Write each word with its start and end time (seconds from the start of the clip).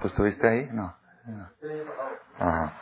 ¿Tú 0.00 0.08
estuviste 0.08 0.46
ahí? 0.46 0.68
No. 0.72 0.94
Ajá. 2.38 2.72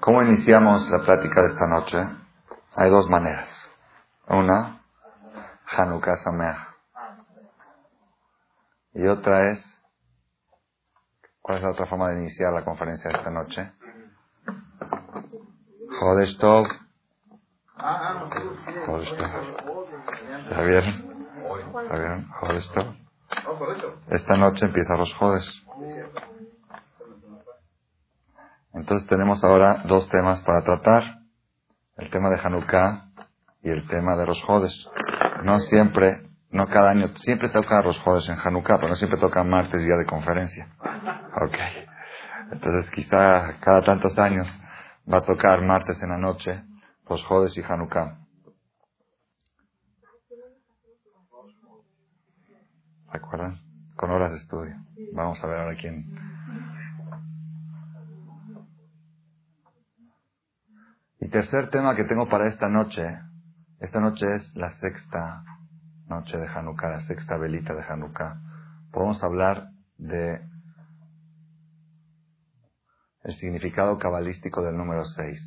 ¿Cómo 0.00 0.22
iniciamos 0.22 0.88
la 0.90 1.00
plática 1.04 1.42
de 1.42 1.48
esta 1.48 1.66
noche? 1.68 1.96
Hay 2.74 2.90
dos 2.90 3.08
maneras. 3.08 3.48
Una, 4.28 4.82
Hanukkah 5.66 6.16
Sameach. 6.24 6.58
Y 8.94 9.06
otra 9.06 9.52
es, 9.52 9.64
¿cuál 11.40 11.58
es 11.58 11.64
la 11.64 11.70
otra 11.70 11.86
forma 11.86 12.08
de 12.08 12.20
iniciar 12.20 12.52
la 12.52 12.64
conferencia 12.64 13.10
de 13.10 13.16
esta 13.16 13.30
noche? 13.30 13.72
Jodesh 16.02 16.36
Tov. 16.38 16.66
Jodesh 18.86 19.16
Tov. 19.16 19.30
¿Ya 20.50 20.60
vieron? 20.62 21.26
¿Ya 21.90 21.96
vieron? 21.96 22.28
Jodesh 22.40 22.72
Tov. 22.72 22.86
Esta 24.08 24.36
noche 24.36 24.66
empiezan 24.66 24.98
los 24.98 25.14
Jodes. 25.14 25.44
Entonces 28.74 29.06
tenemos 29.08 29.44
ahora 29.44 29.82
dos 29.84 30.08
temas 30.08 30.40
para 30.40 30.62
tratar. 30.62 31.20
El 31.96 32.10
tema 32.10 32.30
de 32.30 32.40
Hanukkah 32.42 33.04
y 33.62 33.70
el 33.70 33.86
tema 33.86 34.16
de 34.16 34.26
los 34.26 34.42
Jodes. 34.42 34.74
No 35.44 35.60
siempre, 35.60 36.22
no 36.50 36.66
cada 36.66 36.90
año, 36.90 37.08
siempre 37.16 37.50
toca 37.50 37.80
los 37.82 37.98
Jodes 38.00 38.28
en 38.28 38.38
Hanukkah, 38.38 38.78
pero 38.78 38.88
no 38.88 38.96
siempre 38.96 39.20
toca 39.20 39.44
martes, 39.44 39.84
día 39.84 39.96
de 39.96 40.06
conferencia. 40.06 40.68
Ok. 40.80 41.56
Entonces 42.50 42.90
quizá 42.90 43.60
cada 43.60 43.82
tantos 43.82 44.18
años 44.18 44.48
va 45.10 45.18
a 45.18 45.24
tocar 45.24 45.62
martes 45.62 46.00
en 46.02 46.10
la 46.10 46.18
noche 46.18 46.62
los 47.08 47.24
Jodes 47.24 47.56
y 47.56 47.62
Hanukkah. 47.62 48.18
¿Se 53.10 53.18
acuerdan? 53.18 53.60
Con 53.96 54.10
horas 54.10 54.30
de 54.30 54.38
estudio. 54.38 54.74
Vamos 55.12 55.42
a 55.42 55.46
ver 55.46 55.60
ahora 55.60 55.76
quién. 55.76 56.06
Y 61.20 61.28
tercer 61.28 61.68
tema 61.68 61.94
que 61.94 62.04
tengo 62.04 62.28
para 62.28 62.48
esta 62.48 62.68
noche, 62.68 63.20
esta 63.80 64.00
noche 64.00 64.36
es 64.36 64.56
la 64.56 64.72
sexta 64.78 65.44
noche 66.06 66.38
de 66.38 66.48
Hanukkah, 66.48 66.88
la 66.88 67.06
sexta 67.06 67.36
velita 67.36 67.74
de 67.74 67.82
Hanukkah. 67.82 68.40
Podemos 68.90 69.22
hablar 69.22 69.68
de 69.98 70.40
el 73.24 73.36
significado 73.36 73.98
cabalístico 73.98 74.62
del 74.62 74.76
número 74.76 75.04
6. 75.04 75.40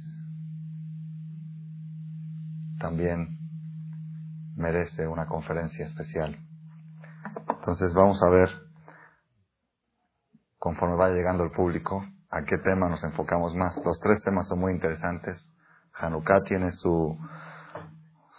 También 2.79 3.37
merece 4.55 5.07
una 5.07 5.25
conferencia 5.25 5.85
especial. 5.85 6.37
Entonces 7.49 7.93
vamos 7.93 8.21
a 8.23 8.29
ver, 8.29 8.49
conforme 10.57 10.95
va 10.95 11.09
llegando 11.09 11.43
el 11.43 11.51
público, 11.51 12.05
a 12.29 12.43
qué 12.43 12.57
tema 12.63 12.89
nos 12.89 13.03
enfocamos 13.03 13.53
más. 13.55 13.75
Los 13.83 13.99
tres 13.99 14.21
temas 14.23 14.47
son 14.47 14.59
muy 14.59 14.73
interesantes. 14.73 15.37
Hanukkah 15.93 16.43
tiene 16.43 16.71
su, 16.71 17.17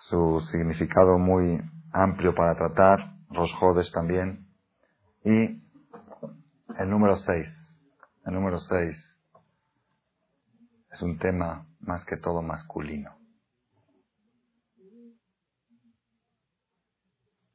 su 0.09 0.41
significado 0.51 1.19
muy 1.19 1.61
amplio 1.93 2.35
para 2.35 2.55
tratar, 2.55 2.99
Rosh 3.31 3.53
Hodesh 3.61 3.93
también. 3.93 4.47
Y 5.25 5.63
el 6.79 6.91
número 6.91 7.17
6. 7.17 7.49
El 8.27 8.35
número 8.35 8.59
6 8.61 9.06
es 10.97 11.03
un 11.03 11.19
tema 11.19 11.67
más 11.81 12.07
que 12.07 12.17
todo 12.17 12.41
masculino. 12.41 13.15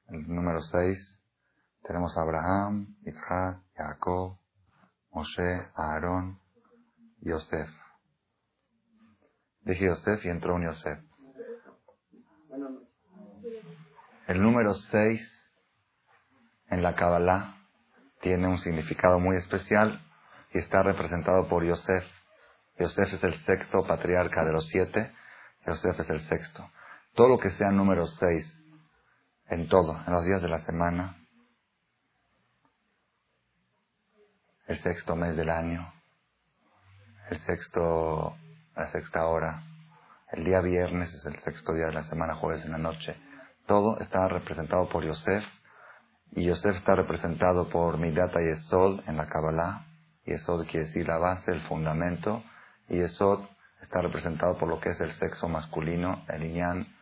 El 0.09 0.27
número 0.27 0.61
6 0.61 1.19
tenemos 1.81 2.15
a 2.15 2.21
Abraham, 2.21 2.95
Isaac, 3.03 3.63
Jacob, 3.75 4.37
Moshe, 5.11 5.71
Aarón, 5.75 6.39
Yosef. 7.21 7.69
Dije 9.61 9.85
Yosef 9.85 10.23
y 10.23 10.29
entró 10.29 10.55
un 10.55 10.65
Yosef. 10.65 10.99
El 14.27 14.41
número 14.41 14.75
6 14.75 15.19
en 16.67 16.83
la 16.83 16.95
Kabbalah 16.95 17.57
tiene 18.21 18.47
un 18.47 18.59
significado 18.59 19.19
muy 19.19 19.37
especial 19.37 19.99
y 20.53 20.59
está 20.59 20.83
representado 20.83 21.49
por 21.49 21.65
Yosef. 21.65 22.05
Yosef 22.81 23.13
es 23.13 23.23
el 23.23 23.37
sexto 23.45 23.85
patriarca 23.85 24.43
de 24.43 24.53
los 24.53 24.67
siete. 24.67 25.11
Yosef 25.67 25.99
es 25.99 26.09
el 26.09 26.27
sexto. 26.27 26.69
Todo 27.13 27.29
lo 27.29 27.39
que 27.39 27.51
sea 27.51 27.69
número 27.69 28.07
6 28.07 28.57
en 29.49 29.67
todo, 29.67 30.01
en 30.07 30.13
los 30.13 30.25
días 30.25 30.41
de 30.41 30.47
la 30.47 30.65
semana, 30.65 31.17
el 34.67 34.81
sexto 34.81 35.15
mes 35.15 35.35
del 35.35 35.49
año, 35.49 35.93
el 37.29 37.37
sexto, 37.39 38.35
la 38.75 38.91
sexta 38.91 39.27
hora, 39.27 39.63
el 40.31 40.45
día 40.45 40.61
viernes 40.61 41.13
es 41.13 41.25
el 41.25 41.37
sexto 41.41 41.73
día 41.73 41.87
de 41.87 41.93
la 41.93 42.03
semana, 42.03 42.35
jueves 42.35 42.63
en 42.63 42.71
la 42.71 42.77
noche. 42.77 43.15
Todo 43.67 43.99
está 43.99 44.27
representado 44.29 44.87
por 44.87 45.05
Yosef 45.05 45.43
y 46.31 46.45
Yosef 46.45 46.77
está 46.77 46.95
representado 46.95 47.67
por 47.69 47.97
Midata 47.97 48.41
y 48.41 48.47
Esod 48.47 49.01
en 49.07 49.17
la 49.17 49.27
Kabbalah. 49.27 49.85
Y 50.25 50.33
Esod 50.33 50.65
quiere 50.67 50.87
decir 50.87 51.05
la 51.05 51.17
base, 51.17 51.51
el 51.51 51.61
fundamento. 51.67 52.41
Y 52.91 52.99
Esod 52.99 53.45
está 53.81 54.01
representado 54.01 54.57
por 54.57 54.67
lo 54.67 54.81
que 54.81 54.89
es 54.89 54.99
el 54.99 55.13
sexo 55.13 55.47
masculino, 55.47 56.25
el 56.27 56.43
iñán 56.43 56.93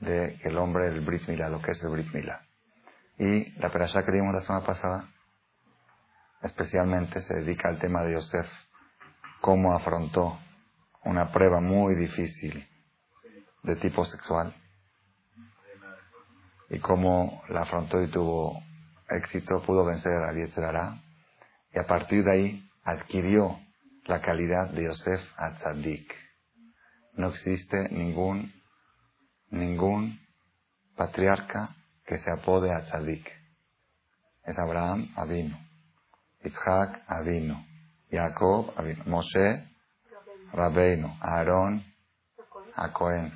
de 0.00 0.40
el 0.42 0.58
hombre, 0.58 0.88
el 0.88 1.02
Brit 1.02 1.28
Mila, 1.28 1.48
lo 1.48 1.62
que 1.62 1.70
es 1.70 1.82
el 1.84 1.90
Brit 1.90 2.12
Mila. 2.12 2.42
Y 3.16 3.52
la 3.60 3.70
perashá 3.70 4.04
que 4.04 4.10
vimos 4.10 4.34
la 4.34 4.40
semana 4.40 4.66
pasada 4.66 5.08
especialmente 6.42 7.20
se 7.22 7.34
dedica 7.34 7.68
al 7.68 7.78
tema 7.78 8.02
de 8.02 8.14
Yosef, 8.14 8.46
cómo 9.40 9.72
afrontó 9.72 10.36
una 11.04 11.30
prueba 11.30 11.60
muy 11.60 11.94
difícil 11.94 12.68
de 13.62 13.76
tipo 13.76 14.04
sexual 14.04 14.52
y 16.70 16.80
cómo 16.80 17.44
la 17.50 17.62
afrontó 17.62 18.02
y 18.02 18.10
tuvo 18.10 18.60
éxito, 19.08 19.62
pudo 19.62 19.84
vencer 19.84 20.12
a 20.12 20.32
Yetzerará 20.32 21.00
y 21.72 21.78
a 21.78 21.86
partir 21.86 22.24
de 22.24 22.32
ahí 22.32 22.70
adquirió 22.84 23.60
la 24.06 24.20
calidad 24.20 24.70
de 24.70 24.84
Yosef 24.84 25.20
Atzadik. 25.36 26.14
No 27.14 27.30
existe 27.30 27.88
ningún, 27.90 28.52
ningún 29.50 30.20
patriarca 30.96 31.74
que 32.06 32.18
se 32.18 32.30
apode 32.30 32.72
a 32.72 32.84
Tzadik. 32.84 33.26
Es 34.44 34.58
Abraham 34.58 35.12
Avino. 35.16 35.58
Isaac 36.44 37.02
Avino, 37.08 37.66
Jacob 38.10 38.72
Avino, 38.76 39.02
Moshe 39.06 39.68
Rabbeinu, 40.52 41.16
Aarón 41.20 41.82
a 42.76 42.92
Cohen, 42.92 43.32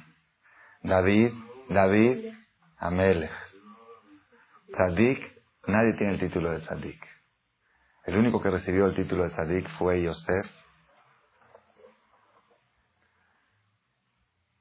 David, 0.83 1.33
David 1.69 2.33
Amelech. 2.79 3.33
Tzadik, 4.73 5.19
nadie 5.67 5.95
tiene 5.95 6.13
el 6.15 6.21
título 6.21 6.53
de 6.53 6.61
Tzadik. 6.61 7.20
El 8.11 8.19
único 8.19 8.43
que 8.43 8.51
recibió 8.51 8.87
el 8.87 8.97
título 8.97 9.23
de 9.23 9.31
Tzadik 9.31 9.69
fue 9.79 10.03
Yosef, 10.03 10.45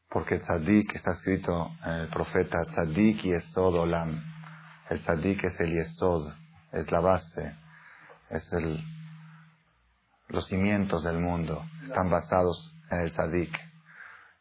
porque 0.07 0.37
Tzadik 0.37 0.93
está 0.93 1.13
escrito 1.13 1.71
en 1.83 1.93
el 1.93 2.09
profeta 2.09 2.63
Tzadik 2.65 3.25
y 3.25 3.33
Esod 3.33 3.73
Olam. 3.73 4.21
El 4.91 5.01
Tzadik 5.01 5.45
es 5.45 5.59
el 5.61 5.73
Yesod, 5.73 6.31
es 6.73 6.91
la 6.91 6.99
base, 6.99 7.55
es 8.29 8.53
el, 8.53 8.83
los 10.27 10.45
cimientos 10.45 11.03
del 11.03 11.17
mundo, 11.17 11.65
están 11.87 12.11
basados 12.11 12.75
en 12.91 12.99
el 12.99 13.11
Tzadik. 13.13 13.59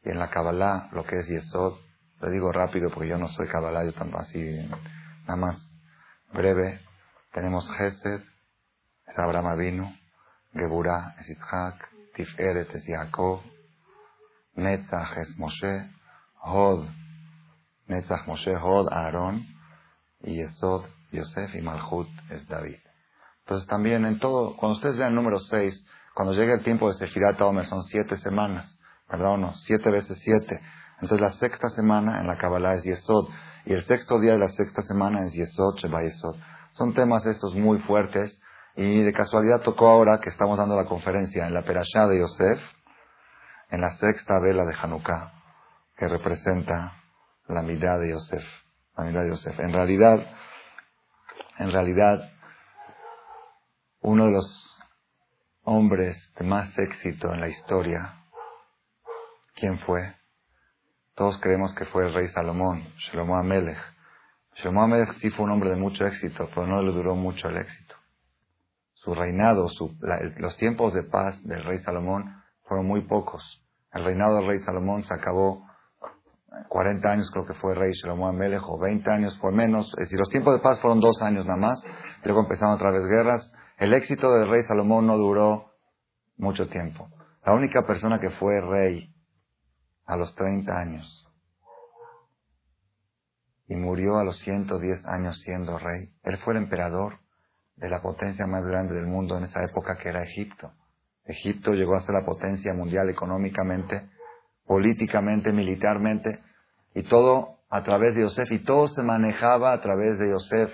Y 0.04 0.10
en 0.10 0.18
la 0.18 0.28
Kabbalah, 0.28 0.90
lo 0.92 1.04
que 1.04 1.18
es 1.18 1.28
Yesod, 1.28 1.78
lo 2.20 2.28
digo 2.28 2.52
rápido 2.52 2.90
porque 2.90 3.08
yo 3.08 3.16
no 3.16 3.28
soy 3.28 3.48
Kabbalah, 3.48 3.86
yo 3.86 3.94
tampoco 3.94 4.24
así, 4.24 4.68
nada 5.22 5.36
más 5.36 5.56
breve. 6.30 6.82
Tenemos 7.32 7.66
Gesed, 7.74 8.22
es 9.08 9.18
Abraham 9.18 9.46
Avinu, 9.46 9.92
Geburah 10.52 11.14
es 11.18 11.30
Isaac, 11.30 11.88
Tiferet 12.14 12.74
es 12.74 12.84
Jacob, 12.86 13.42
Netzach 14.54 15.16
es 15.18 15.36
Moshe, 15.38 15.90
Hod, 16.42 16.88
Netzach 17.86 18.26
Moshe, 18.26 18.56
Hod, 18.56 18.92
Aarón, 18.92 19.46
y 20.22 20.36
Yesod, 20.36 20.84
Yosef, 21.12 21.54
y 21.54 21.60
Malchut 21.60 22.08
es 22.30 22.46
David. 22.48 22.78
Entonces 23.40 23.68
también 23.68 24.04
en 24.04 24.18
todo, 24.18 24.56
cuando 24.56 24.76
ustedes 24.76 24.96
vean 24.96 25.10
el 25.10 25.14
número 25.14 25.38
6, 25.38 25.84
cuando 26.14 26.34
llegue 26.34 26.54
el 26.54 26.64
tiempo 26.64 26.88
de 26.88 26.98
Sefirat 26.98 27.40
Omer, 27.40 27.66
son 27.66 27.82
siete 27.84 28.16
semanas, 28.18 28.78
¿verdad 29.08 29.36
no? 29.36 29.54
Siete 29.54 29.90
veces 29.90 30.18
siete. 30.22 30.60
Entonces 31.00 31.20
la 31.20 31.32
sexta 31.34 31.68
semana 31.70 32.20
en 32.20 32.26
la 32.26 32.36
Kabbalah 32.36 32.74
es 32.74 32.82
Yesod, 32.82 33.28
y 33.64 33.72
el 33.72 33.84
sexto 33.84 34.18
día 34.18 34.32
de 34.32 34.40
la 34.40 34.48
sexta 34.48 34.82
semana 34.82 35.24
es 35.24 35.32
Yesod, 35.32 35.76
Sheba 35.76 36.02
Yesod. 36.02 36.36
Son 36.72 36.92
temas 36.94 37.24
estos 37.26 37.54
muy 37.54 37.78
fuertes, 37.78 38.38
y 38.80 39.02
de 39.02 39.12
casualidad 39.12 39.62
tocó 39.62 39.88
ahora 39.88 40.20
que 40.20 40.30
estamos 40.30 40.56
dando 40.56 40.76
la 40.76 40.84
conferencia 40.84 41.48
en 41.48 41.52
la 41.52 41.64
Perashá 41.64 42.06
de 42.06 42.20
Yosef, 42.20 42.60
en 43.70 43.80
la 43.80 43.96
sexta 43.96 44.38
vela 44.38 44.64
de 44.64 44.72
Hanukkah, 44.72 45.32
que 45.96 46.06
representa 46.06 46.92
la 47.48 47.62
mitad 47.62 47.98
de 47.98 48.10
Yosef. 48.10 48.44
La 48.96 49.02
mitad 49.02 49.22
de 49.22 49.30
Yosef. 49.30 49.58
En 49.58 49.72
realidad, 49.72 50.24
en 51.58 51.72
realidad, 51.72 52.20
uno 54.00 54.26
de 54.26 54.30
los 54.30 54.80
hombres 55.64 56.16
de 56.38 56.44
más 56.46 56.70
éxito 56.78 57.34
en 57.34 57.40
la 57.40 57.48
historia, 57.48 58.14
¿quién 59.56 59.80
fue? 59.80 60.14
Todos 61.16 61.36
creemos 61.40 61.74
que 61.74 61.84
fue 61.86 62.06
el 62.06 62.14
rey 62.14 62.28
Salomón, 62.28 62.94
Shlomo 63.10 63.36
Amelech. 63.36 63.80
Shlomo 64.54 64.84
Amelech 64.84 65.14
sí 65.14 65.30
fue 65.30 65.46
un 65.46 65.50
hombre 65.50 65.70
de 65.70 65.76
mucho 65.76 66.06
éxito, 66.06 66.48
pero 66.54 66.68
no 66.68 66.80
le 66.80 66.92
duró 66.92 67.16
mucho 67.16 67.48
el 67.48 67.56
éxito. 67.56 67.97
Su 69.02 69.14
reinado, 69.14 69.68
los 70.36 70.56
tiempos 70.56 70.92
de 70.92 71.04
paz 71.04 71.42
del 71.44 71.64
rey 71.64 71.78
Salomón 71.80 72.42
fueron 72.64 72.86
muy 72.86 73.02
pocos. 73.02 73.42
El 73.92 74.04
reinado 74.04 74.36
del 74.36 74.46
rey 74.46 74.58
Salomón 74.60 75.04
se 75.04 75.14
acabó 75.14 75.64
40 76.68 77.10
años 77.10 77.30
creo 77.30 77.46
que 77.46 77.54
fue 77.54 77.74
rey 77.74 77.92
Shlomo 77.92 78.26
Amelech, 78.26 78.62
o 78.66 78.78
20 78.78 79.10
años 79.10 79.38
por 79.40 79.52
menos. 79.52 79.88
Es 79.94 80.04
decir, 80.04 80.18
los 80.18 80.30
tiempos 80.30 80.54
de 80.54 80.60
paz 80.60 80.80
fueron 80.80 81.00
dos 81.00 81.20
años 81.22 81.46
nada 81.46 81.58
más. 81.58 81.82
Luego 82.24 82.40
empezaron 82.40 82.74
otra 82.74 82.90
vez 82.90 83.06
guerras. 83.06 83.52
El 83.78 83.94
éxito 83.94 84.32
del 84.32 84.48
rey 84.48 84.62
Salomón 84.62 85.06
no 85.06 85.16
duró 85.16 85.72
mucho 86.36 86.68
tiempo. 86.68 87.08
La 87.46 87.54
única 87.54 87.86
persona 87.86 88.18
que 88.18 88.30
fue 88.30 88.60
rey 88.60 89.14
a 90.06 90.16
los 90.16 90.34
30 90.34 90.72
años 90.72 91.26
y 93.68 93.76
murió 93.76 94.16
a 94.18 94.24
los 94.24 94.38
110 94.40 95.04
años 95.06 95.40
siendo 95.44 95.78
rey. 95.78 96.10
Él 96.22 96.38
fue 96.38 96.54
el 96.54 96.62
emperador 96.62 97.18
de 97.80 97.88
la 97.88 98.02
potencia 98.02 98.46
más 98.46 98.66
grande 98.66 98.94
del 98.94 99.06
mundo 99.06 99.36
en 99.38 99.44
esa 99.44 99.62
época 99.62 99.96
que 99.98 100.08
era 100.08 100.22
Egipto. 100.22 100.72
Egipto 101.24 101.72
llegó 101.72 101.94
a 101.94 102.02
ser 102.02 102.14
la 102.14 102.24
potencia 102.24 102.72
mundial 102.72 103.08
económicamente, 103.10 104.08
políticamente, 104.66 105.52
militarmente, 105.52 106.40
y 106.94 107.02
todo 107.04 107.58
a 107.70 107.82
través 107.82 108.14
de 108.14 108.22
Yosef, 108.22 108.50
y 108.50 108.64
todo 108.64 108.88
se 108.88 109.02
manejaba 109.02 109.72
a 109.72 109.80
través 109.80 110.18
de 110.18 110.30
Yosef. 110.30 110.72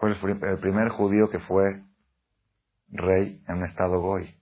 Fue 0.00 0.10
el, 0.10 0.58
primer 0.60 0.88
judío 0.88 1.28
que 1.28 1.38
fue 1.40 1.82
rey 2.88 3.42
en 3.46 3.56
un 3.56 3.64
estado 3.64 4.00
goy. 4.00 4.34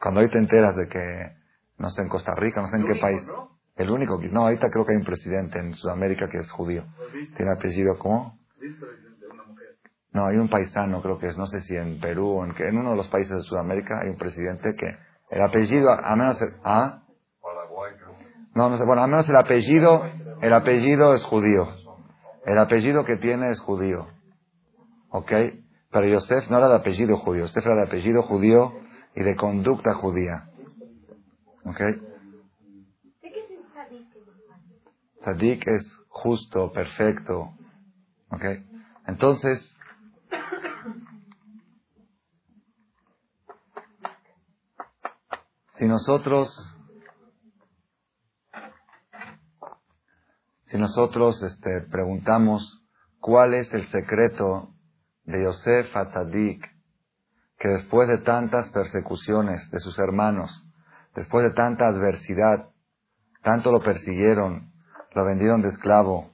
Cuando 0.00 0.20
hoy 0.20 0.30
te 0.30 0.38
enteras 0.38 0.74
de 0.76 0.88
que, 0.88 1.36
no 1.78 1.90
sé, 1.90 2.02
en 2.02 2.08
Costa 2.08 2.34
Rica, 2.34 2.62
no 2.62 2.68
sé 2.68 2.76
en 2.78 2.86
qué 2.86 2.94
país, 3.00 3.20
el 3.80 3.90
único 3.90 4.18
que, 4.18 4.28
no, 4.28 4.42
ahorita 4.42 4.68
creo 4.70 4.84
que 4.84 4.92
hay 4.92 4.98
un 4.98 5.06
presidente 5.06 5.58
en 5.58 5.74
Sudamérica 5.74 6.28
que 6.30 6.38
es 6.38 6.50
judío. 6.50 6.84
Tiene 7.34 7.52
apellido, 7.52 7.98
¿cómo? 7.98 8.38
No, 10.12 10.26
hay 10.26 10.36
un 10.36 10.50
paisano, 10.50 11.00
creo 11.00 11.18
que 11.18 11.28
es, 11.28 11.38
no 11.38 11.46
sé 11.46 11.60
si 11.60 11.74
en 11.76 11.98
Perú 11.98 12.26
o 12.28 12.44
en, 12.44 12.54
en 12.58 12.76
uno 12.76 12.90
de 12.90 12.96
los 12.96 13.08
países 13.08 13.34
de 13.34 13.40
Sudamérica 13.40 14.00
hay 14.02 14.10
un 14.10 14.18
presidente 14.18 14.74
que 14.74 14.86
el 15.30 15.40
apellido, 15.40 15.90
a 15.90 16.14
menos, 16.14 16.38
¿ah? 16.62 17.04
No, 18.54 18.68
no 18.68 18.76
sé, 18.76 18.84
bueno, 18.84 19.02
a 19.02 19.06
menos 19.06 19.26
el 19.28 19.36
apellido, 19.36 20.04
el 20.42 20.52
apellido 20.52 21.14
es 21.14 21.22
judío. 21.24 21.68
El 22.44 22.58
apellido 22.58 23.04
que 23.06 23.16
tiene 23.16 23.50
es 23.50 23.60
judío. 23.60 24.08
¿Ok? 25.10 25.32
Pero 25.90 26.06
Yosef 26.06 26.50
no 26.50 26.58
era 26.58 26.68
de 26.68 26.76
apellido 26.76 27.16
judío, 27.16 27.46
Yosef 27.46 27.64
era 27.64 27.76
de 27.76 27.82
apellido 27.84 28.22
judío 28.24 28.74
y 29.14 29.22
de 29.22 29.36
conducta 29.36 29.94
judía. 29.94 30.50
¿Ok? 31.64 32.09
Sadik 35.24 35.66
es 35.66 35.82
justo, 36.08 36.72
perfecto. 36.72 37.52
¿Ok? 38.30 38.44
Entonces, 39.06 39.76
si 45.78 45.86
nosotros, 45.86 46.48
si 50.66 50.78
nosotros 50.78 51.42
este, 51.42 51.82
preguntamos 51.90 52.82
cuál 53.18 53.54
es 53.54 53.72
el 53.74 53.90
secreto 53.90 54.70
de 55.24 55.44
Yosef 55.44 55.96
Atzadik, 55.96 56.64
que 57.58 57.68
después 57.68 58.08
de 58.08 58.18
tantas 58.18 58.70
persecuciones 58.70 59.70
de 59.70 59.80
sus 59.80 59.98
hermanos, 59.98 60.50
después 61.14 61.44
de 61.44 61.52
tanta 61.52 61.88
adversidad, 61.88 62.70
tanto 63.42 63.70
lo 63.70 63.80
persiguieron, 63.80 64.69
lo 65.12 65.24
vendieron 65.24 65.62
de 65.62 65.68
esclavo, 65.68 66.30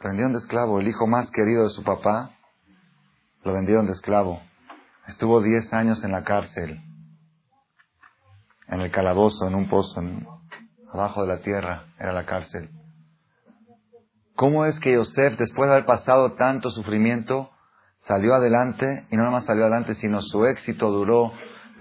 lo 0.00 0.08
vendieron 0.08 0.32
de 0.32 0.38
esclavo, 0.38 0.80
el 0.80 0.88
hijo 0.88 1.06
más 1.06 1.30
querido 1.30 1.64
de 1.64 1.70
su 1.70 1.82
papá, 1.82 2.30
lo 3.44 3.52
vendieron 3.52 3.86
de 3.86 3.92
esclavo. 3.92 4.40
Estuvo 5.08 5.42
diez 5.42 5.72
años 5.72 6.02
en 6.04 6.12
la 6.12 6.24
cárcel, 6.24 6.80
en 8.68 8.80
el 8.80 8.90
calabozo, 8.90 9.46
en 9.48 9.54
un 9.54 9.68
pozo, 9.68 10.00
abajo 10.92 11.22
de 11.22 11.28
la 11.28 11.42
tierra, 11.42 11.86
era 11.98 12.12
la 12.12 12.24
cárcel. 12.24 12.70
¿Cómo 14.36 14.64
es 14.64 14.78
que 14.80 14.94
Yosef, 14.94 15.38
después 15.38 15.68
de 15.68 15.74
haber 15.74 15.86
pasado 15.86 16.34
tanto 16.34 16.70
sufrimiento, 16.70 17.50
salió 18.06 18.34
adelante 18.34 19.06
y 19.10 19.16
no 19.16 19.22
nada 19.22 19.32
más 19.32 19.44
salió 19.44 19.64
adelante, 19.64 19.94
sino 19.96 20.22
su 20.22 20.46
éxito 20.46 20.90
duró 20.90 21.32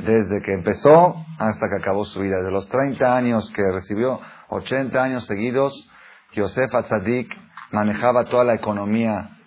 desde 0.05 0.41
que 0.41 0.53
empezó 0.53 1.15
hasta 1.37 1.67
que 1.69 1.81
acabó 1.81 2.05
su 2.05 2.19
vida. 2.19 2.37
Desde 2.37 2.51
los 2.51 2.67
30 2.69 3.15
años 3.15 3.51
que 3.55 3.63
recibió, 3.71 4.19
80 4.49 5.01
años 5.01 5.25
seguidos, 5.25 5.73
Yosef 6.33 6.73
Atzadik 6.73 7.35
manejaba 7.71 8.25
toda 8.25 8.43
la 8.43 8.53
economía, 8.53 9.37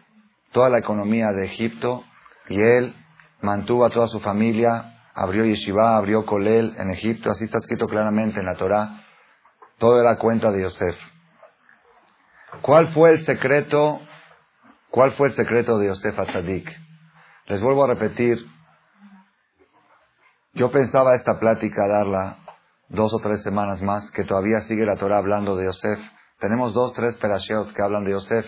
toda 0.52 0.68
la 0.68 0.78
economía 0.78 1.32
de 1.32 1.46
Egipto 1.46 2.04
y 2.48 2.60
él 2.60 2.94
mantuvo 3.40 3.84
a 3.84 3.90
toda 3.90 4.08
su 4.08 4.20
familia, 4.20 4.98
abrió 5.14 5.44
yeshiva, 5.44 5.96
abrió 5.96 6.24
kolel 6.24 6.74
en 6.78 6.90
Egipto, 6.90 7.30
así 7.30 7.44
está 7.44 7.58
escrito 7.58 7.86
claramente 7.86 8.40
en 8.40 8.46
la 8.46 8.56
Torá. 8.56 9.04
Todo 9.78 10.00
era 10.00 10.16
cuenta 10.16 10.50
de 10.50 10.62
Yosef. 10.62 10.96
¿Cuál 12.62 12.88
fue 12.88 13.10
el 13.10 13.26
secreto 13.26 14.00
¿Cuál 14.94 15.10
fue 15.14 15.26
el 15.26 15.34
secreto 15.34 15.76
de 15.76 15.88
Yosef 15.88 16.16
Atzadik? 16.16 16.70
Les 17.46 17.60
vuelvo 17.60 17.82
a 17.82 17.88
repetir. 17.88 18.38
Yo 20.54 20.70
pensaba 20.70 21.16
esta 21.16 21.40
plática 21.40 21.88
darla 21.88 22.38
dos 22.88 23.12
o 23.12 23.18
tres 23.18 23.42
semanas 23.42 23.82
más, 23.82 24.08
que 24.12 24.22
todavía 24.22 24.60
sigue 24.62 24.86
la 24.86 24.96
Torah 24.96 25.18
hablando 25.18 25.56
de 25.56 25.64
Yosef. 25.64 25.98
Tenemos 26.38 26.72
dos, 26.72 26.92
tres 26.94 27.16
perashiot 27.16 27.74
que 27.74 27.82
hablan 27.82 28.04
de 28.04 28.12
Yosef, 28.12 28.46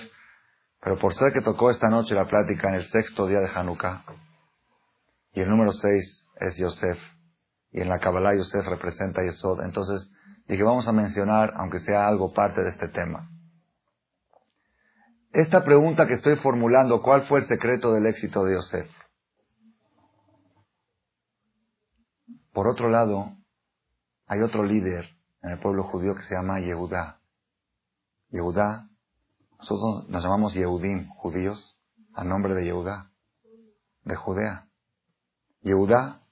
pero 0.80 0.98
por 0.98 1.14
ser 1.14 1.32
que 1.32 1.40
tocó 1.40 1.70
esta 1.70 1.88
noche 1.88 2.14
la 2.14 2.26
plática 2.26 2.68
en 2.68 2.76
el 2.76 2.86
sexto 2.90 3.26
día 3.26 3.40
de 3.40 3.48
Hanukkah, 3.52 4.04
y 5.32 5.40
el 5.40 5.50
número 5.50 5.72
seis 5.72 6.28
es 6.36 6.56
Yosef, 6.56 6.98
y 7.72 7.80
en 7.80 7.88
la 7.88 7.98
Kabbalah 7.98 8.36
Yosef 8.36 8.64
representa 8.66 9.22
Yesod, 9.22 9.64
entonces 9.64 10.12
dije 10.46 10.62
vamos 10.62 10.86
a 10.86 10.92
mencionar, 10.92 11.54
aunque 11.56 11.80
sea 11.80 12.06
algo 12.06 12.32
parte 12.32 12.62
de 12.62 12.70
este 12.70 12.86
tema. 12.88 13.28
Esta 15.32 15.64
pregunta 15.64 16.06
que 16.06 16.14
estoy 16.14 16.36
formulando, 16.36 17.02
¿cuál 17.02 17.26
fue 17.26 17.40
el 17.40 17.46
secreto 17.46 17.92
del 17.92 18.06
éxito 18.06 18.44
de 18.44 18.54
Yosef? 18.54 19.05
Por 22.56 22.68
otro 22.68 22.88
lado, 22.88 23.36
hay 24.26 24.40
otro 24.40 24.64
líder 24.64 25.04
en 25.42 25.50
el 25.50 25.60
pueblo 25.60 25.82
judío 25.90 26.14
que 26.14 26.22
se 26.22 26.34
llama 26.34 26.58
Yehudá. 26.58 27.20
Yehudá, 28.30 28.88
nosotros 29.58 30.08
nos 30.08 30.24
llamamos 30.24 30.54
Yehudim, 30.54 31.06
judíos, 31.10 31.76
a 32.14 32.24
nombre 32.24 32.54
de 32.54 32.64
Yehudá, 32.64 33.10
de 34.04 34.16
Judea. 34.16 34.66
Yehudá, 35.60 36.22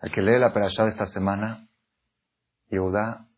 el 0.00 0.10
que 0.10 0.20
lee 0.20 0.40
la 0.40 0.52
perashá 0.52 0.82
de 0.82 0.90
esta 0.90 1.06
semana, 1.06 1.68
Yehudá, 2.66 3.28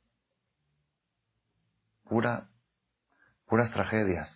pura 2.04 2.48
puras 3.44 3.70
tragedias. 3.70 4.30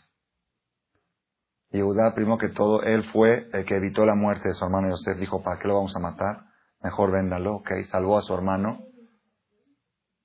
Y 1.71 1.81
Judá, 1.81 2.15
primero 2.15 2.37
que 2.37 2.51
todo, 2.51 2.83
él 2.83 3.11
fue 3.13 3.49
el 3.55 3.65
que 3.65 3.77
evitó 3.77 4.05
la 4.05 4.15
muerte 4.15 4.49
de 4.49 4.55
su 4.55 4.63
hermano 4.63 4.91
Yosef. 4.91 5.19
Dijo, 5.19 5.43
¿para 5.43 5.59
qué 5.59 5.69
lo 5.69 5.77
vamos 5.77 5.97
a 5.97 6.01
matar? 6.01 6.48
Mejor 6.83 7.13
véndalo, 7.13 7.57
ok. 7.57 7.71
Salvó 7.91 8.19
a 8.19 8.23
su 8.23 8.35
hermano. 8.35 8.81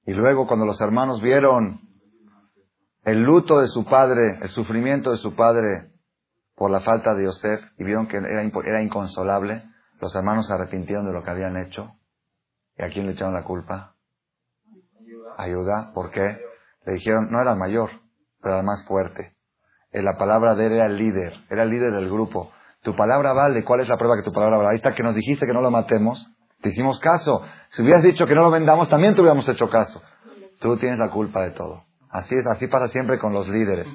Y 0.06 0.14
luego, 0.14 0.48
cuando 0.48 0.66
los 0.66 0.80
hermanos 0.82 1.22
vieron 1.22 1.82
el 3.04 3.22
luto 3.24 3.60
de 3.60 3.68
su 3.68 3.86
padre, 3.86 4.40
el 4.42 4.50
sufrimiento 4.50 5.12
de 5.12 5.18
su 5.18 5.36
padre 5.36 5.92
por 6.56 6.70
la 6.70 6.82
falta 6.82 7.16
de 7.16 7.24
Yosef, 7.26 7.62
y 7.78 7.84
vieron 7.84 8.08
que 8.08 8.18
era, 8.18 8.42
era 8.42 8.82
inconsolable, 8.82 9.64
los 10.00 10.16
hermanos 10.16 10.48
se 10.48 10.54
arrepintieron 10.54 11.06
de 11.06 11.14
lo 11.14 11.24
que 11.24 11.32
habían 11.32 11.58
hecho. 11.58 11.92
¿Y 12.78 12.84
a 12.84 12.90
quién 12.90 13.08
le 13.08 13.14
echaron 13.14 13.34
la 13.34 13.44
culpa? 13.44 13.96
A 15.38 15.46
Judá. 15.46 15.92
¿Por 15.94 16.12
qué? 16.12 16.38
Le 16.86 16.94
dijeron, 16.94 17.32
no 17.32 17.42
era 17.42 17.56
mayor 17.56 18.04
pero 18.44 18.56
era 18.56 18.64
más 18.64 18.86
fuerte. 18.86 19.34
En 19.92 20.02
eh, 20.02 20.04
la 20.04 20.18
palabra 20.18 20.54
de 20.54 20.68
él 20.68 20.74
era 20.74 20.86
el 20.86 20.98
líder, 20.98 21.34
era 21.50 21.64
el 21.64 21.70
líder 21.70 21.94
del 21.94 22.10
grupo. 22.10 22.52
Tu 22.84 22.96
palabra 22.96 23.32
vale, 23.32 23.64
¿cuál 23.64 23.80
es 23.80 23.88
la 23.88 23.98
prueba 23.98 24.18
que 24.18 24.24
tu 24.24 24.34
palabra 24.34 24.58
vale? 24.58 24.70
Ahí 24.72 24.76
está 24.76 24.94
que 24.94 25.04
nos 25.04 25.16
dijiste 25.16 25.46
que 25.46 25.54
no 25.54 25.62
lo 25.62 25.72
matemos, 25.72 26.28
te 26.64 26.70
hicimos 26.70 26.98
caso. 27.00 27.44
Si 27.70 27.82
hubieras 27.82 28.04
dicho 28.04 28.26
que 28.26 28.34
no 28.34 28.42
lo 28.44 28.50
vendamos, 28.50 28.88
también 28.88 29.14
te 29.14 29.22
hubiéramos 29.22 29.48
hecho 29.50 29.70
caso. 29.70 30.02
Tú 30.60 30.78
tienes 30.78 30.98
la 30.98 31.10
culpa 31.10 31.42
de 31.42 31.52
todo. 31.52 31.84
Así 32.10 32.36
es, 32.36 32.48
así 32.48 32.68
pasa 32.68 32.88
siempre 32.88 33.20
con 33.20 33.34
los 33.34 33.50
líderes. 33.50 33.86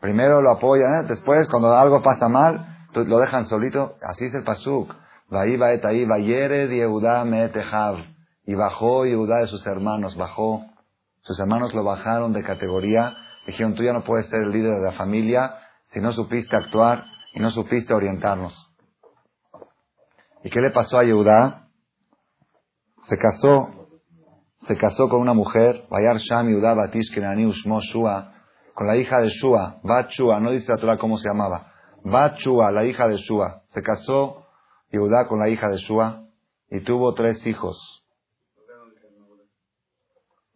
Primero 0.00 0.42
lo 0.42 0.50
apoyan, 0.50 0.94
¿eh? 0.96 1.06
después 1.08 1.48
cuando 1.48 1.74
algo 1.74 2.02
pasa 2.02 2.28
mal, 2.28 2.86
lo 2.92 3.18
dejan 3.18 3.46
solito, 3.46 3.96
así 4.02 4.26
es 4.26 4.34
el 4.34 4.44
pasuk. 4.44 4.94
Y 8.44 8.54
bajó 8.54 9.06
Yehuda 9.06 9.38
de 9.38 9.46
sus 9.46 9.66
hermanos, 9.66 10.16
bajó. 10.16 10.66
Sus 11.22 11.40
hermanos 11.40 11.72
lo 11.72 11.84
bajaron 11.84 12.32
de 12.32 12.42
categoría. 12.42 13.16
Dijeron, 13.46 13.74
tú 13.74 13.82
ya 13.82 13.94
no 13.94 14.02
puedes 14.02 14.28
ser 14.28 14.42
el 14.42 14.50
líder 14.50 14.78
de 14.78 14.86
la 14.86 14.92
familia 14.92 15.56
si 15.92 16.00
no 16.00 16.12
supiste 16.12 16.54
actuar 16.54 17.04
y 17.32 17.40
no 17.40 17.50
supiste 17.50 17.94
orientarnos. 17.94 18.70
¿Y 20.42 20.50
qué 20.50 20.60
le 20.60 20.70
pasó 20.70 20.98
a 20.98 21.04
Yehuda? 21.04 21.59
Se 23.10 23.18
casó, 23.18 23.88
se 24.68 24.76
casó 24.76 25.08
con 25.08 25.20
una 25.20 25.34
mujer, 25.34 25.84
Bayar 25.90 26.18
Sham 26.18 26.46
Yehuda 26.46 26.74
Batish 26.74 27.10
Ushmo 27.44 27.80
Shua, 27.80 28.34
con 28.72 28.86
la 28.86 28.96
hija 28.96 29.18
de 29.18 29.30
Shua, 29.30 29.80
Bat 29.82 30.10
no 30.40 30.52
dice 30.52 30.70
la 30.70 30.78
Torah 30.78 30.96
cómo 30.96 31.18
se 31.18 31.26
llamaba. 31.26 31.72
Bat 32.04 32.38
la 32.72 32.84
hija 32.84 33.08
de 33.08 33.16
Shua. 33.16 33.62
Se 33.74 33.82
casó 33.82 34.46
Yehuda 34.92 35.26
con 35.26 35.40
la 35.40 35.48
hija 35.48 35.68
de 35.68 35.78
Shua 35.78 36.22
y 36.70 36.84
tuvo 36.84 37.12
tres 37.14 37.44
hijos. 37.48 38.06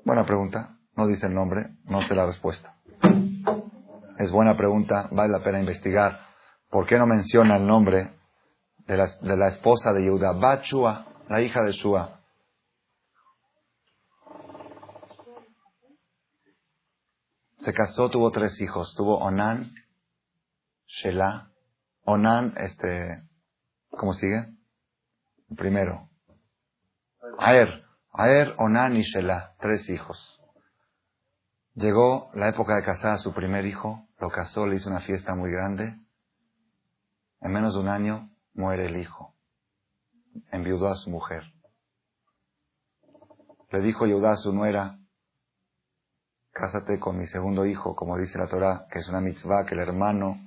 Buena 0.05 0.25
pregunta. 0.25 0.79
No 0.97 1.09
dice 1.09 1.27
el 1.27 1.35
nombre, 1.35 1.71
no 1.87 2.03
sé 2.03 2.15
la 2.15 2.25
respuesta. 2.25 2.77
Es 4.21 4.31
buena 4.31 4.57
pregunta, 4.57 5.09
vale 5.11 5.33
la 5.33 5.43
pena 5.43 5.59
investigar. 5.59 6.21
¿Por 6.71 6.87
qué 6.87 6.99
no 6.99 7.07
menciona 7.07 7.57
el 7.57 7.67
nombre 7.67 8.13
de 8.87 8.97
la, 8.97 9.49
esposa 9.49 9.93
de 9.93 10.05
Yehuda? 10.05 10.35
Bat 10.35 10.63
la 11.29 11.41
hija 11.41 11.61
de 11.65 11.73
Shua. 11.73 12.21
Se 17.65 17.73
casó, 17.73 18.11
tuvo 18.11 18.31
tres 18.31 18.61
hijos. 18.61 18.95
Tuvo 18.95 19.19
Onan, 19.19 19.73
Shelah. 20.87 21.49
Onan, 22.05 22.55
este, 22.59 23.23
¿cómo 23.89 24.13
sigue? 24.13 24.49
Primero. 25.57 26.11
Aer. 27.39 27.85
Aer, 28.13 28.55
Onan 28.59 28.97
y 28.97 29.03
Shelah. 29.03 29.55
Tres 29.61 29.89
hijos. 29.89 30.19
Llegó 31.75 32.31
la 32.35 32.51
época 32.51 32.77
de 32.77 32.85
casar 32.85 33.15
a 33.15 33.19
su 33.19 33.33
primer 33.33 33.65
hijo. 33.65 34.07
Lo 34.21 34.29
casó, 34.29 34.67
le 34.67 34.77
hizo 34.77 34.91
una 34.91 35.01
fiesta 35.01 35.35
muy 35.35 35.51
grande. 35.51 35.99
En 37.41 37.51
menos 37.51 37.73
de 37.73 37.81
un 37.81 37.89
año 37.89 38.31
muere 38.53 38.87
el 38.87 38.99
hijo. 38.99 39.35
Enviudó 40.53 40.89
a 40.89 40.97
su 40.97 41.09
mujer. 41.09 41.43
Le 43.71 43.81
dijo 43.81 44.07
Yehuda 44.07 44.33
a 44.33 44.37
su 44.37 44.53
nuera, 44.53 44.99
cásate 46.55 47.01
con 47.01 47.19
mi 47.19 47.27
segundo 47.27 47.67
hijo, 47.67 47.97
como 47.97 48.17
dice 48.17 48.39
la 48.39 48.47
Torah, 48.47 48.87
que 48.91 49.01
es 49.01 49.09
una 49.09 49.21
mitzvah 49.21 49.67
que 49.67 49.75
el 49.75 49.81
hermano 49.81 50.39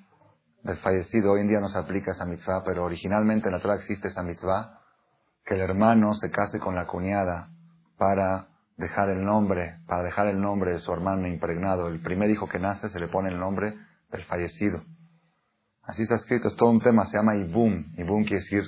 del 0.63 0.77
fallecido, 0.77 1.33
hoy 1.33 1.41
en 1.41 1.49
día 1.49 1.59
no 1.59 1.67
se 1.67 1.77
aplica 1.77 2.11
esa 2.11 2.25
mitzvah, 2.25 2.63
pero 2.65 2.85
originalmente 2.85 3.47
en 3.47 3.53
la 3.53 3.59
Torah 3.59 3.75
existe 3.75 4.07
esa 4.07 4.23
mitzvah, 4.23 4.79
que 5.45 5.55
el 5.55 5.61
hermano 5.61 6.13
se 6.13 6.31
case 6.31 6.59
con 6.59 6.75
la 6.75 6.87
cuñada 6.87 7.49
para 7.97 8.47
dejar 8.77 9.09
el 9.09 9.23
nombre, 9.23 9.79
para 9.85 10.03
dejar 10.03 10.27
el 10.27 10.39
nombre 10.39 10.73
de 10.73 10.79
su 10.79 10.91
hermano 10.93 11.27
impregnado. 11.27 11.87
El 11.87 12.01
primer 12.01 12.29
hijo 12.29 12.47
que 12.47 12.59
nace 12.59 12.89
se 12.89 12.99
le 12.99 13.07
pone 13.07 13.29
el 13.29 13.39
nombre 13.39 13.75
del 14.11 14.23
fallecido. 14.25 14.81
Así 15.83 16.03
está 16.03 16.15
escrito, 16.15 16.47
es 16.47 16.55
todo 16.55 16.69
un 16.69 16.81
tema, 16.81 17.05
se 17.05 17.17
llama 17.17 17.35
Ibum. 17.35 17.93
Ibum 17.97 18.23
quiere 18.23 18.43
decir 18.43 18.63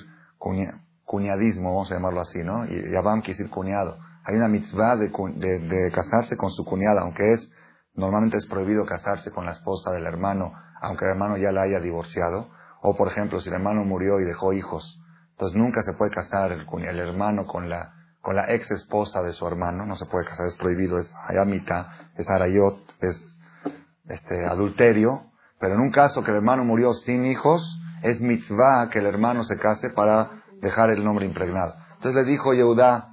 cuñadismo, 1.04 1.70
vamos 1.70 1.90
a 1.90 1.94
llamarlo 1.94 2.20
así, 2.20 2.42
¿no? 2.42 2.66
Y 2.66 2.90
Yabam 2.90 3.20
quiere 3.20 3.38
decir 3.38 3.50
cuñado. 3.50 3.98
Hay 4.24 4.36
una 4.36 4.48
mitzvah 4.48 4.96
de, 4.96 5.08
de, 5.08 5.90
casarse 5.92 6.36
con 6.36 6.50
su 6.50 6.64
cuñada, 6.64 7.02
aunque 7.02 7.32
es, 7.32 7.50
normalmente 7.94 8.36
es 8.36 8.46
prohibido 8.46 8.84
casarse 8.86 9.30
con 9.30 9.46
la 9.46 9.52
esposa 9.52 9.90
del 9.92 10.06
hermano, 10.06 10.52
aunque 10.82 11.04
el 11.04 11.12
hermano 11.12 11.36
ya 11.36 11.52
la 11.52 11.62
haya 11.62 11.80
divorciado. 11.80 12.50
O, 12.82 12.96
por 12.96 13.08
ejemplo, 13.08 13.40
si 13.40 13.48
el 13.48 13.54
hermano 13.54 13.84
murió 13.84 14.20
y 14.20 14.24
dejó 14.24 14.52
hijos, 14.52 15.00
entonces 15.32 15.58
nunca 15.58 15.82
se 15.82 15.94
puede 15.94 16.10
casar 16.10 16.52
el, 16.52 16.66
el 16.84 16.98
hermano 16.98 17.46
con 17.46 17.68
la, 17.68 17.94
con 18.20 18.36
la 18.36 18.52
ex 18.52 18.70
esposa 18.70 19.22
de 19.22 19.32
su 19.32 19.46
hermano, 19.46 19.86
no 19.86 19.96
se 19.96 20.06
puede 20.06 20.26
casar, 20.26 20.46
es 20.46 20.56
prohibido, 20.56 20.98
es 20.98 21.10
hayamita, 21.28 22.10
es 22.16 22.28
arayot, 22.28 22.78
es 23.00 23.38
este, 24.08 24.46
adulterio. 24.46 25.30
Pero 25.58 25.74
en 25.74 25.80
un 25.80 25.90
caso 25.90 26.22
que 26.22 26.30
el 26.30 26.38
hermano 26.38 26.64
murió 26.64 26.92
sin 26.92 27.24
hijos, 27.24 27.62
es 28.02 28.20
mitzvah 28.20 28.88
que 28.90 28.98
el 28.98 29.06
hermano 29.06 29.44
se 29.44 29.58
case 29.58 29.90
para 29.90 30.30
dejar 30.60 30.90
el 30.90 31.04
nombre 31.04 31.26
impregnado. 31.26 31.74
Entonces 31.94 32.24
le 32.24 32.30
dijo 32.30 32.54
Yehudá, 32.54 33.09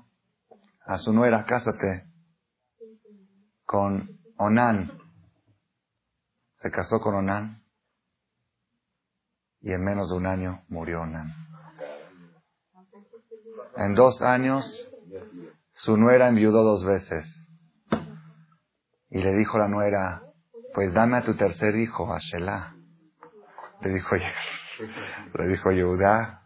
a 0.88 0.98
su 0.98 1.12
nuera, 1.12 1.46
cásate 1.46 2.06
con 3.66 4.10
Onan. 4.38 4.92
Se 6.62 6.72
casó 6.72 7.02
con 7.02 7.16
Onan 7.16 7.62
y 9.60 9.74
en 9.74 9.84
menos 9.84 10.10
de 10.10 10.16
un 10.16 10.26
año 10.26 10.64
murió 10.70 11.02
Onan. 11.02 11.34
En 13.76 13.94
dos 13.96 14.22
años 14.22 14.66
su 15.74 15.98
nuera 15.98 16.30
enviudó 16.30 16.64
dos 16.64 16.86
veces 16.86 17.26
y 19.10 19.22
le 19.22 19.36
dijo 19.36 19.58
la 19.58 19.68
nuera, 19.68 20.24
pues 20.74 20.94
dame 20.94 21.18
a 21.18 21.24
tu 21.24 21.36
tercer 21.36 21.76
hijo, 21.76 22.14
a 22.14 22.20
Shelah. 22.20 22.76
Le 23.82 23.90
dijo, 23.90 24.16
le 25.38 25.48
dijo 25.48 25.72
Yehuda, 25.72 26.42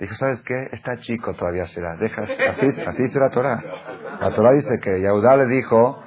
Dijo, 0.00 0.14
¿sabes 0.16 0.42
qué? 0.42 0.68
Está 0.72 0.98
chico 0.98 1.34
todavía 1.34 1.66
será. 1.66 1.96
Deja, 1.96 2.22
así, 2.22 2.80
así 2.86 3.02
dice 3.02 3.18
la 3.18 3.30
Torah. 3.30 3.62
La 4.20 4.34
Torah 4.34 4.52
dice 4.52 4.80
que 4.82 5.00
Yehudá 5.00 5.36
le 5.36 5.46
dijo, 5.46 6.02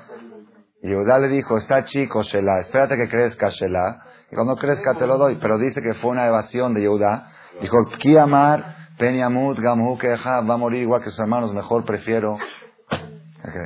Yehudá 0.82 1.20
le 1.20 1.30
dijo, 1.30 1.58
está 1.58 1.86
chico 1.86 2.22
Shelah, 2.22 2.62
espérate 2.62 2.98
que 2.98 3.10
crezca 3.10 3.50
Shelah. 3.50 4.04
Y 4.32 4.36
cuando 4.36 4.56
crezca 4.58 4.96
te 4.96 5.08
lo 5.08 5.18
doy. 5.18 5.38
Pero 5.42 5.58
dice 5.58 5.82
que 5.82 5.94
fue 5.96 6.12
una 6.12 6.28
evasión 6.28 6.74
de 6.74 6.82
Yehudá. 6.82 7.32
Dijo, 7.62 7.78
Kiamar, 8.00 8.76
Peniamut, 8.98 9.58
Gamhu, 9.60 9.98
va 9.98 10.54
a 10.54 10.58
morir 10.58 10.82
igual 10.82 11.04
que 11.04 11.10
sus 11.10 11.20
hermanos, 11.20 11.54
mejor 11.54 11.86
prefiero. 11.86 12.38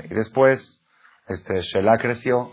Y 0.09 0.13
después, 0.13 0.81
este, 1.27 1.61
Shelah 1.61 1.97
creció 1.97 2.51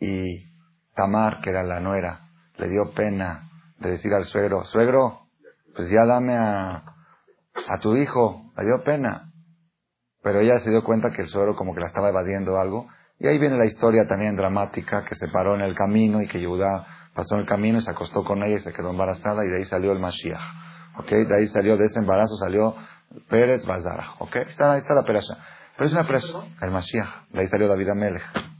y 0.00 0.50
Tamar, 0.94 1.40
que 1.42 1.50
era 1.50 1.62
la 1.62 1.80
nuera, 1.80 2.28
le 2.58 2.68
dio 2.68 2.92
pena 2.94 3.48
de 3.78 3.92
decir 3.92 4.12
al 4.12 4.24
suegro, 4.24 4.64
suegro, 4.64 5.21
pues 5.74 5.90
ya 5.90 6.04
dame 6.04 6.34
a, 6.36 6.84
a 7.68 7.78
tu 7.80 7.96
hijo, 7.96 8.52
le 8.56 8.64
dio 8.66 8.82
pena. 8.84 9.32
Pero 10.22 10.40
ella 10.40 10.60
se 10.60 10.70
dio 10.70 10.84
cuenta 10.84 11.10
que 11.10 11.22
el 11.22 11.28
suegro 11.28 11.56
como 11.56 11.74
que 11.74 11.80
la 11.80 11.88
estaba 11.88 12.08
evadiendo 12.08 12.58
algo. 12.58 12.86
Y 13.18 13.26
ahí 13.26 13.38
viene 13.38 13.56
la 13.56 13.66
historia 13.66 14.06
también 14.06 14.36
dramática, 14.36 15.04
que 15.04 15.14
se 15.14 15.28
paró 15.28 15.54
en 15.54 15.60
el 15.60 15.74
camino 15.74 16.20
y 16.22 16.28
que 16.28 16.40
Yehudá 16.40 16.86
pasó 17.14 17.34
en 17.34 17.42
el 17.42 17.46
camino 17.46 17.78
y 17.78 17.82
se 17.82 17.90
acostó 17.90 18.24
con 18.24 18.42
ella 18.42 18.56
y 18.56 18.60
se 18.60 18.72
quedó 18.72 18.90
embarazada 18.90 19.44
y 19.44 19.48
de 19.48 19.58
ahí 19.58 19.64
salió 19.64 19.92
el 19.92 19.98
Mashiach. 19.98 20.40
¿Ok? 20.98 21.10
De 21.10 21.36
ahí 21.36 21.46
salió, 21.48 21.76
de 21.76 21.86
ese 21.86 21.98
embarazo 21.98 22.36
salió 22.36 22.76
Pérez 23.28 23.64
Bazara. 23.66 24.14
¿Ok? 24.18 24.36
Está, 24.36 24.72
ahí 24.72 24.80
está 24.80 24.94
la 24.94 25.04
perasha. 25.04 25.36
Pero 25.76 25.86
es 25.86 25.92
una 25.92 26.06
perasha, 26.06 26.38
el 26.60 26.70
Mashiach. 26.70 27.28
De 27.30 27.40
ahí 27.40 27.48
salió 27.48 27.68
David 27.68 27.88
Amelech. 27.88 28.51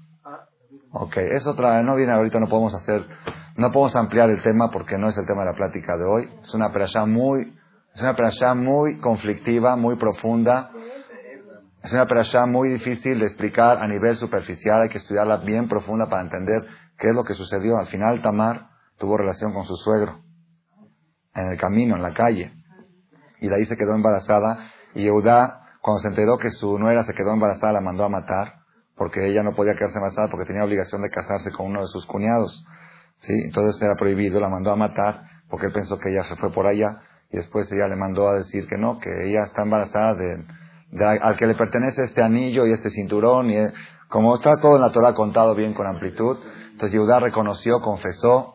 Ok, 0.93 1.17
es 1.17 1.47
otra, 1.47 1.83
no 1.83 1.97
viene 1.97 2.13
ahorita, 2.13 2.39
no 2.39 2.49
podemos 2.49 2.75
hacer 2.75 3.07
no 3.57 3.71
podemos 3.71 3.95
ampliar 3.97 4.31
el 4.31 4.43
tema 4.43 4.71
porque 4.71 4.97
no 4.97 5.09
es 5.09 5.17
el 5.19 5.27
tema 5.27 5.43
de 5.43 5.51
la 5.51 5.57
plática 5.57 5.97
de 5.97 6.05
hoy. 6.05 6.31
Es 6.43 6.55
una 6.55 6.73
perashá 6.73 7.05
muy, 7.05 7.55
es 7.95 8.01
una 8.01 8.17
perashá 8.17 8.55
muy 8.55 8.99
conflictiva, 8.99 9.77
muy 9.77 9.97
profunda. 9.97 10.71
Es 11.83 11.93
una 11.93 12.07
perashá 12.07 12.47
muy 12.47 12.71
difícil 12.71 13.19
de 13.19 13.27
explicar 13.27 13.79
a 13.79 13.87
nivel 13.87 14.17
superficial. 14.17 14.83
Hay 14.83 14.89
que 14.89 14.99
estudiarla 14.99 15.39
bien 15.39 15.69
profunda 15.69 16.09
para 16.09 16.23
entender 16.23 16.65
qué 16.99 17.09
es 17.09 17.15
lo 17.15 17.25
que 17.25 17.35
sucedió. 17.35 17.77
Al 17.77 17.89
final 17.89 18.23
Tamar 18.23 18.69
tuvo 18.99 19.19
relación 19.19 19.53
con 19.53 19.65
su 19.67 19.77
suegro. 19.77 20.21
En 21.35 21.49
el 21.49 21.59
camino, 21.59 21.97
en 21.97 22.03
la 22.03 22.15
calle. 22.15 22.53
Y 23.41 23.49
de 23.49 23.55
ahí 23.55 23.67
se 23.67 23.77
quedó 23.77 23.95
embarazada. 23.95 24.71
Y 24.95 25.03
Yehuda, 25.03 25.77
cuando 25.83 26.01
se 26.01 26.09
enteró 26.09 26.39
que 26.39 26.51
su 26.51 26.79
nuera 26.79 27.05
se 27.05 27.13
quedó 27.13 27.35
embarazada, 27.35 27.75
la 27.75 27.81
mandó 27.81 28.05
a 28.05 28.09
matar. 28.09 28.62
Porque 29.03 29.27
ella 29.27 29.43
no 29.43 29.51
podía 29.51 29.75
quedarse 29.75 29.97
embarazada 29.97 30.29
porque 30.31 30.47
tenía 30.47 30.63
obligación 30.63 31.03
de 31.03 31.11
casarse 31.11 31.51
con 31.51 31.67
uno 31.67 31.81
de 31.81 31.89
sus 31.89 32.07
cuñados. 32.07 32.65
¿sí? 33.17 33.33
Entonces 33.47 33.83
era 33.83 33.97
prohibido, 33.97 34.39
la 34.39 34.49
mandó 34.49 34.71
a 34.71 34.77
matar 34.77 35.23
porque 35.51 35.67
él 35.67 35.73
pensó 35.73 35.99
que 35.99 36.11
ella 36.11 36.23
se 36.29 36.37
fue 36.37 36.53
por 36.53 36.69
allá 36.69 37.03
y 37.33 37.39
después 37.39 37.71
ella 37.73 37.89
le 37.89 37.97
mandó 37.97 38.29
a 38.29 38.35
decir 38.37 38.69
que 38.69 38.77
no, 38.79 39.01
que 39.01 39.11
ella 39.29 39.43
está 39.43 39.63
embarazada 39.63 40.15
de, 40.15 40.45
al 41.21 41.37
que 41.37 41.49
le 41.49 41.57
pertenece 41.57 42.05
este 42.05 42.23
anillo 42.23 42.65
y 42.65 42.73
este 42.73 42.91
cinturón 42.91 43.51
y 43.51 43.57
eh, 43.57 43.73
como 44.09 44.37
está 44.37 44.57
todo 44.59 44.77
en 44.77 44.83
la 44.83 44.93
Torah 44.93 45.15
contado 45.15 45.57
bien 45.57 45.75
con 45.75 45.85
amplitud, 45.85 46.39
entonces 46.71 46.93
Yehudá 46.93 47.19
reconoció, 47.19 47.81
confesó 47.81 48.55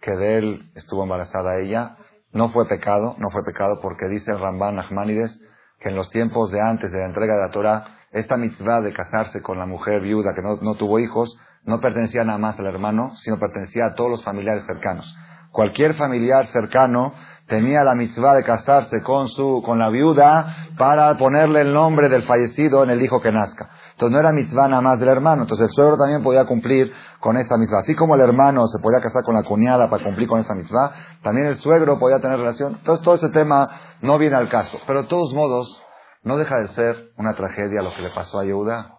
que 0.00 0.10
de 0.16 0.38
él 0.38 0.72
estuvo 0.74 1.04
embarazada 1.04 1.60
ella. 1.60 1.98
No 2.32 2.50
fue 2.50 2.66
pecado, 2.66 3.14
no 3.18 3.30
fue 3.30 3.44
pecado 3.44 3.78
porque 3.80 4.08
dice 4.08 4.32
el 4.32 4.40
Ramban 4.40 4.74
Nachmanides 4.74 5.38
que 5.78 5.90
en 5.90 5.94
los 5.94 6.10
tiempos 6.10 6.50
de 6.50 6.60
antes 6.60 6.90
de 6.90 6.98
la 6.98 7.06
entrega 7.06 7.34
de 7.34 7.42
la 7.42 7.50
Torah, 7.50 7.84
esta 8.14 8.36
mitzvah 8.36 8.80
de 8.80 8.92
casarse 8.92 9.42
con 9.42 9.58
la 9.58 9.66
mujer 9.66 10.00
viuda 10.00 10.34
que 10.34 10.40
no, 10.40 10.74
tuvo 10.76 11.00
hijos, 11.00 11.36
no 11.64 11.80
pertenecía 11.80 12.22
nada 12.24 12.38
más 12.38 12.58
al 12.58 12.66
hermano, 12.66 13.10
sino 13.16 13.38
pertenecía 13.38 13.86
a 13.86 13.94
todos 13.94 14.10
los 14.10 14.24
familiares 14.24 14.64
cercanos. 14.66 15.14
Cualquier 15.50 15.94
familiar 15.94 16.46
cercano 16.46 17.12
tenía 17.48 17.82
la 17.82 17.96
mitzvah 17.96 18.34
de 18.34 18.44
casarse 18.44 19.02
con 19.02 19.28
su, 19.28 19.62
con 19.66 19.80
la 19.80 19.90
viuda 19.90 20.68
para 20.78 21.16
ponerle 21.18 21.62
el 21.62 21.74
nombre 21.74 22.08
del 22.08 22.22
fallecido 22.22 22.84
en 22.84 22.90
el 22.90 23.02
hijo 23.02 23.20
que 23.20 23.32
nazca. 23.32 23.68
Entonces 23.92 24.12
no 24.12 24.20
era 24.20 24.32
mitzvah 24.32 24.68
nada 24.68 24.82
más 24.82 25.00
del 25.00 25.08
hermano, 25.08 25.42
entonces 25.42 25.66
el 25.66 25.72
suegro 25.72 25.96
también 25.96 26.22
podía 26.22 26.44
cumplir 26.44 26.92
con 27.18 27.36
esa 27.36 27.56
mitzvah. 27.56 27.80
Así 27.80 27.96
como 27.96 28.14
el 28.14 28.20
hermano 28.20 28.66
se 28.68 28.80
podía 28.80 29.00
casar 29.00 29.22
con 29.24 29.34
la 29.34 29.42
cuñada 29.42 29.90
para 29.90 30.04
cumplir 30.04 30.28
con 30.28 30.38
esa 30.38 30.54
mitzvah, 30.54 30.92
también 31.22 31.48
el 31.48 31.56
suegro 31.56 31.98
podía 31.98 32.20
tener 32.20 32.38
relación. 32.38 32.76
Entonces 32.78 33.04
todo 33.04 33.16
ese 33.16 33.30
tema 33.30 33.68
no 34.02 34.18
viene 34.18 34.36
al 34.36 34.48
caso. 34.48 34.78
Pero 34.86 35.02
de 35.02 35.08
todos 35.08 35.34
modos, 35.34 35.83
no 36.24 36.38
deja 36.38 36.58
de 36.60 36.68
ser 36.68 37.12
una 37.16 37.34
tragedia 37.34 37.82
lo 37.82 37.94
que 37.94 38.02
le 38.02 38.10
pasó 38.10 38.40
a 38.40 38.44
Yehuda. 38.44 38.98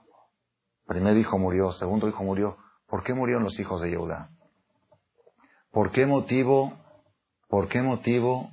Primer 0.86 1.18
hijo 1.18 1.38
murió, 1.40 1.72
segundo 1.72 2.08
hijo 2.08 2.24
murió. 2.24 2.58
¿Por 2.88 3.04
qué 3.04 3.14
murieron 3.14 3.44
los 3.44 3.60
hijos 3.60 3.82
de 3.82 3.90
Yehuda? 3.90 4.30
¿Por 5.72 5.92
qué 5.92 6.06
motivo, 6.06 6.74
por 7.50 7.68
qué 7.68 7.82
motivo 7.82 8.52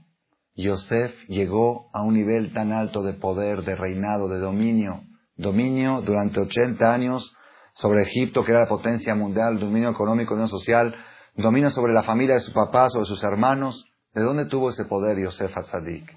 Yosef 0.54 1.14
llegó 1.28 1.90
a 1.92 2.02
un 2.02 2.14
nivel 2.14 2.52
tan 2.54 2.72
alto 2.72 3.02
de 3.02 3.12
poder, 3.12 3.62
de 3.62 3.76
reinado, 3.76 4.28
de 4.28 4.38
dominio? 4.38 5.02
Dominio 5.36 6.00
durante 6.00 6.40
80 6.40 6.92
años 6.92 7.36
sobre 7.74 8.02
Egipto, 8.02 8.42
que 8.42 8.52
era 8.52 8.62
la 8.62 8.68
potencia 8.68 9.14
mundial, 9.14 9.58
dominio 9.58 9.90
económico, 9.90 10.34
dominio 10.34 10.48
social, 10.48 10.96
dominio 11.36 11.70
sobre 11.70 11.92
la 11.92 12.02
familia 12.02 12.34
de 12.34 12.40
su 12.40 12.52
papá, 12.52 12.88
sobre 12.88 13.06
sus 13.06 13.22
hermanos. 13.22 13.84
¿De 14.14 14.22
dónde 14.22 14.46
tuvo 14.46 14.70
ese 14.70 14.86
poder 14.86 15.18
Yosef 15.18 15.56
Atzadik? 15.56 16.10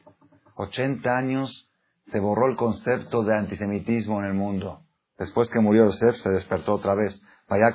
80 0.56 1.18
años 1.18 1.70
se 2.12 2.20
borró 2.20 2.48
el 2.48 2.56
concepto 2.56 3.24
de 3.24 3.36
antisemitismo 3.36 4.20
en 4.20 4.26
el 4.26 4.34
mundo. 4.34 4.82
Después 5.18 5.50
que 5.50 5.60
murió 5.60 5.86
Yosef, 5.86 6.16
se 6.18 6.30
despertó 6.30 6.74
otra 6.74 6.94
vez. 6.96 7.20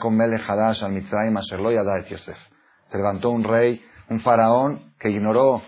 Con 0.01 0.17
Melech 0.17 0.49
Hadash 0.49 0.83
al 0.83 0.93
Mitzrayim 0.93 1.35
Yosef. 1.35 2.37
Se 2.91 2.97
levantó 2.97 3.31
un 3.31 3.45
rey, 3.45 3.83
un 4.09 4.21
faraón, 4.21 4.95
que 4.99 5.11
ignoró 5.11 5.63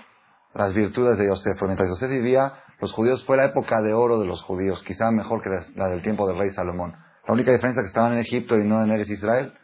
las 0.54 0.74
virtudes 0.74 1.18
de 1.18 1.26
Yosef. 1.26 1.54
Pero 1.54 1.66
mientras 1.66 1.88
Yosef 1.88 2.10
vivía, 2.10 2.52
los 2.80 2.92
judíos 2.92 3.24
fue 3.24 3.36
la 3.36 3.44
época 3.44 3.80
de 3.80 3.94
oro 3.94 4.18
de 4.18 4.26
los 4.26 4.42
judíos, 4.42 4.82
quizá 4.82 5.10
mejor 5.10 5.42
que 5.42 5.50
la 5.76 5.88
del 5.88 6.02
tiempo 6.02 6.26
del 6.26 6.38
rey 6.38 6.50
Salomón. 6.50 6.94
La 7.26 7.34
única 7.34 7.52
diferencia 7.52 7.80
es 7.80 7.84
que 7.86 7.90
estaban 7.90 8.12
en 8.14 8.18
Egipto 8.18 8.58
y 8.58 8.64
no 8.64 8.82
en 8.82 8.90
Eres 8.90 9.08
Israel. 9.08 9.54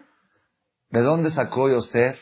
¿De 0.91 1.03
dónde 1.03 1.33
sacó 1.33 1.69
Yosef 1.69 2.19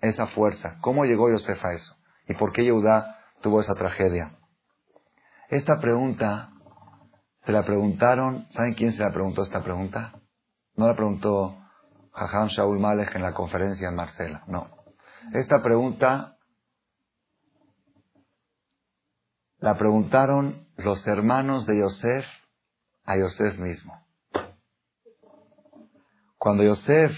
esa 0.00 0.26
fuerza? 0.28 0.78
¿Cómo 0.80 1.04
llegó 1.04 1.30
Yosef 1.30 1.62
a 1.64 1.74
eso? 1.74 1.94
¿Y 2.28 2.34
por 2.34 2.52
qué 2.52 2.64
Yehudá 2.64 3.20
tuvo 3.42 3.60
esa 3.60 3.74
tragedia? 3.74 4.38
Esta 5.48 5.80
pregunta 5.80 6.50
se 7.44 7.52
la 7.52 7.64
preguntaron, 7.64 8.48
¿saben 8.52 8.74
quién 8.74 8.92
se 8.92 9.02
la 9.02 9.12
preguntó 9.12 9.44
esta 9.44 9.62
pregunta? 9.62 10.12
No 10.74 10.88
la 10.88 10.96
preguntó 10.96 11.56
Jajam 12.12 12.48
Shaul 12.48 12.80
Malek 12.80 13.14
en 13.14 13.22
la 13.22 13.32
conferencia 13.32 13.88
en 13.88 13.94
Marcela. 13.94 14.42
No. 14.48 14.68
Esta 15.32 15.62
pregunta 15.62 16.36
la 19.58 19.78
preguntaron 19.78 20.66
los 20.76 21.06
hermanos 21.06 21.66
de 21.66 21.78
Yosef 21.78 22.24
a 23.04 23.16
Yosef 23.16 23.58
mismo. 23.58 23.94
Cuando 26.36 26.64
Yosef, 26.64 27.12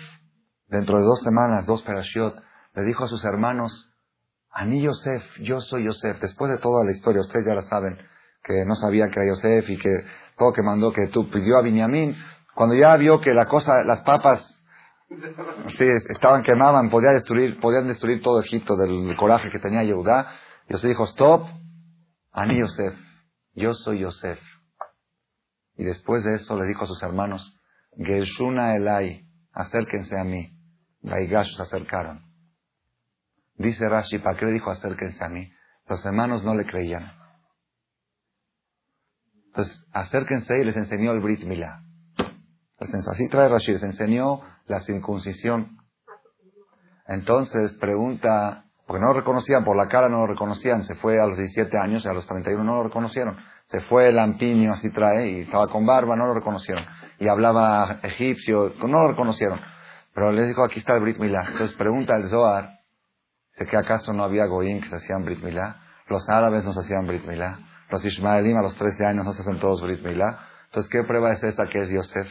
dentro 0.66 0.98
de 0.98 1.04
dos 1.04 1.22
semanas, 1.22 1.66
dos 1.66 1.82
perashiot, 1.82 2.42
le 2.74 2.84
dijo 2.84 3.04
a 3.04 3.08
sus 3.08 3.24
hermanos, 3.24 3.90
a 4.50 4.64
mí 4.64 4.82
Yosef, 4.82 5.22
yo 5.40 5.60
soy 5.60 5.84
Yosef, 5.84 6.20
después 6.20 6.50
de 6.50 6.58
toda 6.58 6.84
la 6.84 6.92
historia, 6.92 7.22
ustedes 7.22 7.46
ya 7.46 7.54
la 7.54 7.62
saben, 7.62 7.98
que 8.48 8.64
no 8.66 8.74
sabía 8.74 9.10
que 9.10 9.20
era 9.20 9.28
Yosef 9.28 9.68
y 9.68 9.78
que 9.78 10.04
todo 10.38 10.54
que 10.54 10.62
mandó, 10.62 10.92
que 10.92 11.08
tú 11.08 11.30
pidió 11.30 11.58
a 11.58 11.62
Binyamin, 11.62 12.16
cuando 12.54 12.74
ya 12.74 12.96
vio 12.96 13.20
que 13.20 13.34
la 13.34 13.46
cosa, 13.46 13.84
las 13.84 14.02
papas 14.02 14.58
Sí, 15.78 15.84
estaban 16.10 16.42
quemaban, 16.42 16.90
podían 16.90 17.14
destruir, 17.14 17.58
podían 17.60 17.88
destruir 17.88 18.20
todo 18.20 18.42
Egipto 18.42 18.76
del 18.76 19.16
coraje 19.16 19.48
que 19.48 19.58
tenía 19.58 19.82
Yehudá. 19.82 20.30
Dios 20.68 20.82
dijo, 20.82 21.04
stop, 21.04 21.48
Ani 22.32 22.58
Yosef, 22.58 22.94
yo 23.54 23.72
soy 23.72 24.00
Yosef. 24.00 24.38
Y 25.76 25.84
después 25.84 26.24
de 26.24 26.34
eso 26.34 26.56
le 26.56 26.66
dijo 26.66 26.84
a 26.84 26.86
sus 26.86 27.02
hermanos, 27.02 27.56
Geshuna 27.96 28.76
Elai, 28.76 29.24
acérquense 29.52 30.18
a 30.18 30.24
mí. 30.24 30.52
Gaigash 31.00 31.56
se 31.56 31.62
acercaron. 31.62 32.24
Dice 33.54 33.88
Rashi, 33.88 34.18
¿para 34.18 34.36
qué 34.36 34.46
le 34.46 34.52
dijo 34.52 34.70
acérquense 34.70 35.24
a 35.24 35.28
mí? 35.28 35.50
Los 35.88 36.04
hermanos 36.04 36.44
no 36.44 36.54
le 36.54 36.66
creían. 36.66 37.12
Entonces, 39.58 39.84
acérquense 39.92 40.56
y 40.56 40.64
les 40.64 40.76
enseñó 40.76 41.10
el 41.10 41.20
Brit 41.20 41.42
Milá. 41.42 41.80
Así 42.78 43.28
trae 43.28 43.48
Rashi, 43.48 43.72
les 43.72 43.82
enseñó 43.82 44.40
la 44.68 44.82
circuncisión. 44.82 45.78
Entonces 47.08 47.72
pregunta, 47.72 48.66
porque 48.86 49.00
no 49.00 49.08
lo 49.08 49.14
reconocían, 49.14 49.64
por 49.64 49.76
la 49.76 49.88
cara 49.88 50.08
no 50.08 50.18
lo 50.18 50.26
reconocían, 50.28 50.84
se 50.84 50.94
fue 50.94 51.20
a 51.20 51.26
los 51.26 51.38
17 51.38 51.76
años 51.76 52.06
a 52.06 52.12
los 52.12 52.24
31 52.28 52.62
no 52.62 52.76
lo 52.76 52.84
reconocieron. 52.84 53.36
Se 53.66 53.80
fue 53.80 54.10
el 54.10 54.14
lampiño, 54.14 54.74
así 54.74 54.90
trae, 54.92 55.28
y 55.28 55.40
estaba 55.40 55.66
con 55.66 55.84
barba, 55.84 56.14
no 56.14 56.26
lo 56.26 56.34
reconocieron. 56.34 56.84
Y 57.18 57.26
hablaba 57.26 57.98
egipcio, 58.04 58.74
no 58.78 59.02
lo 59.02 59.08
reconocieron. 59.08 59.58
Pero 60.14 60.30
les 60.30 60.46
dijo, 60.46 60.62
aquí 60.64 60.78
está 60.78 60.94
el 60.94 61.02
Brit 61.02 61.18
Milá. 61.18 61.46
Entonces 61.50 61.76
pregunta 61.76 62.14
el 62.14 62.28
Zohar, 62.28 62.78
¿de 63.58 63.66
que 63.66 63.76
acaso 63.76 64.12
no 64.12 64.22
había 64.22 64.46
goyim 64.46 64.80
que 64.80 64.88
se 64.88 64.94
hacían 64.94 65.24
Brit 65.24 65.42
Milá? 65.42 65.80
Los 66.06 66.28
árabes 66.28 66.64
no 66.64 66.72
se 66.72 66.80
hacían 66.80 67.08
Brit 67.08 67.26
Milá. 67.26 67.58
Los 67.90 68.04
Ismaelim 68.04 68.56
a 68.56 68.62
los 68.62 68.76
13 68.76 69.06
años 69.06 69.24
no 69.24 69.32
se 69.32 69.42
hacen 69.42 69.58
todos 69.58 69.80
Brit 69.80 70.02
Milá. 70.02 70.38
Entonces, 70.66 70.90
¿qué 70.90 71.02
prueba 71.04 71.32
es 71.32 71.42
esta 71.42 71.64
que 71.66 71.82
es 71.82 71.90
Yosef? 71.90 72.28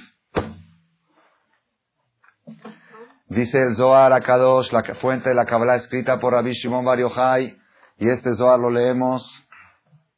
Dice 3.29 3.61
el 3.61 3.75
Zohar 3.75 4.13
Akadosh, 4.13 4.71
la 4.71 4.83
fuente 5.01 5.29
de 5.29 5.35
la 5.35 5.45
Kabbalah 5.45 5.75
escrita 5.75 6.19
por 6.19 6.33
Rabbi 6.33 6.53
Shimon 6.53 6.85
Bar 6.85 6.99
Yochai, 6.99 7.57
y 7.97 8.09
este 8.09 8.35
Zohar 8.35 8.59
lo 8.59 8.69
leemos 8.69 9.21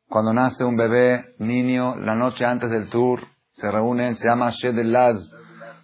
cuando 0.08 0.34
nace 0.34 0.64
un 0.64 0.76
bebé, 0.76 1.36
niño, 1.40 1.96
la 1.96 2.16
noche 2.16 2.46
antes 2.46 2.70
del 2.70 2.90
tour, 2.90 3.22
se 3.54 3.72
reúnen, 3.72 4.16
se 4.16 4.26
llama 4.26 4.52
Shedelaz, 4.52 5.18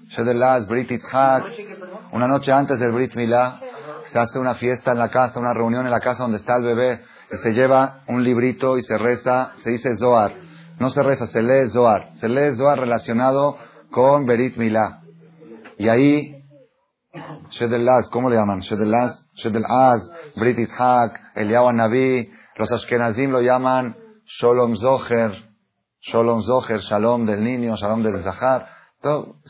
Shedelaz, 0.09 0.67
Brit 0.67 0.91
Itzhak, 0.91 1.45
una 2.11 2.27
noche 2.27 2.51
antes 2.51 2.79
del 2.79 2.91
Brit 2.91 3.15
Milah, 3.15 3.59
se 4.11 4.19
hace 4.19 4.39
una 4.39 4.55
fiesta 4.55 4.91
en 4.91 4.99
la 4.99 5.09
casa, 5.09 5.39
una 5.39 5.53
reunión 5.53 5.85
en 5.85 5.91
la 5.91 5.99
casa 5.99 6.23
donde 6.23 6.37
está 6.37 6.57
el 6.57 6.63
bebé, 6.63 7.03
se 7.29 7.51
lleva 7.51 8.03
un 8.07 8.23
librito 8.23 8.77
y 8.77 8.83
se 8.83 8.97
reza, 8.97 9.53
se 9.63 9.71
dice 9.71 9.97
Zohar, 9.97 10.35
no 10.79 10.89
se 10.89 11.01
reza, 11.03 11.27
se 11.27 11.41
lee 11.41 11.69
Zohar, 11.71 12.11
se 12.15 12.27
lee 12.27 12.55
Zohar 12.55 12.79
relacionado 12.79 13.57
con 13.91 14.25
Berit 14.25 14.57
Milah. 14.57 15.01
Y 15.77 15.87
ahí 15.89 16.43
Shedelaz, 17.51 18.09
¿cómo 18.09 18.29
le 18.29 18.35
llaman? 18.35 18.59
Shedelaz, 18.59 19.27
Shedelaz, 19.35 20.01
Brit 20.35 20.59
Ishak, 20.59 21.35
Eliyahu 21.35 21.71
Naví, 21.71 22.29
los 22.57 22.71
Ashkenazim 22.71 23.31
lo 23.31 23.41
llaman 23.41 23.95
Sholom 24.25 24.75
Zoher, 24.75 25.31
Sholom 26.01 26.41
Zoher, 26.43 26.79
Shalom 26.79 27.25
del 27.25 27.43
niño, 27.43 27.75
Shalom 27.75 28.03
del 28.03 28.23
Zahar. 28.23 28.67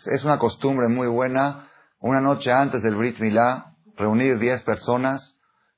Es 0.05 0.23
una 0.23 0.37
costumbre 0.37 0.87
muy 0.87 1.07
buena, 1.07 1.69
una 1.99 2.19
noche 2.19 2.51
antes 2.51 2.83
del 2.83 2.95
Brit 2.95 3.19
Milá, 3.19 3.73
reunir 3.95 4.37
10 4.37 4.63
personas 4.63 5.34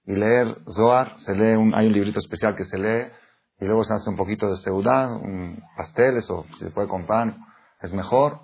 y 0.08 0.16
leer 0.16 0.58
Zohar, 0.74 1.20
se 1.20 1.36
lee 1.36 1.56
un, 1.56 1.76
hay 1.76 1.88
un 1.88 1.94
librito 1.94 2.20
especial 2.20 2.56
que 2.56 2.64
se 2.64 2.80
lee, 2.80 3.12
y 3.60 3.66
luego 3.66 3.84
se 3.84 3.94
hace 3.94 4.10
un 4.10 4.16
poquito 4.16 4.50
de 4.50 4.56
seudá, 4.58 5.10
un 5.16 5.62
pasteles, 5.76 6.28
o 6.30 6.46
si 6.54 6.66
se 6.66 6.72
puede 6.72 6.88
con 6.88 7.06
pan, 7.06 7.38
es 7.82 7.94
mejor. 7.94 8.40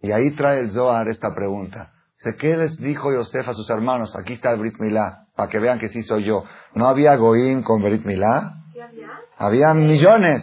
Y 0.00 0.10
ahí 0.10 0.32
trae 0.32 0.60
el 0.60 0.70
Zohar 0.72 1.08
esta 1.08 1.32
pregunta. 1.34 1.92
¿Qué 2.38 2.56
les 2.56 2.76
dijo 2.78 3.12
Yosef 3.12 3.46
a 3.46 3.52
sus 3.52 3.68
hermanos? 3.68 4.16
Aquí 4.16 4.32
está 4.32 4.52
el 4.52 4.60
Brit 4.60 4.78
Milá, 4.78 5.26
para 5.36 5.48
que 5.50 5.58
vean 5.58 5.78
que 5.78 5.88
sí 5.88 6.02
soy 6.02 6.24
yo. 6.24 6.44
¿No 6.74 6.86
había 6.86 7.16
Goim 7.16 7.62
con 7.62 7.82
Brit 7.82 8.04
Milá? 8.04 8.54
Había 9.36 9.74
millones. 9.74 10.42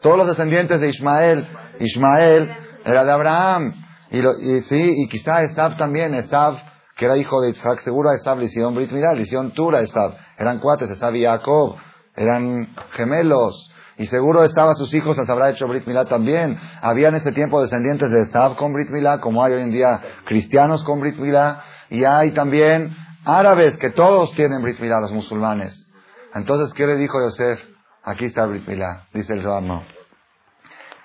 Todos 0.00 0.16
los 0.16 0.26
descendientes 0.28 0.80
de 0.80 0.88
Ismael. 0.88 1.46
Ismael 1.80 2.50
era 2.84 3.04
de 3.04 3.12
Abraham. 3.12 3.74
Y, 4.10 4.60
sí, 4.62 4.94
y 5.04 5.08
quizá 5.08 5.42
Esab 5.42 5.76
también. 5.76 6.14
Esab, 6.14 6.56
que 6.96 7.06
era 7.06 7.16
hijo 7.16 7.40
de 7.40 7.50
Isaac, 7.50 7.80
seguro 7.80 8.10
a 8.10 8.14
Esab 8.14 8.38
le 8.38 8.46
Brit 8.46 8.92
Milá, 8.92 9.14
le 9.14 9.24
Tura 9.54 9.80
Esab. 9.80 10.14
Eran 10.38 10.58
cuates, 10.58 10.90
Esab 10.90 11.14
y 11.14 11.24
Jacob. 11.24 11.76
Eran 12.14 12.74
gemelos. 12.92 13.70
Y 13.96 14.06
seguro 14.06 14.44
estaba 14.44 14.74
sus 14.74 14.92
hijos, 14.94 15.16
les 15.16 15.28
habrá 15.28 15.50
hecho 15.50 15.66
Brit 15.66 15.86
Milá 15.86 16.06
también. 16.06 16.58
Había 16.80 17.08
en 17.08 17.16
ese 17.16 17.32
tiempo 17.32 17.62
descendientes 17.62 18.10
de 18.10 18.22
Esab 18.22 18.56
con 18.56 18.72
Brit 18.72 18.90
Milá, 18.90 19.20
como 19.20 19.42
hay 19.42 19.54
hoy 19.54 19.62
en 19.62 19.70
día 19.70 20.00
cristianos 20.24 20.82
con 20.84 21.00
Brit 21.00 21.16
Milá. 21.16 21.62
Y 21.90 22.04
hay 22.04 22.32
también 22.32 22.94
árabes 23.24 23.76
que 23.78 23.90
todos 23.90 24.34
tienen 24.34 24.62
Brit 24.62 24.80
Milá, 24.80 25.00
los 25.00 25.12
musulmanes. 25.12 25.90
Entonces, 26.34 26.72
¿qué 26.74 26.86
le 26.86 26.96
dijo 26.96 27.20
Yosef? 27.20 27.60
Aquí 28.04 28.26
está 28.26 28.46
Brit 28.46 28.66
Milá, 28.66 29.06
dice 29.14 29.32
el 29.34 29.42
Zohar, 29.42 29.62
no. 29.62 29.84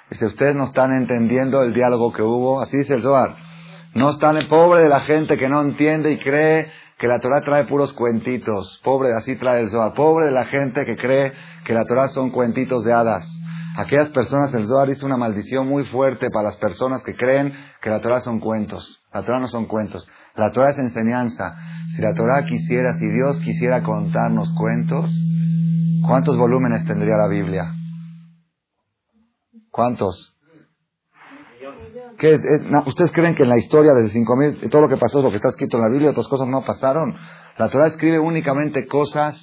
Dice, 0.09 0.25
ustedes 0.25 0.55
no 0.55 0.63
están 0.63 0.93
entendiendo 0.93 1.61
el 1.63 1.73
diálogo 1.73 2.13
que 2.13 2.21
hubo, 2.21 2.61
así 2.61 2.77
dice 2.77 2.93
el 2.93 3.03
Zohar. 3.03 3.46
No 3.93 4.11
están, 4.11 4.37
pobre 4.47 4.83
de 4.83 4.89
la 4.89 5.01
gente 5.01 5.37
que 5.37 5.49
no 5.49 5.61
entiende 5.61 6.11
y 6.11 6.19
cree 6.19 6.71
que 6.97 7.07
la 7.07 7.19
Torah 7.19 7.41
trae 7.41 7.65
puros 7.65 7.93
cuentitos. 7.93 8.79
Pobre, 8.83 9.13
así 9.13 9.35
trae 9.35 9.61
el 9.61 9.69
Zohar. 9.69 9.93
Pobre 9.93 10.25
de 10.25 10.31
la 10.31 10.45
gente 10.45 10.85
que 10.85 10.95
cree 10.95 11.33
que 11.65 11.73
la 11.73 11.85
Torah 11.85 12.09
son 12.09 12.31
cuentitos 12.31 12.83
de 12.83 12.93
hadas. 12.93 13.27
Aquellas 13.77 14.09
personas, 14.09 14.53
el 14.53 14.67
Zohar 14.67 14.89
hizo 14.89 15.05
una 15.05 15.17
maldición 15.17 15.67
muy 15.67 15.85
fuerte 15.85 16.29
para 16.31 16.49
las 16.49 16.57
personas 16.57 17.03
que 17.03 17.15
creen 17.15 17.53
que 17.81 17.89
la 17.89 18.01
Torah 18.01 18.21
son 18.21 18.39
cuentos. 18.39 19.03
La 19.13 19.23
Torah 19.23 19.39
no 19.39 19.47
son 19.47 19.67
cuentos. 19.67 20.09
La 20.35 20.51
Torah 20.51 20.71
es 20.71 20.79
enseñanza. 20.79 21.55
Si 21.95 22.01
la 22.01 22.13
Torah 22.13 22.45
quisiera, 22.45 22.93
si 22.95 23.07
Dios 23.07 23.39
quisiera 23.41 23.83
contarnos 23.83 24.51
cuentos, 24.53 25.11
¿cuántos 26.07 26.37
volúmenes 26.37 26.85
tendría 26.85 27.17
la 27.17 27.27
Biblia? 27.27 27.73
¿Cuántos? 29.71 30.36
¿Qué, 32.17 32.39
¿Ustedes 32.85 33.11
creen 33.11 33.35
que 33.35 33.43
en 33.43 33.49
la 33.49 33.57
historia 33.57 33.93
desde 33.93 34.11
5000 34.11 34.69
todo 34.69 34.83
lo 34.83 34.89
que 34.89 34.97
pasó 34.97 35.19
es 35.19 35.23
lo 35.23 35.29
que 35.29 35.37
está 35.37 35.49
escrito 35.49 35.77
en 35.77 35.83
la 35.83 35.89
Biblia, 35.89 36.11
otras 36.11 36.27
cosas 36.27 36.47
no 36.47 36.63
pasaron? 36.63 37.15
La 37.57 37.69
Torah 37.69 37.87
escribe 37.87 38.19
únicamente 38.19 38.87
cosas 38.87 39.35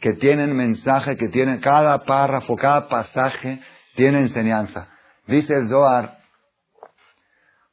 que 0.00 0.14
tienen 0.14 0.54
mensaje, 0.56 1.16
que 1.16 1.28
tienen 1.28 1.60
cada 1.60 2.04
párrafo, 2.04 2.56
cada 2.56 2.88
pasaje 2.88 3.60
tiene 3.94 4.20
enseñanza. 4.20 4.88
Dice 5.26 5.54
el 5.54 5.68
Zohar, 5.68 6.18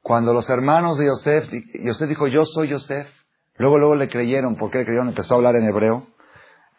cuando 0.02 0.34
los 0.34 0.50
hermanos 0.50 0.98
de 0.98 1.08
Yosef, 1.08 1.50
Yosef 1.84 2.08
dijo, 2.08 2.28
yo 2.28 2.46
soy 2.46 2.70
Yosef, 2.70 3.08
luego 3.58 3.78
luego 3.78 3.96
le 3.96 4.10
creyeron, 4.10 4.56
¿por 4.56 4.72
qué 4.72 4.80
le 4.80 4.86
creyeron? 4.86 5.10
Empezó 5.10 5.34
a 5.34 5.38
hablar 5.38 5.56
en 5.56 5.68
hebreo. 5.68 6.08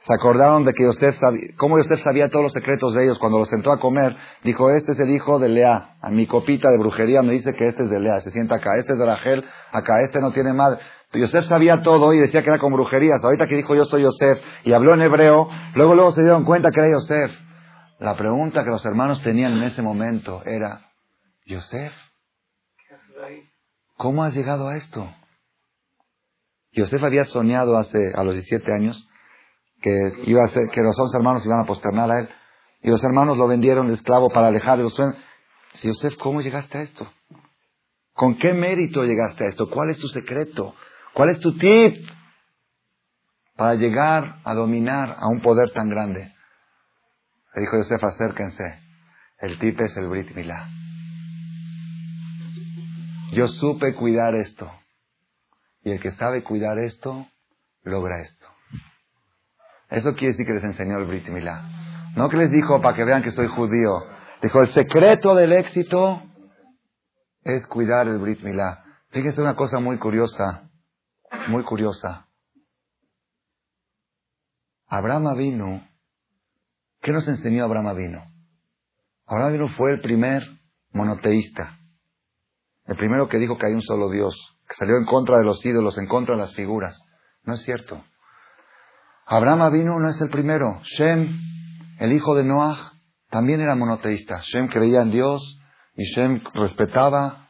Se 0.07 0.15
acordaron 0.15 0.65
de 0.65 0.73
que 0.73 0.85
Yosef 0.85 1.19
sabía, 1.19 1.49
cómo 1.59 1.77
Yosef 1.79 2.03
sabía 2.03 2.31
todos 2.31 2.45
los 2.45 2.53
secretos 2.53 2.95
de 2.95 3.05
ellos. 3.05 3.19
Cuando 3.19 3.39
los 3.39 3.49
sentó 3.49 3.71
a 3.71 3.79
comer, 3.79 4.17
dijo, 4.43 4.71
este 4.71 4.93
es 4.93 5.01
el 5.01 5.11
hijo 5.11 5.39
de 5.39 5.51
Lea. 5.51 5.97
A 6.01 6.11
mi 6.11 6.27
copita 6.27 6.71
de 6.71 6.79
brujería 6.79 7.23
me 7.23 7.33
dice 7.33 7.53
que 7.53 7.69
este 7.69 7.83
es 7.83 7.91
de 7.91 8.01
Lea. 8.01 8.19
Se 8.21 8.31
sienta 8.31 8.57
acá. 8.57 8.79
Este 8.79 8.95
es 8.95 8.99
de 8.99 9.05
Rachel. 9.05 9.45
Acá. 9.73 10.01
Este 10.03 10.21
no 10.21 10.33
tiene 10.33 10.55
madre. 10.55 10.81
Yosef 11.13 11.45
sabía 11.47 11.83
todo 11.83 12.15
y 12.15 12.19
decía 12.19 12.43
que 12.43 12.49
era 12.49 12.59
con 12.59 12.73
brujerías. 12.73 13.23
Ahorita 13.23 13.47
que 13.47 13.57
dijo 13.57 13.75
yo 13.75 13.85
soy 13.85 14.03
Yosef 14.03 14.39
y 14.65 14.73
habló 14.73 14.95
en 14.95 15.03
hebreo, 15.03 15.49
luego 15.75 15.95
luego 15.95 16.13
se 16.13 16.23
dieron 16.23 16.45
cuenta 16.45 16.71
que 16.71 16.81
era 16.81 16.93
Yosef. 16.93 17.33
La 17.99 18.17
pregunta 18.17 18.63
que 18.65 18.71
los 18.71 18.85
hermanos 18.87 19.23
tenían 19.23 19.53
en 19.53 19.65
ese 19.65 19.83
momento 19.83 20.43
era, 20.47 20.87
Yosef, 21.45 21.93
¿cómo 23.97 24.25
has 24.25 24.35
llegado 24.35 24.69
a 24.69 24.77
esto? 24.77 25.13
Yosef 26.73 27.03
había 27.03 27.25
soñado 27.25 27.77
hace, 27.77 28.13
a 28.15 28.23
los 28.23 28.35
17 28.35 28.73
años 28.73 29.10
que 29.81 30.13
iba 30.25 30.45
a 30.45 30.49
ser, 30.49 30.69
que 30.71 30.83
los 30.83 30.99
11 30.99 31.17
hermanos 31.17 31.45
iban 31.45 31.61
a 31.61 31.67
posternar 31.67 32.11
a 32.11 32.21
él. 32.21 32.29
Y 32.83 32.91
los 32.91 33.03
hermanos 33.03 33.37
lo 33.37 33.47
vendieron 33.47 33.89
de 33.89 33.95
esclavo 33.95 34.29
para 34.31 34.49
alejarle 34.49 34.85
los 34.85 34.95
sueños. 34.95 35.17
Si 35.75 35.89
Yosef, 35.89 36.17
¿cómo 36.17 36.41
llegaste 36.41 36.79
a 36.79 36.83
esto? 36.83 37.11
¿Con 38.15 38.37
qué 38.37 38.53
mérito 38.53 39.05
llegaste 39.05 39.45
a 39.45 39.49
esto? 39.49 39.71
¿Cuál 39.71 39.91
es 39.91 39.99
tu 39.99 40.09
secreto? 40.09 40.75
¿Cuál 41.15 41.31
es 41.31 41.41
tu 41.41 41.57
tip 41.57 42.07
para 43.57 43.75
llegar 43.75 44.41
a 44.45 44.55
dominar 44.55 45.17
a 45.19 45.29
un 45.29 45.41
poder 45.41 45.71
tan 45.71 45.89
grande? 45.89 46.35
Le 47.55 47.61
dijo 47.63 47.77
Yosef, 47.77 48.03
acérquense. 48.03 48.79
El 49.39 49.59
tip 49.59 49.81
es 49.81 49.97
el 49.97 50.09
Brit 50.09 50.35
Milá. 50.35 50.69
Yo 53.33 53.47
supe 53.49 53.95
cuidar 53.95 54.35
esto. 54.35 54.71
Y 55.83 55.93
el 55.93 56.01
que 56.01 56.11
sabe 56.13 56.43
cuidar 56.43 56.79
esto, 56.79 57.27
logra 57.83 58.21
esto. 58.21 58.40
Eso 59.91 60.15
quiere 60.15 60.33
decir 60.33 60.47
que 60.47 60.55
les 60.55 60.65
enseñó 60.65 60.99
el 60.99 61.07
Brit 61.07 61.29
Milá. 61.29 61.69
No 62.17 62.29
que 62.29 62.37
les 62.37 62.51
dijo 62.51 62.81
para 62.81 62.97
que 62.97 63.05
vean 63.05 63.23
que 63.23 63.33
soy 63.33 63.49
judío. 63.49 64.01
Dijo, 64.43 64.61
el 64.61 64.73
secreto 64.73 65.35
del 65.35 65.53
éxito 65.53 66.23
es 67.43 67.67
cuidar 67.67 68.07
el 68.07 68.19
Brit 68.19 68.41
Milá. 68.43 68.85
Fíjense 69.11 69.41
una 69.41 69.57
cosa 69.57 69.81
muy 69.81 69.99
curiosa, 69.99 70.71
muy 71.49 71.65
curiosa. 71.65 72.29
Abraham 74.87 75.37
vino. 75.37 75.87
¿qué 77.01 77.13
nos 77.13 77.27
enseñó 77.27 77.65
Abraham 77.65 77.89
Avinu? 77.89 78.21
Abraham 79.27 79.49
Avinu 79.49 79.69
fue 79.69 79.93
el 79.93 80.01
primer 80.01 80.43
monoteísta. 80.93 81.79
El 82.87 82.97
primero 82.97 83.29
que 83.29 83.39
dijo 83.39 83.57
que 83.57 83.67
hay 83.67 83.75
un 83.75 83.83
solo 83.83 84.11
Dios, 84.11 84.35
que 84.69 84.75
salió 84.75 84.97
en 84.97 85.05
contra 85.05 85.39
de 85.39 85.45
los 85.45 85.65
ídolos, 85.65 85.97
en 85.99 86.07
contra 86.07 86.35
de 86.35 86.43
las 86.43 86.55
figuras. 86.55 87.01
No 87.45 87.55
es 87.55 87.63
cierto. 87.63 88.05
Abraham 89.33 89.73
vino 89.73 90.01
no 90.01 90.09
es 90.09 90.21
el 90.21 90.29
primero. 90.29 90.81
Shem, 90.83 91.39
el 92.01 92.13
hijo 92.13 92.35
de 92.35 92.43
Noah, 92.43 92.95
también 93.31 93.61
era 93.61 93.77
monoteísta. 93.77 94.41
Shem 94.43 94.67
creía 94.67 95.03
en 95.03 95.13
Dios 95.13 95.41
y 95.95 96.03
Shem 96.03 96.43
respetaba. 96.53 97.49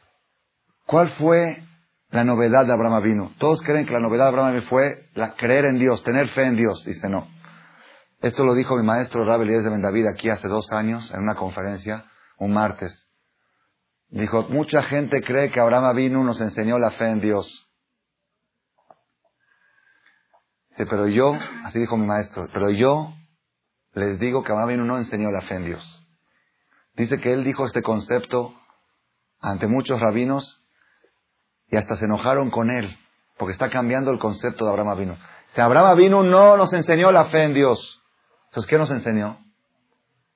¿Cuál 0.85 1.09
fue 1.17 1.63
la 2.11 2.23
novedad 2.23 2.67
de 2.67 2.73
Abraham 2.73 3.01
vino? 3.01 3.31
Todos 3.39 3.63
creen 3.63 3.87
que 3.87 3.93
la 3.93 3.99
novedad 3.99 4.25
de 4.25 4.29
Abraham 4.29 4.63
fue 4.69 5.09
la 5.15 5.33
creer 5.33 5.65
en 5.65 5.79
Dios, 5.79 6.03
tener 6.03 6.29
fe 6.29 6.43
en 6.43 6.55
Dios. 6.55 6.83
Dice 6.85 7.09
no. 7.09 7.27
Esto 8.21 8.45
lo 8.45 8.53
dijo 8.53 8.77
mi 8.77 8.83
maestro 8.83 9.25
Rabbi 9.25 9.45
Elías 9.45 9.63
de 9.63 9.71
Bendavid 9.71 10.05
aquí 10.05 10.29
hace 10.29 10.47
dos 10.47 10.71
años 10.71 11.11
en 11.11 11.21
una 11.21 11.33
conferencia, 11.33 12.05
un 12.37 12.53
martes. 12.53 13.09
Dijo, 14.09 14.43
mucha 14.49 14.83
gente 14.83 15.23
cree 15.23 15.49
que 15.49 15.59
Abraham 15.59 15.95
vino 15.95 16.23
nos 16.23 16.39
enseñó 16.41 16.77
la 16.77 16.91
fe 16.91 17.09
en 17.09 17.21
Dios. 17.21 17.70
Dice, 20.81 20.89
pero 20.89 21.07
yo, 21.07 21.37
así 21.65 21.77
dijo 21.77 21.95
mi 21.95 22.07
maestro, 22.07 22.49
pero 22.51 22.71
yo 22.71 23.13
les 23.93 24.19
digo 24.19 24.43
que 24.43 24.51
Abraham 24.51 24.87
no 24.87 24.97
enseñó 24.97 25.29
la 25.29 25.41
fe 25.41 25.53
en 25.53 25.65
Dios. 25.65 26.07
Dice 26.95 27.19
que 27.19 27.31
él 27.31 27.43
dijo 27.43 27.67
este 27.67 27.83
concepto 27.83 28.55
ante 29.39 29.67
muchos 29.67 29.99
rabinos 29.99 30.59
y 31.67 31.77
hasta 31.77 31.97
se 31.97 32.05
enojaron 32.05 32.49
con 32.49 32.71
él, 32.71 32.97
porque 33.37 33.51
está 33.51 33.69
cambiando 33.69 34.09
el 34.09 34.17
concepto 34.17 34.65
de 34.65 34.71
Abraham 34.71 34.97
vino. 34.97 35.17
Si 35.53 35.61
Abraham 35.61 35.95
vino 35.97 36.23
no 36.23 36.57
nos 36.57 36.73
enseñó 36.73 37.11
la 37.11 37.25
fe 37.25 37.43
en 37.43 37.53
Dios. 37.53 38.01
Entonces, 38.45 38.67
¿qué 38.67 38.79
nos 38.79 38.89
enseñó? 38.89 39.37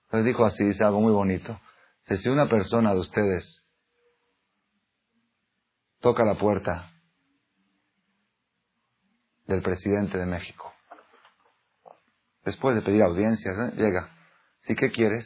Entonces 0.03 0.25
dijo 0.25 0.45
así, 0.45 0.63
dice 0.63 0.83
algo 0.83 1.01
muy 1.01 1.11
bonito. 1.11 1.59
Si 2.07 2.29
una 2.29 2.47
persona 2.47 2.93
de 2.93 2.99
ustedes 2.99 3.63
toca 6.01 6.23
la 6.23 6.35
puerta 6.35 6.91
del 9.47 9.61
presidente 9.61 10.17
de 10.17 10.25
México. 10.25 10.73
Después 12.43 12.75
de 12.75 12.81
pedir 12.81 13.03
audiencias, 13.03 13.57
¿eh? 13.57 13.73
llega. 13.75 14.11
¿Sí 14.61 14.75
qué 14.75 14.91
quieres? 14.91 15.25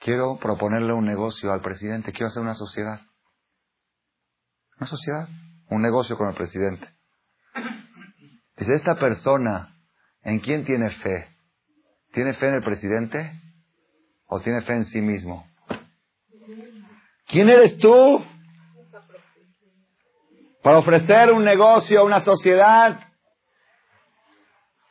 Quiero 0.00 0.38
proponerle 0.38 0.92
un 0.92 1.04
negocio 1.04 1.52
al 1.52 1.60
presidente, 1.60 2.12
quiero 2.12 2.28
hacer 2.28 2.42
una 2.42 2.54
sociedad. 2.54 3.00
Una 4.78 4.88
sociedad, 4.88 5.28
un 5.70 5.82
negocio 5.82 6.16
con 6.16 6.28
el 6.28 6.36
presidente. 6.36 6.88
Dice, 8.56 8.74
esta 8.74 8.96
persona, 8.96 9.74
¿en 10.22 10.40
quién 10.40 10.64
tiene 10.64 10.90
fe? 10.90 11.28
¿Tiene 12.12 12.34
fe 12.34 12.48
en 12.48 12.54
el 12.54 12.62
presidente 12.62 13.40
o 14.26 14.40
tiene 14.40 14.62
fe 14.62 14.74
en 14.74 14.84
sí 14.86 15.00
mismo? 15.00 15.48
¿Quién 17.26 17.48
eres 17.48 17.76
tú? 17.78 18.24
Para 20.68 20.80
ofrecer 20.80 21.32
un 21.32 21.44
negocio 21.44 22.00
a 22.00 22.04
una 22.04 22.20
sociedad 22.20 23.00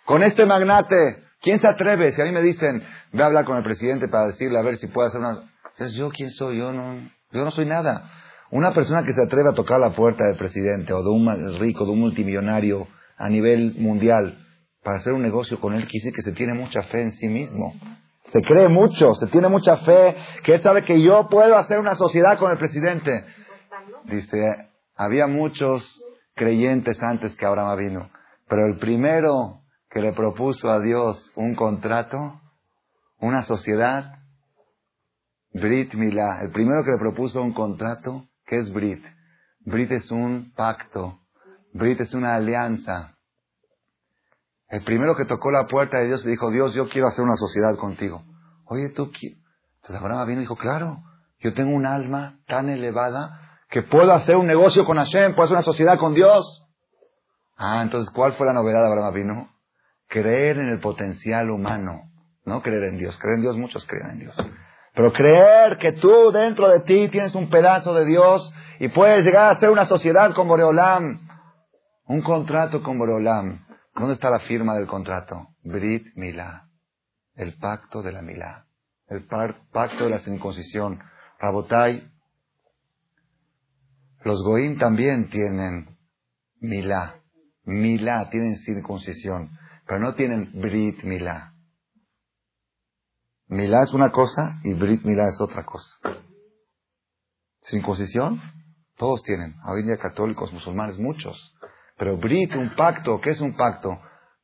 con 0.05 0.23
este 0.23 0.43
magnate. 0.43 1.23
¿Quién 1.39 1.61
se 1.61 1.67
atreve? 1.67 2.13
Si 2.13 2.19
a 2.19 2.25
mí 2.25 2.31
me 2.31 2.41
dicen, 2.41 2.83
ve 3.11 3.21
a 3.21 3.27
hablar 3.27 3.45
con 3.45 3.57
el 3.57 3.63
presidente 3.63 4.07
para 4.07 4.25
decirle 4.25 4.57
a 4.57 4.63
ver 4.63 4.77
si 4.77 4.87
puede 4.87 5.09
hacer 5.09 5.19
una... 5.19 5.51
Entonces, 5.73 5.95
¿yo 5.95 6.09
quién 6.09 6.31
soy? 6.31 6.57
Yo 6.57 6.73
no, 6.73 7.07
yo 7.31 7.45
no 7.45 7.51
soy 7.51 7.65
nada. 7.65 8.09
Una 8.49 8.73
persona 8.73 9.03
que 9.03 9.13
se 9.13 9.21
atreve 9.21 9.49
a 9.49 9.53
tocar 9.53 9.79
la 9.79 9.91
puerta 9.91 10.25
del 10.25 10.35
presidente 10.35 10.93
o 10.93 11.03
de 11.03 11.09
un 11.11 11.59
rico, 11.59 11.85
de 11.85 11.91
un 11.91 11.99
multimillonario 11.99 12.87
a 13.15 13.29
nivel 13.29 13.75
mundial 13.77 14.35
para 14.83 14.97
hacer 14.97 15.13
un 15.13 15.21
negocio 15.21 15.61
con 15.61 15.75
él, 15.75 15.85
quise 15.85 16.11
que 16.11 16.23
se 16.23 16.31
tiene 16.31 16.55
mucha 16.55 16.81
fe 16.89 17.03
en 17.03 17.11
sí 17.11 17.27
mismo. 17.27 17.75
Se 18.33 18.41
cree 18.41 18.67
mucho, 18.67 19.13
se 19.13 19.27
tiene 19.27 19.47
mucha 19.47 19.77
fe, 19.77 20.15
que 20.43 20.55
él 20.55 20.63
sabe 20.63 20.81
que 20.81 20.99
yo 20.99 21.27
puedo 21.29 21.55
hacer 21.55 21.79
una 21.79 21.95
sociedad 21.95 22.39
con 22.39 22.51
el 22.51 22.57
presidente. 22.57 23.25
Dice, 24.05 24.66
había 24.97 25.27
muchos 25.27 26.03
creyentes 26.35 27.01
antes 27.01 27.35
que 27.35 27.45
Abraham 27.45 27.77
vino, 27.77 28.09
pero 28.47 28.65
el 28.65 28.77
primero 28.79 29.61
que 29.89 30.01
le 30.01 30.13
propuso 30.13 30.69
a 30.69 30.79
Dios 30.79 31.31
un 31.35 31.55
contrato, 31.55 32.41
una 33.19 33.43
sociedad, 33.43 34.15
Brit 35.53 35.93
Milá, 35.93 36.41
el 36.41 36.51
primero 36.51 36.83
que 36.83 36.91
le 36.91 36.99
propuso 36.99 37.41
un 37.41 37.53
contrato, 37.53 38.25
¿qué 38.45 38.57
es 38.57 38.71
Brit? 38.71 39.03
Brit 39.61 39.91
es 39.91 40.11
un 40.11 40.51
pacto, 40.55 41.19
Brit 41.73 41.99
es 42.01 42.13
una 42.13 42.35
alianza. 42.35 43.15
El 44.69 44.83
primero 44.83 45.15
que 45.15 45.25
tocó 45.25 45.49
la 45.51 45.65
puerta 45.65 45.97
de 45.97 46.07
Dios 46.07 46.25
le 46.25 46.31
dijo, 46.31 46.51
Dios, 46.51 46.73
yo 46.73 46.89
quiero 46.89 47.07
hacer 47.07 47.23
una 47.23 47.37
sociedad 47.37 47.75
contigo. 47.77 48.23
Oye, 48.65 48.89
tú, 48.89 49.11
entonces 49.13 50.01
Abraham 50.01 50.27
vino 50.27 50.41
y 50.41 50.43
dijo, 50.43 50.57
claro, 50.57 51.03
yo 51.39 51.53
tengo 51.53 51.75
un 51.75 51.85
alma 51.85 52.39
tan 52.47 52.69
elevada 52.69 53.46
que 53.69 53.83
puedo 53.83 54.13
hacer 54.13 54.35
un 54.37 54.47
negocio 54.47 54.85
con 54.85 54.97
Hashem, 54.97 55.33
puedo 55.33 55.45
hacer 55.45 55.57
una 55.57 55.63
sociedad 55.63 55.97
con 55.97 56.13
Dios. 56.13 56.63
Ah, 57.57 57.81
entonces, 57.81 58.09
¿cuál 58.13 58.33
fue 58.33 58.45
la 58.45 58.53
novedad 58.53 58.81
de 58.81 58.87
Abraham? 58.87 59.49
Creer 60.07 60.57
en 60.59 60.69
el 60.69 60.79
potencial 60.79 61.49
humano, 61.49 62.03
no 62.45 62.61
creer 62.61 62.83
en 62.83 62.97
Dios. 62.97 63.17
Creer 63.17 63.35
en 63.35 63.41
Dios, 63.41 63.57
muchos 63.57 63.85
creen 63.85 64.11
en 64.11 64.19
Dios. 64.19 64.35
Pero 64.93 65.11
creer 65.11 65.77
que 65.77 65.91
tú 65.93 66.31
dentro 66.31 66.69
de 66.69 66.79
ti 66.81 67.09
tienes 67.09 67.35
un 67.35 67.49
pedazo 67.49 67.93
de 67.93 68.05
Dios 68.05 68.51
y 68.79 68.87
puedes 68.87 69.25
llegar 69.25 69.43
a 69.43 69.49
hacer 69.51 69.69
una 69.69 69.85
sociedad 69.85 70.33
con 70.33 70.47
Boreolam, 70.47 71.27
un 72.05 72.21
contrato 72.21 72.81
con 72.81 72.97
Boreolam. 72.97 73.65
¿Dónde 73.95 74.13
está 74.13 74.29
la 74.29 74.39
firma 74.39 74.75
del 74.75 74.87
contrato? 74.87 75.49
Brit 75.63 76.15
Milá, 76.15 76.67
el 77.35 77.57
pacto 77.57 78.01
de 78.01 78.11
la 78.11 78.21
Milá, 78.21 78.65
el 79.07 79.25
pacto 79.25 80.05
de 80.05 80.09
la 80.09 80.19
circuncisión. 80.19 80.99
Rabotai, 81.39 82.09
los 84.27 84.43
Goim 84.43 84.77
también 84.77 85.29
tienen 85.29 85.97
Milá. 86.59 87.23
Milá, 87.63 88.29
tienen 88.29 88.57
circuncisión, 88.57 89.49
pero 89.87 89.99
no 89.99 90.13
tienen 90.15 90.51
Brit 90.61 91.03
Milá. 91.03 91.53
Milá 93.47 93.83
es 93.83 93.93
una 93.93 94.11
cosa 94.11 94.59
y 94.63 94.73
Brit 94.73 95.03
Milá 95.03 95.27
es 95.29 95.39
otra 95.39 95.65
cosa. 95.65 95.89
Circuncisión, 97.63 98.41
todos 98.97 99.23
tienen. 99.23 99.55
Hoy 99.65 99.83
día 99.83 99.97
católicos, 99.97 100.51
musulmanes, 100.51 100.97
muchos. 100.99 101.55
Pero 101.97 102.17
Brit, 102.17 102.53
un 102.53 102.75
pacto, 102.75 103.19
¿qué 103.21 103.31
es 103.31 103.41
un 103.41 103.55
pacto? 103.55 103.97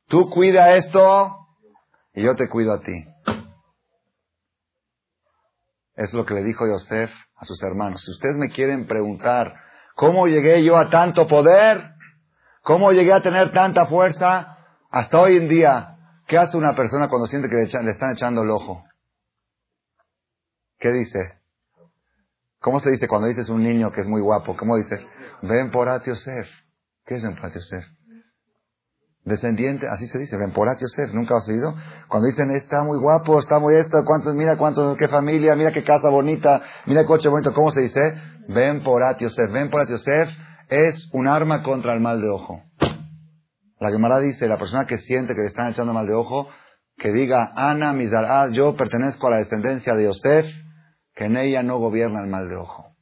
Tú 0.08 0.30
cuida 0.30 0.76
esto 0.76 1.36
y 2.14 2.22
yo 2.22 2.34
te 2.36 2.48
cuido 2.48 2.72
a 2.72 2.80
ti. 2.80 3.06
Es 5.96 6.12
lo 6.12 6.24
que 6.24 6.34
le 6.34 6.42
dijo 6.42 6.66
Yosef 6.66 7.10
a 7.36 7.44
sus 7.44 7.62
hermanos. 7.62 8.02
Si 8.02 8.10
ustedes 8.10 8.36
me 8.36 8.48
quieren 8.48 8.86
preguntar, 8.86 9.54
¿cómo 9.94 10.26
llegué 10.26 10.64
yo 10.64 10.76
a 10.76 10.90
tanto 10.90 11.26
poder? 11.26 11.94
¿Cómo 12.62 12.92
llegué 12.92 13.12
a 13.12 13.22
tener 13.22 13.52
tanta 13.52 13.86
fuerza? 13.86 14.58
Hasta 14.90 15.18
hoy 15.18 15.36
en 15.36 15.48
día, 15.48 15.96
¿qué 16.26 16.38
hace 16.38 16.56
una 16.56 16.74
persona 16.74 17.08
cuando 17.08 17.26
siente 17.26 17.48
que 17.48 17.56
le, 17.56 17.90
están 17.90 18.12
echando 18.12 18.42
el 18.42 18.50
ojo? 18.50 18.84
¿Qué 20.78 20.90
dice? 20.90 21.18
¿Cómo 22.60 22.80
se 22.80 22.90
dice 22.90 23.06
cuando 23.06 23.28
dices 23.28 23.48
un 23.48 23.62
niño 23.62 23.92
que 23.92 24.00
es 24.00 24.08
muy 24.08 24.22
guapo? 24.22 24.56
¿Cómo 24.56 24.76
dices? 24.76 25.06
Ven 25.42 25.70
por 25.70 25.88
Yosef. 26.04 26.48
¿Qué 27.04 27.16
es 27.16 27.22
ven 27.22 27.36
por? 27.36 27.50
Descendiente, 29.24 29.88
así 29.88 30.06
se 30.08 30.18
dice, 30.18 30.36
ven 30.36 30.52
por 30.52 30.68
Yosef. 30.78 31.12
¿Nunca 31.12 31.36
has 31.36 31.48
oído? 31.48 31.74
Cuando 32.08 32.28
dicen, 32.28 32.50
está 32.50 32.82
muy 32.82 32.98
guapo, 32.98 33.38
está 33.38 33.58
muy 33.58 33.74
esto, 33.74 33.98
cuántos, 34.06 34.34
mira 34.34 34.56
cuántos, 34.56 34.96
qué 34.96 35.08
familia, 35.08 35.54
mira 35.54 35.72
qué 35.72 35.84
casa 35.84 36.08
bonita, 36.08 36.62
mira 36.86 37.02
qué 37.02 37.06
coche 37.06 37.28
bonito, 37.28 37.52
¿cómo 37.52 37.70
se 37.70 37.80
dice? 37.80 38.00
Ven 38.48 38.82
por 38.82 39.02
Yosef. 39.18 39.50
Ven 39.50 39.70
por 39.70 39.88
Yosef 39.88 40.28
es 40.68 41.08
un 41.12 41.28
arma 41.28 41.62
contra 41.62 41.94
el 41.94 42.00
mal 42.00 42.20
de 42.20 42.28
ojo. 42.28 42.62
La 43.80 43.90
Gemara 43.90 44.20
dice, 44.20 44.48
la 44.48 44.58
persona 44.58 44.86
que 44.86 44.98
siente 44.98 45.34
que 45.34 45.42
le 45.42 45.48
están 45.48 45.70
echando 45.70 45.92
mal 45.92 46.06
de 46.06 46.14
ojo, 46.14 46.48
que 46.96 47.12
diga, 47.12 47.52
Ana 47.54 47.92
Mizará, 47.92 48.48
yo 48.50 48.76
pertenezco 48.76 49.26
a 49.26 49.30
la 49.30 49.36
descendencia 49.38 49.94
de 49.94 50.04
Yosef, 50.04 50.46
que 51.14 51.24
en 51.24 51.36
ella 51.36 51.62
no 51.62 51.78
gobierna 51.78 52.22
el 52.22 52.30
mal 52.30 52.48
de 52.48 52.56
ojo. 52.56 52.94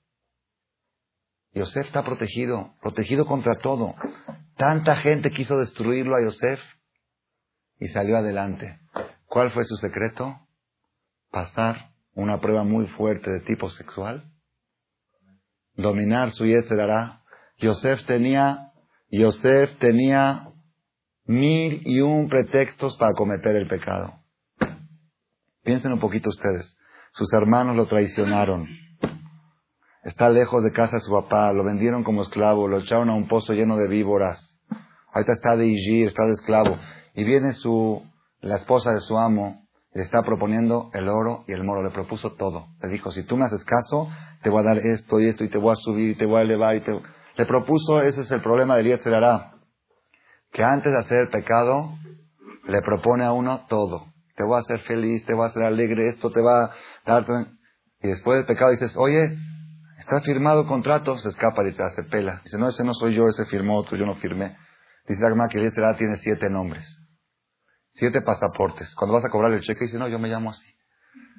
Yosef 1.55 1.87
está 1.87 2.03
protegido, 2.03 2.75
protegido 2.81 3.27
contra 3.27 3.57
todo. 3.57 3.95
Tanta 4.57 4.97
gente 4.97 5.31
quiso 5.31 5.59
destruirlo 5.59 6.17
a 6.17 6.23
Yosef 6.23 6.61
y 7.79 7.89
salió 7.89 8.17
adelante. 8.17 8.81
¿Cuál 9.27 9.53
fue 9.53 9.65
su 9.65 9.77
secreto? 9.77 10.37
Pasar 11.31 11.91
una 12.15 12.41
prueba 12.41 12.65
muy 12.65 12.87
fuerte 12.89 13.31
de 13.31 13.41
tipo 13.41 13.71
sexual, 13.71 14.32
dominar 15.77 16.33
su 16.33 16.45
hará 16.45 17.23
Yosef 17.59 18.05
tenía, 18.07 18.73
Yosef 19.11 19.79
tenía 19.79 20.49
mil 21.25 21.81
y 21.85 22.01
un 22.01 22.29
pretextos 22.29 22.97
para 22.97 23.15
cometer 23.15 23.57
el 23.57 23.69
pecado. 23.69 24.15
Piensen 25.63 25.93
un 25.93 26.01
poquito 26.01 26.29
ustedes. 26.29 26.77
Sus 27.13 27.33
hermanos 27.33 27.77
lo 27.77 27.87
traicionaron. 27.87 28.67
Está 30.03 30.29
lejos 30.29 30.65
de 30.65 30.73
casa 30.73 30.99
su 30.99 31.13
papá, 31.13 31.53
lo 31.53 31.63
vendieron 31.63 32.03
como 32.03 32.23
esclavo, 32.23 32.67
lo 32.67 32.81
echaron 32.81 33.09
a 33.11 33.15
un 33.15 33.29
pozo 33.29 33.53
lleno 33.53 33.77
de 33.77 33.87
víboras. 33.87 34.59
Ahorita 35.13 35.35
está 35.35 35.57
de 35.57 35.67
Ijir, 35.67 36.09
está 36.09 36.25
de 36.25 36.33
esclavo. 36.33 36.77
Y 37.15 37.23
viene 37.23 37.53
su, 37.53 38.03
la 38.41 38.57
esposa 38.57 38.93
de 38.93 39.01
su 39.01 39.17
amo, 39.17 39.62
le 39.95 40.03
está 40.03 40.23
proponiendo 40.23 40.91
el 40.95 41.09
oro 41.09 41.45
y 41.47 41.53
el 41.53 41.65
moro. 41.65 41.83
Le 41.83 41.91
propuso 41.91 42.33
todo. 42.35 42.67
Le 42.83 42.89
dijo, 42.89 43.11
si 43.11 43.25
tú 43.25 43.37
me 43.37 43.45
haces 43.45 43.65
caso, 43.65 44.09
te 44.43 44.51
voy 44.51 44.61
a 44.61 44.69
dar 44.69 44.79
esto 44.79 45.21
y 45.21 45.29
esto, 45.29 45.45
y 45.45 45.49
te 45.49 45.59
voy 45.59 45.73
a 45.73 45.77
subir, 45.77 46.11
y 46.11 46.15
te 46.17 46.27
voy 46.27 46.41
a 46.41 46.43
elevar, 46.43 46.77
y 46.77 46.81
te 46.81 46.93
le 47.37 47.47
propuso, 47.47 48.03
ese 48.03 48.23
es 48.23 48.31
el 48.31 48.43
problema 48.43 48.77
de 48.77 48.85
Yetzerará, 48.85 49.53
que 50.53 50.63
antes 50.63 50.93
de 50.93 50.99
hacer 50.99 51.23
el 51.23 51.29
pecado, 51.29 51.97
le 52.69 52.83
propone 52.83 53.25
a 53.25 53.33
uno 53.33 53.65
todo. 53.69 54.07
Te 54.37 54.45
voy 54.45 54.57
a 54.57 54.61
hacer 54.61 54.81
feliz, 54.81 55.25
te 55.25 55.35
voy 55.35 55.45
a 55.45 55.49
hacer 55.49 55.63
alegre, 55.65 56.09
esto 56.09 56.31
te 56.31 56.41
va 56.41 56.65
a 56.65 56.71
dar... 57.07 57.27
Y 58.03 58.09
después 58.09 58.39
del 58.39 58.47
pecado 58.47 58.71
dices, 58.73 58.95
oye, 58.97 59.39
está 59.99 60.21
firmado 60.21 60.67
contrato, 60.67 61.17
se 61.19 61.29
escapa 61.29 61.67
y 61.67 61.73
se 61.73 61.83
hace 61.83 62.03
pela. 62.05 62.41
Dice, 62.45 62.59
no, 62.59 62.69
ese 62.69 62.85
no 62.85 62.93
soy 62.95 63.15
yo, 63.15 63.29
ese 63.29 63.47
firmó 63.47 63.79
otro, 63.79 63.97
yo 63.97 64.05
no 64.05 64.17
firmé. 64.17 64.57
Dice 65.09 65.23
la 65.23 65.49
que 65.49 65.61
Yetzerará 65.61 65.97
tiene 65.97 66.17
siete 66.19 66.51
nombres, 66.51 66.85
siete 67.95 68.23
pasaportes. 68.23 68.95
Cuando 68.95 69.15
vas 69.15 69.25
a 69.25 69.31
cobrar 69.31 69.53
el 69.53 69.61
cheque, 69.61 69.85
dice, 69.85 69.99
no, 69.99 70.09
yo 70.09 70.19
me 70.19 70.29
llamo 70.29 70.51
así. 70.51 70.67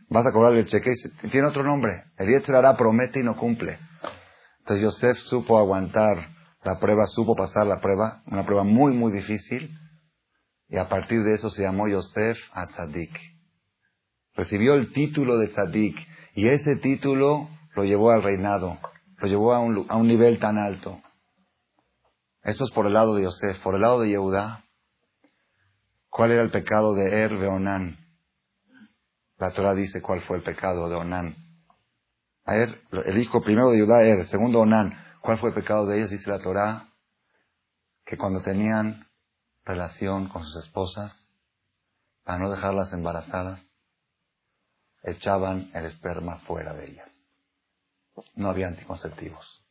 Vas 0.09 0.25
a 0.25 0.31
cobrar 0.31 0.53
el 0.53 0.65
cheque 0.65 0.91
y 1.23 1.27
tiene 1.29 1.47
otro 1.47 1.63
nombre. 1.63 2.03
El 2.17 2.29
Yetzerará 2.29 2.75
promete 2.75 3.19
y 3.19 3.23
no 3.23 3.35
cumple. 3.37 3.79
Entonces 4.59 4.83
Yosef 4.83 5.17
supo 5.19 5.57
aguantar 5.57 6.29
la 6.63 6.79
prueba, 6.79 7.05
supo 7.07 7.35
pasar 7.35 7.67
la 7.67 7.81
prueba, 7.81 8.23
una 8.27 8.45
prueba 8.45 8.63
muy, 8.63 8.93
muy 8.93 9.11
difícil, 9.11 9.77
y 10.69 10.77
a 10.77 10.87
partir 10.87 11.23
de 11.23 11.35
eso 11.35 11.49
se 11.49 11.63
llamó 11.63 11.87
Yosef 11.87 12.37
a 12.53 12.67
Tzadik. 12.67 13.11
Recibió 14.35 14.75
el 14.75 14.93
título 14.93 15.37
de 15.37 15.49
Tzadik, 15.49 15.97
y 16.35 16.47
ese 16.47 16.77
título 16.77 17.49
lo 17.75 17.83
llevó 17.83 18.11
al 18.11 18.23
reinado, 18.23 18.79
lo 19.17 19.27
llevó 19.27 19.53
a 19.53 19.59
un, 19.59 19.85
a 19.89 19.97
un 19.97 20.07
nivel 20.07 20.39
tan 20.39 20.57
alto. 20.57 21.01
Eso 22.43 22.65
es 22.65 22.71
por 22.71 22.87
el 22.87 22.93
lado 22.93 23.15
de 23.15 23.23
Yosef. 23.23 23.59
Por 23.61 23.75
el 23.75 23.81
lado 23.81 24.01
de 24.01 24.09
Yehudá, 24.09 24.62
¿cuál 26.13 26.31
era 26.31 26.43
el 26.43 26.51
pecado 26.51 26.93
de 26.93 27.23
Er 27.23 27.33
Onán? 27.33 27.97
La 29.37 29.51
Torah 29.51 29.73
dice 29.73 30.01
cuál 30.01 30.21
fue 30.21 30.37
el 30.37 30.43
pecado 30.43 30.87
de 30.87 30.95
Onán. 30.95 31.35
A 32.45 32.55
er, 32.55 32.81
el 33.05 33.17
hijo 33.17 33.41
primero 33.41 33.71
de 33.71 33.81
Judá, 33.81 34.03
Er, 34.03 34.27
segundo 34.27 34.59
Onán. 34.59 34.93
¿Cuál 35.21 35.39
fue 35.39 35.49
el 35.49 35.55
pecado 35.55 35.87
de 35.87 35.97
ellos? 35.97 36.11
Dice 36.11 36.29
la 36.29 36.39
Torá 36.39 36.89
que 38.05 38.17
cuando 38.17 38.41
tenían 38.41 39.07
relación 39.65 40.27
con 40.29 40.43
sus 40.43 40.65
esposas, 40.65 41.13
para 42.23 42.37
no 42.37 42.51
dejarlas 42.51 42.93
embarazadas, 42.93 43.61
echaban 45.03 45.71
el 45.73 45.85
esperma 45.85 46.39
fuera 46.39 46.73
de 46.73 46.91
ellas. 46.91 47.09
No 48.35 48.49
había 48.49 48.67
anticonceptivos. 48.67 49.65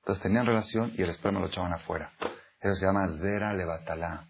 Entonces 0.00 0.22
tenían 0.22 0.46
relación 0.46 0.92
y 0.96 1.02
el 1.02 1.10
esperma 1.10 1.40
lo 1.40 1.46
echaban 1.46 1.72
afuera. 1.72 2.12
Eso 2.60 2.74
se 2.76 2.86
llama 2.86 3.08
zera 3.20 3.52
levatalá, 3.52 4.28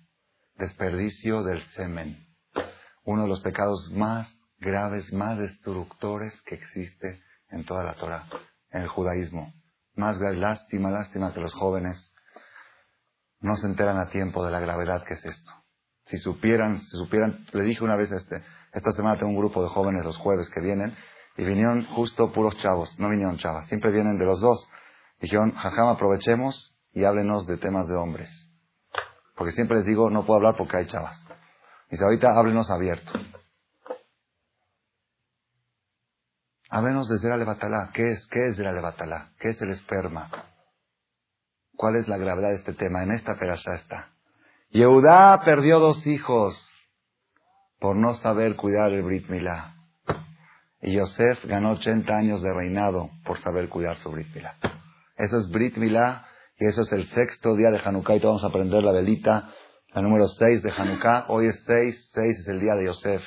desperdicio 0.56 1.42
del 1.42 1.62
semen. 1.74 2.26
Uno 3.04 3.22
de 3.22 3.28
los 3.28 3.40
pecados 3.40 3.90
más 3.92 4.28
graves, 4.58 5.12
más 5.12 5.38
destructores 5.38 6.32
que 6.42 6.56
existe 6.56 7.22
en 7.50 7.64
toda 7.64 7.84
la 7.84 7.94
Torah, 7.94 8.28
en 8.70 8.82
el 8.82 8.88
judaísmo. 8.88 9.52
Más 9.94 10.18
lástima, 10.18 10.90
lástima 10.90 11.32
que 11.32 11.40
los 11.40 11.54
jóvenes 11.54 12.12
no 13.40 13.56
se 13.56 13.66
enteran 13.66 13.98
a 13.98 14.10
tiempo 14.10 14.44
de 14.44 14.50
la 14.50 14.60
gravedad 14.60 15.04
que 15.04 15.14
es 15.14 15.24
esto. 15.24 15.52
Si 16.06 16.18
supieran, 16.18 16.80
si 16.80 16.96
supieran, 16.96 17.46
le 17.52 17.62
dije 17.62 17.82
una 17.84 17.96
vez 17.96 18.10
este, 18.10 18.42
esta 18.72 18.92
semana 18.92 19.18
tengo 19.18 19.30
un 19.30 19.38
grupo 19.38 19.62
de 19.62 19.68
jóvenes 19.68 20.04
los 20.04 20.16
jueves 20.18 20.48
que 20.50 20.60
vienen 20.60 20.96
y 21.36 21.44
vinieron 21.44 21.84
justo 21.86 22.32
puros 22.32 22.56
chavos, 22.58 22.98
no 22.98 23.08
vinieron 23.08 23.38
chavas, 23.38 23.66
siempre 23.68 23.92
vienen 23.92 24.18
de 24.18 24.24
los 24.24 24.40
dos. 24.40 24.68
Dijeron, 25.20 25.52
jajam, 25.52 25.88
aprovechemos 25.88 26.75
y 26.96 27.04
háblenos 27.04 27.46
de 27.46 27.59
temas 27.59 27.87
de 27.88 27.94
hombres. 27.94 28.30
Porque 29.37 29.52
siempre 29.52 29.76
les 29.76 29.87
digo, 29.87 30.09
no 30.09 30.24
puedo 30.24 30.38
hablar 30.38 30.54
porque 30.56 30.78
hay 30.78 30.87
chavas. 30.87 31.22
Dice, 31.90 32.02
ahorita 32.02 32.30
háblenos 32.30 32.70
abiertos. 32.70 33.20
Háblenos 36.70 37.06
de 37.06 37.18
Zera 37.18 37.37
Levatalá. 37.37 37.90
¿Qué 37.92 38.12
es, 38.12 38.26
qué 38.28 38.48
es 38.48 38.56
Zera 38.56 38.72
Levatalá? 38.72 39.32
¿Qué 39.38 39.50
es 39.50 39.61
el 39.61 39.72
esperma? 39.72 40.30
¿Cuál 41.76 41.96
es 41.96 42.09
la 42.09 42.16
gravedad 42.16 42.48
de 42.48 42.56
este 42.56 42.72
tema? 42.72 43.02
En 43.02 43.11
esta 43.12 43.38
perasha 43.38 43.74
está. 43.74 44.09
Yehudá 44.70 45.38
perdió 45.44 45.78
dos 45.78 46.06
hijos 46.06 46.66
por 47.78 47.94
no 47.94 48.14
saber 48.14 48.56
cuidar 48.56 48.92
el 48.92 49.02
Brit 49.02 49.28
Milá. 49.28 49.74
Y 50.80 50.94
Yosef 50.94 51.44
ganó 51.44 51.72
80 51.72 52.16
años 52.16 52.42
de 52.42 52.54
reinado 52.54 53.11
por 53.26 53.38
saber 53.42 53.68
cuidar 53.68 53.98
su 53.98 54.11
Brit 54.11 54.35
Milá. 54.35 54.56
Eso 55.18 55.37
es 55.40 55.50
Brit 55.50 55.76
Milá 55.76 56.26
y 56.59 56.66
eso 56.66 56.83
es 56.83 56.92
el 56.92 57.07
sexto 57.11 57.55
día 57.55 57.71
de 57.71 57.81
Hanukkah 57.85 58.14
y 58.14 58.21
vamos 58.21 58.42
a 58.42 58.47
aprender 58.47 58.83
la 58.83 58.92
velita, 58.92 59.51
la 59.95 60.01
número 60.01 60.27
6 60.27 60.62
de 60.62 60.71
Hanukkah. 60.71 61.27
Hoy 61.29 61.49
es 61.49 61.62
6, 61.66 62.11
6 62.14 62.38
es 62.38 62.49
el 62.49 62.61
día 62.61 62.75
de 62.75 62.87
Yosef. 62.87 63.23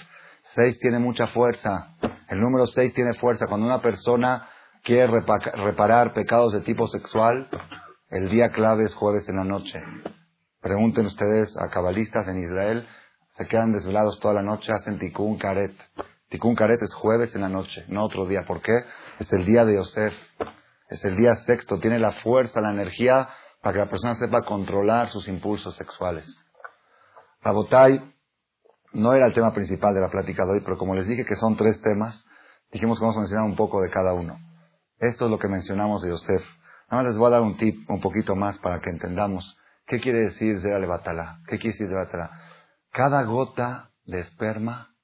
6 0.55 0.79
tiene 0.79 0.97
mucha 0.97 1.27
fuerza. 1.27 1.95
El 2.27 2.39
número 2.39 2.65
6 2.65 2.93
tiene 2.95 3.13
fuerza. 3.15 3.45
Cuando 3.47 3.67
una 3.67 3.81
persona 3.81 4.49
quiere 4.83 5.07
reparar 5.07 6.13
pecados 6.13 6.53
de 6.53 6.61
tipo 6.61 6.87
sexual, 6.87 7.47
el 8.09 8.29
día 8.29 8.49
clave 8.49 8.85
es 8.85 8.95
jueves 8.95 9.29
en 9.29 9.35
la 9.35 9.43
noche. 9.43 9.79
Pregunten 10.59 11.05
ustedes 11.05 11.55
a 11.57 11.69
cabalistas 11.69 12.27
en 12.27 12.39
Israel, 12.39 12.87
se 13.37 13.45
quedan 13.45 13.71
desvelados 13.71 14.19
toda 14.19 14.33
la 14.33 14.41
noche, 14.41 14.73
hacen 14.73 14.97
tikkun 14.97 15.37
karet. 15.37 15.75
Tikkun 16.29 16.55
karet 16.55 16.81
es 16.81 16.93
jueves 16.95 17.33
en 17.35 17.41
la 17.41 17.49
noche, 17.49 17.85
no 17.89 18.03
otro 18.03 18.25
día. 18.25 18.43
¿Por 18.45 18.61
qué? 18.61 18.73
Es 19.19 19.31
el 19.31 19.45
día 19.45 19.65
de 19.65 19.75
Yosef. 19.75 20.13
Es 20.89 21.05
el 21.05 21.15
día 21.15 21.35
sexto. 21.45 21.79
Tiene 21.79 21.99
la 21.99 22.11
fuerza, 22.23 22.61
la 22.61 22.71
energía 22.71 23.29
para 23.61 23.73
que 23.73 23.79
la 23.79 23.89
persona 23.89 24.15
sepa 24.15 24.41
controlar 24.43 25.09
sus 25.09 25.27
impulsos 25.27 25.75
sexuales. 25.75 26.25
Rabotai, 27.41 28.13
no 28.93 29.13
era 29.13 29.27
el 29.27 29.33
tema 29.33 29.53
principal 29.53 29.93
de 29.93 30.01
la 30.01 30.09
plática 30.09 30.45
de 30.45 30.53
hoy, 30.53 30.61
pero 30.61 30.77
como 30.77 30.95
les 30.95 31.07
dije 31.07 31.25
que 31.25 31.35
son 31.35 31.55
tres 31.55 31.79
temas, 31.81 32.25
dijimos 32.71 32.97
que 32.97 33.03
vamos 33.03 33.17
a 33.17 33.21
mencionar 33.21 33.45
un 33.45 33.55
poco 33.55 33.81
de 33.81 33.89
cada 33.89 34.13
uno. 34.13 34.37
Esto 34.97 35.25
es 35.25 35.31
lo 35.31 35.39
que 35.39 35.47
mencionamos 35.47 36.01
de 36.01 36.09
Yosef. 36.09 36.43
Nada 36.89 37.03
más 37.03 37.05
les 37.05 37.17
voy 37.17 37.27
a 37.27 37.31
dar 37.31 37.41
un 37.41 37.57
tip 37.57 37.89
un 37.89 38.01
poquito 38.01 38.35
más 38.35 38.57
para 38.57 38.79
que 38.79 38.89
entendamos 38.89 39.57
qué 39.85 39.99
quiere 39.99 40.19
decir 40.19 40.59
Zera 40.61 40.79
Levatala. 40.79 41.39
¿Qué 41.47 41.57
quiere 41.59 41.73
decir 41.73 41.87
Levatala? 41.87 42.31
Cada 42.91 43.23
gota 43.23 43.91
de 44.05 44.19
esperma 44.21 44.95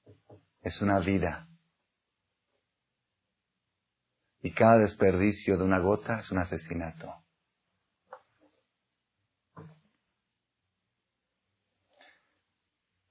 es 0.61 0.81
una 0.81 0.99
vida. 0.99 1.47
Y 4.45 4.51
cada 4.51 4.77
desperdicio 4.77 5.57
de 5.57 5.63
una 5.63 5.79
gota 5.79 6.19
es 6.19 6.29
un 6.29 6.37
asesinato. 6.37 7.11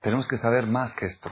Tenemos 0.00 0.28
que 0.28 0.36
saber 0.38 0.66
más 0.66 0.94
que 0.94 1.06
esto. 1.06 1.28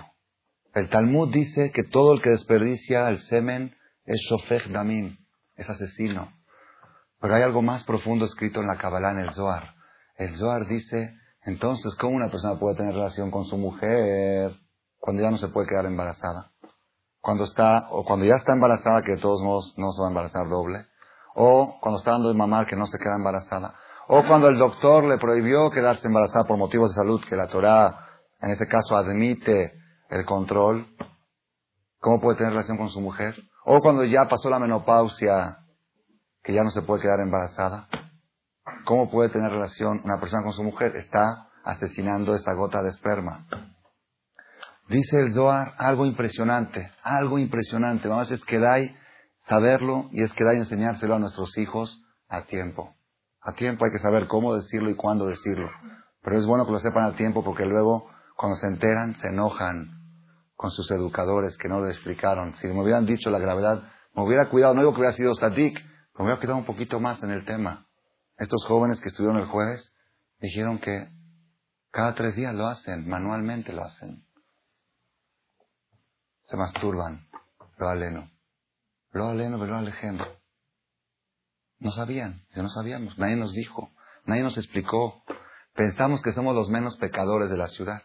El 0.75 0.91
Talmud 0.91 1.33
dice 1.33 1.71
que 1.71 1.85
todo 1.85 2.15
el 2.15 2.21
que 2.21 2.31
desperdicia 2.31 3.09
el 3.11 3.21
semen 3.29 3.77
es 4.05 4.19
shofech 4.29 4.73
damim, 4.73 5.19
es 5.55 5.71
asesino. 5.71 6.33
Pero 7.21 7.37
hay 7.37 7.43
algo 7.43 7.63
más 7.63 7.85
profundo 7.85 8.25
escrito 8.25 8.61
en 8.61 8.67
la 8.67 8.79
Kabbalah, 8.79 9.13
en 9.13 9.21
el 9.21 9.33
Zohar. 9.35 9.77
El 10.17 10.37
Zohar 10.37 10.67
dice, 10.67 11.15
entonces, 11.43 11.95
¿cómo 11.95 12.17
una 12.17 12.29
persona 12.29 12.59
puede 12.59 12.75
tener 12.75 12.93
relación 12.93 13.31
con 13.31 13.45
su 13.45 13.57
mujer 13.57 14.51
cuando 14.99 15.23
ya 15.23 15.31
no 15.31 15.39
se 15.39 15.47
puede 15.47 15.69
quedar 15.69 15.87
embarazada? 15.87 16.52
Cuando 17.23 17.45
está, 17.45 17.89
o 17.91 18.05
cuando 18.05 18.27
ya 18.27 18.35
está 18.35 18.53
embarazada, 18.53 19.01
que 19.01 19.13
de 19.13 19.23
todos 19.23 19.41
modos 19.41 19.73
no 19.79 19.93
se 19.93 20.03
va 20.03 20.09
a 20.09 20.11
embarazar 20.11 20.49
doble. 20.49 20.87
O 21.35 21.79
cuando 21.81 21.99
está 21.99 22.11
dando 22.11 22.29
de 22.29 22.35
mamar, 22.37 22.67
que 22.67 22.77
no 22.77 22.87
se 22.87 22.99
queda 22.99 23.17
embarazada. 23.17 23.75
O 24.09 24.27
cuando 24.27 24.49
el 24.49 24.59
doctor 24.59 25.05
le 25.05 25.17
prohibió 25.19 25.71
quedarse 25.71 26.07
embarazada 26.07 26.45
por 26.45 26.59
motivos 26.59 26.91
de 26.91 26.97
salud, 26.97 27.23
que 27.27 27.37
la 27.37 27.47
Torah 27.47 28.03
en 28.43 28.51
ese 28.51 28.67
caso 28.67 28.97
admite 28.97 29.73
el 30.11 30.27
control, 30.27 30.87
¿cómo 32.01 32.21
puede 32.21 32.39
tener 32.39 32.53
relación 32.53 32.77
con 32.77 32.91
su 32.91 33.01
mujer? 33.01 33.37
O 33.65 33.81
cuando 33.81 34.05
ya 34.05 34.29
pasó 34.29 34.51
la 34.51 34.59
menopausia, 34.59 35.59
que 36.43 36.53
ya 36.53 36.65
no 36.65 36.71
se 36.71 36.83
puede 36.83 37.03
quedar 37.03 37.21
embarazada, 37.21 37.89
¿cómo 38.85 39.09
puede 39.11 39.31
tener 39.31 39.51
relación 39.51 40.03
una 40.05 40.19
persona 40.19 40.43
con 40.43 40.53
su 40.53 40.65
mujer? 40.65 40.97
Está 40.97 41.49
asesinando 41.65 42.35
esa 42.35 42.53
gota 42.55 42.83
de 42.83 42.89
esperma. 42.89 43.47
Dice 44.93 45.21
el 45.21 45.33
Zohar 45.33 45.73
algo 45.79 46.05
impresionante, 46.05 46.93
algo 47.03 47.39
impresionante. 47.39 48.09
Vamos, 48.09 48.31
es 48.31 48.45
que 48.45 48.59
dai 48.59 48.95
saberlo 49.49 50.11
y 50.13 50.23
es 50.23 50.31
que 50.35 50.45
dai 50.45 50.59
enseñárselo 50.59 51.15
a 51.15 51.19
nuestros 51.19 51.57
hijos 51.57 52.05
a 52.29 52.45
tiempo. 52.45 52.95
A 53.41 53.55
tiempo 53.55 53.87
hay 53.87 53.91
que 53.91 53.99
saber 53.99 54.29
cómo 54.29 54.55
decirlo 54.55 54.91
y 54.91 54.95
cuándo 54.95 55.27
decirlo. 55.27 55.71
Pero 56.21 56.37
es 56.37 56.45
bueno 56.45 56.67
que 56.67 56.73
lo 56.73 56.79
sepan 56.79 57.05
a 57.05 57.17
tiempo 57.17 57.43
porque 57.43 57.65
luego 57.65 58.07
cuando 58.37 58.57
se 58.57 58.67
enteran, 58.67 59.19
se 59.19 59.29
enojan 59.29 59.89
con 60.57 60.71
sus 60.71 60.91
educadores 60.91 61.57
que 61.57 61.71
no 61.71 61.81
le 61.81 61.91
explicaron. 61.91 62.55
Si 62.57 62.67
me 62.67 62.83
hubieran 62.83 63.07
dicho 63.07 63.31
la 63.31 63.39
gravedad, 63.39 63.83
me 64.15 64.23
hubiera 64.25 64.51
cuidado, 64.51 64.75
no 64.75 64.83
digo 64.83 64.93
que 64.93 65.01
hubiera 65.01 65.17
sido 65.17 65.35
sadik, 65.35 65.83
me 66.19 66.25
hubiera 66.25 66.39
quedado 66.39 66.59
un 66.59 66.67
poquito 66.67 67.01
más 67.01 67.23
en 67.23 67.31
el 67.31 67.47
tema. 67.47 67.87
Estos 68.37 68.63
jóvenes 68.67 69.01
que 69.01 69.09
estuvieron 69.09 69.41
el 69.41 69.49
jueves 69.49 69.91
dijeron 70.39 70.79
que 70.81 71.09
cada 71.91 72.15
tres 72.15 72.37
días 72.37 72.55
lo 72.55 72.67
hacen, 72.67 73.09
manualmente 73.09 73.73
lo 73.73 73.85
hacen. 73.85 74.27
Se 76.53 76.59
masturban, 76.59 77.27
lo 77.79 77.89
aleno. 77.89 78.31
Lo 79.13 79.29
aleno, 79.29 79.57
lo 79.57 79.75
alejeno. 79.75 80.27
No 81.79 81.93
sabían, 81.93 82.43
no 82.55 82.69
sabíamos, 82.69 83.17
nadie 83.17 83.37
nos 83.37 83.55
dijo, 83.55 83.91
nadie 84.27 84.43
nos 84.43 84.59
explicó. 84.59 85.25
Pensamos 85.75 86.21
que 86.21 86.33
somos 86.33 86.55
los 86.55 86.69
menos 86.69 86.99
pecadores 86.99 87.49
de 87.49 87.57
la 87.57 87.69
ciudad. 87.69 88.03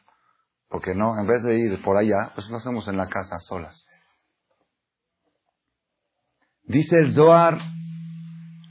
Porque 0.69 0.95
no, 0.95 1.19
en 1.19 1.27
vez 1.27 1.43
de 1.43 1.59
ir 1.59 1.83
por 1.83 1.97
allá, 1.97 2.31
pues 2.35 2.47
lo 2.47 2.55
hacemos 2.55 2.87
en 2.87 2.95
la 2.95 3.09
casa 3.09 3.37
solas. 3.39 3.85
Dice 6.63 6.99
el 6.99 7.15
Zohar 7.15 7.59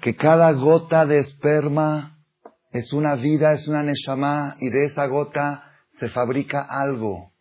que 0.00 0.16
cada 0.16 0.52
gota 0.52 1.04
de 1.04 1.18
esperma 1.18 2.16
es 2.70 2.94
una 2.94 3.14
vida, 3.16 3.52
es 3.52 3.68
una 3.68 3.82
neshama, 3.82 4.56
y 4.58 4.70
de 4.70 4.86
esa 4.86 5.04
gota 5.04 5.70
se 5.98 6.08
fabrica 6.08 6.62
algo. 6.62 7.34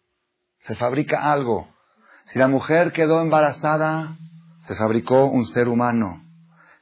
Se 0.68 0.76
fabrica 0.76 1.32
algo. 1.32 1.74
Si 2.26 2.40
la 2.40 2.48
mujer 2.48 2.92
quedó 2.92 3.22
embarazada, 3.22 4.18
se 4.68 4.76
fabricó 4.76 5.26
un 5.26 5.46
ser 5.46 5.68
humano. 5.68 6.24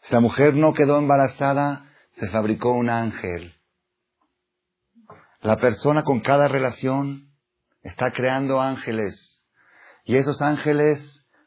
Si 0.02 0.14
la 0.14 0.20
mujer 0.20 0.54
no 0.56 0.74
quedó 0.74 0.98
embarazada, 0.98 1.86
se 2.18 2.30
fabricó 2.30 2.72
un 2.72 2.90
ángel. 2.90 3.54
La 5.42 5.58
persona 5.58 6.04
con 6.04 6.22
cada 6.22 6.48
relación 6.48 7.30
está 7.82 8.12
creando 8.12 8.62
ángeles. 8.62 9.44
Y 10.06 10.16
esos 10.16 10.42
ángeles 10.42 11.00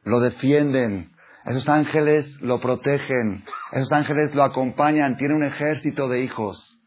lo 0.04 0.20
defienden, 0.20 1.12
esos 1.46 1.68
ángeles 1.68 2.26
lo 2.40 2.60
protegen, 2.60 3.44
esos 3.72 3.92
ángeles 3.92 4.34
lo 4.34 4.42
acompañan, 4.42 5.16
tiene 5.16 5.34
un 5.34 5.44
ejército 5.44 6.08
de 6.08 6.22
hijos. 6.22 6.78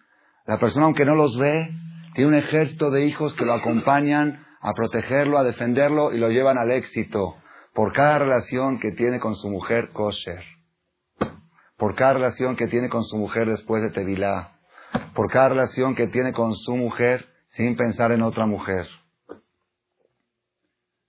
La 0.46 0.60
persona, 0.60 0.86
aunque 0.86 1.06
no 1.06 1.16
los 1.16 1.38
ve, 1.38 1.72
tiene 2.14 2.30
un 2.30 2.36
ejército 2.36 2.92
de 2.92 3.06
hijos 3.06 3.34
que 3.34 3.46
lo 3.46 3.54
acompañan 3.54 4.46
a 4.62 4.74
protegerlo, 4.74 5.38
a 5.38 5.44
defenderlo 5.44 6.14
y 6.14 6.18
lo 6.18 6.30
llevan 6.30 6.58
al 6.58 6.72
éxito 6.72 7.36
por 7.74 7.94
cada 7.94 8.20
relación 8.20 8.80
que 8.80 8.92
tiene 8.92 9.20
con 9.20 9.36
su 9.36 9.50
mujer 9.50 9.90
kosher, 9.94 10.44
por 11.78 11.96
cada 11.96 12.14
relación 12.14 12.56
que 12.56 12.68
tiene 12.68 12.90
con 12.90 13.04
su 13.04 13.18
mujer 13.18 13.48
después 13.48 13.82
de 13.82 13.92
Tevilá, 13.92 14.60
por 15.14 15.32
cada 15.32 15.50
relación 15.50 15.96
que 15.96 16.08
tiene 16.08 16.34
con 16.34 16.56
su 16.56 16.76
mujer 16.76 17.28
sin 17.52 17.76
pensar 17.76 18.12
en 18.12 18.22
otra 18.22 18.46
mujer. 18.46 18.88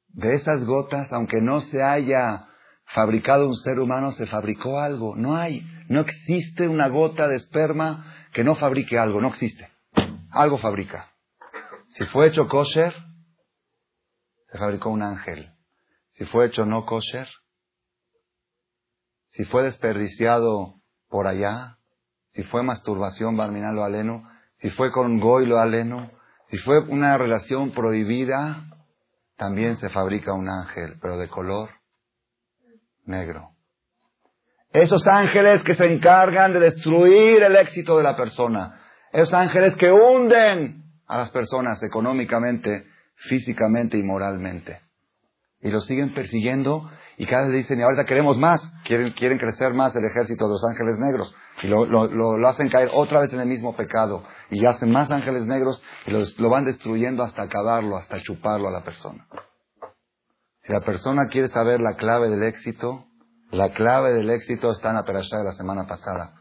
De 0.08 0.34
esas 0.34 0.64
gotas, 0.64 1.12
aunque 1.12 1.40
no 1.40 1.60
se 1.60 1.82
haya 1.82 2.46
fabricado 2.86 3.48
un 3.48 3.56
ser 3.56 3.78
humano, 3.78 4.10
se 4.12 4.26
fabricó 4.26 4.80
algo. 4.80 5.14
No 5.16 5.36
hay, 5.36 5.64
no 5.88 6.00
existe 6.00 6.66
una 6.66 6.88
gota 6.88 7.28
de 7.28 7.36
esperma 7.36 8.14
que 8.32 8.44
no 8.44 8.56
fabrique 8.56 8.98
algo, 8.98 9.20
no 9.20 9.28
existe. 9.28 9.68
Algo 10.30 10.58
fabrica. 10.58 11.12
Si 11.90 12.04
fue 12.06 12.28
hecho 12.28 12.48
kosher, 12.48 12.94
se 14.50 14.58
fabricó 14.58 14.90
un 14.90 15.02
ángel. 15.02 15.52
Si 16.10 16.24
fue 16.26 16.46
hecho 16.46 16.66
no 16.66 16.84
kosher, 16.84 17.28
si 19.28 19.44
fue 19.44 19.62
desperdiciado 19.62 20.74
por 21.08 21.26
allá, 21.26 21.78
si 22.32 22.42
fue 22.44 22.62
masturbación 22.62 23.36
barminal 23.36 23.78
o 23.78 23.84
aleno, 23.84 24.28
si 24.56 24.70
fue 24.70 24.90
con 24.90 25.20
goy 25.20 25.46
lo 25.46 25.58
aleno, 25.58 26.10
si 26.48 26.58
fue 26.58 26.80
una 26.80 27.16
relación 27.16 27.72
prohibida, 27.72 28.64
también 29.36 29.76
se 29.76 29.88
fabrica 29.88 30.32
un 30.32 30.48
ángel, 30.48 30.98
pero 31.00 31.16
de 31.16 31.28
color 31.28 31.70
negro. 33.04 33.50
Esos 34.72 35.06
ángeles 35.06 35.62
que 35.62 35.74
se 35.74 35.86
encargan 35.86 36.52
de 36.52 36.60
destruir 36.60 37.42
el 37.42 37.56
éxito 37.56 37.96
de 37.96 38.04
la 38.04 38.16
persona. 38.16 38.80
Esos 39.12 39.32
ángeles 39.32 39.76
que 39.76 39.90
hunden 39.90 40.84
a 41.06 41.18
las 41.18 41.30
personas 41.30 41.82
económicamente, 41.82 42.86
físicamente 43.28 43.98
y 43.98 44.02
moralmente. 44.02 44.80
Y 45.62 45.70
los 45.70 45.87
siguen 45.87 46.14
persiguiendo 46.14 46.90
y 47.18 47.26
cada 47.26 47.48
vez 47.48 47.64
dicen, 47.64 47.78
y 47.78 47.83
ahorita 47.83 48.06
queremos 48.06 48.38
más, 48.38 48.61
quieren, 48.85 49.12
quieren 49.12 49.38
crecer 49.38 49.74
más 49.74 49.94
el 49.94 50.04
ejército 50.04 50.46
de 50.46 50.52
los 50.52 50.64
ángeles 50.64 50.96
negros. 50.98 51.35
Y 51.62 51.66
lo, 51.66 51.85
lo, 51.85 52.48
hacen 52.48 52.70
caer 52.70 52.88
otra 52.94 53.20
vez 53.20 53.30
en 53.35 53.40
el 53.40 53.46
mismo 53.46 53.76
pecado. 53.76 54.24
Y 54.48 54.64
hacen 54.64 54.90
más 54.90 55.11
ángeles 55.11 55.44
negros 55.44 55.83
y 56.06 56.12
lo 56.12 56.48
van 56.48 56.64
destruyendo 56.64 57.22
hasta 57.22 57.42
acabarlo, 57.42 57.98
hasta 57.98 58.22
chuparlo 58.22 58.68
a 58.68 58.72
la 58.72 58.83
persona. 58.83 59.26
Si 60.62 60.72
la 60.72 60.80
persona 60.80 61.26
quiere 61.28 61.48
saber 61.48 61.80
la 61.80 61.96
clave 61.96 62.30
del 62.30 62.42
éxito, 62.42 63.04
la 63.50 63.72
clave 63.74 64.14
del 64.14 64.30
éxito 64.30 64.70
está 64.72 64.90
en 64.90 64.96
la 64.96 65.04
perashá 65.04 65.38
de 65.38 65.44
la 65.44 65.52
semana 65.52 65.87
pasada. 65.87 66.35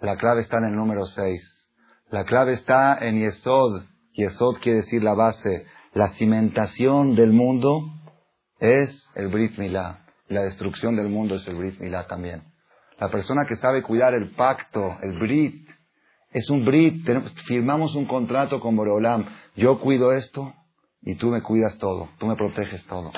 La 0.00 0.16
clave 0.16 0.40
está 0.40 0.58
en 0.58 0.64
el 0.64 0.74
número 0.74 1.06
6. 1.06 1.70
La 2.10 2.24
clave 2.24 2.54
está 2.54 2.98
en 2.98 3.20
Yesod. 3.20 3.84
Yesod 4.14 4.56
quiere 4.60 4.80
decir 4.80 5.02
la 5.02 5.14
base. 5.14 5.66
La 5.94 6.08
cimentación 6.14 7.14
del 7.14 7.32
mundo 7.32 7.84
es 8.58 8.90
el 9.14 9.28
Brit 9.28 9.56
Milá. 9.58 10.04
La 10.26 10.42
destrucción 10.42 10.96
del 10.96 11.08
mundo 11.08 11.36
es 11.36 11.46
el 11.46 11.54
Brit 11.54 11.78
Milá 11.78 12.08
también. 12.08 12.42
La 12.98 13.10
persona 13.10 13.46
que 13.46 13.54
sabe 13.54 13.84
cuidar 13.84 14.12
el 14.12 14.34
pacto, 14.34 14.96
el 15.02 15.16
Brit, 15.20 15.68
es 16.32 16.50
un 16.50 16.64
Brit. 16.64 17.06
firmamos 17.46 17.94
un 17.94 18.06
contrato 18.06 18.58
con 18.58 18.74
Boreolam. 18.74 19.24
Yo 19.54 19.80
cuido 19.80 20.10
esto 20.10 20.52
y 21.00 21.14
tú 21.14 21.28
me 21.28 21.42
cuidas 21.42 21.78
todo. 21.78 22.08
Tú 22.18 22.26
me 22.26 22.34
proteges 22.34 22.84
todo. 22.86 23.12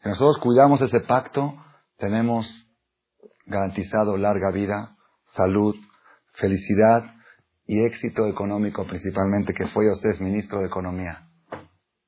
Si 0.00 0.08
nosotros 0.08 0.38
cuidamos 0.38 0.80
ese 0.80 0.98
pacto, 0.98 1.54
tenemos 1.98 2.44
garantizado 3.46 4.16
larga 4.16 4.50
vida, 4.50 4.96
salud, 5.36 5.76
felicidad 6.32 7.04
y 7.68 7.84
éxito 7.84 8.26
económico 8.26 8.84
principalmente, 8.84 9.54
que 9.54 9.68
fue 9.68 9.86
Yosef, 9.86 10.20
ministro 10.20 10.58
de 10.58 10.66
Economía. 10.66 11.23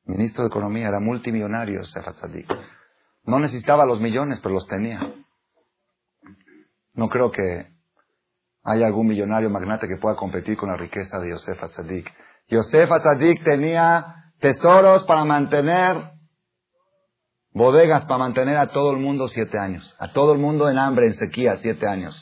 Ministro 0.06 0.44
de 0.44 0.48
Economía, 0.48 0.88
era 0.88 1.00
multimillonario 1.00 1.80
Yosef 1.80 2.06
Atzadik. 2.06 2.48
No 3.24 3.40
necesitaba 3.40 3.84
los 3.84 4.00
millones, 4.00 4.38
pero 4.40 4.54
los 4.54 4.66
tenía. 4.68 5.00
No 6.94 7.08
creo 7.08 7.30
que 7.30 7.66
haya 8.62 8.86
algún 8.86 9.08
millonario 9.08 9.50
magnate 9.50 9.88
que 9.88 9.96
pueda 9.96 10.16
competir 10.16 10.56
con 10.56 10.70
la 10.70 10.76
riqueza 10.76 11.18
de 11.18 11.30
Yosef 11.30 11.62
Atzadik. 11.62 12.08
Yosef 12.48 12.90
Atzadik 12.90 13.42
tenía 13.42 14.32
tesoros 14.40 15.04
para 15.04 15.24
mantener 15.24 16.16
bodegas 17.56 18.04
para 18.04 18.18
mantener 18.18 18.58
a 18.58 18.68
todo 18.68 18.92
el 18.92 18.98
mundo 18.98 19.28
siete 19.28 19.58
años. 19.58 19.96
A 19.98 20.12
todo 20.12 20.34
el 20.34 20.38
mundo 20.38 20.68
en 20.68 20.78
hambre, 20.78 21.06
en 21.06 21.14
sequía, 21.14 21.56
siete 21.62 21.88
años. 21.88 22.14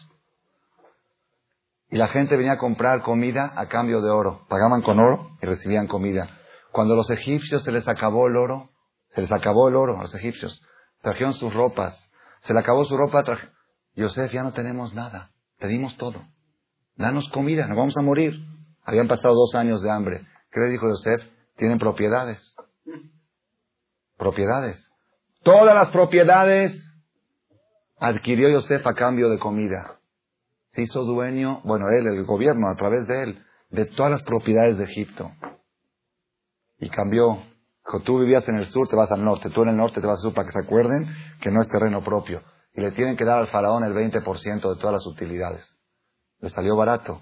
Y 1.90 1.96
la 1.96 2.08
gente 2.08 2.36
venía 2.36 2.52
a 2.52 2.58
comprar 2.58 3.02
comida 3.02 3.52
a 3.56 3.68
cambio 3.68 4.00
de 4.00 4.10
oro. 4.10 4.46
Pagaban 4.48 4.82
con 4.82 4.98
oro 5.00 5.36
y 5.42 5.46
recibían 5.46 5.88
comida. 5.88 6.33
Cuando 6.74 6.94
a 6.94 6.96
los 6.96 7.10
egipcios 7.10 7.62
se 7.62 7.70
les 7.70 7.86
acabó 7.86 8.26
el 8.26 8.36
oro, 8.36 8.70
se 9.14 9.20
les 9.20 9.30
acabó 9.30 9.68
el 9.68 9.76
oro 9.76 9.96
a 9.96 10.02
los 10.02 10.14
egipcios, 10.16 10.60
trajeron 11.02 11.34
sus 11.34 11.54
ropas, 11.54 11.96
se 12.48 12.52
le 12.52 12.58
acabó 12.58 12.84
su 12.84 12.96
ropa, 12.96 13.22
traje... 13.22 13.48
Yosef, 13.94 14.32
ya 14.32 14.42
no 14.42 14.52
tenemos 14.54 14.92
nada, 14.92 15.30
pedimos 15.60 15.96
todo. 15.98 16.20
Danos 16.96 17.28
comida, 17.28 17.68
nos 17.68 17.76
vamos 17.76 17.96
a 17.96 18.02
morir. 18.02 18.34
Habían 18.82 19.06
pasado 19.06 19.34
dos 19.34 19.54
años 19.54 19.82
de 19.82 19.90
hambre. 19.92 20.26
¿Qué 20.50 20.58
le 20.58 20.70
dijo 20.70 20.88
Yosef? 20.88 21.22
Tienen 21.56 21.78
propiedades. 21.78 22.56
Propiedades. 24.16 24.90
Todas 25.44 25.76
las 25.76 25.90
propiedades 25.90 26.72
adquirió 28.00 28.48
Yosef 28.48 28.84
a 28.84 28.94
cambio 28.94 29.28
de 29.28 29.38
comida. 29.38 30.00
Se 30.72 30.82
hizo 30.82 31.04
dueño, 31.04 31.60
bueno, 31.62 31.86
él, 31.90 32.04
el 32.04 32.24
gobierno, 32.24 32.68
a 32.68 32.74
través 32.74 33.06
de 33.06 33.22
él, 33.22 33.44
de 33.70 33.84
todas 33.84 34.10
las 34.10 34.24
propiedades 34.24 34.76
de 34.76 34.84
Egipto. 34.86 35.30
Y 36.78 36.88
cambió. 36.90 37.42
Cuando 37.82 38.04
tú 38.04 38.20
vivías 38.20 38.48
en 38.48 38.56
el 38.56 38.66
sur, 38.66 38.88
te 38.88 38.96
vas 38.96 39.10
al 39.12 39.24
norte. 39.24 39.50
Tú 39.50 39.62
en 39.62 39.68
el 39.70 39.76
norte 39.76 40.00
te 40.00 40.06
vas 40.06 40.16
al 40.16 40.22
sur 40.22 40.34
para 40.34 40.46
que 40.46 40.52
se 40.52 40.60
acuerden 40.60 41.06
que 41.40 41.50
no 41.50 41.60
es 41.62 41.68
terreno 41.68 42.02
propio. 42.02 42.42
Y 42.74 42.80
le 42.80 42.92
tienen 42.92 43.16
que 43.16 43.24
dar 43.24 43.38
al 43.38 43.48
faraón 43.48 43.84
el 43.84 43.94
20% 43.94 44.22
de 44.74 44.80
todas 44.80 44.92
las 44.92 45.06
utilidades. 45.06 45.64
Le 46.40 46.50
salió 46.50 46.76
barato. 46.76 47.20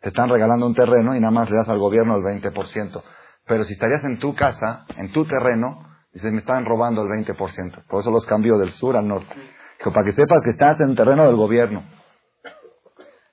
Te 0.00 0.10
están 0.10 0.28
regalando 0.28 0.66
un 0.66 0.74
terreno 0.74 1.16
y 1.16 1.20
nada 1.20 1.30
más 1.30 1.50
le 1.50 1.56
das 1.56 1.68
al 1.68 1.78
gobierno 1.78 2.16
el 2.16 2.22
20%. 2.22 3.02
Pero 3.46 3.64
si 3.64 3.72
estarías 3.72 4.04
en 4.04 4.18
tu 4.18 4.34
casa, 4.34 4.86
en 4.96 5.12
tu 5.12 5.24
terreno, 5.24 5.86
dices, 6.12 6.32
me 6.32 6.38
están 6.38 6.64
robando 6.64 7.02
el 7.02 7.08
20%. 7.08 7.86
Por 7.86 8.00
eso 8.00 8.10
los 8.10 8.24
cambió 8.26 8.56
del 8.58 8.72
sur 8.72 8.96
al 8.96 9.08
norte. 9.08 9.34
para 9.82 10.04
que 10.04 10.12
sepas 10.12 10.42
que 10.44 10.50
estás 10.50 10.80
en 10.80 10.90
el 10.90 10.96
terreno 10.96 11.26
del 11.26 11.36
gobierno. 11.36 11.82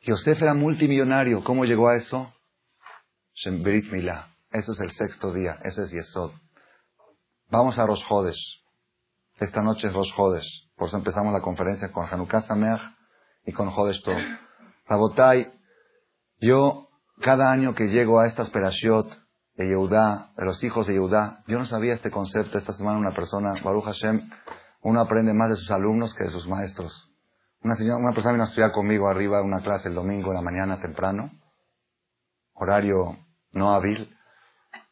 Yosef 0.02 0.42
era 0.42 0.54
multimillonario. 0.54 1.44
¿Cómo 1.44 1.64
llegó 1.64 1.90
a 1.90 1.96
eso? 1.96 2.28
Shemberit 3.36 3.92
Milá. 3.92 4.31
Eso 4.52 4.74
es 4.74 4.80
el 4.82 4.92
sexto 4.92 5.34
día. 5.34 5.60
Ese 5.64 5.84
es 5.84 5.92
Yesod. 5.92 6.32
Vamos 7.50 7.78
a 7.78 7.86
Rosh 7.86 8.04
Esta 9.40 9.62
noche 9.62 9.88
es 9.88 9.94
Rosh 9.94 10.14
Por 10.76 10.88
eso 10.88 10.98
empezamos 10.98 11.32
la 11.34 11.42
conferencia 11.42 11.92
con 11.92 12.06
Hanukkah 12.06 12.42
Sameach 12.42 12.82
y 13.46 13.54
con 13.54 13.72
Jodesh 13.72 14.04
Tov. 14.04 14.18
Rabotai, 14.88 15.54
yo 16.40 16.90
cada 17.22 17.50
año 17.50 17.76
que 17.76 17.88
llego 17.88 18.20
a 18.20 18.28
estas 18.28 18.50
perashiot 18.50 19.08
de 19.56 19.68
Yehudá, 19.68 20.34
de 20.36 20.46
los 20.46 20.62
hijos 20.64 20.88
de 20.88 20.94
Yehudá, 20.94 21.44
yo 21.48 21.58
no 21.58 21.66
sabía 21.66 21.94
este 21.94 22.12
concepto. 22.12 22.58
Esta 22.58 22.74
semana 22.74 22.98
una 22.98 23.14
persona, 23.14 23.54
Baruch 23.64 23.86
Hashem, 23.86 24.30
uno 24.82 25.00
aprende 25.00 25.34
más 25.34 25.50
de 25.50 25.56
sus 25.56 25.72
alumnos 25.72 26.14
que 26.14 26.26
de 26.26 26.32
sus 26.32 26.46
maestros. 26.48 27.10
Una, 27.64 27.76
señora, 27.76 27.98
una 27.98 28.12
persona 28.12 28.34
vino 28.34 28.44
a 28.44 28.48
estudiar 28.48 28.74
conmigo 28.74 29.08
arriba 29.08 29.40
en 29.40 29.46
una 29.46 29.62
clase 29.62 29.88
el 29.88 29.96
domingo 29.96 30.32
en 30.32 30.36
la 30.36 30.42
mañana 30.42 30.82
temprano, 30.82 31.32
horario 32.54 33.18
no 33.54 33.72
hábil, 33.72 34.14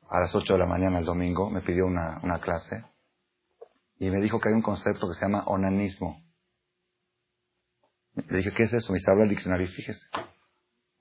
a 0.10 0.20
las 0.20 0.34
8 0.34 0.54
de 0.54 0.60
la 0.60 0.66
mañana 0.66 1.00
el 1.00 1.06
domingo, 1.06 1.50
me 1.50 1.62
pidió 1.62 1.86
una, 1.86 2.20
una 2.24 2.40
clase 2.40 2.84
y 4.00 4.10
me 4.10 4.20
dijo 4.20 4.40
que 4.40 4.50
hay 4.50 4.56
un 4.56 4.62
concepto 4.62 5.08
que 5.08 5.14
se 5.14 5.22
llama 5.22 5.44
onanismo. 5.46 6.24
Le 8.16 8.38
dije, 8.38 8.52
¿qué 8.54 8.64
es 8.64 8.74
eso? 8.74 8.92
Me 8.92 9.00
dice, 9.00 9.12
habla 9.12 9.24
el 9.24 9.30
diccionario 9.30 9.68
fíjese. 9.68 10.08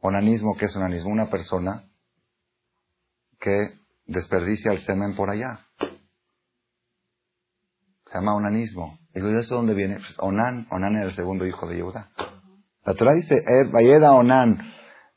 Onanismo, 0.00 0.56
¿qué 0.56 0.66
es 0.66 0.76
onanismo? 0.76 1.10
Una 1.10 1.30
persona 1.30 1.84
que 3.40 3.78
desperdicia 4.06 4.72
el 4.72 4.80
semen 4.80 5.16
por 5.16 5.30
allá. 5.30 5.60
Se 8.10 8.14
llama 8.14 8.34
onanismo. 8.34 8.98
Y 9.14 9.20
¿de 9.20 9.40
eso 9.40 9.54
dónde 9.54 9.74
viene? 9.74 9.96
Pues 9.96 10.14
Onan, 10.18 10.66
Onan 10.70 10.96
era 10.96 11.06
el 11.06 11.16
segundo 11.16 11.46
hijo 11.46 11.66
de 11.66 11.76
Yehuda. 11.76 12.10
La 12.84 12.94
Torah 12.94 13.14
dice, 13.14 13.42
Vayeda 13.70 14.12
Onan, 14.12 14.58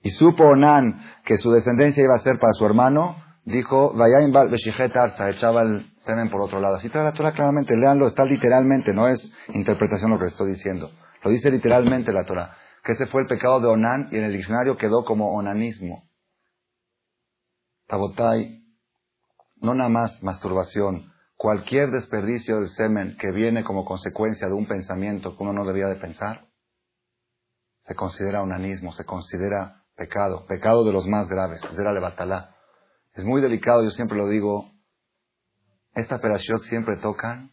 y 0.02 0.12
supo 0.12 0.44
Onan 0.44 1.02
que 1.26 1.38
su 1.38 1.52
descendencia 1.52 2.04
iba 2.04 2.16
a 2.16 2.24
ser 2.24 2.40
para 2.40 2.54
su 2.54 2.66
hermano, 2.66 3.16
dijo, 3.46 3.94
Vayaim 3.94 4.32
Bal 4.32 4.54
Arza, 4.96 5.30
echaba 5.30 5.62
el 5.64 5.94
semen 6.06 6.30
por 6.30 6.42
otro 6.42 6.60
lado. 6.60 6.76
Así 6.76 6.90
trae 6.90 7.04
la 7.04 7.14
Torah 7.14 7.34
claramente, 7.34 7.76
léanlo, 7.76 8.08
está 8.08 8.26
literalmente, 8.26 8.94
no 8.94 9.08
es 9.08 9.20
interpretación 9.50 10.12
lo 10.12 10.20
que 10.20 10.28
estoy 10.28 10.54
diciendo. 10.54 10.92
Lo 11.24 11.32
dice 11.32 11.52
literalmente 11.52 12.12
la 12.12 12.26
Torah. 12.26 12.58
Que 12.84 12.94
ese 12.94 13.06
fue 13.08 13.22
el 13.22 13.28
pecado 13.28 13.60
de 13.60 13.68
Onan 13.68 14.10
y 14.12 14.18
en 14.18 14.24
el 14.24 14.34
diccionario 14.34 14.78
quedó 14.78 15.06
como 15.06 15.36
onanismo. 15.36 16.10
Tabotai, 17.88 18.64
no 19.58 19.74
nada 19.76 19.90
más 19.90 20.24
masturbación, 20.24 21.12
cualquier 21.36 21.92
desperdicio 21.92 22.58
del 22.58 22.70
semen 22.70 23.18
que 23.20 23.32
viene 23.32 23.64
como 23.64 23.86
consecuencia 23.86 24.48
de 24.48 24.54
un 24.54 24.68
pensamiento 24.68 25.36
que 25.36 25.44
uno 25.44 25.54
no 25.54 25.66
debía 25.66 25.88
de 25.88 25.98
pensar, 25.98 26.48
se 27.82 27.96
considera 27.96 28.42
onanismo, 28.42 28.94
se 28.94 29.06
considera 29.06 29.84
pecado, 29.96 30.46
pecado 30.48 30.86
de 30.86 30.94
los 30.94 31.06
más 31.08 31.28
graves, 31.28 31.62
la 31.78 31.94
levatalá. 31.94 32.56
Es 33.14 33.24
muy 33.24 33.42
delicado, 33.42 33.84
yo 33.84 33.92
siempre 33.92 34.18
lo 34.18 34.28
digo, 34.28 34.72
esta 35.94 36.16
operación 36.16 36.62
siempre 36.64 36.98
tocan 36.98 37.52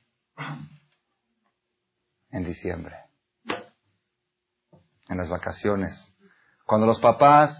en 2.30 2.44
diciembre, 2.44 2.94
en 5.08 5.16
las 5.16 5.28
vacaciones. 5.28 5.94
Cuando 6.66 6.86
los 6.86 7.00
papás 7.00 7.56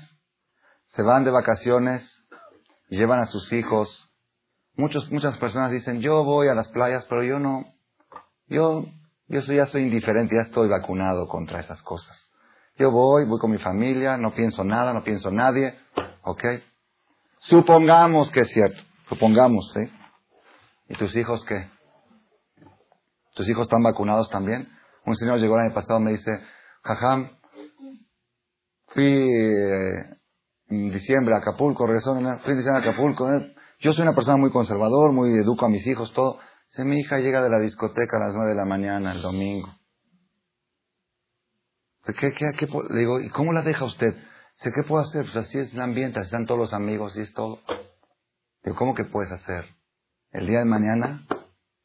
se 0.89 1.03
van 1.03 1.25
de 1.25 1.31
vacaciones 1.31 2.03
llevan 2.89 3.21
a 3.21 3.27
sus 3.27 3.53
hijos 3.53 4.09
muchas 4.79 5.37
personas 5.39 5.71
dicen, 5.71 6.01
yo 6.01 6.25
voy 6.25 6.49
a 6.49 6.55
las 6.55 6.69
playas, 6.69 7.05
pero 7.09 7.25
yo 7.25 7.39
no, 7.39 7.65
yo, 8.47 8.87
yo 9.27 9.43
soy, 9.43 9.57
ya 9.57 9.67
soy 9.67 9.83
indiferente, 9.83 10.37
ya 10.37 10.43
estoy 10.43 10.69
vacunado 10.69 11.29
contra 11.29 11.61
esas 11.61 11.83
cosas. 11.83 12.31
Yo 12.77 12.93
voy, 12.93 13.25
voy 13.25 13.41
con 13.41 13.51
mi 13.51 13.59
familia, 13.59 14.17
no 14.17 14.33
pienso 14.33 14.63
nada, 14.63 14.93
no 14.93 15.03
pienso 15.03 15.33
nadie, 15.33 15.77
¿ok? 16.23 16.45
Supongamos 17.41 18.31
que 18.31 18.41
es 18.41 18.51
cierto, 18.51 18.81
supongamos, 19.09 19.73
¿sí? 19.73 19.81
¿Y 20.89 20.95
tus 20.95 21.15
hijos 21.17 21.45
qué? 21.45 21.71
¿Tus 23.35 23.49
hijos 23.49 23.65
están 23.65 23.83
vacunados 23.83 24.29
también? 24.31 24.69
Un 25.07 25.15
señor 25.15 25.39
llegó 25.39 25.57
el 25.57 25.67
año 25.67 25.75
pasado 25.75 26.01
y 26.01 26.03
me 26.03 26.11
dice, 26.13 26.41
Jajam, 26.83 27.31
fui 28.89 29.05
eh, 29.05 30.19
en 30.69 30.91
diciembre 30.91 31.35
a 31.35 31.39
Acapulco, 31.39 31.87
regresó, 31.87 32.15
fui 32.15 32.53
en 32.53 32.59
diciembre 32.59 32.85
a 32.85 32.91
Acapulco. 32.91 33.27
Yo 33.81 33.93
soy 33.93 34.03
una 34.03 34.15
persona 34.15 34.37
muy 34.37 34.51
conservador, 34.51 35.13
muy 35.13 35.31
educo 35.39 35.67
a 35.67 35.69
mis 35.69 35.87
hijos, 35.87 36.13
todo. 36.13 36.39
Si 36.69 36.83
mi 36.83 36.99
hija 36.99 37.19
llega 37.19 37.43
de 37.43 37.49
la 37.49 37.61
discoteca 37.61 38.17
a 38.17 38.27
las 38.27 38.35
nueve 38.35 38.51
de 38.51 38.57
la 38.57 38.65
mañana 38.65 39.13
el 39.13 39.23
domingo. 39.23 39.69
¿Qué, 42.05 42.33
qué, 42.33 42.53
qué, 42.59 42.67
le 42.67 43.01
digo, 43.01 43.21
¿y 43.21 43.29
cómo 43.31 43.53
la 43.53 43.63
deja 43.63 43.85
usted? 43.85 44.15
Sé, 44.61 44.73
¿qué 44.73 44.83
puedo 44.83 45.03
hacer? 45.03 45.23
Pues 45.23 45.37
así 45.47 45.57
es 45.57 45.73
el 45.73 45.81
ambiente, 45.81 46.19
así 46.19 46.27
están 46.27 46.45
todos 46.45 46.59
los 46.59 46.73
amigos, 46.73 47.17
y 47.17 47.21
es 47.21 47.33
todo. 47.33 47.61
Digo, 48.65 48.77
¿cómo 48.77 48.93
que 48.93 49.05
puedes 49.05 49.31
hacer? 49.31 49.67
El 50.33 50.49
día 50.49 50.59
de 50.59 50.65
mañana 50.65 51.25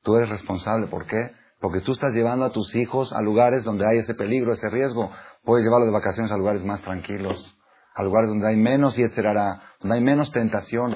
tú 0.02 0.16
eres 0.16 0.30
responsable. 0.30 0.88
¿Por 0.88 1.06
qué? 1.06 1.32
Porque 1.62 1.82
tú 1.82 1.92
estás 1.92 2.14
llevando 2.14 2.46
a 2.46 2.52
tus 2.52 2.74
hijos 2.74 3.14
a 3.14 3.22
lugares 3.22 3.64
donde 3.64 3.86
hay 3.88 4.00
ese 4.00 4.16
peligro, 4.16 4.54
ese 4.54 4.72
riesgo. 4.72 5.12
Puedes 5.44 5.64
llevarlos 5.64 5.88
de 5.88 5.94
vacaciones 5.94 6.32
a 6.32 6.38
lugares 6.38 6.64
más 6.64 6.82
tranquilos, 6.82 7.56
a 7.94 8.02
lugares 8.02 8.30
donde 8.30 8.48
hay 8.48 8.56
menos 8.56 8.98
y 8.98 9.04
etcétera, 9.04 9.62
donde 9.80 9.98
hay 9.98 10.04
menos 10.04 10.32
tentación. 10.32 10.94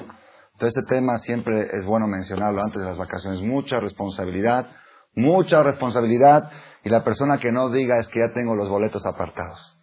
Entonces 0.54 0.76
este 0.76 0.82
tema 0.82 1.18
siempre 1.18 1.68
es 1.78 1.84
bueno 1.86 2.08
mencionarlo 2.08 2.60
antes 2.60 2.82
de 2.82 2.88
las 2.88 2.98
vacaciones. 2.98 3.40
Mucha 3.40 3.78
responsabilidad, 3.78 4.66
mucha 5.14 5.62
responsabilidad. 5.62 6.50
Y 6.82 6.88
la 6.88 7.04
persona 7.04 7.38
que 7.38 7.52
no 7.52 7.70
diga 7.70 7.94
es 8.00 8.08
que 8.08 8.18
ya 8.18 8.32
tengo 8.34 8.56
los 8.56 8.68
boletos 8.68 9.06
apartados. 9.06 9.77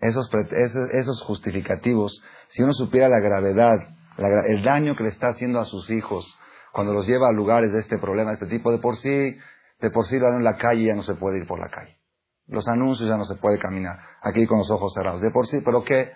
Esos, 0.00 0.30
esos 0.92 1.22
justificativos, 1.22 2.22
si 2.48 2.62
uno 2.62 2.72
supiera 2.72 3.08
la 3.08 3.20
gravedad, 3.20 3.76
el 4.46 4.62
daño 4.62 4.96
que 4.96 5.04
le 5.04 5.10
está 5.10 5.28
haciendo 5.28 5.60
a 5.60 5.64
sus 5.64 5.90
hijos 5.90 6.26
cuando 6.72 6.92
los 6.92 7.06
lleva 7.06 7.28
a 7.28 7.32
lugares 7.32 7.72
de 7.72 7.80
este 7.80 7.98
problema, 7.98 8.30
de 8.30 8.34
este 8.34 8.46
tipo, 8.46 8.70
de 8.72 8.78
por 8.78 8.96
sí, 8.96 9.36
de 9.80 9.90
por 9.90 10.06
sí 10.06 10.18
lo 10.18 10.28
en 10.28 10.44
la 10.44 10.56
calle 10.56 10.84
ya 10.84 10.94
no 10.94 11.02
se 11.02 11.14
puede 11.14 11.38
ir 11.38 11.46
por 11.46 11.58
la 11.58 11.68
calle. 11.68 11.96
Los 12.46 12.66
anuncios 12.68 13.08
ya 13.08 13.16
no 13.16 13.24
se 13.24 13.36
puede 13.36 13.58
caminar 13.58 13.98
aquí 14.22 14.46
con 14.46 14.58
los 14.58 14.70
ojos 14.70 14.92
cerrados. 14.94 15.20
De 15.22 15.30
por 15.30 15.46
sí, 15.46 15.60
pero 15.64 15.84
que 15.84 16.12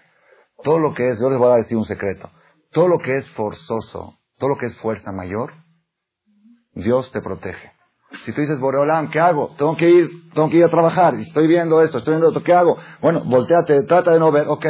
todo 0.62 0.78
lo 0.78 0.94
que 0.94 1.10
es, 1.10 1.20
yo 1.20 1.30
les 1.30 1.38
voy 1.38 1.52
a 1.52 1.56
decir 1.56 1.76
un 1.76 1.84
secreto. 1.84 2.30
Todo 2.72 2.88
lo 2.88 2.98
que 2.98 3.16
es 3.16 3.28
forzoso, 3.30 4.18
todo 4.38 4.50
lo 4.50 4.58
que 4.58 4.66
es 4.66 4.76
fuerza 4.78 5.12
mayor, 5.12 5.52
Dios 6.72 7.12
te 7.12 7.20
protege. 7.20 7.73
Si 8.22 8.32
tú 8.32 8.40
dices, 8.40 8.58
Boreolam, 8.60 9.10
¿qué 9.10 9.20
hago? 9.20 9.54
Tengo 9.56 9.76
que 9.76 9.88
ir, 9.88 10.30
tengo 10.32 10.48
que 10.48 10.58
ir 10.58 10.64
a 10.64 10.70
trabajar, 10.70 11.14
estoy 11.14 11.46
viendo 11.46 11.82
esto, 11.82 11.98
estoy 11.98 12.12
viendo 12.12 12.28
esto, 12.28 12.42
¿qué 12.42 12.54
hago? 12.54 12.76
Bueno, 13.00 13.24
volteate, 13.24 13.82
trata 13.84 14.12
de 14.12 14.18
no 14.18 14.30
ver, 14.30 14.46
ok. 14.48 14.66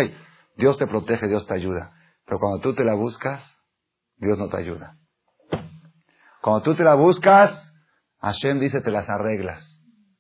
Dios 0.57 0.79
te 0.79 0.87
protege, 0.87 1.29
Dios 1.29 1.47
te 1.47 1.55
ayuda. 1.55 1.93
Pero 2.27 2.39
cuando 2.39 2.61
tú 2.61 2.75
te 2.75 2.85
la 2.85 2.95
buscas, 2.95 3.43
Dios 4.17 4.39
no 4.39 4.49
te 4.49 4.57
ayuda. 4.57 4.97
Cuando 6.41 6.63
tú 6.63 6.75
te 6.75 6.85
la 6.85 6.95
buscas, 6.95 7.73
Hashem 8.21 8.61
dice, 8.61 8.81
te 8.81 8.91
las 8.91 9.09
arreglas. 9.09 9.65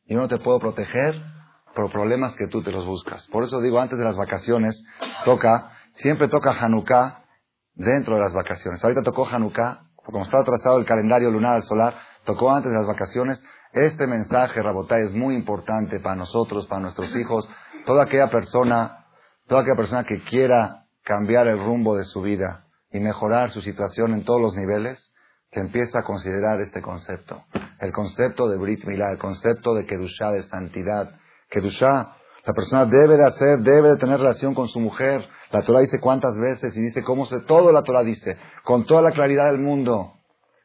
Yo 0.07 0.17
no 0.19 0.29
te 0.29 0.39
puedo 0.39 0.59
proteger 0.59 1.15
por 1.75 1.91
problemas 1.91 2.35
que 2.37 2.47
tú 2.47 2.63
te 2.63 2.71
los 2.71 2.87
buscas. 2.87 3.27
Por 3.29 3.45
eso 3.45 3.61
digo, 3.61 3.81
antes 3.81 3.99
de 3.99 4.05
las 4.05 4.17
vacaciones, 4.17 4.83
toca, 5.25 5.73
siempre 5.95 6.29
toca 6.29 6.53
Hanukkah 6.53 7.25
dentro 7.75 8.17
de 8.17 8.23
las 8.23 8.33
vacaciones. 8.33 8.83
Ahorita 8.83 9.03
tocó 9.03 9.27
Hanukkah, 9.27 9.85
como 9.97 10.23
está 10.23 10.41
atrasado 10.41 10.79
el 10.79 10.85
calendario 10.85 11.31
lunar 11.31 11.55
al 11.55 11.63
solar, 11.63 11.97
tocó 12.25 12.51
antes 12.51 12.71
de 12.71 12.79
las 12.79 12.87
vacaciones. 12.87 13.43
Este 13.73 14.07
mensaje, 14.07 14.63
Rabotay, 14.63 15.07
es 15.07 15.13
muy 15.13 15.35
importante 15.35 16.01
para 16.01 16.17
nosotros, 16.17 16.67
para 16.67 16.83
nuestros 16.83 17.15
hijos, 17.17 17.49
toda 17.85 18.05
aquella 18.05 18.31
persona 18.31 19.05
Toda 19.47 19.61
aquella 19.61 19.77
persona 19.77 20.05
que 20.05 20.23
quiera 20.25 20.87
cambiar 21.03 21.49
el 21.49 21.59
rumbo 21.59 21.97
de 21.97 22.05
su 22.05 22.23
vida 22.23 22.65
y 22.91 22.99
mejorar 22.99 23.51
su 23.51 23.61
situación 23.61 24.15
en 24.15 24.25
todos 24.25 24.41
los 24.41 24.55
niveles, 24.55 25.13
que 25.51 25.61
empiece 25.61 25.97
a 25.99 26.03
considerar 26.03 26.61
este 26.61 26.81
concepto. 26.81 27.45
El 27.79 27.93
concepto 27.93 28.49
de 28.49 28.57
Brit 28.57 28.85
Milá, 28.87 29.11
el 29.11 29.19
concepto 29.19 29.75
de 29.75 29.85
Kedushá, 29.85 30.33
de 30.33 30.43
santidad. 30.45 31.15
Kedushá, 31.51 32.17
la 32.47 32.53
persona 32.55 32.87
debe 32.87 33.17
de 33.17 33.25
hacer, 33.25 33.59
debe 33.59 33.91
de 33.91 33.97
tener 33.97 34.19
relación 34.19 34.55
con 34.55 34.69
su 34.69 34.81
mujer. 34.81 35.29
La 35.51 35.63
Torah 35.63 35.81
dice 35.81 36.01
cuántas 36.01 36.37
veces 36.39 36.75
y 36.77 36.81
dice 36.81 37.05
cómo 37.05 37.27
se, 37.27 37.41
todo 37.41 37.71
la 37.71 37.83
Torah 37.83 38.03
dice, 38.03 38.39
con 38.65 38.87
toda 38.87 39.03
la 39.03 39.13
claridad 39.13 39.51
del 39.51 39.61
mundo. 39.61 40.14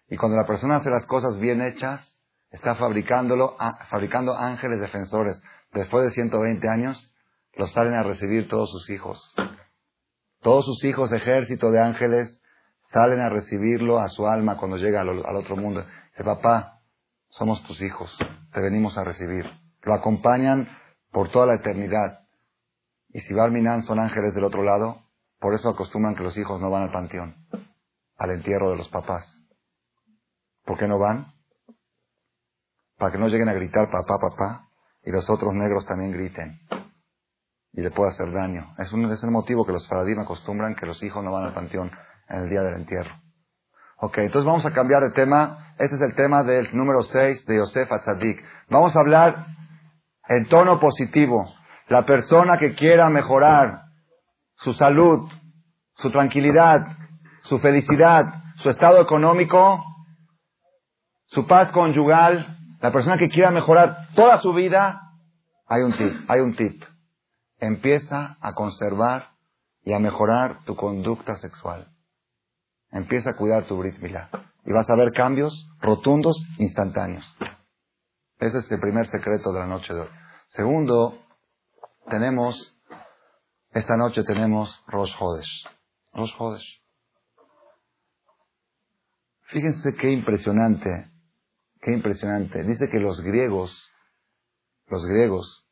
Y 0.09 0.17
cuando 0.17 0.37
la 0.37 0.47
persona 0.47 0.77
hace 0.77 0.89
las 0.89 1.05
cosas 1.05 1.37
bien 1.37 1.61
hechas, 1.61 2.17
está 2.51 2.75
fabricándolo, 2.75 3.55
fabricando 3.89 4.35
ángeles 4.35 4.79
defensores. 4.79 5.41
Después 5.73 6.05
de 6.05 6.11
120 6.11 6.67
años, 6.67 7.13
los 7.53 7.71
salen 7.71 7.93
a 7.93 8.03
recibir 8.03 8.47
todos 8.47 8.71
sus 8.71 8.89
hijos. 8.89 9.35
Todos 10.41 10.65
sus 10.65 10.83
hijos, 10.83 11.11
ejército 11.11 11.69
de 11.69 11.79
ángeles, 11.79 12.41
salen 12.91 13.19
a 13.19 13.29
recibirlo 13.29 13.99
a 13.99 14.09
su 14.09 14.27
alma 14.27 14.57
cuando 14.57 14.77
llega 14.77 15.01
al, 15.01 15.35
otro 15.35 15.55
mundo. 15.55 15.85
Dice, 16.11 16.23
papá, 16.23 16.79
somos 17.29 17.61
tus 17.63 17.81
hijos, 17.81 18.17
te 18.53 18.61
venimos 18.61 18.97
a 18.97 19.03
recibir. 19.03 19.45
Lo 19.83 19.93
acompañan 19.93 20.67
por 21.11 21.29
toda 21.29 21.45
la 21.45 21.55
eternidad. 21.55 22.21
Y 23.09 23.19
si 23.21 23.33
Barminan 23.33 23.83
son 23.83 23.99
ángeles 23.99 24.33
del 24.33 24.43
otro 24.43 24.63
lado, 24.63 25.03
por 25.39 25.53
eso 25.53 25.69
acostumbran 25.69 26.15
que 26.15 26.23
los 26.23 26.37
hijos 26.37 26.59
no 26.59 26.69
van 26.69 26.83
al 26.83 26.91
panteón, 26.91 27.35
al 28.17 28.31
entierro 28.31 28.71
de 28.71 28.77
los 28.77 28.89
papás. 28.89 29.38
¿Por 30.69 30.77
qué 30.77 30.87
no 30.87 30.99
van? 30.99 31.33
Para 32.99 33.11
que 33.11 33.17
no 33.17 33.27
lleguen 33.27 33.49
a 33.49 33.53
gritar 33.53 33.89
papá, 33.89 34.19
papá, 34.19 34.69
y 35.03 35.09
los 35.09 35.27
otros 35.27 35.51
negros 35.55 35.83
también 35.87 36.11
griten 36.11 36.59
y 37.73 37.81
le 37.81 37.89
puede 37.89 38.11
hacer 38.11 38.31
daño. 38.31 38.75
Es, 38.77 38.93
un, 38.93 39.05
el 39.05 39.31
motivo 39.31 39.65
que 39.65 39.71
los 39.71 39.87
faradim 39.87 40.19
acostumbran 40.19 40.75
que 40.75 40.85
los 40.85 41.01
hijos 41.01 41.23
no 41.23 41.31
van 41.31 41.45
al 41.45 41.55
panteón 41.55 41.89
en 42.27 42.43
el 42.43 42.49
día 42.49 42.61
del 42.61 42.75
entierro. 42.75 43.09
Ok, 43.97 44.19
entonces 44.19 44.45
vamos 44.45 44.63
a 44.63 44.69
cambiar 44.69 45.01
de 45.01 45.09
tema. 45.09 45.73
Este 45.79 45.95
es 45.95 46.01
el 46.03 46.13
tema 46.13 46.43
del 46.43 46.69
número 46.77 47.01
6 47.01 47.47
de 47.47 47.57
Yosef 47.57 47.91
Atzadik. 47.91 48.39
Vamos 48.69 48.95
a 48.95 48.99
hablar 48.99 49.47
en 50.27 50.47
tono 50.49 50.79
positivo. 50.79 51.51
La 51.87 52.05
persona 52.05 52.59
que 52.59 52.75
quiera 52.75 53.09
mejorar 53.09 53.85
su 54.57 54.73
salud, 54.73 55.27
su 55.95 56.11
tranquilidad, 56.11 56.85
su 57.41 57.57
felicidad, 57.57 58.25
su 58.57 58.69
estado 58.69 59.01
económico, 59.01 59.88
su 61.29 61.47
paz 61.47 61.71
conyugal, 61.71 62.57
la 62.81 62.91
persona 62.91 63.17
que 63.17 63.29
quiera 63.29 63.51
mejorar 63.51 64.09
toda 64.13 64.37
su 64.37 64.53
vida, 64.53 65.01
hay 65.67 65.81
un 65.81 65.93
tip, 65.93 66.29
hay 66.29 66.39
un 66.41 66.55
tip 66.55 66.83
empieza 67.59 68.37
a 68.39 68.53
conservar 68.53 69.31
y 69.83 69.93
a 69.93 69.99
mejorar 69.99 70.63
tu 70.65 70.75
conducta 70.75 71.35
sexual. 71.37 71.87
Empieza 72.91 73.31
a 73.31 73.35
cuidar 73.35 73.65
tu 73.65 73.77
Brit. 73.77 73.97
Y 74.65 74.71
vas 74.71 74.89
a 74.89 74.95
ver 74.95 75.11
cambios 75.11 75.67
rotundos, 75.79 76.35
instantáneos. 76.57 77.25
Ese 78.39 78.59
es 78.59 78.71
el 78.71 78.79
primer 78.79 79.07
secreto 79.09 79.51
de 79.51 79.59
la 79.59 79.67
noche 79.67 79.93
de 79.93 80.01
hoy. 80.01 80.09
Segundo, 80.49 81.19
tenemos, 82.09 82.75
esta 83.71 83.95
noche 83.95 84.23
tenemos 84.23 84.83
Rosh 84.87 85.13
Hodesh. 85.19 85.65
Rosh 86.13 86.33
Hodesh. 86.37 86.81
Fíjense 89.47 89.95
qué 89.95 90.11
impresionante, 90.11 91.09
qué 91.81 91.91
impresionante. 91.91 92.63
Dice 92.63 92.89
que 92.89 92.99
los 92.99 93.21
griegos, 93.21 93.91
los 94.87 95.05
griegos, 95.05 95.67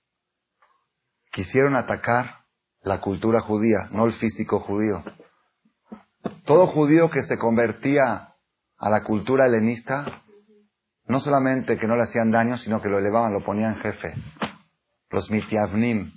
quisieron 1.32 1.76
atacar 1.76 2.46
la 2.82 3.02
cultura 3.02 3.42
judía, 3.42 3.90
no 3.92 4.06
el 4.06 4.14
físico 4.14 4.60
judío. 4.62 5.04
Todo 6.46 6.68
judío 6.68 7.10
que 7.10 7.24
se 7.24 7.38
convertía 7.38 8.34
a 8.78 8.90
la 8.90 9.04
cultura 9.04 9.46
helenista, 9.46 10.24
no 11.06 11.20
solamente 11.20 11.78
que 11.78 11.88
no 11.88 11.96
le 11.96 12.04
hacían 12.04 12.32
daño, 12.32 12.58
sino 12.58 12.82
que 12.82 12.90
lo 12.90 13.00
elevaban, 13.00 13.34
lo 13.34 13.44
ponían 13.44 13.80
jefe. 13.82 14.14
Los 15.10 15.30
mitiavnim, 15.32 16.12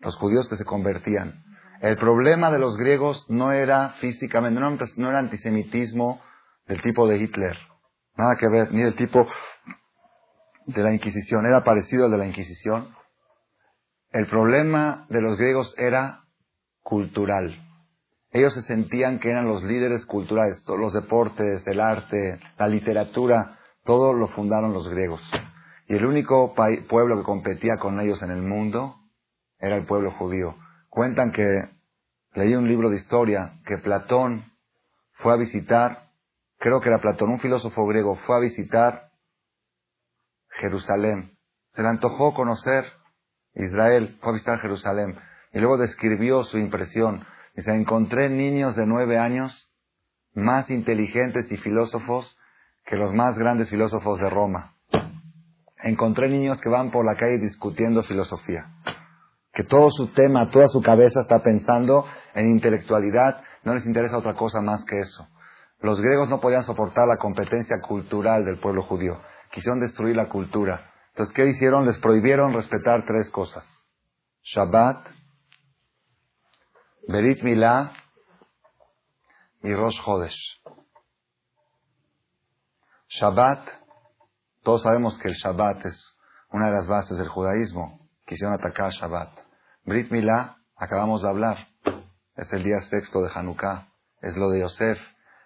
los 0.00 0.16
judíos 0.16 0.48
que 0.48 0.56
se 0.56 0.64
convertían. 0.64 1.44
El 1.80 1.96
problema 1.96 2.50
de 2.50 2.58
los 2.58 2.76
griegos 2.76 3.24
no 3.28 3.52
era 3.52 3.94
físicamente, 4.00 4.60
no, 4.60 5.08
era 5.08 5.18
antisemitismo 5.18 6.20
del 6.66 6.82
tipo 6.82 7.08
de 7.08 7.16
Hitler, 7.16 7.56
nada 8.20 8.36
que 8.38 8.48
ver, 8.48 8.72
ni 8.72 8.82
del 8.82 8.94
tipo 8.94 9.26
de 10.66 10.82
la 10.82 10.92
Inquisición, 10.92 11.46
era 11.46 11.64
parecido 11.64 12.04
al 12.04 12.10
de 12.10 12.18
la 12.18 12.26
Inquisición, 12.26 12.94
el 14.12 14.26
problema 14.26 15.06
de 15.08 15.20
los 15.20 15.36
griegos 15.36 15.74
era 15.78 16.24
cultural. 16.82 17.66
Ellos 18.32 18.54
se 18.54 18.62
sentían 18.62 19.18
que 19.18 19.30
eran 19.30 19.46
los 19.46 19.62
líderes 19.64 20.06
culturales, 20.06 20.62
todos 20.64 20.78
los 20.78 20.92
deportes, 20.92 21.66
el 21.66 21.80
arte, 21.80 22.38
la 22.58 22.68
literatura, 22.68 23.58
todo 23.84 24.12
lo 24.12 24.28
fundaron 24.28 24.72
los 24.72 24.88
griegos. 24.88 25.20
Y 25.88 25.94
el 25.94 26.04
único 26.04 26.54
pueblo 26.54 27.16
que 27.16 27.24
competía 27.24 27.76
con 27.78 27.98
ellos 28.00 28.22
en 28.22 28.30
el 28.30 28.42
mundo 28.42 28.96
era 29.58 29.76
el 29.76 29.86
pueblo 29.86 30.12
judío. 30.12 30.56
Cuentan 30.88 31.32
que, 31.32 31.68
leí 32.34 32.54
un 32.54 32.68
libro 32.68 32.90
de 32.90 32.96
historia, 32.96 33.60
que 33.66 33.78
Platón 33.78 34.52
fue 35.14 35.32
a 35.32 35.36
visitar, 35.36 36.09
creo 36.60 36.80
que 36.80 36.90
era 36.90 37.00
Platón, 37.00 37.30
un 37.30 37.40
filósofo 37.40 37.84
griego, 37.86 38.16
fue 38.26 38.36
a 38.36 38.40
visitar 38.40 39.10
Jerusalén. 40.60 41.36
Se 41.74 41.82
le 41.82 41.88
antojó 41.88 42.34
conocer 42.34 42.84
Israel, 43.54 44.18
fue 44.20 44.30
a 44.30 44.34
visitar 44.34 44.60
Jerusalén 44.60 45.18
y 45.52 45.58
luego 45.58 45.78
describió 45.78 46.44
su 46.44 46.58
impresión. 46.58 47.24
Dice, 47.56 47.74
encontré 47.74 48.28
niños 48.28 48.76
de 48.76 48.86
nueve 48.86 49.18
años 49.18 49.68
más 50.34 50.70
inteligentes 50.70 51.50
y 51.50 51.56
filósofos 51.56 52.38
que 52.86 52.96
los 52.96 53.12
más 53.14 53.36
grandes 53.36 53.68
filósofos 53.68 54.20
de 54.20 54.30
Roma. 54.30 54.74
Encontré 55.82 56.28
niños 56.28 56.60
que 56.60 56.68
van 56.68 56.90
por 56.90 57.04
la 57.04 57.16
calle 57.16 57.38
discutiendo 57.38 58.02
filosofía. 58.02 58.66
Que 59.52 59.64
todo 59.64 59.90
su 59.90 60.08
tema, 60.12 60.50
toda 60.50 60.68
su 60.68 60.82
cabeza 60.82 61.20
está 61.20 61.42
pensando 61.42 62.04
en 62.34 62.50
intelectualidad, 62.50 63.42
no 63.64 63.74
les 63.74 63.86
interesa 63.86 64.18
otra 64.18 64.34
cosa 64.34 64.60
más 64.60 64.84
que 64.84 65.00
eso. 65.00 65.26
Los 65.80 66.00
griegos 66.00 66.28
no 66.28 66.40
podían 66.40 66.64
soportar 66.64 67.06
la 67.08 67.16
competencia 67.16 67.80
cultural 67.80 68.44
del 68.44 68.60
pueblo 68.60 68.82
judío. 68.84 69.20
Quisieron 69.50 69.80
destruir 69.80 70.16
la 70.16 70.28
cultura. 70.28 70.92
Entonces, 71.08 71.34
¿qué 71.34 71.46
hicieron? 71.46 71.86
Les 71.86 71.98
prohibieron 71.98 72.52
respetar 72.52 73.04
tres 73.06 73.30
cosas. 73.30 73.64
Shabbat, 74.42 75.06
Berit 77.08 77.42
Milá 77.42 77.92
y 79.62 79.74
Rosh 79.74 80.00
Hodesh. 80.04 80.62
Shabbat, 83.08 83.66
todos 84.62 84.82
sabemos 84.82 85.18
que 85.18 85.28
el 85.28 85.34
Shabbat 85.34 85.84
es 85.86 86.14
una 86.52 86.66
de 86.66 86.72
las 86.72 86.86
bases 86.86 87.18
del 87.18 87.28
judaísmo. 87.28 88.08
Quisieron 88.26 88.54
atacar 88.54 88.92
Shabbat. 88.92 89.30
Brit 89.84 90.10
Milá, 90.10 90.58
acabamos 90.76 91.22
de 91.22 91.28
hablar. 91.28 91.68
Es 92.36 92.52
el 92.52 92.62
día 92.62 92.80
sexto 92.88 93.20
de 93.22 93.30
Hanukkah. 93.34 93.88
Es 94.22 94.36
lo 94.36 94.50
de 94.50 94.60
Yosef. 94.60 94.98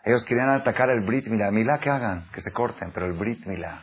Ellos 0.05 0.25
querían 0.25 0.51
atacar 0.51 0.91
el 0.91 1.05
Brit 1.05 1.27
Milá. 1.27 1.51
Milá 1.51 1.79
que 1.79 1.91
hagan, 1.91 2.29
que 2.33 2.41
se 2.41 2.53
corten, 2.53 2.93
pero 2.93 3.07
el 3.07 3.15
Brit 3.15 3.47
Milá 3.47 3.83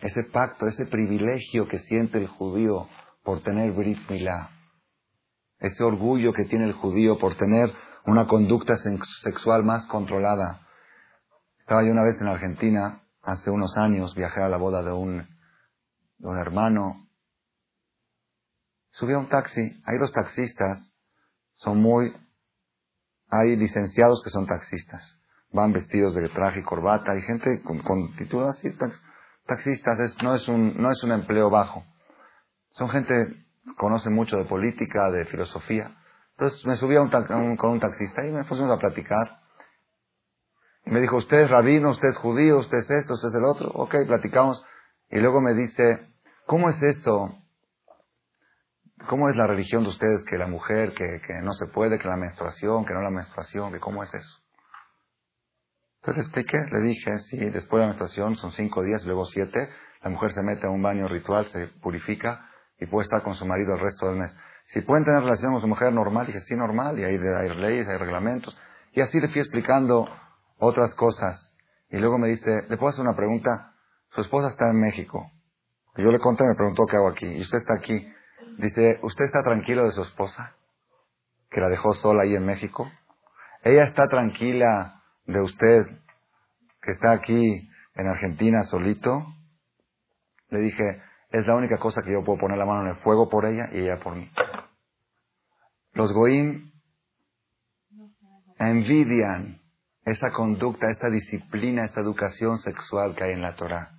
ese 0.00 0.24
pacto, 0.24 0.66
ese 0.66 0.86
privilegio 0.86 1.68
que 1.68 1.78
siente 1.80 2.18
el 2.18 2.26
judío 2.26 2.88
por 3.22 3.42
tener 3.42 3.72
Brit 3.72 3.98
Milá, 4.08 4.50
ese 5.58 5.84
orgullo 5.84 6.32
que 6.32 6.44
tiene 6.44 6.64
el 6.64 6.72
judío 6.72 7.18
por 7.18 7.36
tener 7.36 7.72
una 8.06 8.26
conducta 8.26 8.74
sexual 9.22 9.62
más 9.62 9.86
controlada. 9.86 10.66
Estaba 11.58 11.84
yo 11.84 11.92
una 11.92 12.02
vez 12.02 12.18
en 12.20 12.28
Argentina, 12.28 13.02
hace 13.22 13.50
unos 13.50 13.76
años, 13.76 14.14
viajé 14.14 14.40
a 14.40 14.48
la 14.48 14.56
boda 14.56 14.82
de 14.82 14.92
un, 14.92 15.18
de 16.18 16.28
un 16.28 16.38
hermano. 16.38 17.08
Subí 18.92 19.12
a 19.12 19.18
un 19.18 19.28
taxi, 19.28 19.82
ahí 19.84 19.98
los 19.98 20.12
taxistas 20.12 20.96
son 21.54 21.80
muy, 21.80 22.10
hay 23.28 23.54
licenciados 23.56 24.22
que 24.24 24.30
son 24.30 24.46
taxistas, 24.46 25.19
van 25.52 25.72
vestidos 25.72 26.14
de 26.14 26.28
traje 26.28 26.60
y 26.60 26.64
corbata, 26.64 27.12
hay 27.12 27.22
gente 27.22 27.62
con, 27.62 27.78
con 27.80 28.10
así, 28.48 28.68
taxistas 29.46 30.22
no, 30.22 30.34
es 30.34 30.46
un, 30.48 30.76
no 30.76 30.90
es 30.90 31.02
un 31.02 31.12
empleo 31.12 31.50
bajo. 31.50 31.84
Son 32.70 32.88
gente 32.88 33.14
que 33.64 33.74
conoce 33.76 34.10
mucho 34.10 34.36
de 34.36 34.44
política, 34.44 35.10
de 35.10 35.24
filosofía. 35.26 35.96
Entonces 36.32 36.64
me 36.64 36.76
subí 36.76 36.96
a 36.96 37.02
un, 37.02 37.56
con 37.56 37.70
un 37.70 37.80
taxista 37.80 38.24
y 38.24 38.30
me 38.30 38.44
pusimos 38.44 38.70
a 38.70 38.78
platicar. 38.78 39.40
Me 40.86 41.00
dijo, 41.00 41.16
usted 41.16 41.40
es 41.40 41.50
rabino, 41.50 41.90
usted 41.90 42.08
es 42.08 42.16
judío, 42.16 42.58
usted 42.58 42.78
es 42.78 42.90
esto, 42.90 43.14
usted 43.14 43.28
es 43.28 43.34
el 43.34 43.44
otro. 43.44 43.70
Ok, 43.74 43.94
platicamos. 44.06 44.64
Y 45.10 45.18
luego 45.18 45.40
me 45.40 45.54
dice, 45.54 46.08
¿cómo 46.46 46.70
es 46.70 46.80
eso? 46.82 47.36
¿Cómo 49.08 49.28
es 49.28 49.36
la 49.36 49.46
religión 49.46 49.82
de 49.82 49.90
ustedes 49.90 50.24
que 50.24 50.38
la 50.38 50.46
mujer, 50.46 50.94
que, 50.94 51.20
que 51.26 51.34
no 51.42 51.52
se 51.52 51.66
puede, 51.66 51.98
que 51.98 52.08
la 52.08 52.16
menstruación, 52.16 52.84
que 52.84 52.94
no 52.94 53.02
la 53.02 53.10
menstruación, 53.10 53.72
que 53.72 53.80
cómo 53.80 54.02
es 54.02 54.14
eso? 54.14 54.39
Entonces 56.00 56.16
le 56.16 56.22
expliqué, 56.22 56.58
le 56.72 56.80
dije, 56.80 57.18
sí, 57.18 57.36
después 57.50 57.80
de 57.80 57.80
la 57.80 57.86
menstruación 57.88 58.36
son 58.36 58.52
cinco 58.52 58.82
días, 58.82 59.04
luego 59.04 59.26
siete, 59.26 59.68
la 60.02 60.08
mujer 60.08 60.32
se 60.32 60.42
mete 60.42 60.66
a 60.66 60.70
un 60.70 60.80
baño 60.80 61.06
ritual, 61.08 61.44
se 61.46 61.66
purifica 61.82 62.48
y 62.78 62.86
puede 62.86 63.04
estar 63.04 63.22
con 63.22 63.34
su 63.34 63.44
marido 63.44 63.74
el 63.74 63.80
resto 63.80 64.08
del 64.08 64.16
mes. 64.16 64.34
Si 64.68 64.80
pueden 64.80 65.04
tener 65.04 65.22
relación 65.22 65.52
con 65.52 65.60
su 65.60 65.68
mujer 65.68 65.92
normal, 65.92 66.26
dije, 66.26 66.40
sí, 66.40 66.56
normal, 66.56 66.98
y 66.98 67.04
hay, 67.04 67.16
hay 67.16 67.54
leyes, 67.54 67.86
hay 67.86 67.98
reglamentos. 67.98 68.56
Y 68.92 69.02
así 69.02 69.20
le 69.20 69.28
fui 69.28 69.40
explicando 69.40 70.08
otras 70.58 70.94
cosas. 70.94 71.54
Y 71.90 71.98
luego 71.98 72.16
me 72.16 72.28
dice, 72.28 72.62
¿le 72.68 72.76
puedo 72.78 72.88
hacer 72.88 73.02
una 73.02 73.16
pregunta? 73.16 73.74
Su 74.14 74.22
esposa 74.22 74.48
está 74.48 74.70
en 74.70 74.80
México. 74.80 75.30
Yo 75.96 76.10
le 76.10 76.18
conté, 76.18 76.44
me 76.44 76.54
preguntó 76.54 76.86
qué 76.86 76.96
hago 76.96 77.08
aquí. 77.08 77.26
Y 77.26 77.42
usted 77.42 77.58
está 77.58 77.74
aquí. 77.74 78.10
Dice, 78.58 79.00
¿usted 79.02 79.26
está 79.26 79.42
tranquilo 79.42 79.84
de 79.84 79.90
su 79.90 80.02
esposa? 80.02 80.54
Que 81.50 81.60
la 81.60 81.68
dejó 81.68 81.92
sola 81.92 82.22
ahí 82.22 82.34
en 82.34 82.46
México. 82.46 82.90
Ella 83.62 83.84
está 83.84 84.06
tranquila 84.06 84.99
de 85.32 85.40
usted, 85.40 85.86
que 86.82 86.92
está 86.92 87.12
aquí 87.12 87.68
en 87.94 88.06
Argentina 88.06 88.64
solito. 88.64 89.26
Le 90.50 90.60
dije, 90.60 91.02
es 91.30 91.46
la 91.46 91.54
única 91.54 91.78
cosa 91.78 92.02
que 92.02 92.12
yo 92.12 92.24
puedo 92.24 92.38
poner 92.38 92.58
la 92.58 92.66
mano 92.66 92.82
en 92.82 92.88
el 92.88 92.96
fuego 92.96 93.28
por 93.28 93.44
ella 93.44 93.68
y 93.72 93.80
ella 93.80 94.00
por 94.00 94.16
mí. 94.16 94.30
Los 95.92 96.12
goim 96.12 96.70
envidian 98.58 99.60
esa 100.04 100.30
conducta, 100.32 100.90
esa 100.90 101.08
disciplina, 101.08 101.84
esa 101.84 102.00
educación 102.00 102.58
sexual 102.58 103.14
que 103.14 103.24
hay 103.24 103.32
en 103.32 103.42
la 103.42 103.54
Torah. 103.54 103.90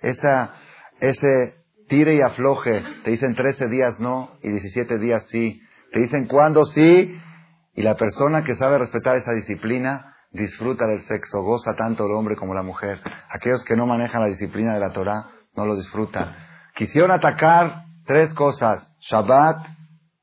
Esa, 0.00 0.54
ese 1.00 1.54
tire 1.88 2.14
y 2.14 2.20
afloje. 2.20 2.82
Te 3.04 3.10
dicen 3.10 3.34
13 3.34 3.68
días 3.68 3.98
no 3.98 4.38
y 4.42 4.50
17 4.50 4.98
días 4.98 5.24
sí. 5.30 5.60
Te 5.92 6.00
dicen 6.00 6.26
cuándo 6.26 6.64
sí. 6.66 7.18
Y 7.74 7.82
la 7.82 7.96
persona 7.96 8.44
que 8.44 8.54
sabe 8.54 8.78
respetar 8.78 9.16
esa 9.16 9.32
disciplina 9.32 10.15
disfruta 10.36 10.86
del 10.86 11.02
sexo, 11.06 11.42
goza 11.42 11.74
tanto 11.74 12.06
el 12.06 12.12
hombre 12.12 12.36
como 12.36 12.54
la 12.54 12.62
mujer. 12.62 13.00
Aquellos 13.30 13.64
que 13.64 13.76
no 13.76 13.86
manejan 13.86 14.22
la 14.22 14.28
disciplina 14.28 14.74
de 14.74 14.80
la 14.80 14.92
Torah 14.92 15.30
no 15.56 15.64
lo 15.64 15.74
disfrutan. 15.74 16.36
Quisieron 16.74 17.10
atacar 17.10 17.84
tres 18.04 18.32
cosas. 18.34 18.94
Shabbat, 19.00 19.66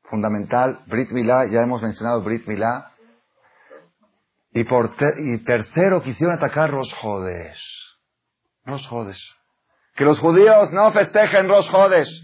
fundamental. 0.03 0.83
Brit 0.87 1.11
Milá, 1.11 1.45
ya 1.47 1.61
hemos 1.61 1.81
mencionado 1.81 2.21
Brit 2.21 2.47
Milá. 2.47 2.91
Y, 4.51 4.63
por 4.65 4.95
y 5.17 5.43
tercero, 5.43 6.01
quisieron 6.01 6.35
atacar 6.35 6.69
Rosh 6.69 6.93
Hodesh. 7.01 7.59
Rosh 8.65 8.87
Hodesh. 8.89 9.35
Que 9.95 10.03
los 10.03 10.19
judíos 10.19 10.71
no 10.71 10.91
festejen 10.91 11.49
Rosh 11.49 11.69
Hodesh. 11.71 12.23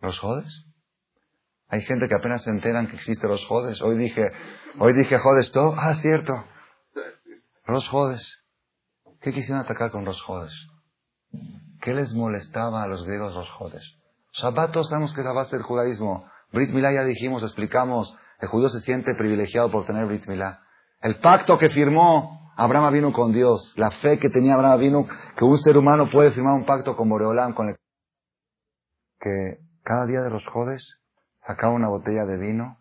¿Los 0.00 0.22
Hodesh? 0.22 0.67
Hay 1.68 1.82
gente 1.82 2.08
que 2.08 2.14
apenas 2.14 2.42
se 2.42 2.50
enteran 2.50 2.88
que 2.88 2.96
existe 2.96 3.28
los 3.28 3.44
Hodesh. 3.48 3.82
Hoy 3.82 3.98
dije, 3.98 4.22
hoy 4.78 4.94
dije 4.94 5.18
Jodes 5.18 5.50
todo. 5.52 5.74
Ah, 5.76 5.96
cierto. 6.00 6.32
Los 7.66 7.92
Hodesh. 7.92 8.26
¿Qué 9.20 9.32
quisieron 9.32 9.62
atacar 9.62 9.90
con 9.90 10.04
los 10.04 10.18
Hodesh? 10.26 10.70
¿Qué 11.82 11.92
les 11.92 12.12
molestaba 12.14 12.82
a 12.82 12.86
los 12.86 13.04
griegos 13.04 13.34
los 13.34 13.48
Hodesh? 13.58 13.98
Shabbat 14.32 14.72
todos 14.72 14.88
sabemos 14.88 15.12
que 15.12 15.20
es 15.20 15.26
la 15.26 15.32
base 15.32 15.56
del 15.56 15.64
judaísmo. 15.64 16.26
Brit 16.52 16.70
Milá 16.70 16.92
ya 16.92 17.04
dijimos, 17.04 17.42
explicamos. 17.42 18.16
El 18.40 18.48
judío 18.48 18.70
se 18.70 18.80
siente 18.80 19.14
privilegiado 19.14 19.70
por 19.70 19.84
tener 19.84 20.06
Brit 20.06 20.26
Milá. 20.26 20.62
El 21.02 21.20
pacto 21.20 21.58
que 21.58 21.68
firmó 21.70 22.52
Abraham 22.56 22.94
vino 22.94 23.12
con 23.12 23.32
Dios, 23.32 23.74
la 23.76 23.90
fe 23.90 24.18
que 24.18 24.30
tenía 24.30 24.54
Abraham 24.54 24.80
vino, 24.80 25.06
que 25.36 25.44
un 25.44 25.58
ser 25.58 25.76
humano 25.76 26.08
puede 26.10 26.32
firmar 26.32 26.54
un 26.54 26.64
pacto 26.64 26.96
con 26.96 27.08
Boreolam, 27.08 27.52
con 27.52 27.68
el... 27.68 27.76
que 29.20 29.58
cada 29.84 30.06
día 30.06 30.22
de 30.22 30.30
los 30.30 30.44
jodes 30.46 30.82
sacaba 31.48 31.72
una 31.72 31.88
botella 31.88 32.26
de 32.26 32.36
vino, 32.36 32.76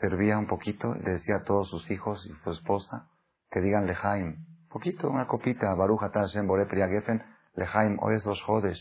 servía 0.00 0.38
un 0.38 0.46
poquito 0.46 0.96
y 0.96 1.02
le 1.02 1.12
decía 1.12 1.36
a 1.36 1.44
todos 1.44 1.68
sus 1.68 1.90
hijos 1.90 2.26
y 2.26 2.32
su 2.42 2.50
esposa 2.50 3.10
que 3.50 3.60
digan 3.60 3.86
lejaim, 3.86 4.38
poquito, 4.70 5.10
una 5.10 5.26
copita, 5.26 5.74
Baruch 5.74 6.00
Hashem 6.00 6.46
Bore 6.46 6.66
Gefen, 6.66 7.22
lejaim, 7.56 7.98
hoy 8.00 8.16
es 8.16 8.24
los 8.24 8.40
jodes. 8.42 8.78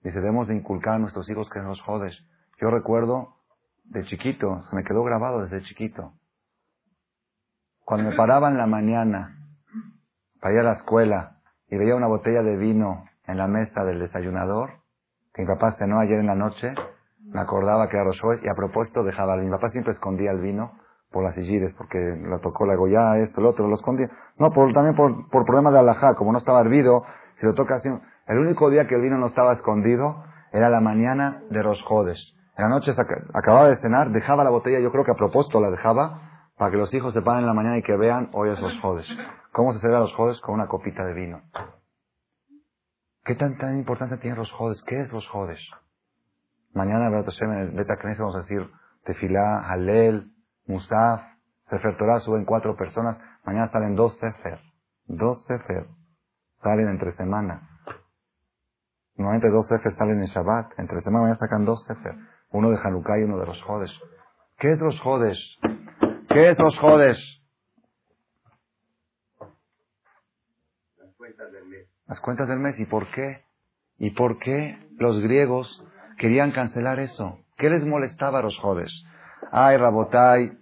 Dice, 0.00 0.18
debemos 0.18 0.48
de 0.48 0.54
inculcar 0.54 0.94
a 0.94 0.98
nuestros 0.98 1.28
hijos 1.28 1.50
que 1.50 1.58
es 1.58 1.64
los 1.66 1.80
jodes. 1.82 2.18
Yo 2.58 2.70
recuerdo 2.70 3.36
de 3.84 4.02
chiquito, 4.06 4.62
se 4.70 4.74
me 4.74 4.82
quedó 4.82 5.04
grabado 5.04 5.42
desde 5.42 5.62
chiquito. 5.62 6.14
Cuando 7.84 8.08
me 8.08 8.16
paraba 8.16 8.48
en 8.48 8.56
la 8.56 8.66
mañana 8.66 9.36
para 10.40 10.54
ir 10.54 10.60
a 10.60 10.64
la 10.64 10.72
escuela 10.72 11.42
y 11.68 11.76
veía 11.76 11.96
una 11.96 12.06
botella 12.06 12.42
de 12.42 12.56
vino 12.56 13.04
en 13.26 13.36
la 13.36 13.46
mesa 13.46 13.84
del 13.84 13.98
desayunador, 13.98 14.70
que 15.34 15.42
mi 15.42 15.48
papá 15.48 15.76
cenó 15.78 16.00
ayer 16.00 16.18
en 16.18 16.26
la 16.26 16.34
noche, 16.34 16.74
me 17.32 17.40
acordaba 17.40 17.88
que 17.88 17.96
era 17.96 18.04
Rosh 18.04 18.20
y 18.42 18.48
a 18.48 18.54
propósito 18.54 19.02
dejaba, 19.02 19.36
mi 19.36 19.50
papá 19.50 19.70
siempre 19.70 19.92
escondía 19.92 20.30
el 20.30 20.40
vino 20.40 20.72
por 21.10 21.24
las 21.24 21.34
sillires, 21.34 21.74
porque 21.74 21.98
la 21.98 22.38
tocó 22.38 22.66
la 22.66 22.74
goya, 22.74 23.18
esto, 23.18 23.40
el 23.40 23.46
otro, 23.46 23.66
lo 23.66 23.74
escondía. 23.74 24.10
No, 24.38 24.50
por, 24.52 24.72
también 24.72 24.94
por, 24.94 25.28
por 25.30 25.44
problemas 25.44 25.72
de 25.72 25.78
alajá, 25.78 26.14
como 26.14 26.32
no 26.32 26.38
estaba 26.38 26.60
hervido, 26.60 27.04
si 27.36 27.46
lo 27.46 27.54
toca 27.54 27.76
así. 27.76 27.88
El 28.26 28.38
único 28.38 28.68
día 28.70 28.86
que 28.86 28.94
el 28.94 29.00
vino 29.00 29.16
no 29.16 29.26
estaba 29.26 29.54
escondido 29.54 30.22
era 30.52 30.68
la 30.68 30.80
mañana 30.80 31.42
de 31.50 31.62
Rosjodes. 31.62 32.34
En 32.56 32.64
la 32.64 32.70
noche 32.70 32.92
acababa 33.32 33.68
de 33.68 33.76
cenar, 33.76 34.10
dejaba 34.10 34.44
la 34.44 34.50
botella, 34.50 34.80
yo 34.80 34.90
creo 34.90 35.04
que 35.04 35.12
a 35.12 35.16
propósito 35.16 35.60
la 35.60 35.70
dejaba, 35.70 36.50
para 36.58 36.72
que 36.72 36.76
los 36.76 36.92
hijos 36.92 37.14
se 37.14 37.22
paren 37.22 37.42
en 37.42 37.46
la 37.46 37.54
mañana 37.54 37.78
y 37.78 37.82
que 37.82 37.96
vean, 37.96 38.30
hoy 38.32 38.50
es 38.50 38.60
los 38.60 38.78
jodes. 38.80 39.06
¿Cómo 39.52 39.72
se 39.72 39.78
celebra 39.78 40.00
los 40.00 40.14
jodes? 40.14 40.40
Con 40.40 40.56
una 40.56 40.66
copita 40.66 41.04
de 41.04 41.14
vino. 41.14 41.40
¿Qué 43.24 43.34
tanta 43.36 43.72
importancia 43.72 44.18
tienen 44.18 44.38
los 44.38 44.50
jodes? 44.50 44.82
¿Qué 44.86 45.00
es 45.00 45.12
los 45.12 45.26
jodes? 45.28 45.60
Mañana, 46.74 47.08
en 47.08 47.52
el 47.52 47.70
Beta 47.72 47.96
vamos 48.18 48.36
a 48.36 48.40
decir 48.40 48.70
Tefilá, 49.04 49.68
Halel, 49.68 50.32
Musaf, 50.66 51.22
Sefer 51.70 51.96
Torah, 51.96 52.20
suben 52.20 52.44
cuatro 52.44 52.76
personas. 52.76 53.18
Mañana 53.44 53.70
salen 53.70 53.94
dos 53.94 54.16
Sefer. 54.18 54.60
Dos 55.06 55.44
Sefer. 55.46 55.86
Salen 56.62 56.88
entre 56.88 57.12
semana. 57.12 57.68
Normalmente 59.16 59.50
dos 59.50 59.66
Sefer 59.68 59.94
salen 59.96 60.20
en 60.20 60.26
Shabbat. 60.26 60.78
Entre 60.78 61.00
semana 61.00 61.22
mañana 61.22 61.38
sacan 61.38 61.64
dos 61.64 61.84
Sefer. 61.84 62.14
Uno 62.50 62.70
de 62.70 62.78
Hanukkah 62.82 63.18
y 63.18 63.22
uno 63.22 63.38
de 63.38 63.46
los 63.46 63.62
jodes. 63.62 63.90
¿Qué 64.58 64.72
es 64.72 64.80
los 64.80 64.98
jodes? 65.00 65.38
¿Qué 66.28 66.50
es 66.50 66.58
los 66.58 66.78
jodes? 66.78 67.18
Las 70.98 71.14
cuentas 71.16 71.52
del 71.52 71.66
mes. 71.66 71.88
Las 72.06 72.20
cuentas 72.20 72.48
del 72.48 72.58
mes. 72.58 72.78
¿Y 72.78 72.86
por 72.86 73.10
qué? 73.10 73.44
¿Y 73.98 74.10
por 74.14 74.38
qué 74.38 74.78
los 74.98 75.20
griegos 75.20 75.84
querían 76.18 76.52
cancelar 76.52 76.98
eso? 76.98 77.38
¿Qué 77.56 77.70
les 77.70 77.84
molestaba 77.84 78.40
a 78.40 78.42
los 78.42 78.58
jodes? 78.58 78.92
Ay, 79.50 79.76
Rabotai. 79.76 80.58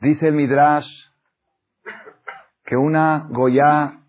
Dice 0.00 0.28
el 0.28 0.34
Midrash 0.34 0.88
que 2.64 2.76
una 2.76 3.26
Goya 3.30 4.00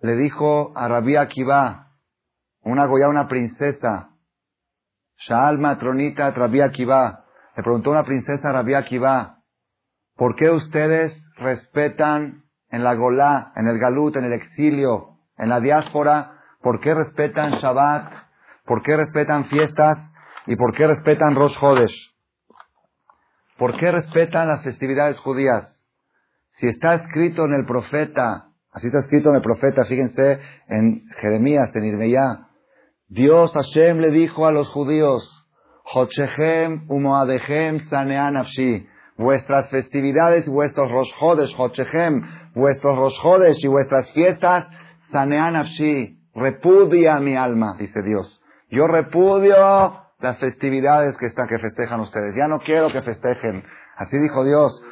le 0.00 0.16
dijo 0.16 0.72
a 0.76 0.88
Rabbi 0.88 1.16
Akiva, 1.16 1.92
una 2.62 2.86
Goya, 2.86 3.08
una 3.08 3.28
princesa, 3.28 4.10
Shaal 5.18 5.58
Matronita 5.58 6.30
Rabbi 6.30 6.60
Akiva, 6.60 7.24
le 7.56 7.62
preguntó 7.62 7.90
una 7.90 8.04
princesa 8.04 8.52
Rabia 8.52 8.78
Akiva, 8.78 9.38
¿por 10.16 10.36
qué 10.36 10.50
ustedes 10.50 11.12
respetan 11.36 12.44
en 12.70 12.84
la 12.84 12.94
Golá, 12.94 13.52
en 13.56 13.66
el 13.66 13.78
Galut, 13.78 14.16
en 14.16 14.24
el 14.24 14.32
exilio, 14.34 15.18
en 15.38 15.48
la 15.48 15.60
diáspora, 15.60 16.35
por 16.66 16.80
qué 16.80 16.92
respetan 16.94 17.60
Shabbat, 17.60 18.12
por 18.64 18.82
qué 18.82 18.96
respetan 18.96 19.44
fiestas 19.44 19.98
y 20.48 20.56
por 20.56 20.74
qué 20.74 20.88
respetan 20.88 21.36
Rosh 21.36 21.56
Hodesh? 21.60 21.94
¿Por 23.56 23.78
qué 23.78 23.92
respetan 23.92 24.48
las 24.48 24.64
festividades 24.64 25.16
judías? 25.20 25.80
Si 26.56 26.66
está 26.66 26.94
escrito 26.94 27.44
en 27.44 27.52
el 27.52 27.66
profeta, 27.66 28.48
así 28.72 28.88
está 28.88 28.98
escrito 28.98 29.28
en 29.30 29.36
el 29.36 29.42
profeta, 29.42 29.84
fíjense 29.84 30.40
en 30.66 31.06
Jeremías, 31.20 31.70
en 31.76 31.84
Irmeyá, 31.84 32.48
Dios 33.06 33.52
Hashem 33.52 33.98
le 33.98 34.10
dijo 34.10 34.44
a 34.44 34.50
los 34.50 34.68
judíos, 34.70 35.22
Vuestras 39.16 39.70
festividades 39.70 40.46
y 40.48 40.50
vuestros 40.50 40.90
rosjodes, 40.90 41.54
Hochehem, 41.56 42.22
vuestros 42.56 42.98
rosjodes 42.98 43.56
y 43.62 43.68
vuestras 43.68 44.10
fiestas, 44.10 44.66
Repudia 46.36 47.18
mi 47.18 47.34
alma, 47.34 47.76
dice 47.78 48.02
Dios. 48.02 48.40
Yo 48.70 48.86
repudio 48.86 49.56
las 50.20 50.38
festividades 50.38 51.16
que, 51.18 51.26
están, 51.26 51.48
que 51.48 51.58
festejan 51.58 52.00
ustedes. 52.00 52.34
Ya 52.36 52.46
no 52.46 52.58
quiero 52.60 52.92
que 52.92 53.02
festejen. 53.02 53.64
Así 53.96 54.18
dijo 54.18 54.44
Dios. 54.44 54.82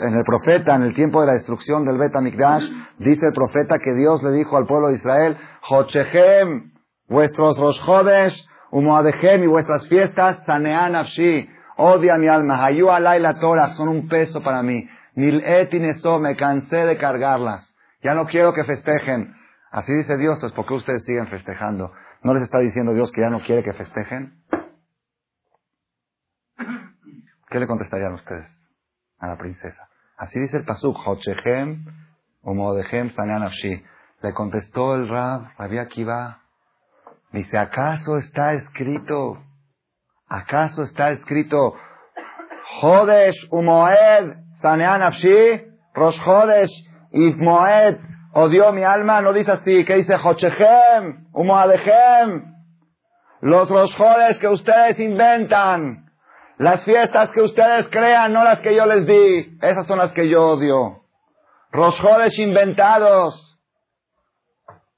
En 0.00 0.14
el 0.14 0.22
profeta, 0.22 0.76
en 0.76 0.82
el 0.82 0.94
tiempo 0.94 1.20
de 1.20 1.26
la 1.26 1.32
destrucción 1.34 1.84
del 1.84 1.98
Bet 1.98 2.14
Mikdash, 2.14 2.62
dice 2.98 3.26
el 3.26 3.32
profeta 3.32 3.78
que 3.82 3.92
Dios 3.94 4.22
le 4.22 4.30
dijo 4.30 4.56
al 4.56 4.64
pueblo 4.64 4.88
de 4.88 4.94
Israel, 4.94 5.36
Hochehem, 5.68 6.70
vuestros 7.08 7.58
rosjodes 7.58 8.46
Umoadejem 8.72 9.44
y 9.44 9.46
vuestras 9.46 9.86
fiestas, 9.86 10.42
sanean 10.46 10.96
afshi, 10.96 11.46
odia 11.76 12.16
mi 12.16 12.26
alma, 12.26 12.64
hayu 12.64 12.88
alay 12.88 13.20
la 13.20 13.34
Torah, 13.34 13.74
son 13.74 13.88
un 13.88 14.08
peso 14.08 14.42
para 14.42 14.62
mí. 14.62 14.88
Nil 15.14 15.42
eso, 15.44 16.18
me 16.18 16.36
cansé 16.36 16.86
de 16.86 16.96
cargarlas. 16.96 17.70
Ya 18.02 18.14
no 18.14 18.24
quiero 18.26 18.54
que 18.54 18.64
festejen. 18.64 19.34
Así 19.72 19.90
dice 19.94 20.18
Dios, 20.18 20.38
pues 20.38 20.52
¿por 20.52 20.66
qué 20.66 20.74
ustedes 20.74 21.02
siguen 21.04 21.28
festejando? 21.28 21.92
¿No 22.22 22.34
les 22.34 22.42
está 22.42 22.58
diciendo 22.58 22.92
Dios 22.92 23.10
que 23.10 23.22
ya 23.22 23.30
no 23.30 23.40
quiere 23.40 23.64
que 23.64 23.72
festejen? 23.72 24.34
¿Qué 27.48 27.58
le 27.58 27.66
contestarían 27.66 28.12
ustedes 28.12 28.46
a 29.18 29.28
la 29.28 29.38
princesa? 29.38 29.88
Así 30.18 30.38
dice 30.38 30.58
el 30.58 30.66
pasuk, 30.66 30.94
Hochehem, 31.06 31.86
Umoadejem, 32.42 33.10
sanean 33.10 33.42
afshi. 33.42 33.82
Le 34.22 34.34
contestó 34.34 34.94
el 34.94 35.08
Rab, 35.08 35.48
Rabbi 35.56 35.78
Akiva, 35.78 36.42
dice, 37.32 37.56
¿acaso 37.56 38.18
está 38.18 38.52
escrito, 38.52 39.42
acaso 40.28 40.82
está 40.82 41.10
escrito, 41.12 41.74
Jodesh 42.80 43.48
umoed 43.50 44.36
sanean 44.60 45.02
afshi, 45.02 45.62
Rosh 45.94 46.20
Jodesh 46.20 46.70
y 47.10 47.32
moed 47.34 48.11
odió 48.32 48.72
mi 48.72 48.82
alma? 48.82 49.20
No 49.20 49.32
dice 49.32 49.52
así, 49.52 49.84
que 49.84 49.96
dice 49.96 50.16
Jochechem, 50.16 51.26
umoadechem, 51.32 52.52
los 53.40 53.68
Rosh 53.68 53.94
Jodesh 53.96 54.38
que 54.38 54.48
ustedes 54.48 54.98
inventan, 55.00 56.06
las 56.58 56.84
fiestas 56.84 57.30
que 57.30 57.42
ustedes 57.42 57.88
crean, 57.88 58.32
no 58.32 58.44
las 58.44 58.60
que 58.60 58.74
yo 58.74 58.86
les 58.86 59.06
di, 59.06 59.58
esas 59.60 59.86
son 59.86 59.98
las 59.98 60.12
que 60.12 60.28
yo 60.28 60.42
odio. 60.42 61.02
Rosh 61.72 62.00
Jodesh 62.00 62.38
inventados. 62.38 63.58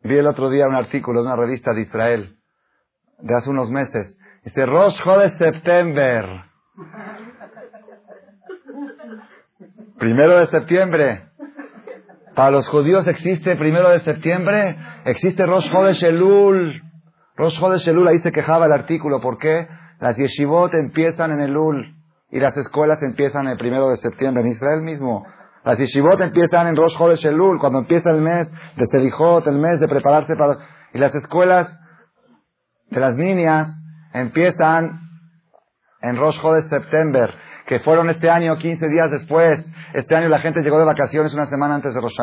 Vi 0.02 0.18
el 0.18 0.26
otro 0.26 0.50
día 0.50 0.66
un 0.66 0.74
artículo 0.74 1.22
de 1.22 1.26
una 1.28 1.36
revista 1.36 1.72
de 1.72 1.82
Israel, 1.82 2.36
de 3.18 3.34
hace 3.34 3.48
unos 3.48 3.70
meses. 3.70 4.18
Dice, 4.44 4.66
Rosh 4.66 4.94
Chodesh 5.02 5.38
September. 5.38 6.26
Primero 9.98 10.40
de 10.40 10.46
septiembre. 10.48 11.30
Para 12.34 12.50
los 12.50 12.68
judíos 12.68 13.06
existe 13.06 13.56
primero 13.56 13.90
de 13.90 14.00
septiembre, 14.00 14.76
existe 15.04 15.46
Rosh 15.46 15.70
Chodesh 15.70 16.02
Elul. 16.02 16.82
Rosh 17.36 17.58
Chodesh 17.58 17.88
Elul, 17.88 18.08
ahí 18.08 18.18
se 18.18 18.32
quejaba 18.32 18.66
el 18.66 18.72
artículo. 18.72 19.20
¿Por 19.20 19.38
qué? 19.38 19.68
Las 20.00 20.16
yeshivot 20.16 20.74
empiezan 20.74 21.30
en 21.32 21.40
Elul 21.40 21.94
y 22.30 22.40
las 22.40 22.56
escuelas 22.56 23.00
empiezan 23.02 23.46
el 23.46 23.56
primero 23.56 23.88
de 23.88 23.98
septiembre. 23.98 24.42
En 24.42 24.50
Israel 24.50 24.82
mismo 24.82 25.24
las 25.64 25.78
yeshivot 25.78 26.20
empiezan 26.20 26.66
en 26.66 26.76
Rosh 26.76 26.96
Chodesh 26.98 27.24
Elul, 27.24 27.58
cuando 27.58 27.78
empieza 27.78 28.10
el 28.10 28.20
mes 28.20 28.50
de 28.76 28.86
Telijot, 28.86 29.46
el 29.46 29.58
mes 29.58 29.80
de 29.80 29.88
prepararse 29.88 30.36
para... 30.36 30.58
Y 30.92 30.98
las 30.98 31.14
escuelas 31.14 31.68
de 32.90 33.00
las 33.00 33.16
niñas 33.16 33.68
empiezan 34.12 35.00
en 36.02 36.16
Rosh 36.16 36.38
Chodesh 36.40 36.68
September, 36.68 37.34
que 37.66 37.80
fueron 37.80 38.10
este 38.10 38.30
año 38.30 38.56
15 38.56 38.88
días 38.88 39.10
después. 39.10 39.64
Este 39.92 40.14
año 40.14 40.28
la 40.28 40.40
gente 40.40 40.62
llegó 40.62 40.78
de 40.78 40.84
vacaciones 40.84 41.32
una 41.34 41.46
semana 41.46 41.76
antes 41.76 41.94
de 41.94 42.00
Rosh 42.00 42.18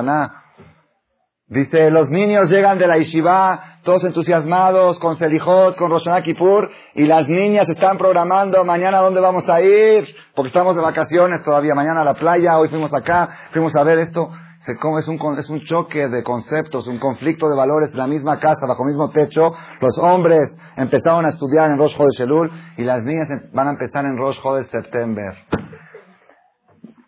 Dice, 1.47 1.91
los 1.91 2.09
niños 2.09 2.49
llegan 2.49 2.77
de 2.77 2.87
la 2.87 2.97
yeshiva, 2.97 3.79
todos 3.83 4.05
entusiasmados, 4.05 4.97
con 4.99 5.17
Selijot, 5.17 5.75
con 5.75 5.91
Rosh 5.91 6.07
Kippur, 6.23 6.71
y 6.95 7.05
las 7.05 7.27
niñas 7.27 7.67
están 7.67 7.97
programando 7.97 8.63
mañana 8.63 8.99
dónde 8.99 9.19
vamos 9.19 9.43
a 9.49 9.61
ir, 9.61 10.07
porque 10.33 10.47
estamos 10.47 10.77
de 10.77 10.81
vacaciones 10.81 11.43
todavía, 11.43 11.75
mañana 11.75 12.01
a 12.01 12.05
la 12.05 12.13
playa, 12.13 12.57
hoy 12.57 12.69
fuimos 12.69 12.93
acá, 12.93 13.27
fuimos 13.51 13.75
a 13.75 13.83
ver 13.83 13.99
esto. 13.99 14.31
Es 14.67 15.07
un, 15.07 15.39
es 15.39 15.49
un 15.49 15.65
choque 15.65 16.07
de 16.07 16.23
conceptos, 16.23 16.85
un 16.85 16.99
conflicto 16.99 17.49
de 17.49 17.57
valores 17.57 17.93
la 17.95 18.05
misma 18.05 18.39
casa, 18.39 18.67
bajo 18.67 18.83
el 18.83 18.89
mismo 18.89 19.09
techo. 19.09 19.51
Los 19.79 19.97
hombres 19.97 20.55
empezaron 20.77 21.25
a 21.25 21.29
estudiar 21.29 21.71
en 21.71 21.79
Rosh 21.79 21.95
Chodesh 21.95 22.21
Elul 22.21 22.51
y 22.77 22.83
las 22.83 23.03
niñas 23.03 23.27
van 23.53 23.67
a 23.67 23.71
empezar 23.71 24.05
en 24.05 24.17
Rosh 24.17 24.37
September. 24.69 25.35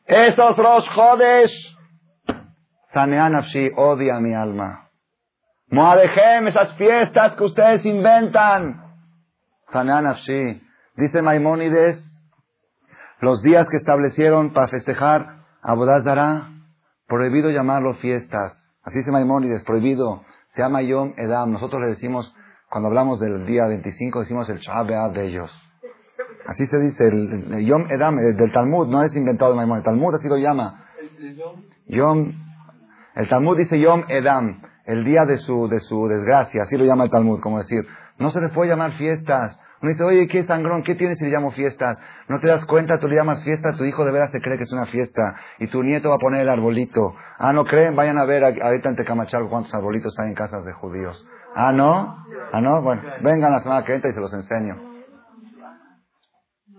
Esos 0.06 0.58
Rosh 0.58 0.88
Chodesh 0.96 1.74
Sanean 2.94 3.34
odia 3.76 4.20
mi 4.20 4.34
alma. 4.34 4.90
Moadejem, 5.70 6.48
esas 6.48 6.74
fiestas 6.76 7.36
que 7.36 7.44
ustedes 7.44 7.84
inventan. 7.86 8.84
Sanean 9.72 10.16
Dice 10.96 11.22
Maimónides, 11.24 12.04
los 13.20 13.42
días 13.42 13.68
que 13.70 13.78
establecieron 13.78 14.54
para 14.54 14.68
festejar 14.68 15.44
a 15.64 15.74
prohibido 17.08 17.50
llamarlo 17.50 17.96
fiestas. 17.96 18.60
Así 18.84 19.00
dice 19.00 19.12
Maimónides, 19.12 19.64
prohibido. 19.64 20.24
Se 20.56 20.62
llama 20.62 20.82
Yom 20.82 21.14
Edam. 21.18 21.52
Nosotros 21.52 21.82
le 21.82 21.88
decimos, 21.88 22.34
cuando 22.70 22.90
hablamos 22.90 23.20
del 23.20 23.46
día 23.46 23.68
25, 23.68 24.22
decimos 24.22 24.50
el 24.50 24.60
Shab 24.60 25.14
de 25.14 25.28
ellos. 25.28 25.52
Así 26.46 26.68
se 26.68 26.78
dice, 26.78 27.08
el, 27.08 27.66
Yom 27.66 27.90
Edam, 27.90 28.18
del 28.18 28.52
Talmud, 28.52 28.88
no 28.88 29.04
es 29.04 29.16
inventado 29.16 29.52
de 29.52 29.58
Maimónides. 29.58 29.88
El 29.88 29.94
Talmud 29.94 30.16
así 30.16 30.28
lo 30.28 30.38
llama. 30.38 30.86
Yom 31.88 32.44
el 33.16 33.30
Talmud 33.30 33.58
dice 33.58 33.80
Yom 33.80 34.06
Edam, 34.08 34.62
el 34.86 35.04
día 35.04 35.22
de 35.26 35.38
su, 35.38 35.68
de 35.68 35.80
su 35.80 36.08
desgracia, 36.08 36.64
así 36.64 36.78
lo 36.78 36.86
llama 36.86 37.04
el 37.04 37.12
Talmud, 37.12 37.40
como 37.40 37.60
decir, 37.60 37.86
no 38.18 38.32
se 38.32 38.42
le 38.42 38.50
puede 38.50 38.72
llamar 38.72 38.94
fiestas. 38.94 39.60
Uno 39.82 39.92
dice, 39.92 40.04
oye, 40.04 40.28
¿qué 40.28 40.44
sangrón? 40.46 40.84
¿Qué 40.84 40.96
tienes 40.96 41.20
si 41.20 41.26
le 41.26 41.32
llamo 41.32 41.52
fiestas? 41.52 41.98
No 42.30 42.40
te 42.40 42.48
das 42.48 42.66
cuenta, 42.66 43.00
tú 43.00 43.08
le 43.08 43.16
llamas 43.16 43.44
fiesta, 43.44 43.76
tu 43.76 43.84
hijo 43.84 44.06
de 44.06 44.12
veras 44.12 44.32
se 44.32 44.42
cree 44.42 44.58
que 44.58 44.64
es 44.64 44.72
una 44.72 44.86
fiesta 44.86 45.36
y 45.60 45.68
tu 45.68 45.84
nieto 45.84 46.10
va 46.10 46.16
a 46.16 46.20
poner 46.20 46.42
el 46.42 46.50
arbolito. 46.50 47.16
Ah, 47.38 47.52
¿no 47.52 47.66
creen? 47.66 47.96
Vayan 47.96 48.18
a 48.18 48.26
ver 48.26 48.44
ahorita 48.44 48.90
en 48.90 48.96
Tecamachalco 48.96 49.50
cuántos 49.50 49.74
arbolitos 49.74 50.18
hay 50.20 50.30
en 50.30 50.36
casas 50.36 50.64
de 50.64 50.74
judíos. 50.74 51.26
Ah, 51.56 51.72
¿no? 51.72 52.18
Ah, 52.52 52.62
¿no? 52.62 52.82
Bueno, 52.82 53.02
vengan 53.22 53.52
la 53.52 53.60
semana 53.60 53.84
que 53.84 53.96
entra 53.96 54.10
y 54.10 54.14
se 54.14 54.22
los 54.22 54.34
enseño. 54.34 54.76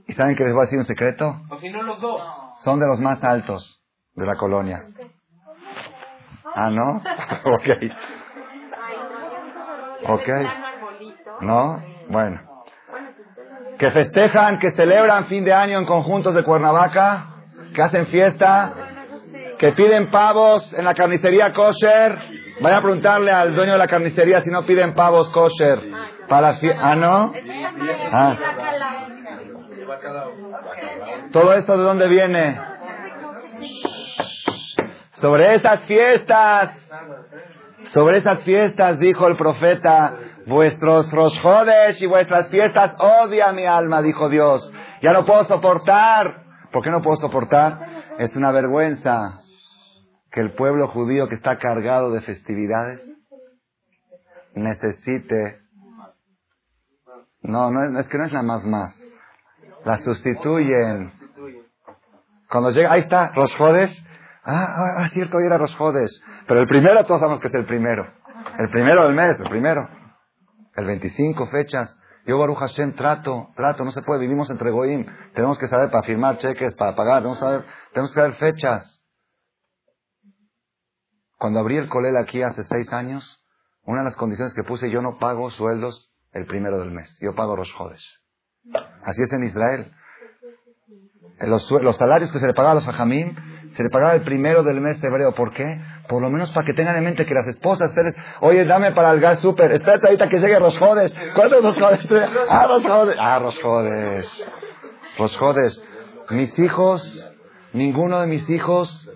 ¿Y 0.06 0.12
saben 0.14 0.36
que 0.36 0.44
les 0.44 0.52
voy 0.52 0.62
a 0.62 0.64
decir 0.64 0.78
un 0.78 0.86
secreto? 0.86 1.40
Son 2.62 2.80
de 2.80 2.86
los 2.86 3.00
más 3.00 3.22
altos 3.22 3.82
de 4.14 4.26
la 4.26 4.36
colonia. 4.36 4.80
Ah, 6.54 6.70
¿no? 6.70 6.96
ok. 7.44 7.68
Ok. 10.08 10.28
¿No? 11.40 11.82
Bueno. 12.08 12.53
Que 13.84 13.90
festejan, 13.90 14.58
que 14.58 14.70
celebran 14.70 15.26
fin 15.26 15.44
de 15.44 15.52
año 15.52 15.78
en 15.78 15.84
conjuntos 15.84 16.34
de 16.34 16.42
Cuernavaca, 16.42 17.26
que 17.74 17.82
hacen 17.82 18.06
fiesta, 18.06 18.72
que 19.58 19.72
piden 19.72 20.10
pavos 20.10 20.72
en 20.72 20.86
la 20.86 20.94
carnicería 20.94 21.52
kosher. 21.52 22.18
Vaya 22.62 22.78
a 22.78 22.80
preguntarle 22.80 23.30
al 23.30 23.54
dueño 23.54 23.72
de 23.72 23.78
la 23.78 23.86
carnicería 23.86 24.40
si 24.40 24.48
no 24.48 24.64
piden 24.64 24.94
pavos 24.94 25.28
kosher. 25.32 25.80
Para 26.30 26.56
ah, 26.80 26.96
¿no? 26.96 27.34
Ah. 28.10 28.36
¿Todo 31.30 31.52
esto 31.52 31.76
de 31.76 31.82
dónde 31.82 32.08
viene? 32.08 32.58
Sobre 35.20 35.56
esas 35.56 35.80
fiestas, 35.82 36.70
sobre 37.92 38.16
esas 38.16 38.40
fiestas, 38.44 38.98
dijo 38.98 39.28
el 39.28 39.36
profeta, 39.36 40.16
vuestros 40.46 41.10
rosjodes 41.12 42.00
y 42.00 42.06
vuestras 42.06 42.48
fiestas 42.48 42.94
odia 42.98 43.52
mi 43.52 43.66
alma, 43.66 44.02
dijo 44.02 44.28
Dios. 44.28 44.70
Ya 45.02 45.12
no 45.12 45.24
puedo 45.24 45.44
soportar. 45.44 46.44
¿Por 46.72 46.82
qué 46.82 46.90
no 46.90 47.02
puedo 47.02 47.16
soportar? 47.20 47.78
Es 48.18 48.34
una 48.36 48.52
vergüenza 48.52 49.40
que 50.30 50.40
el 50.40 50.52
pueblo 50.54 50.88
judío 50.88 51.28
que 51.28 51.36
está 51.36 51.58
cargado 51.58 52.10
de 52.10 52.20
festividades 52.22 53.00
necesite. 54.54 55.60
No, 57.42 57.70
no 57.70 58.00
es, 58.00 58.08
que 58.08 58.18
no 58.18 58.24
es 58.24 58.32
la 58.32 58.42
más 58.42 58.64
más. 58.64 58.94
La 59.84 59.98
sustituyen. 60.00 61.12
Cuando 62.48 62.70
llega, 62.70 62.92
ahí 62.92 63.00
está, 63.00 63.32
Rosjodes, 63.34 63.90
Ah, 64.46 64.66
ah, 64.76 64.94
ah, 64.98 65.08
cierto, 65.08 65.38
hoy 65.38 65.46
era 65.46 65.56
Rosjodes. 65.56 66.22
Pero 66.46 66.60
el 66.60 66.68
primero, 66.68 67.02
todos 67.04 67.20
sabemos 67.20 67.40
que 67.40 67.48
es 67.48 67.54
el 67.54 67.64
primero. 67.64 68.06
El 68.58 68.68
primero 68.68 69.06
del 69.06 69.14
mes, 69.14 69.40
el 69.40 69.48
primero. 69.48 69.88
El 70.76 70.86
25 70.86 71.46
fechas. 71.48 71.96
Yo, 72.26 72.38
Baruch 72.38 72.58
Hashem, 72.58 72.94
trato, 72.94 73.48
trato, 73.54 73.84
no 73.84 73.92
se 73.92 74.02
puede, 74.02 74.20
vivimos 74.20 74.48
entre 74.48 74.70
Goim. 74.70 75.04
Tenemos 75.34 75.58
que 75.58 75.68
saber 75.68 75.90
para 75.90 76.06
firmar 76.06 76.38
cheques, 76.38 76.74
para 76.74 76.96
pagar, 76.96 77.18
tenemos 77.18 77.38
que 77.38 77.44
saber, 77.44 77.64
tenemos 77.92 78.10
que 78.12 78.20
saber 78.20 78.34
fechas. 78.36 79.00
Cuando 81.38 81.60
abrí 81.60 81.76
el 81.76 81.88
colel 81.88 82.16
aquí 82.16 82.42
hace 82.42 82.64
seis 82.64 82.90
años, 82.92 83.44
una 83.84 83.98
de 83.98 84.04
las 84.04 84.16
condiciones 84.16 84.54
que 84.54 84.62
puse, 84.62 84.90
yo 84.90 85.02
no 85.02 85.18
pago 85.18 85.50
sueldos 85.50 86.10
el 86.32 86.46
primero 86.46 86.78
del 86.78 86.90
mes. 86.90 87.14
Yo 87.20 87.34
pago 87.34 87.56
Rosjodes. 87.56 88.02
Así 89.04 89.20
es 89.22 89.32
en 89.32 89.44
Israel. 89.44 89.92
Los, 91.40 91.70
los 91.70 91.96
salarios 91.96 92.32
que 92.32 92.38
se 92.38 92.46
le 92.46 92.54
pagaban 92.54 92.78
a 92.78 92.80
los 92.80 92.88
hajamim 92.88 93.34
se 93.76 93.82
le 93.82 93.90
pagaba 93.90 94.14
el 94.14 94.22
primero 94.22 94.62
del 94.62 94.80
mes 94.80 95.00
de 95.00 95.08
hebreo. 95.08 95.34
¿Por 95.34 95.52
qué? 95.52 95.82
Por 96.08 96.20
lo 96.20 96.30
menos 96.30 96.50
para 96.50 96.66
que 96.66 96.74
tengan 96.74 96.96
en 96.96 97.04
mente 97.04 97.24
que 97.24 97.34
las 97.34 97.46
esposas, 97.46 97.88
ustedes, 97.88 98.14
oye, 98.40 98.64
dame 98.64 98.92
para 98.92 99.10
el 99.12 99.20
gas 99.20 99.40
súper, 99.40 99.72
espérate 99.72 100.06
ahorita 100.06 100.28
que 100.28 100.38
llegue 100.38 100.58
Rosjodes. 100.58 101.14
¿Cuántos 101.34 101.62
Rosjodes? 101.62 102.08
Ah, 102.48 102.66
Rosjodes. 102.66 103.16
Ah, 103.18 103.38
Rosjodes. 103.38 104.44
Rosjodes. 105.18 105.82
Mis 106.30 106.58
hijos, 106.58 107.34
ninguno 107.72 108.20
de 108.20 108.26
mis 108.26 108.48
hijos 108.50 109.10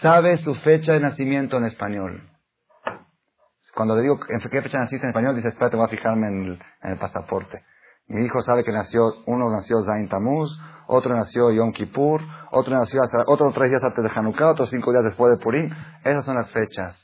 sabe 0.00 0.36
su 0.38 0.54
fecha 0.56 0.92
de 0.92 1.00
nacimiento 1.00 1.56
en 1.56 1.64
español. 1.64 2.30
Cuando 3.74 3.96
le 3.96 4.02
digo 4.02 4.20
en 4.28 4.38
qué 4.50 4.62
fecha 4.62 4.78
naciste 4.78 5.04
en 5.04 5.10
español, 5.10 5.34
dice, 5.34 5.48
espérate, 5.48 5.76
voy 5.76 5.86
a 5.86 5.88
fijarme 5.88 6.28
en 6.28 6.44
el, 6.44 6.52
en 6.82 6.92
el 6.92 6.98
pasaporte. 6.98 7.64
Mi 8.06 8.24
hijo 8.24 8.40
sabe 8.42 8.64
que 8.64 8.72
nació, 8.72 9.12
uno 9.26 9.50
nació 9.50 9.82
Zain 9.84 10.08
Tamuz, 10.08 10.50
otro 10.86 11.14
nació 11.14 11.50
Yom 11.50 11.72
Kippur, 11.72 12.20
otro 12.54 12.74
nació 12.74 13.02
otro 13.26 13.52
tres 13.52 13.70
días 13.70 13.82
antes 13.82 14.02
de 14.02 14.10
Hanukkah, 14.14 14.52
otros 14.52 14.70
cinco 14.70 14.92
días 14.92 15.04
después 15.04 15.36
de 15.36 15.42
Purim. 15.42 15.70
Esas 16.04 16.24
son 16.24 16.36
las 16.36 16.50
fechas. 16.50 17.00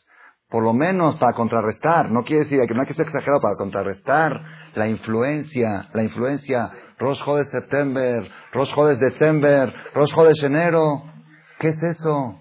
Por 0.48 0.64
lo 0.64 0.72
menos 0.72 1.16
para 1.16 1.32
contrarrestar, 1.34 2.10
no 2.10 2.24
quiere 2.24 2.44
decir 2.44 2.58
que 2.66 2.74
no 2.74 2.80
hay 2.80 2.86
que 2.86 2.94
ser 2.94 3.06
exagerado 3.06 3.40
para 3.40 3.56
contrarrestar 3.56 4.32
la 4.74 4.88
influencia, 4.88 5.88
la 5.92 6.02
influencia, 6.02 6.70
Rosh 6.98 7.24
de 7.24 7.44
September, 7.46 8.30
Rosh 8.52 8.74
de 8.74 8.96
December, 8.96 9.72
Rosh 9.94 10.40
de 10.40 10.46
enero. 10.46 11.02
¿Qué 11.58 11.68
es 11.68 11.82
eso? 11.82 12.40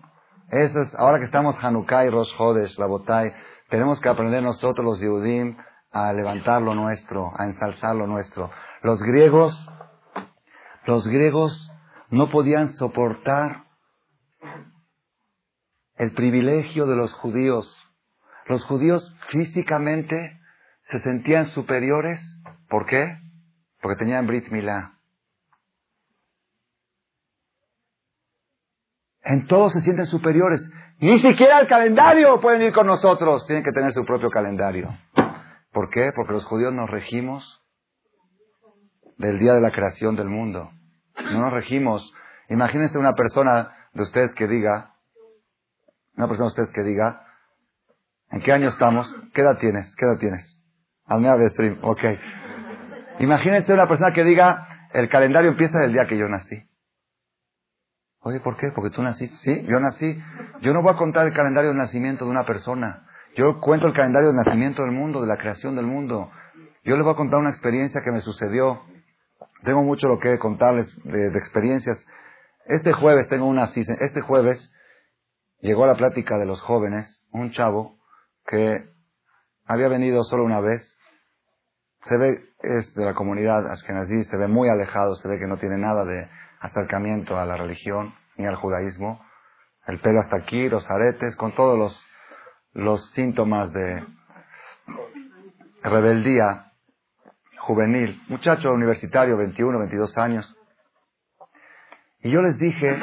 Eso 0.51 0.81
es, 0.81 0.95
ahora 0.95 1.19
que 1.19 1.25
estamos 1.25 1.55
Hanukkah 1.61 2.05
y 2.05 2.09
Rosh 2.09 2.31
la 2.77 2.87
Botay, 2.87 3.33
Tenemos 3.69 3.99
que 3.99 4.09
aprender 4.09 4.41
nosotros 4.41 4.83
los 4.83 4.99
Yehudim 4.99 5.55
a 5.91 6.11
levantar 6.13 6.61
lo 6.61 6.73
nuestro, 6.73 7.31
a 7.37 7.45
ensalzar 7.45 7.95
lo 7.95 8.07
nuestro. 8.07 8.49
Los 8.81 8.99
griegos, 9.01 9.53
los 10.85 11.07
griegos 11.07 11.68
no 12.09 12.29
podían 12.29 12.73
soportar 12.73 13.65
el 15.95 16.13
privilegio 16.13 16.85
de 16.85 16.95
los 16.95 17.13
judíos. 17.13 17.75
Los 18.47 18.65
judíos 18.65 19.13
físicamente 19.29 20.39
se 20.91 20.99
sentían 21.01 21.47
superiores. 21.51 22.19
¿Por 22.67 22.85
qué? 22.85 23.17
Porque 23.81 23.97
tenían 23.97 24.25
Brit 24.25 24.49
Milá. 24.49 24.93
En 29.21 29.45
todo 29.45 29.69
se 29.69 29.81
sienten 29.81 30.07
superiores. 30.07 30.61
Ni 30.99 31.19
siquiera 31.19 31.59
el 31.59 31.67
calendario 31.67 32.39
pueden 32.41 32.61
ir 32.61 32.73
con 32.73 32.87
nosotros. 32.87 33.45
Tienen 33.45 33.63
que 33.63 33.71
tener 33.71 33.93
su 33.93 34.03
propio 34.03 34.29
calendario. 34.29 34.89
¿Por 35.71 35.89
qué? 35.89 36.11
Porque 36.15 36.33
los 36.33 36.45
judíos 36.45 36.73
nos 36.73 36.89
regimos 36.89 37.61
del 39.17 39.37
día 39.37 39.53
de 39.53 39.61
la 39.61 39.71
creación 39.71 40.15
del 40.15 40.29
mundo. 40.29 40.71
No 41.25 41.39
nos 41.39 41.53
regimos. 41.53 42.13
Imagínense 42.49 42.97
una 42.97 43.13
persona 43.13 43.71
de 43.93 44.03
ustedes 44.03 44.33
que 44.33 44.47
diga, 44.47 44.93
una 46.15 46.27
persona 46.27 46.45
de 46.45 46.51
ustedes 46.51 46.71
que 46.71 46.83
diga, 46.83 47.25
¿en 48.31 48.41
qué 48.41 48.51
año 48.51 48.69
estamos? 48.69 49.13
¿Qué 49.33 49.41
edad 49.41 49.57
tienes? 49.57 49.95
¿Qué 49.95 50.05
edad 50.05 50.17
tienes? 50.17 50.61
Hazme 51.05 51.29
a 51.29 51.49
stream, 51.49 51.79
ok. 51.83 52.01
Imagínense 53.19 53.73
una 53.73 53.87
persona 53.87 54.13
que 54.13 54.23
diga, 54.23 54.87
el 54.93 55.09
calendario 55.09 55.49
empieza 55.51 55.79
del 55.79 55.93
día 55.93 56.07
que 56.07 56.17
yo 56.17 56.27
nací. 56.27 56.69
Oye, 58.21 58.39
¿por 58.41 58.57
qué? 58.57 58.71
Porque 58.71 58.89
tú 58.89 59.01
naciste. 59.01 59.35
Sí, 59.37 59.65
yo 59.67 59.79
nací. 59.79 60.21
Yo 60.61 60.73
no 60.73 60.81
voy 60.81 60.93
a 60.93 60.97
contar 60.97 61.25
el 61.25 61.33
calendario 61.33 61.71
de 61.71 61.77
nacimiento 61.77 62.25
de 62.25 62.31
una 62.31 62.45
persona. 62.45 63.05
Yo 63.35 63.59
cuento 63.61 63.87
el 63.87 63.93
calendario 63.93 64.29
de 64.29 64.35
nacimiento 64.35 64.81
del 64.83 64.91
mundo, 64.91 65.21
de 65.21 65.27
la 65.27 65.37
creación 65.37 65.75
del 65.75 65.85
mundo. 65.85 66.29
Yo 66.83 66.95
les 66.95 67.03
voy 67.03 67.13
a 67.13 67.17
contar 67.17 67.39
una 67.39 67.49
experiencia 67.49 68.01
que 68.03 68.11
me 68.11 68.21
sucedió. 68.21 68.81
Tengo 69.63 69.83
mucho 69.83 70.07
lo 70.07 70.19
que 70.19 70.39
contarles 70.39 70.87
de, 71.03 71.27
experiencias. 71.37 71.97
Este 72.65 72.93
jueves 72.93 73.27
tengo 73.29 73.45
una 73.45 73.71
este 73.75 74.21
jueves 74.21 74.71
llegó 75.59 75.83
a 75.83 75.87
la 75.87 75.95
plática 75.95 76.37
de 76.37 76.45
los 76.45 76.61
jóvenes 76.61 77.25
un 77.31 77.51
chavo 77.51 77.97
que 78.45 78.85
había 79.65 79.87
venido 79.87 80.23
solo 80.23 80.43
una 80.43 80.61
vez. 80.61 80.81
Se 82.07 82.17
ve, 82.17 82.39
es 82.61 82.93
de 82.95 83.05
la 83.05 83.13
comunidad 83.13 83.69
Ashkenazí, 83.69 84.23
se 84.23 84.37
ve 84.37 84.47
muy 84.47 84.69
alejado, 84.69 85.15
se 85.15 85.27
ve 85.27 85.37
que 85.37 85.47
no 85.47 85.57
tiene 85.57 85.77
nada 85.77 86.05
de 86.05 86.29
acercamiento 86.61 87.37
a 87.37 87.45
la 87.45 87.57
religión 87.57 88.15
ni 88.37 88.45
al 88.45 88.55
judaísmo. 88.55 89.21
El 89.85 89.99
pelo 89.99 90.21
hasta 90.21 90.37
aquí, 90.37 90.69
los 90.69 90.89
aretes, 90.89 91.35
con 91.35 91.53
todos 91.55 91.77
los, 91.77 92.05
los 92.73 93.11
síntomas 93.11 93.73
de 93.73 94.05
rebeldía 95.83 96.68
juvenil. 97.69 98.19
Muchacho 98.29 98.71
universitario, 98.71 99.37
21, 99.37 99.77
22 99.77 100.17
años. 100.17 100.57
Y 102.23 102.31
yo 102.31 102.41
les 102.41 102.57
dije, 102.57 102.99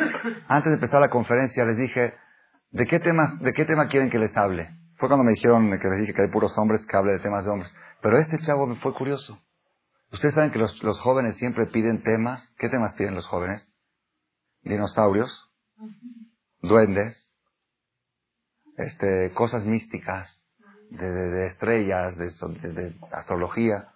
antes 0.49 0.71
de 0.71 0.75
empezar 0.75 1.01
la 1.01 1.09
conferencia, 1.09 1.65
les 1.65 1.77
dije, 1.77 2.15
¿de 2.73 2.87
qué, 2.87 2.99
temas, 2.99 3.39
¿de 3.41 3.53
qué 3.53 3.65
tema 3.65 3.87
quieren 3.87 4.11
que 4.11 4.19
les 4.19 4.37
hable? 4.37 4.69
Fue 4.97 5.09
cuando 5.09 5.23
me 5.23 5.35
dijeron 5.35 5.71
que 5.79 5.89
les 5.89 6.01
dije 6.01 6.15
que 6.15 6.23
hay 6.23 6.31
puros 6.31 6.53
hombres 6.59 6.85
que 6.85 6.97
hable 6.97 7.13
de 7.13 7.21
temas 7.21 7.45
de 7.45 7.51
hombres. 7.53 7.73
Pero 8.03 8.19
este 8.19 8.41
chavo 8.41 8.67
me 8.67 8.75
fue 8.77 8.93
curioso. 8.93 9.39
Ustedes 10.11 10.35
saben 10.35 10.51
que 10.51 10.59
los, 10.59 11.01
jóvenes 11.01 11.37
siempre 11.37 11.67
piden 11.67 12.03
temas. 12.03 12.43
¿Qué 12.59 12.69
temas 12.69 12.93
piden 12.95 13.15
los 13.15 13.27
jóvenes? 13.29 13.69
Dinosaurios, 14.63 15.31
duendes, 16.61 17.31
este, 18.79 19.33
cosas 19.33 19.65
místicas, 19.65 20.43
de, 20.91 21.09
de, 21.09 21.47
estrellas, 21.47 22.17
de, 22.17 22.95
astrología, 23.13 23.93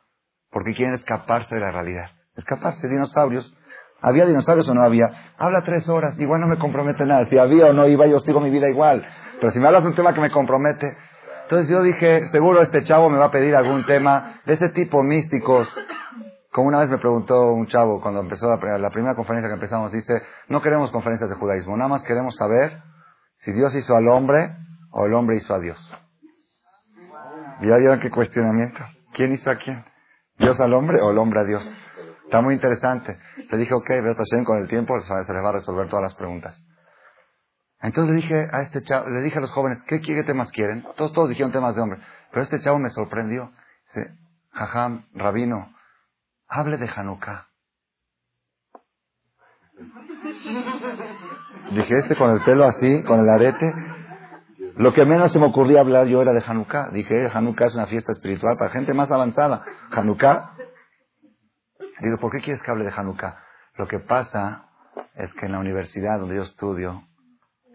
porque 0.51 0.75
quieren 0.75 0.95
escaparse 0.95 1.55
de 1.55 1.61
la 1.61 1.71
realidad. 1.71 2.11
Escaparse, 2.37 2.89
dinosaurios. 2.89 3.55
¿Había 4.03 4.27
dinosaurios 4.27 4.69
o 4.69 4.75
no 4.75 4.83
había? 4.83 5.33
Habla 5.37 5.63
tres 5.63 5.89
horas, 5.89 6.19
igual 6.19 6.41
no 6.41 6.47
me 6.47 6.59
compromete 6.59 7.05
nada. 7.05 7.27
Si 7.27 7.39
había 7.39 7.67
o 7.67 7.73
no 7.73 7.87
iba, 7.87 8.07
yo 8.07 8.21
sigo 8.21 8.41
mi 8.41 8.51
vida 8.51 8.69
igual. 8.69 9.07
Pero 9.41 9.53
si 9.53 9.59
me 9.59 9.67
hablas 9.67 9.83
de 9.83 9.91
un 9.91 9.95
tema 9.95 10.15
que 10.15 10.21
me 10.21 10.31
compromete, 10.31 10.97
entonces 11.43 11.69
yo 11.69 11.83
dije, 11.83 12.29
seguro 12.29 12.63
este 12.63 12.85
chavo 12.85 13.11
me 13.11 13.19
va 13.19 13.27
a 13.27 13.31
pedir 13.31 13.55
algún 13.57 13.85
tema 13.85 14.41
de 14.47 14.55
ese 14.55 14.71
tipo 14.71 15.03
místicos. 15.03 15.69
Como 16.53 16.69
una 16.69 16.81
vez 16.81 16.91
me 16.91 16.99
preguntó 16.99 17.53
un 17.53 17.67
chavo 17.67 18.01
cuando 18.01 18.21
empezó 18.21 18.47
la, 18.49 18.79
la 18.79 18.91
primera 18.91 19.15
conferencia 19.15 19.49
que 19.49 19.55
empezamos, 19.55 19.93
dice, 19.93 20.23
no 20.49 20.63
queremos 20.63 20.91
conferencias 20.91 21.29
de 21.29 21.37
judaísmo, 21.37 21.77
nada 21.77 21.89
más 21.89 22.03
queremos 22.03 22.35
saber 22.37 22.83
si 23.39 23.53
Dios 23.53 23.75
hizo 23.75 23.97
al 23.97 24.09
hombre 24.09 24.57
o 24.93 25.07
el 25.07 25.15
hombre 25.15 25.37
hizo 25.37 25.55
a 25.55 25.61
Dios. 25.61 25.79
¿Y 27.61 27.69
ya 27.69 27.77
vieron 27.77 28.01
qué 28.01 28.11
cuestionamiento? 28.11 28.81
¿Quién 29.13 29.33
hizo 29.33 29.51
a 29.51 29.57
quién? 29.57 29.85
¿Dios 30.41 30.59
al 30.59 30.73
hombre 30.73 31.01
o 31.03 31.11
el 31.11 31.19
hombre 31.19 31.41
a 31.41 31.45
Dios? 31.45 31.71
Está 32.25 32.41
muy 32.41 32.55
interesante. 32.55 33.19
Le 33.51 33.59
dije, 33.59 33.75
ok, 33.75 33.91
con 34.45 34.59
el 34.59 34.69
tiempo 34.69 34.99
se 35.03 35.13
les 35.33 35.45
va 35.45 35.51
a 35.51 35.53
resolver 35.53 35.89
todas 35.89 36.03
las 36.03 36.15
preguntas. 36.15 36.59
Entonces 37.83 38.15
le 38.15 38.21
dije 38.21 38.49
a 38.51 38.63
este 38.63 38.83
chavo, 38.83 39.09
le 39.11 39.21
dije 39.21 39.37
a 39.37 39.43
los 39.43 39.51
jóvenes, 39.51 39.83
¿qué, 39.87 39.99
temas 40.25 40.51
quieren? 40.51 40.83
Todos, 40.97 41.13
todos 41.13 41.29
dijeron 41.29 41.53
temas 41.53 41.75
de 41.75 41.83
hombre. 41.83 42.01
Pero 42.31 42.43
este 42.43 42.61
chavo 42.61 42.79
me 42.79 42.89
sorprendió. 42.89 43.53
Dice, 43.89 44.15
jajam, 44.53 45.05
rabino, 45.13 45.75
hable 46.49 46.79
de 46.79 46.89
Hanukkah. 46.89 47.47
Dije, 51.71 51.99
este 51.99 52.17
con 52.17 52.31
el 52.31 52.41
pelo 52.45 52.65
así, 52.65 53.03
con 53.05 53.21
el 53.21 53.29
arete. 53.29 53.75
Lo 54.81 54.95
que 54.95 55.05
menos 55.05 55.31
se 55.31 55.39
me 55.39 55.45
ocurría 55.45 55.81
hablar 55.81 56.07
yo 56.07 56.23
era 56.23 56.33
de 56.33 56.41
Hanukkah. 56.41 56.89
Dije, 56.91 57.29
Hanukkah 57.31 57.67
es 57.67 57.75
una 57.75 57.87
fiesta 57.87 58.13
espiritual 58.13 58.57
para 58.59 58.71
gente 58.71 58.95
más 58.95 59.11
avanzada. 59.11 59.63
Hanukkah. 59.91 60.53
Digo, 62.01 62.17
¿por 62.19 62.33
qué 62.33 62.39
quieres 62.39 62.63
que 62.63 62.71
hable 62.71 62.87
de 62.87 62.91
Hanukkah? 62.91 63.37
Lo 63.77 63.87
que 63.87 63.99
pasa 63.99 64.71
es 65.17 65.31
que 65.35 65.45
en 65.45 65.53
la 65.53 65.59
universidad 65.59 66.19
donde 66.19 66.37
yo 66.37 66.45
estudio, 66.45 67.03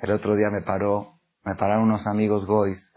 el 0.01 0.09
otro 0.09 0.35
día 0.35 0.49
me 0.49 0.63
paró, 0.63 1.19
me 1.43 1.53
pararon 1.53 1.83
unos 1.83 2.07
amigos 2.07 2.47
goys 2.47 2.91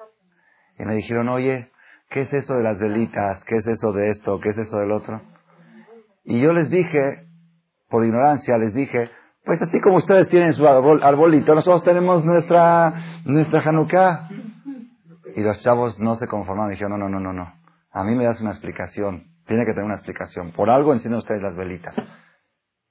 y 0.79 0.87
me 0.87 0.95
dijeron, 0.95 1.29
oye, 1.29 1.71
¿qué 2.09 2.23
es 2.23 2.33
eso 2.33 2.55
de 2.55 2.63
las 2.63 2.79
velitas? 2.79 3.45
¿Qué 3.45 3.57
es 3.57 3.67
eso 3.67 3.93
de 3.93 4.13
esto? 4.13 4.41
¿Qué 4.41 4.49
es 4.49 4.57
eso 4.57 4.79
del 4.79 4.93
otro? 4.93 5.21
Y 6.25 6.41
yo 6.41 6.55
les 6.55 6.71
dije, 6.71 7.27
por 7.91 8.07
ignorancia, 8.07 8.57
les 8.57 8.73
dije, 8.73 9.11
pues 9.49 9.63
así 9.63 9.81
como 9.81 9.97
ustedes 9.97 10.29
tienen 10.29 10.53
su 10.53 10.67
arbolito, 10.67 11.55
nosotros 11.55 11.83
tenemos 11.83 12.23
nuestra, 12.23 13.08
nuestra 13.35 13.63
Hanukkah. 13.63 14.29
Y 15.37 15.43
los 15.43 15.61
chavos 15.61 15.99
no 15.99 16.17
se 16.17 16.27
conformaron, 16.27 16.71
dijeron, 16.71 16.99
no, 16.99 17.09
no, 17.09 17.09
no, 17.09 17.21
no, 17.21 17.33
no. 17.33 17.53
A 17.93 18.05
mí 18.05 18.15
me 18.15 18.25
das 18.25 18.41
una 18.41 18.51
explicación. 18.51 19.25
Tiene 19.47 19.65
que 19.65 19.73
tener 19.73 19.85
una 19.85 19.97
explicación. 19.97 20.53
Por 20.53 20.71
algo 20.71 20.93
encienden 20.93 21.19
ustedes 21.19 21.43
las 21.43 21.57
velitas. 21.57 21.95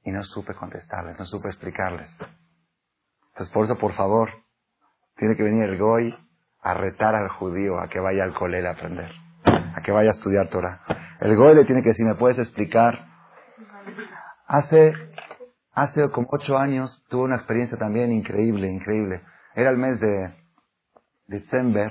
Y 0.03 0.11
no 0.11 0.23
supe 0.23 0.53
contestarles, 0.53 1.19
no 1.19 1.25
supe 1.25 1.49
explicarles. 1.49 2.09
Entonces, 3.29 3.53
por 3.53 3.65
eso, 3.65 3.77
por 3.77 3.93
favor, 3.93 4.29
tiene 5.17 5.35
que 5.35 5.43
venir 5.43 5.63
el 5.63 5.77
Goy 5.77 6.15
a 6.61 6.73
retar 6.73 7.15
al 7.15 7.29
judío 7.29 7.79
a 7.79 7.87
que 7.89 7.99
vaya 7.99 8.23
al 8.23 8.33
colel 8.33 8.65
a 8.65 8.71
aprender, 8.71 9.11
a 9.43 9.81
que 9.83 9.91
vaya 9.91 10.11
a 10.11 10.13
estudiar 10.13 10.49
Torah. 10.49 10.81
El 11.19 11.35
Goy 11.35 11.55
le 11.55 11.65
tiene 11.65 11.81
que 11.81 11.89
decir, 11.89 12.05
¿me 12.05 12.15
puedes 12.15 12.39
explicar? 12.39 13.07
Hace, 14.47 14.93
hace 15.73 16.09
como 16.11 16.27
ocho 16.31 16.57
años 16.57 17.03
tuve 17.09 17.23
una 17.23 17.35
experiencia 17.35 17.77
también 17.77 18.11
increíble, 18.11 18.67
increíble. 18.69 19.21
Era 19.57 19.71
el 19.71 19.77
mes 19.77 19.99
de 19.99 20.35
diciembre 21.25 21.89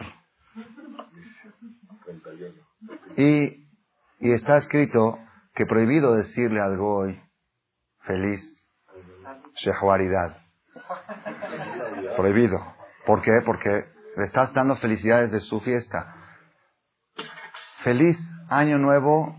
y, 3.17 3.67
está 4.21 4.59
escrito 4.59 5.19
que 5.53 5.67
prohibido 5.67 6.15
decirle 6.15 6.61
al 6.61 6.77
Goy 6.77 7.21
feliz 8.03 8.41
Shehuaridad. 9.57 10.37
Prohibido. 12.17 12.57
¿Por 13.05 13.21
qué? 13.23 13.43
Porque 13.45 13.87
le 14.17 14.27
estás 14.27 14.55
dando 14.55 14.77
felicidades 14.77 15.33
de 15.33 15.41
su 15.41 15.61
fiesta. 15.61 16.15
Feliz 17.83 18.17
año 18.49 18.79
nuevo 18.79 19.37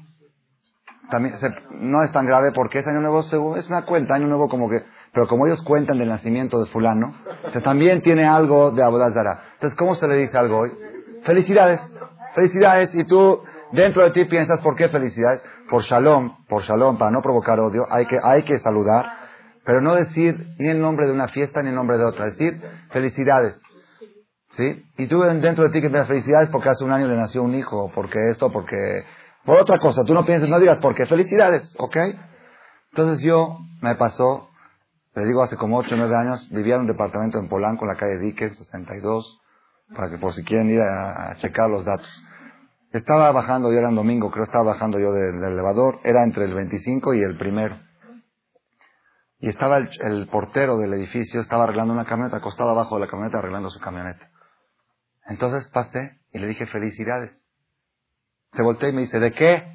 también 1.10 1.36
no 1.72 2.04
es 2.04 2.12
tan 2.12 2.26
grave 2.26 2.52
porque 2.52 2.80
es 2.80 2.88
año 2.88 3.00
nuevo, 3.00 3.22
es 3.56 3.68
una 3.68 3.86
cuenta, 3.86 4.16
año 4.16 4.28
nuevo 4.28 4.50
como 4.50 4.70
que, 4.70 4.84
pero 5.18 5.28
como 5.28 5.48
ellos 5.48 5.64
cuentan 5.64 5.98
del 5.98 6.10
nacimiento 6.10 6.60
de 6.60 6.68
fulano, 6.68 7.12
también 7.64 8.04
tiene 8.04 8.28
algo 8.28 8.70
de 8.70 8.84
Abodazara. 8.84 9.46
Entonces, 9.54 9.76
¿cómo 9.76 9.96
se 9.96 10.08
le 10.08 10.14
dice 10.14 10.38
algo 10.38 10.60
hoy? 10.60 10.72
Felicidades, 11.24 11.82
felicidades, 12.36 12.94
y 12.94 13.04
tú 13.06 13.42
dentro 13.72 14.04
de 14.04 14.12
ti 14.12 14.26
piensas, 14.26 14.60
¿por 14.62 14.76
qué 14.76 14.90
felicidades? 14.90 15.42
Por 15.72 15.82
shalom, 15.82 16.46
por 16.48 16.62
shalom, 16.62 17.00
para 17.00 17.10
no 17.10 17.24
provocar 17.24 17.60
odio, 17.60 17.88
hay 17.90 18.06
que, 18.06 18.20
hay 18.24 18.44
que 18.44 18.60
saludar, 18.60 19.08
pero 19.66 19.82
no 19.82 19.96
decir 19.96 20.50
ni 20.60 20.70
el 20.70 20.80
nombre 20.80 21.08
de 21.08 21.14
una 21.14 21.30
fiesta 21.30 21.64
ni 21.64 21.70
el 21.70 21.76
nombre 21.76 21.98
de 21.98 22.06
otra, 22.06 22.26
decir 22.26 22.62
felicidades. 22.92 23.60
¿Sí? 24.52 24.84
Y 25.00 25.08
tú 25.08 25.22
dentro 25.22 25.64
de 25.64 25.72
ti 25.72 25.82
que 25.82 25.90
piensas 25.90 26.10
felicidades 26.10 26.50
porque 26.50 26.70
hace 26.70 26.84
un 26.84 26.92
año 26.92 27.08
le 27.08 27.16
nació 27.16 27.42
un 27.42 27.56
hijo, 27.56 27.92
porque 27.96 28.20
esto, 28.30 28.52
porque... 28.52 29.04
Por 29.46 29.60
otra 29.60 29.80
cosa, 29.80 30.04
tú 30.06 30.14
no 30.14 30.28
pienses, 30.28 30.48
no 30.48 30.60
digas 30.60 30.78
porque 30.80 31.08
felicidades, 31.08 31.74
¿ok? 31.80 31.98
Entonces 32.92 33.26
yo 33.26 33.58
me 33.82 33.96
pasó, 33.96 34.47
le 35.18 35.26
digo 35.26 35.42
hace 35.42 35.58
como 35.58 35.80
8 35.80 35.96
o 35.96 35.98
9 35.98 36.16
años, 36.16 36.48
vivía 36.52 36.76
en 36.76 36.82
un 36.82 36.88
departamento 36.88 37.40
en 37.40 37.50
Polanco, 37.50 37.86
en 37.86 37.90
la 37.90 37.98
calle 37.98 38.20
Dickens, 38.20 38.56
62. 38.56 39.42
para 39.96 40.12
que 40.12 40.20
por 40.20 40.34
si 40.34 40.44
quieren 40.44 40.70
ir 40.70 40.80
a, 40.80 41.36
checar 41.38 41.72
los 41.72 41.84
datos. 41.84 42.08
Estaba 42.92 43.32
bajando, 43.32 43.72
yo 43.72 43.80
era 43.80 43.90
en 43.90 43.96
domingo, 43.96 44.30
creo 44.30 44.44
estaba 44.44 44.74
bajando 44.74 45.00
yo 45.00 45.12
del, 45.12 45.44
elevador, 45.44 46.00
era 46.04 46.24
entre 46.24 46.46
el 46.46 46.54
25 46.54 47.16
y 47.16 47.24
el 47.24 47.36
primero. 47.36 47.80
Y 49.40 49.50
estaba 49.50 49.78
el, 49.78 50.28
portero 50.30 50.78
del 50.78 50.94
edificio, 50.94 51.42
estaba 51.42 51.64
arreglando 51.64 51.94
una 51.94 52.06
camioneta, 52.06 52.38
acostado 52.38 52.70
abajo 52.70 52.96
de 52.96 53.06
la 53.06 53.08
camioneta 53.08 53.40
arreglando 53.40 53.72
su 53.72 53.80
camioneta. 53.80 54.30
Entonces 55.28 55.68
pasé 55.70 56.20
y 56.32 56.38
le 56.38 56.46
dije 56.46 56.68
felicidades. 56.68 57.32
Se 58.54 58.62
volteó 58.62 58.88
y 58.88 58.94
me 58.94 59.02
dice, 59.02 59.20
¿de 59.20 59.32
qué? 59.32 59.74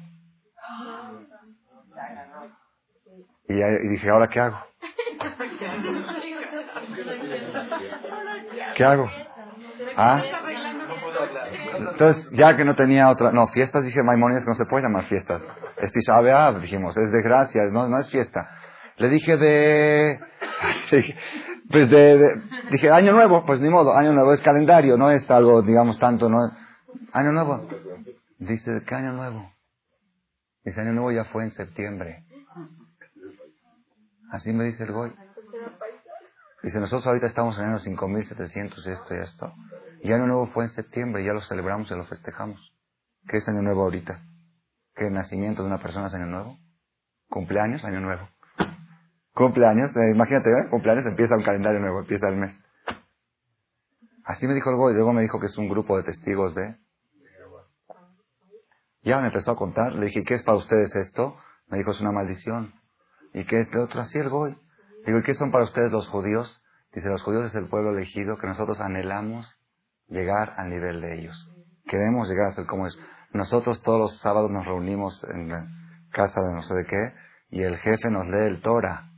Y 3.49 3.87
dije, 3.89 4.09
¿ahora 4.09 4.29
qué 4.29 4.39
hago? 4.39 4.72
¿Qué 8.75 8.83
hago? 8.83 9.09
¿Ah? 9.95 10.21
Entonces, 11.77 12.29
ya 12.31 12.55
que 12.55 12.65
no 12.65 12.75
tenía 12.75 13.09
otra, 13.09 13.31
no, 13.31 13.47
fiestas, 13.47 13.83
dije, 13.83 14.03
Maimonides 14.03 14.45
no 14.45 14.55
se 14.55 14.65
puede 14.65 14.83
llamar 14.83 15.05
fiestas. 15.05 15.41
Es 15.77 15.91
Tisha 15.91 16.21
dijimos, 16.59 16.95
es 16.97 17.11
desgracia, 17.11 17.63
no, 17.71 17.87
no 17.87 17.99
es 17.99 18.09
fiesta. 18.09 18.49
Le 18.97 19.09
dije 19.09 19.37
de, 19.37 20.19
pues 21.71 21.89
de, 21.89 22.41
dije, 22.71 22.89
año 22.91 23.13
nuevo, 23.13 23.45
pues 23.45 23.59
ni 23.59 23.69
modo, 23.69 23.95
año 23.95 24.13
nuevo 24.13 24.33
es 24.33 24.41
calendario, 24.41 24.97
no 24.97 25.09
es 25.09 25.29
algo, 25.29 25.61
digamos, 25.61 25.99
tanto, 25.99 26.29
no 26.29 26.39
año 27.11 27.31
nuevo. 27.31 27.67
Dice, 28.39 28.83
¿qué 28.85 28.95
año 28.95 29.13
nuevo? 29.13 29.51
Dice, 30.63 30.81
año 30.81 30.93
nuevo 30.93 31.11
ya 31.11 31.25
fue 31.25 31.43
en 31.43 31.51
septiembre. 31.51 32.23
Así 34.31 34.51
me 34.51 34.65
dice 34.65 34.83
el 34.83 34.91
Goy. 34.91 35.13
Dice, 36.63 36.79
nosotros 36.79 37.05
ahorita 37.05 37.27
estamos 37.27 37.57
en 37.57 37.65
año 37.65 37.79
5700 37.79 38.87
esto 38.87 39.13
y 39.13 39.17
esto. 39.17 39.53
Y 40.01 40.13
Año 40.13 40.27
Nuevo 40.27 40.47
fue 40.47 40.63
en 40.63 40.69
septiembre, 40.71 41.23
ya 41.23 41.33
lo 41.33 41.41
celebramos 41.41 41.91
y 41.91 41.95
lo 41.95 42.05
festejamos. 42.05 42.73
¿Qué 43.27 43.37
es 43.37 43.47
Año 43.49 43.61
Nuevo 43.61 43.83
ahorita? 43.83 44.21
¿Qué 44.95 45.09
nacimiento 45.09 45.61
de 45.61 45.67
una 45.67 45.81
persona 45.81 46.07
es 46.07 46.13
Año 46.13 46.27
Nuevo? 46.27 46.57
¿Cumpleaños? 47.29 47.83
Año 47.83 47.99
Nuevo. 47.99 48.29
Cumpleaños, 49.33 49.91
eh, 49.97 50.11
imagínate, 50.11 50.51
¿eh? 50.51 50.69
cumpleaños 50.69 51.05
empieza 51.05 51.35
un 51.35 51.43
calendario 51.43 51.79
nuevo, 51.79 51.99
empieza 51.99 52.29
el 52.29 52.37
mes. 52.37 52.55
Así 54.23 54.47
me 54.47 54.53
dijo 54.53 54.69
el 54.69 54.77
Goy, 54.77 54.93
luego 54.93 55.11
me 55.11 55.23
dijo 55.23 55.39
que 55.39 55.47
es 55.47 55.57
un 55.57 55.67
grupo 55.67 55.97
de 55.97 56.03
testigos 56.03 56.55
de... 56.55 56.77
Ya 59.01 59.19
me 59.19 59.27
empezó 59.27 59.51
a 59.51 59.57
contar, 59.57 59.95
le 59.95 60.05
dije, 60.05 60.23
¿qué 60.23 60.35
es 60.35 60.43
para 60.43 60.57
ustedes 60.57 60.95
esto? 60.95 61.35
Me 61.67 61.79
dijo, 61.79 61.91
es 61.91 61.99
una 61.99 62.11
maldición. 62.11 62.73
¿Y 63.33 63.43
qué 63.45 63.59
es 63.59 63.71
de 63.71 63.79
otro? 63.79 63.99
Así 63.99 64.17
el 64.17 64.29
Goy. 64.29 64.55
Digo, 65.05 65.19
¿y 65.19 65.23
qué 65.23 65.33
son 65.33 65.51
para 65.51 65.65
ustedes 65.65 65.91
los 65.91 66.07
judíos? 66.07 66.61
Dice, 66.93 67.09
los 67.09 67.21
judíos 67.23 67.45
es 67.45 67.55
el 67.55 67.67
pueblo 67.67 67.91
elegido 67.91 68.37
que 68.37 68.47
nosotros 68.47 68.79
anhelamos 68.79 69.51
llegar 70.07 70.53
al 70.57 70.69
nivel 70.69 71.01
de 71.01 71.19
ellos. 71.19 71.49
Queremos 71.85 72.29
llegar 72.29 72.47
a 72.47 72.55
ser 72.55 72.65
como 72.65 72.85
ellos. 72.85 72.99
Nosotros 73.33 73.81
todos 73.81 73.99
los 73.99 74.19
sábados 74.19 74.51
nos 74.51 74.65
reunimos 74.65 75.21
en 75.33 75.49
la 75.49 75.67
casa 76.11 76.39
de 76.39 76.53
no 76.53 76.61
sé 76.61 76.73
de 76.75 76.85
qué 76.85 77.13
y 77.49 77.63
el 77.63 77.77
jefe 77.77 78.09
nos 78.09 78.27
lee 78.27 78.47
el 78.47 78.61
Torah. 78.61 79.09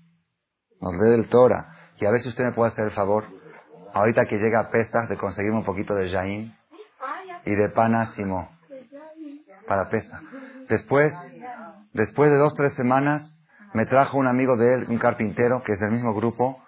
Nos 0.82 0.94
lee 0.94 1.14
el 1.16 1.30
Torah. 1.30 1.76
Y 2.00 2.06
a 2.06 2.12
ver 2.12 2.22
si 2.22 2.30
usted 2.30 2.46
me 2.46 2.54
puede 2.54 2.72
hacer 2.72 2.86
el 2.86 2.92
favor, 2.92 3.26
ahorita 3.94 4.24
que 4.30 4.38
llega 4.38 4.60
a 4.60 4.70
Pesach, 4.70 5.08
de 5.10 5.18
conseguirme 5.18 5.60
un 5.60 5.66
poquito 5.66 5.94
de 5.96 6.12
Jaín 6.12 6.56
y 7.46 7.56
de 7.56 7.70
panásimo 7.70 8.50
para 9.68 9.90
Pesach. 9.90 10.22
Después, 10.70 11.14
después 11.94 12.32
de 12.32 12.38
dos, 12.38 12.54
tres 12.56 12.74
semanas, 12.76 13.35
me 13.76 13.86
trajo 13.86 14.18
un 14.18 14.26
amigo 14.26 14.56
de 14.56 14.74
él, 14.74 14.86
un 14.88 14.98
carpintero, 14.98 15.62
que 15.62 15.74
es 15.74 15.80
del 15.82 15.92
mismo 15.92 16.14
grupo, 16.14 16.64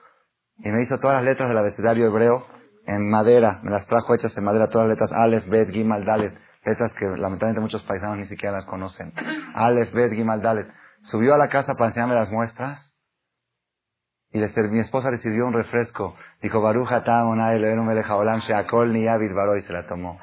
y 0.57 0.69
me 0.71 0.83
hizo 0.83 0.99
todas 0.99 1.15
las 1.15 1.23
letras 1.23 1.47
del 1.47 1.57
abecedario 1.57 2.05
hebreo 2.07 2.45
en 2.85 3.09
madera, 3.09 3.61
me 3.63 3.71
las 3.71 3.87
trajo 3.87 4.13
hechas 4.13 4.37
en 4.37 4.43
madera, 4.43 4.69
todas 4.69 4.89
las 4.89 4.97
letras 4.97 5.13
Aleph, 5.13 5.47
Bet, 5.47 5.69
Gimal, 5.69 6.03
Dalet, 6.03 6.37
letras 6.65 6.93
que 6.99 7.05
lamentablemente 7.05 7.61
muchos 7.61 7.81
paisanos 7.83 8.17
ni 8.17 8.25
siquiera 8.25 8.57
las 8.57 8.65
conocen. 8.65 9.13
Aleph, 9.55 9.93
Bet, 9.93 10.11
Gimal, 10.11 10.41
Dalet. 10.41 10.67
Subió 11.03 11.33
a 11.33 11.37
la 11.37 11.47
casa 11.47 11.75
para 11.75 11.87
enseñarme 11.87 12.15
las 12.15 12.29
muestras, 12.29 12.93
y 14.33 14.39
mi 14.39 14.79
esposa 14.79 15.09
le 15.09 15.19
sirvió 15.19 15.47
un 15.47 15.53
refresco. 15.53 16.13
Dijo, 16.41 16.61
Baruch 16.61 16.91
Atam, 16.91 17.29
Onay, 17.29 17.63
Olam, 17.63 18.39
Sheakol, 18.41 18.91
Ni 18.91 19.05
Baro, 19.05 19.55
y 19.55 19.61
se 19.61 19.71
la 19.71 19.87
tomó. 19.87 20.19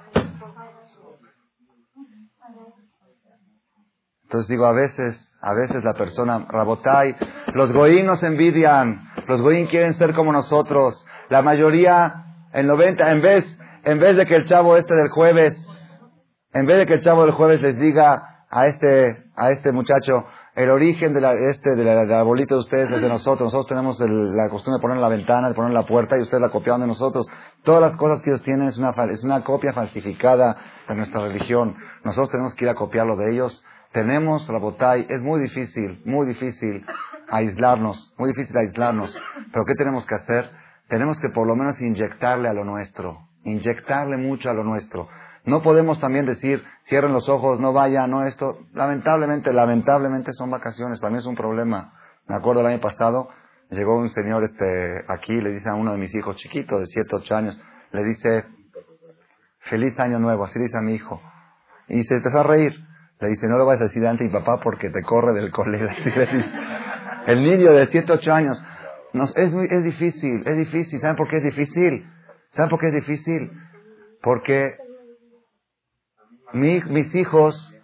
Entonces 4.25 4.49
digo, 4.49 4.67
a 4.67 4.73
veces 4.73 5.34
a 5.45 5.53
veces 5.53 5.85
la 5.85 5.93
persona, 5.93 6.47
Rabotai, 6.49 7.15
los 7.53 7.71
goín 7.71 8.07
nos 8.07 8.23
envidian, 8.23 9.11
los 9.29 9.43
goín 9.43 9.67
quieren 9.67 9.95
ser 9.95 10.15
como 10.15 10.33
nosotros. 10.33 11.05
La 11.29 11.43
mayoría, 11.43 12.25
el 12.55 12.67
90, 12.67 13.11
en 13.11 13.21
vez, 13.21 13.59
en 13.85 13.99
vez 13.99 14.17
de 14.17 14.25
que 14.25 14.37
el 14.37 14.47
chavo 14.47 14.77
este 14.77 14.95
del 14.95 15.11
jueves, 15.11 15.55
en 16.55 16.65
vez 16.65 16.79
de 16.79 16.87
que 16.87 16.95
el 16.95 17.03
chavo 17.03 17.25
del 17.25 17.35
jueves 17.35 17.61
les 17.61 17.79
diga 17.79 18.47
a 18.51 18.67
este, 18.69 19.25
a 19.37 19.51
este 19.51 19.71
muchacho, 19.71 20.25
el 20.55 20.71
origen 20.71 21.13
de 21.13 21.21
la, 21.21 21.35
este, 21.35 21.75
de 21.77 21.85
la, 21.85 22.07
de 22.07 22.47
de 22.47 22.55
ustedes 22.55 22.91
es 22.91 23.03
de 23.03 23.09
nosotros. 23.09 23.53
Nosotros 23.53 23.67
tenemos 23.67 23.99
la 24.01 24.49
costumbre 24.49 24.79
de 24.79 24.83
poner 24.83 24.97
en 24.97 25.03
la 25.03 25.09
ventana, 25.09 25.49
de 25.49 25.55
poner 25.55 25.73
en 25.73 25.75
la 25.75 25.87
puerta 25.87 26.17
y 26.17 26.23
ustedes 26.23 26.41
la 26.41 26.51
copiaron 26.51 26.81
de 26.81 26.87
nosotros. 26.87 27.27
Todas 27.65 27.83
las 27.83 27.97
cosas 27.97 28.23
que 28.23 28.31
ellos 28.31 28.43
tienen 28.45 28.69
es 28.69 28.79
una, 28.79 28.95
es 29.11 29.23
una 29.25 29.45
copia 29.45 29.75
falsificada 29.75 30.57
de 30.89 30.95
nuestra 30.95 31.21
religión. 31.21 31.77
Nosotros 32.05 32.31
tenemos 32.31 32.55
que 32.55 32.65
ir 32.65 32.71
a 32.71 32.75
copiarlo 32.75 33.17
de 33.17 33.33
ellos 33.33 33.63
tenemos, 33.95 34.47
Rabotay, 34.49 35.07
es 35.09 35.23
muy 35.23 35.41
difícil, 35.41 36.03
muy 36.05 36.27
difícil 36.27 36.85
aislarnos, 37.29 38.13
muy 38.19 38.33
difícil 38.33 38.55
aislarnos. 38.57 39.17
Pero 39.53 39.65
¿qué 39.65 39.75
tenemos 39.77 40.05
que 40.05 40.17
hacer? 40.17 40.51
Tenemos 40.89 41.19
que 41.21 41.29
por 41.29 41.47
lo 41.47 41.55
menos 41.55 41.81
inyectarle 41.81 42.49
a 42.49 42.53
lo 42.53 42.65
nuestro, 42.65 43.29
inyectarle 43.45 44.17
mucho 44.17 44.51
a 44.51 44.53
lo 44.53 44.65
nuestro. 44.65 45.09
No 45.45 45.63
podemos 45.63 46.01
también 46.01 46.27
decir, 46.27 46.65
cierren 46.89 47.13
los 47.13 47.29
ojos, 47.29 47.61
no 47.61 47.73
vaya, 47.73 48.09
no 48.09 48.27
esto. 48.27 48.59
Lamentablemente, 48.73 49.53
lamentablemente 49.53 50.33
son 50.33 50.51
vacaciones, 50.51 50.99
para 50.99 51.13
mí 51.13 51.19
es 51.19 51.27
un 51.27 51.37
problema. 51.37 51.93
Me 52.27 52.35
acuerdo 52.35 52.63
el 52.63 52.67
año 52.67 52.81
pasado, 52.81 53.29
llegó 53.71 53.97
un 53.97 54.09
señor 54.09 54.43
este, 54.43 55.05
aquí, 55.07 55.35
le 55.41 55.51
dice 55.53 55.69
a 55.69 55.75
uno 55.75 55.93
de 55.93 55.99
mis 55.99 56.13
hijos 56.17 56.37
chiquitos, 56.39 56.81
de 56.81 56.87
7, 56.87 57.11
8 57.13 57.37
años, 57.37 57.61
le 57.93 58.03
dice, 58.03 58.45
feliz 59.71 59.97
año 60.01 60.19
nuevo, 60.19 60.45
así 60.45 60.59
dice 60.59 60.77
a 60.77 60.83
mi 60.83 60.95
hijo. 60.95 61.23
Y 61.87 62.03
se 62.03 62.17
empezó 62.17 62.41
a 62.41 62.43
reír. 62.43 62.84
Le 63.25 63.31
dice, 63.31 63.49
no 63.49 63.57
lo 63.57 63.65
vas 63.65 63.81
a 63.81 63.85
decir 63.85 64.07
ante 64.07 64.25
mi 64.25 64.31
papá 64.31 64.61
porque 64.63 64.91
te 64.91 65.03
corre 65.03 65.33
del 65.33 65.51
colegio. 65.51 65.89
El 67.27 67.43
niño 67.43 67.73
de 67.73 67.87
7, 67.87 68.13
8 68.13 68.33
años. 68.35 68.63
es, 69.35 69.53
muy, 69.53 69.67
es 69.71 69.83
difícil, 69.83 70.43
es 70.45 70.57
difícil. 70.59 71.01
¿Saben 71.01 71.17
por 71.17 71.29
qué 71.29 71.39
es 71.39 71.45
difícil? 71.45 72.07
¿Saben 72.53 72.69
por 72.69 72.79
qué 72.79 72.89
es 72.89 72.95
difícil? 72.95 73.51
Porque 74.23 74.77
mis 76.53 77.15
hijos 77.15 77.75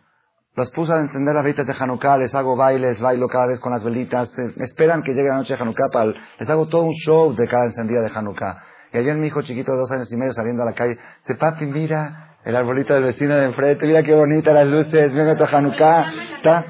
los 0.57 0.71
puse 0.73 0.93
a 0.93 1.01
encender 1.01 1.35
las 1.35 1.43
velitas 1.43 1.67
de 1.67 1.75
Hanukkah, 1.79 2.19
les 2.19 2.35
hago 2.35 2.55
bailes, 2.55 3.01
bailo 3.01 3.29
cada 3.29 3.47
vez 3.47 3.61
con 3.61 3.73
las 3.73 3.83
velitas, 3.83 4.29
eh, 4.39 4.53
esperan 4.59 5.03
que 5.03 5.15
llegue 5.15 5.29
la 5.29 5.37
noche 5.37 5.55
de 5.55 5.63
Hanukkah, 5.63 5.89
para, 5.91 6.13
les 6.39 6.51
hago 6.51 6.69
todo 6.69 6.83
un 6.83 6.93
show 6.93 7.35
de 7.35 7.49
cada 7.49 7.65
encendida 7.65 8.03
de 8.03 8.11
Hanukkah. 8.15 8.63
Y 8.93 8.99
ayer 8.99 9.17
mi 9.17 9.29
hijo 9.29 9.41
chiquito 9.41 9.73
de 9.73 9.79
dos 9.79 9.91
años 9.91 10.13
y 10.13 10.17
medio 10.17 10.35
saliendo 10.35 10.63
a 10.63 10.67
la 10.67 10.75
calle, 10.75 10.99
dice, 11.21 11.39
papi, 11.39 11.65
mira, 11.65 12.30
el 12.45 12.57
arbolito 12.57 12.95
del 12.95 13.05
vecino 13.05 13.35
de 13.35 13.47
enfrente, 13.47 13.87
mira 13.87 14.03
qué 14.03 14.15
bonita 14.15 14.53
las 14.53 14.67
luces, 14.67 15.13
mira 15.13 15.37
tu 15.37 15.45
Hanukkah. 15.45 16.13
¿Está? 16.37 16.65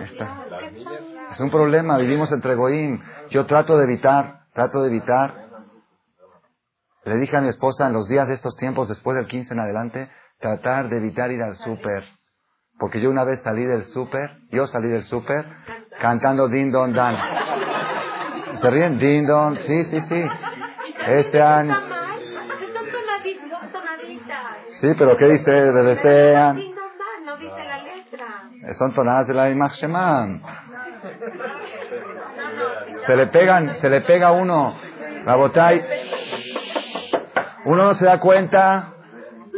Está. 0.00 0.42
Es 1.32 1.40
un 1.40 1.50
problema, 1.50 1.98
vivimos 1.98 2.30
entre 2.32 2.54
Goín. 2.54 3.02
Yo 3.30 3.46
trato 3.46 3.76
de 3.78 3.84
evitar, 3.84 4.40
trato 4.54 4.82
de 4.82 4.88
evitar. 4.88 5.34
Le 7.04 7.16
dije 7.16 7.36
a 7.36 7.40
mi 7.40 7.48
esposa 7.48 7.86
en 7.86 7.94
los 7.94 8.08
días 8.08 8.28
de 8.28 8.34
estos 8.34 8.56
tiempos, 8.56 8.88
después 8.88 9.16
del 9.16 9.26
15 9.26 9.54
en 9.54 9.60
adelante, 9.60 10.10
tratar 10.38 10.88
de 10.88 10.98
evitar 10.98 11.30
ir 11.30 11.42
al 11.42 11.56
súper. 11.56 12.04
Porque 12.78 13.00
yo 13.00 13.10
una 13.10 13.24
vez 13.24 13.40
salí 13.42 13.64
del 13.64 13.84
súper, 13.84 14.30
yo 14.50 14.66
salí 14.66 14.88
del 14.88 15.04
súper 15.04 15.46
cantando 16.00 16.48
Din 16.48 16.70
Don 16.70 16.92
Dan. 16.92 17.16
¿Se 18.60 18.70
ríen? 18.70 18.98
Din 18.98 19.26
Don, 19.26 19.58
sí, 19.60 19.84
sí, 19.84 20.00
sí. 20.08 20.24
Este 21.06 21.42
año. 21.42 21.91
Sí, 24.80 24.88
pero 24.98 25.16
¿qué 25.16 25.26
dice? 25.26 25.50
Desean. 25.50 26.56
No 27.24 27.36
dice 27.36 27.64
la 27.64 27.82
letra. 27.82 28.26
Son 28.78 28.92
tonadas 28.94 29.26
de 29.26 29.34
la 29.34 29.50
Imach 29.50 29.74
Se 33.06 33.16
le 33.16 33.26
pegan, 33.28 33.76
se 33.80 33.88
le 33.88 34.00
pega 34.02 34.32
uno. 34.32 34.74
La 35.24 35.36
botay. 35.36 35.84
Uno 37.64 37.84
no 37.84 37.94
se 37.94 38.04
da 38.04 38.18
cuenta 38.18 38.92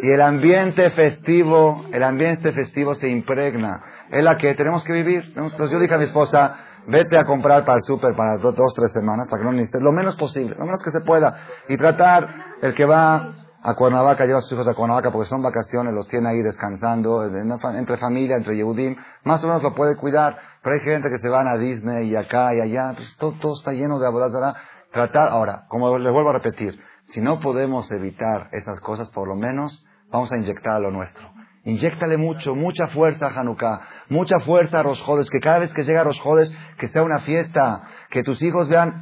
y 0.03 0.11
el 0.11 0.21
ambiente 0.21 0.91
festivo, 0.91 1.87
el 1.93 2.03
ambiente 2.03 2.53
festivo 2.53 2.95
se 2.97 3.09
impregna. 3.09 3.83
Es 4.11 4.23
la 4.23 4.37
que 4.37 4.55
tenemos 4.55 4.85
que 4.85 4.93
vivir. 4.93 5.25
Entonces 5.29 5.71
yo 5.71 5.79
dije 5.79 5.95
a 5.95 5.99
mi 5.99 6.05
esposa, 6.05 6.57
vete 6.87 7.19
a 7.19 7.25
comprar 7.25 7.65
para 7.65 7.79
el 7.79 7.83
súper 7.85 8.15
para 8.15 8.37
dos, 8.37 8.55
dos, 8.55 8.75
tres 8.75 8.93
semanas, 8.93 9.27
para 9.31 9.41
que 9.41 9.47
no 9.47 9.53
necesites, 9.53 9.81
lo 9.81 9.93
menos 9.93 10.17
posible, 10.17 10.55
lo 10.59 10.67
menos 10.67 10.83
que 10.83 10.91
se 10.91 11.01
pueda. 11.01 11.35
Y 11.69 11.79
tratar, 11.79 12.29
el 12.61 12.75
que 12.75 12.85
va 12.85 13.44
a 13.67 13.75
Cuernavaca, 13.75 14.27
lleva 14.27 14.41
a 14.41 14.43
sus 14.43 14.53
hijos 14.53 14.69
a 14.69 14.75
Cuernavaca 14.75 15.11
porque 15.11 15.27
son 15.27 15.43
vacaciones, 15.43 15.95
los 15.95 16.07
tiene 16.09 16.29
ahí 16.29 16.43
descansando, 16.43 17.25
entre 17.25 17.97
familia, 17.97 18.37
entre 18.37 18.57
Yehudim, 18.57 18.95
más 19.25 19.43
o 19.43 19.47
menos 19.47 19.63
lo 19.63 19.75
puede 19.75 19.97
cuidar, 19.97 20.37
pero 20.63 20.75
hay 20.75 20.83
gente 20.83 21.09
que 21.09 21.17
se 21.17 21.31
van 21.31 21.49
a 21.49 21.57
Disney 21.57 22.11
y 22.11 22.15
acá 22.15 22.55
y 22.55 22.61
allá, 22.61 22.93
pues 22.95 23.17
todo, 23.17 23.55
está 23.55 23.73
lleno 23.73 23.99
de 23.99 24.07
abodazara. 24.07 24.55
Tratar, 24.93 25.31
ahora, 25.31 25.65
como 25.69 25.99
les 25.99 26.13
vuelvo 26.13 26.31
a 26.31 26.35
repetir, 26.35 26.79
Si 27.15 27.21
no 27.21 27.41
podemos 27.41 27.91
evitar 27.91 28.49
esas 28.53 28.81
cosas, 28.81 29.11
por 29.11 29.29
lo 29.29 29.35
menos 29.35 29.85
vamos 30.11 30.31
a 30.31 30.37
inyectar 30.37 30.77
a 30.77 30.79
lo 30.79 30.91
nuestro. 30.91 31.27
Inyéctale 31.65 32.19
mucho, 32.19 32.55
mucha 32.55 32.89
fuerza 32.89 33.29
a 33.29 33.41
Hanukkah, 33.41 33.81
mucha 34.11 34.41
fuerza 34.41 34.81
a 34.81 34.83
Rosjodes, 34.83 35.31
que 35.31 35.41
cada 35.41 35.61
vez 35.61 35.73
que 35.73 35.85
llega 35.85 36.03
a 36.03 36.05
Rosjodes, 36.05 36.55
que 36.79 36.89
sea 36.89 37.03
una 37.03 37.21
fiesta, 37.21 37.89
que 38.11 38.23
tus 38.23 38.43
hijos 38.43 38.69
vean, 38.69 38.93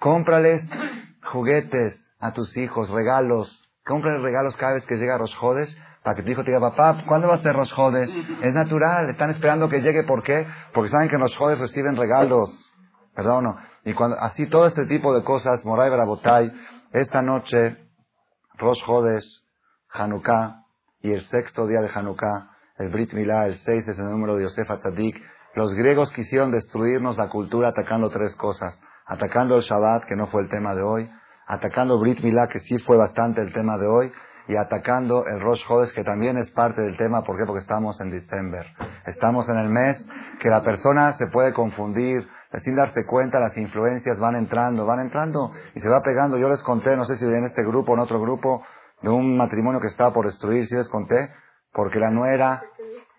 cómprales 0.00 0.68
juguetes 1.32 2.02
a 2.18 2.32
tus 2.32 2.56
hijos, 2.56 2.90
regalos, 2.90 3.59
cómprales 3.84 4.22
regalos 4.22 4.56
cada 4.56 4.74
vez 4.74 4.86
que 4.86 4.96
llega 4.96 5.18
Rosjodes, 5.18 5.76
para 6.02 6.16
que 6.16 6.22
tu 6.22 6.30
hijo 6.30 6.42
te 6.44 6.50
diga, 6.50 6.60
papá, 6.60 7.04
¿cuándo 7.06 7.28
va 7.28 7.34
a 7.34 7.42
ser 7.42 7.54
Rosjodes? 7.54 8.10
Es 8.42 8.54
natural, 8.54 9.10
están 9.10 9.30
esperando 9.30 9.68
que 9.68 9.80
llegue, 9.80 10.04
¿por 10.04 10.22
qué? 10.22 10.46
Porque 10.72 10.90
saben 10.90 11.08
que 11.08 11.16
en 11.16 11.22
Rosjodes 11.22 11.58
reciben 11.58 11.96
regalos, 11.96 12.50
perdón, 13.14 13.56
y 13.84 13.94
cuando, 13.94 14.16
así 14.18 14.46
todo 14.46 14.66
este 14.66 14.86
tipo 14.86 15.14
de 15.14 15.24
cosas, 15.24 15.64
Moray 15.64 15.90
Barabotay, 15.90 16.52
esta 16.92 17.22
noche, 17.22 17.76
Rosjodes, 18.58 19.44
Hanukkah, 19.92 20.64
y 21.02 21.12
el 21.12 21.22
sexto 21.28 21.66
día 21.66 21.80
de 21.80 21.90
Hanukkah, 21.92 22.50
el 22.78 22.88
Brit 22.88 23.12
Milá, 23.12 23.46
el 23.46 23.58
seis 23.58 23.86
es 23.88 23.98
el 23.98 24.04
número 24.10 24.36
de 24.36 24.44
Yosef 24.44 24.70
Atzadik. 24.70 25.16
Los 25.54 25.74
griegos 25.74 26.10
quisieron 26.12 26.50
destruirnos 26.50 27.16
la 27.16 27.28
cultura 27.28 27.68
atacando 27.68 28.08
tres 28.10 28.34
cosas. 28.36 28.78
Atacando 29.06 29.56
el 29.56 29.62
Shabbat, 29.62 30.04
que 30.04 30.16
no 30.16 30.28
fue 30.28 30.42
el 30.42 30.48
tema 30.48 30.74
de 30.74 30.82
hoy. 30.82 31.10
Atacando 31.50 31.98
Brit 31.98 32.20
Milá, 32.20 32.46
que 32.46 32.60
sí 32.60 32.78
fue 32.78 32.96
bastante 32.96 33.40
el 33.40 33.52
tema 33.52 33.76
de 33.76 33.86
hoy. 33.86 34.12
Y 34.46 34.56
atacando 34.56 35.26
el 35.26 35.40
Rosh 35.40 35.62
Hodesh, 35.68 35.92
que 35.92 36.04
también 36.04 36.36
es 36.36 36.50
parte 36.50 36.80
del 36.80 36.96
tema. 36.96 37.22
¿Por 37.22 37.36
qué? 37.36 37.44
Porque 37.44 37.60
estamos 37.60 38.00
en 38.00 38.10
diciembre. 38.10 38.72
Estamos 39.06 39.48
en 39.48 39.56
el 39.56 39.68
mes 39.68 39.96
que 40.40 40.48
la 40.48 40.62
persona 40.62 41.12
se 41.14 41.26
puede 41.26 41.52
confundir. 41.52 42.26
Sin 42.64 42.74
darse 42.74 43.04
cuenta, 43.04 43.38
las 43.38 43.56
influencias 43.56 44.18
van 44.18 44.36
entrando, 44.36 44.86
van 44.86 45.00
entrando 45.00 45.52
y 45.74 45.80
se 45.80 45.88
va 45.88 46.02
pegando. 46.02 46.36
Yo 46.36 46.48
les 46.48 46.62
conté, 46.62 46.96
no 46.96 47.04
sé 47.04 47.16
si 47.16 47.24
en 47.24 47.44
este 47.44 47.62
grupo 47.62 47.92
o 47.92 47.94
en 47.94 48.00
otro 48.00 48.20
grupo, 48.20 48.64
de 49.02 49.08
un 49.08 49.36
matrimonio 49.36 49.80
que 49.80 49.86
estaba 49.86 50.12
por 50.12 50.26
destruir, 50.26 50.66
si 50.66 50.74
les 50.74 50.88
conté, 50.88 51.30
porque 51.72 52.00
la 52.00 52.10
nuera, 52.10 52.62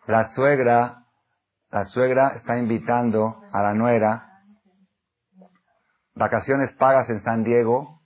la 0.08 0.28
suegra, 0.34 1.04
la 1.70 1.86
suegra 1.86 2.34
está 2.36 2.58
invitando 2.58 3.42
a 3.52 3.62
la 3.62 3.74
nuera 3.74 4.32
vacaciones 6.16 6.72
pagas 6.74 7.10
en 7.10 7.24
San 7.24 7.44
Diego, 7.44 8.01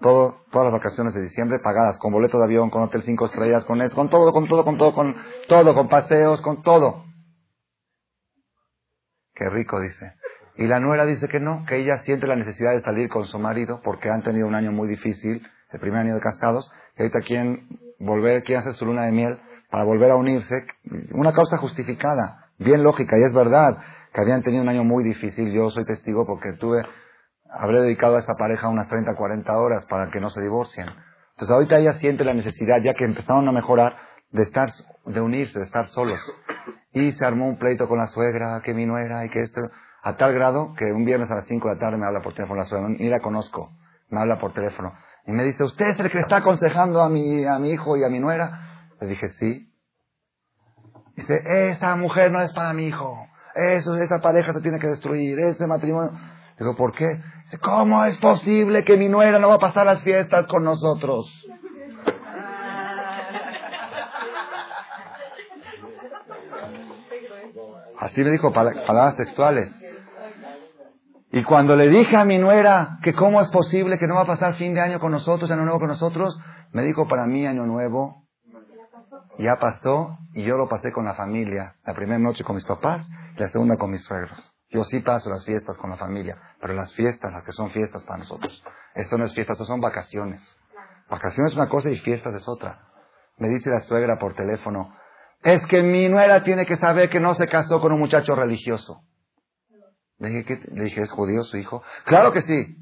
todo, 0.00 0.36
todas 0.50 0.72
las 0.72 0.80
vacaciones 0.80 1.14
de 1.14 1.22
diciembre 1.22 1.58
pagadas, 1.58 1.98
con 1.98 2.12
boleto 2.12 2.38
de 2.38 2.44
avión, 2.44 2.70
con 2.70 2.82
hotel 2.82 3.02
cinco 3.02 3.26
estrellas, 3.26 3.64
con 3.64 3.78
con 3.90 4.08
todo, 4.08 4.32
con 4.32 4.48
todo, 4.48 4.64
con 4.64 4.78
todo, 4.78 4.94
con 4.94 5.14
todo, 5.48 5.74
con 5.74 5.88
paseos, 5.88 6.40
con 6.40 6.62
todo. 6.62 7.04
Qué 9.34 9.48
rico, 9.48 9.80
dice. 9.80 10.14
Y 10.56 10.66
la 10.66 10.80
nuera 10.80 11.06
dice 11.06 11.28
que 11.28 11.40
no, 11.40 11.64
que 11.66 11.76
ella 11.76 11.96
siente 12.04 12.26
la 12.26 12.36
necesidad 12.36 12.72
de 12.72 12.82
salir 12.82 13.08
con 13.08 13.24
su 13.24 13.38
marido 13.38 13.80
porque 13.82 14.10
han 14.10 14.22
tenido 14.22 14.46
un 14.46 14.54
año 14.54 14.72
muy 14.72 14.88
difícil 14.88 15.42
el 15.72 15.80
primer 15.80 16.00
año 16.00 16.14
de 16.14 16.20
casados, 16.20 16.70
y 16.98 17.02
ahorita 17.02 17.20
quieren 17.20 17.68
volver, 17.98 18.42
quieren 18.42 18.62
hacer 18.62 18.74
su 18.74 18.86
luna 18.86 19.04
de 19.04 19.12
miel 19.12 19.38
para 19.70 19.84
volver 19.84 20.10
a 20.10 20.16
unirse. 20.16 20.66
Una 21.12 21.32
causa 21.32 21.58
justificada, 21.58 22.50
bien 22.58 22.82
lógica, 22.82 23.16
y 23.18 23.22
es 23.22 23.32
verdad 23.32 23.78
que 24.12 24.20
habían 24.20 24.42
tenido 24.42 24.62
un 24.62 24.68
año 24.68 24.84
muy 24.84 25.04
difícil. 25.04 25.52
Yo 25.52 25.70
soy 25.70 25.84
testigo 25.84 26.26
porque 26.26 26.52
tuve, 26.54 26.82
habré 27.52 27.80
dedicado 27.80 28.16
a 28.16 28.20
esa 28.20 28.34
pareja 28.34 28.68
unas 28.68 28.88
30, 28.88 29.14
40 29.14 29.58
horas 29.58 29.84
para 29.86 30.10
que 30.10 30.20
no 30.20 30.30
se 30.30 30.40
divorcien. 30.40 30.86
Entonces 31.32 31.50
ahorita 31.50 31.78
ella 31.78 31.94
siente 32.00 32.24
la 32.24 32.34
necesidad, 32.34 32.80
ya 32.82 32.94
que 32.94 33.04
empezaron 33.04 33.48
a 33.48 33.52
mejorar, 33.52 33.96
de 34.30 34.42
estar, 34.42 34.70
de 35.06 35.20
unirse, 35.20 35.58
de 35.58 35.64
estar 35.64 35.88
solos. 35.88 36.20
Y 36.92 37.12
se 37.12 37.24
armó 37.24 37.48
un 37.48 37.58
pleito 37.58 37.88
con 37.88 37.98
la 37.98 38.06
suegra, 38.08 38.60
que 38.64 38.74
mi 38.74 38.86
nuera 38.86 39.24
y 39.24 39.30
que 39.30 39.40
esto, 39.40 39.60
a 40.02 40.16
tal 40.16 40.34
grado 40.34 40.74
que 40.74 40.92
un 40.92 41.04
viernes 41.04 41.30
a 41.30 41.36
las 41.36 41.46
5 41.46 41.68
de 41.68 41.74
la 41.74 41.80
tarde 41.80 41.98
me 41.98 42.06
habla 42.06 42.20
por 42.20 42.34
teléfono 42.34 42.60
la 42.60 42.66
suegra, 42.66 42.88
ni 42.88 43.08
la 43.08 43.20
conozco, 43.20 43.70
me 44.10 44.20
habla 44.20 44.38
por 44.38 44.52
teléfono. 44.52 44.92
Y 45.26 45.32
me 45.32 45.44
dice, 45.44 45.64
¿usted 45.64 45.88
es 45.88 46.00
el 46.00 46.10
que 46.10 46.18
está 46.18 46.36
aconsejando 46.36 47.02
a 47.02 47.08
mi, 47.08 47.44
a 47.46 47.58
mi 47.58 47.70
hijo 47.70 47.96
y 47.96 48.04
a 48.04 48.08
mi 48.08 48.20
nuera? 48.20 48.88
Le 49.00 49.06
dije, 49.06 49.28
sí. 49.30 49.72
Dice, 51.16 51.42
esa 51.70 51.96
mujer 51.96 52.30
no 52.30 52.40
es 52.40 52.52
para 52.52 52.72
mi 52.72 52.84
hijo. 52.84 53.26
Eso, 53.54 53.94
esa 53.96 54.20
pareja 54.20 54.52
se 54.52 54.60
tiene 54.60 54.78
que 54.78 54.86
destruir. 54.86 55.38
Ese 55.38 55.66
matrimonio. 55.66 56.12
Digo, 56.58 56.76
¿por 56.76 56.94
qué? 56.94 57.06
¿Cómo 57.58 58.04
es 58.04 58.16
posible 58.18 58.84
que 58.84 58.96
mi 58.96 59.08
nuera 59.08 59.38
no 59.38 59.48
va 59.48 59.56
a 59.56 59.58
pasar 59.58 59.86
las 59.86 60.02
fiestas 60.02 60.46
con 60.46 60.62
nosotros? 60.64 61.26
Así 67.98 68.22
me 68.22 68.30
dijo 68.30 68.52
palabras 68.52 69.16
textuales. 69.16 69.70
Y 71.32 71.42
cuando 71.44 71.76
le 71.76 71.88
dije 71.88 72.16
a 72.16 72.24
mi 72.24 72.38
nuera 72.38 72.98
que 73.02 73.12
cómo 73.12 73.40
es 73.40 73.48
posible 73.48 73.98
que 73.98 74.06
no 74.06 74.14
va 74.16 74.22
a 74.22 74.26
pasar 74.26 74.54
fin 74.54 74.74
de 74.74 74.80
año 74.80 74.98
con 74.98 75.12
nosotros, 75.12 75.50
año 75.50 75.62
nuevo 75.62 75.78
con 75.78 75.88
nosotros, 75.88 76.40
me 76.72 76.82
dijo 76.82 77.06
para 77.06 77.26
mí 77.26 77.46
año 77.46 77.66
nuevo 77.66 78.24
ya 79.38 79.56
pasó 79.56 80.18
y 80.34 80.42
yo 80.42 80.56
lo 80.56 80.68
pasé 80.68 80.92
con 80.92 81.04
la 81.04 81.14
familia. 81.14 81.74
La 81.84 81.94
primera 81.94 82.18
noche 82.18 82.44
con 82.44 82.56
mis 82.56 82.64
papás 82.64 83.06
la 83.36 83.48
segunda 83.48 83.76
con 83.76 83.90
mis 83.90 84.02
suegros. 84.02 84.49
Yo 84.70 84.84
sí 84.84 85.00
paso 85.00 85.28
las 85.28 85.44
fiestas 85.44 85.76
con 85.78 85.90
la 85.90 85.96
familia, 85.96 86.36
pero 86.60 86.74
las 86.74 86.94
fiestas, 86.94 87.32
las 87.32 87.44
que 87.44 87.52
son 87.52 87.70
fiestas 87.70 88.04
para 88.04 88.18
nosotros. 88.18 88.62
Esto 88.94 89.18
no 89.18 89.24
es 89.24 89.34
fiesta, 89.34 89.52
esto 89.52 89.64
son 89.64 89.80
vacaciones. 89.80 90.40
Vacaciones 91.08 91.52
es 91.52 91.58
una 91.58 91.68
cosa 91.68 91.90
y 91.90 91.98
fiestas 91.98 92.34
es 92.34 92.48
otra. 92.48 92.80
Me 93.36 93.48
dice 93.48 93.68
la 93.68 93.80
suegra 93.80 94.18
por 94.18 94.34
teléfono, 94.34 94.94
es 95.42 95.64
que 95.66 95.82
mi 95.82 96.08
nuera 96.08 96.44
tiene 96.44 96.66
que 96.66 96.76
saber 96.76 97.08
que 97.08 97.18
no 97.18 97.34
se 97.34 97.48
casó 97.48 97.80
con 97.80 97.92
un 97.92 97.98
muchacho 97.98 98.34
religioso. 98.34 99.02
Le 100.18 100.28
dije, 100.28 100.60
le 100.72 100.84
dije, 100.84 101.00
¿es 101.00 101.10
judío 101.10 101.42
su 101.44 101.56
hijo? 101.56 101.82
Claro 102.04 102.32
que 102.32 102.42
sí. 102.42 102.76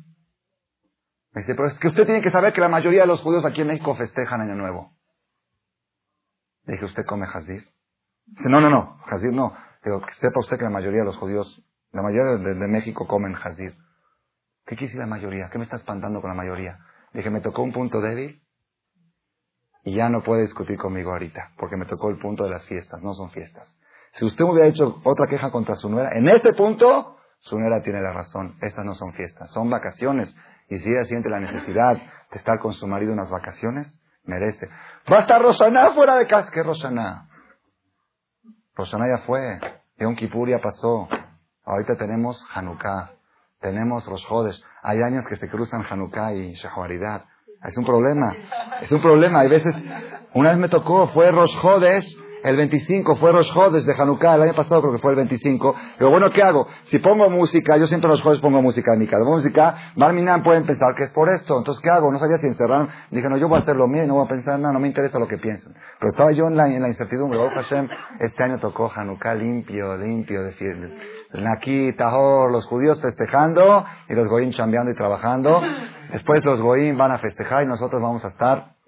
Me 1.32 1.42
dice, 1.42 1.54
pero 1.54 1.68
es 1.68 1.78
que 1.78 1.88
usted 1.88 2.04
tiene 2.04 2.20
que 2.20 2.32
saber 2.32 2.52
que 2.52 2.60
la 2.60 2.68
mayoría 2.68 3.02
de 3.02 3.06
los 3.06 3.20
judíos 3.20 3.44
aquí 3.44 3.60
en 3.60 3.68
México 3.68 3.94
festejan 3.94 4.40
Año 4.40 4.56
Nuevo. 4.56 4.92
Le 6.64 6.72
dije, 6.72 6.84
¿usted 6.84 7.04
come 7.06 7.26
jazir? 7.28 7.68
Dice, 8.26 8.48
no, 8.48 8.60
no, 8.60 8.68
no, 8.68 8.98
jazir 9.06 9.32
no. 9.32 9.56
Digo, 9.84 10.00
que 10.00 10.12
sepa 10.14 10.40
usted 10.40 10.58
que 10.58 10.64
la 10.64 10.70
mayoría 10.70 11.00
de 11.00 11.06
los 11.06 11.16
judíos, 11.16 11.62
la 11.92 12.02
mayoría 12.02 12.36
de, 12.38 12.54
México 12.66 13.06
comen 13.06 13.34
jazir. 13.34 13.74
¿Qué 14.66 14.76
decir 14.76 14.98
la 14.98 15.06
mayoría? 15.06 15.48
¿Qué 15.50 15.58
me 15.58 15.64
está 15.64 15.76
espantando 15.76 16.20
con 16.20 16.30
la 16.30 16.36
mayoría? 16.36 16.78
Dije, 17.12 17.30
me 17.30 17.40
tocó 17.40 17.62
un 17.62 17.72
punto 17.72 18.00
débil 18.00 18.42
y 19.84 19.94
ya 19.94 20.08
no 20.10 20.22
puede 20.22 20.42
discutir 20.42 20.76
conmigo 20.76 21.12
ahorita, 21.12 21.52
porque 21.56 21.76
me 21.76 21.86
tocó 21.86 22.10
el 22.10 22.18
punto 22.18 22.44
de 22.44 22.50
las 22.50 22.64
fiestas, 22.66 23.00
no 23.02 23.14
son 23.14 23.30
fiestas. 23.30 23.74
Si 24.12 24.24
usted 24.24 24.44
me 24.44 24.52
hubiera 24.52 24.68
hecho 24.68 25.00
otra 25.04 25.26
queja 25.26 25.50
contra 25.50 25.74
su 25.76 25.88
nuera, 25.88 26.10
en 26.12 26.28
ese 26.28 26.52
punto, 26.52 27.16
su 27.40 27.58
nuera 27.58 27.82
tiene 27.82 28.00
la 28.00 28.12
razón. 28.12 28.56
Estas 28.60 28.84
no 28.84 28.94
son 28.94 29.12
fiestas, 29.14 29.50
son 29.50 29.70
vacaciones. 29.70 30.34
Y 30.68 30.78
si 30.78 30.88
ella 30.90 31.04
siente 31.04 31.28
la 31.28 31.40
necesidad 31.40 31.96
de 31.96 32.38
estar 32.38 32.58
con 32.58 32.72
su 32.74 32.86
marido 32.86 33.12
en 33.12 33.18
unas 33.18 33.30
vacaciones, 33.30 33.98
merece. 34.24 34.68
Va 35.10 35.18
a 35.18 35.20
estar 35.20 35.40
Rosana 35.40 35.92
fuera 35.92 36.16
de 36.16 36.26
casa. 36.26 36.50
¿Qué 36.52 36.62
Rosana? 36.62 37.28
Rosana 38.74 39.06
ya 39.08 39.24
fue. 39.24 39.60
Yom 39.98 40.14
Kippur 40.14 40.48
ya 40.48 40.58
pasó. 40.58 41.08
Ahorita 41.68 41.96
tenemos 41.96 42.42
Hanukkah. 42.54 43.10
Tenemos 43.60 44.06
Rosjodes. 44.06 44.62
Hay 44.82 45.02
años 45.02 45.26
que 45.28 45.36
se 45.36 45.50
cruzan 45.50 45.84
Hanukkah 45.84 46.32
y 46.32 46.54
Shahuaridad. 46.54 47.26
Es 47.62 47.76
un 47.76 47.84
problema. 47.84 48.34
Es 48.80 48.90
un 48.90 49.02
problema. 49.02 49.40
Hay 49.40 49.48
veces, 49.48 49.74
una 50.32 50.50
vez 50.50 50.58
me 50.58 50.70
tocó, 50.70 51.08
fue 51.08 51.30
Rosjodes 51.30 52.06
el 52.42 52.56
25 52.56 53.16
fue 53.16 53.32
Rosh 53.32 53.50
desde 53.72 54.00
Hanukkah, 54.00 54.36
el 54.36 54.42
año 54.42 54.54
pasado 54.54 54.80
creo 54.80 54.92
que 54.94 55.00
fue 55.00 55.10
el 55.10 55.16
25. 55.16 55.74
Pero 55.98 56.10
bueno, 56.10 56.30
¿qué 56.30 56.42
hago? 56.42 56.68
Si 56.84 56.98
pongo 56.98 57.28
música, 57.30 57.76
yo 57.76 57.86
siempre 57.86 58.08
los 58.08 58.22
jueves 58.22 58.40
pongo 58.40 58.62
música 58.62 58.92
en 58.94 59.00
mi 59.00 59.06
casa. 59.06 59.24
Música, 59.24 59.92
Barminan 59.96 60.42
pueden 60.42 60.64
pensar 60.64 60.94
que 60.96 61.04
es 61.04 61.10
por 61.10 61.28
esto. 61.28 61.58
Entonces, 61.58 61.82
¿qué 61.82 61.90
hago? 61.90 62.12
No 62.12 62.18
sabía 62.18 62.38
si 62.38 62.46
encerraron. 62.46 62.88
Dije, 63.10 63.28
no, 63.28 63.36
yo 63.36 63.48
voy 63.48 63.58
a 63.58 63.62
hacer 63.62 63.74
lo 63.74 63.88
mío 63.88 64.04
y 64.04 64.06
no 64.06 64.14
voy 64.14 64.24
a 64.24 64.28
pensar 64.28 64.58
nada, 64.58 64.72
no 64.72 64.80
me 64.80 64.88
interesa 64.88 65.18
lo 65.18 65.26
que 65.26 65.38
piensen. 65.38 65.72
Pero 65.98 66.10
estaba 66.10 66.32
yo 66.32 66.46
en 66.46 66.56
la, 66.56 66.68
en 66.68 66.80
la 66.80 66.88
incertidumbre. 66.88 67.38
Baruch 67.38 67.54
Hashem, 67.54 67.88
este 68.20 68.42
año 68.44 68.58
tocó 68.60 68.90
Hanukkah 68.94 69.34
limpio, 69.34 69.96
limpio, 69.96 70.42
de 70.44 70.52
fiesta. 70.52 70.86
Naki, 71.32 71.92
Tahor, 71.92 72.50
los 72.50 72.66
judíos 72.66 73.00
festejando 73.00 73.84
y 74.08 74.14
los 74.14 74.28
goyim 74.28 74.50
chambeando 74.52 74.90
y 74.90 74.94
trabajando. 74.94 75.60
Después 76.12 76.44
los 76.44 76.60
goyim 76.60 76.96
van 76.96 77.12
a 77.12 77.18
festejar 77.18 77.64
y 77.64 77.66
nosotros 77.66 78.00
vamos 78.00 78.24
a 78.24 78.28
estar 78.28 78.78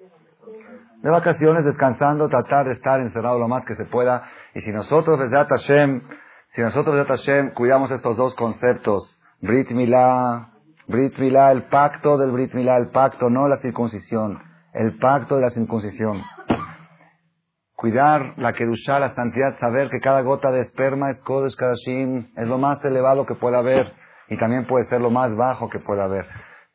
de 1.03 1.11
vacaciones, 1.11 1.65
descansando, 1.65 2.29
tratar 2.29 2.67
de 2.67 2.75
estar 2.75 3.01
encerrado 3.01 3.39
lo 3.39 3.49
más 3.49 3.65
que 3.65 3.75
se 3.75 3.85
pueda. 3.87 4.25
Y 4.55 4.61
si 4.61 4.71
nosotros, 4.71 5.19
desde 5.19 5.37
Hashem, 5.37 6.03
si 6.55 6.61
nosotros, 6.61 6.97
desde 6.97 7.09
Hashem, 7.09 7.55
cuidamos 7.55 7.91
estos 7.91 8.17
dos 8.17 8.35
conceptos, 8.35 9.19
Brit 9.41 9.71
Milá, 9.71 10.51
Brit 10.89 11.17
Milá, 11.19 11.53
el 11.53 11.65
pacto 11.69 12.19
del 12.19 12.33
Brit 12.33 12.53
Milá, 12.53 12.77
el 12.77 12.91
pacto, 12.91 13.31
no 13.31 13.49
la 13.49 13.59
circuncisión, 13.59 14.43
el 14.75 14.99
pacto 14.99 15.37
de 15.37 15.43
la 15.43 15.51
circuncisión. 15.51 16.23
Cuidar 17.81 18.35
la 18.37 18.53
Kedushá, 18.53 19.01
la 19.01 19.15
santidad, 19.15 19.59
saber 19.59 19.89
que 19.89 20.01
cada 20.01 20.21
gota 20.21 20.51
de 20.51 20.61
esperma 20.61 21.09
es 21.09 21.23
Kodesh 21.23 21.57
Kadashim, 21.57 22.29
es 22.37 22.47
lo 22.47 22.59
más 22.59 22.85
elevado 22.85 23.25
que 23.25 23.37
pueda 23.37 23.61
haber 23.61 23.95
y 24.29 24.37
también 24.37 24.67
puede 24.67 24.87
ser 24.91 25.01
lo 25.01 25.11
más 25.11 25.35
bajo 25.35 25.71
que 25.71 25.79
pueda 25.79 26.05
haber. 26.05 26.27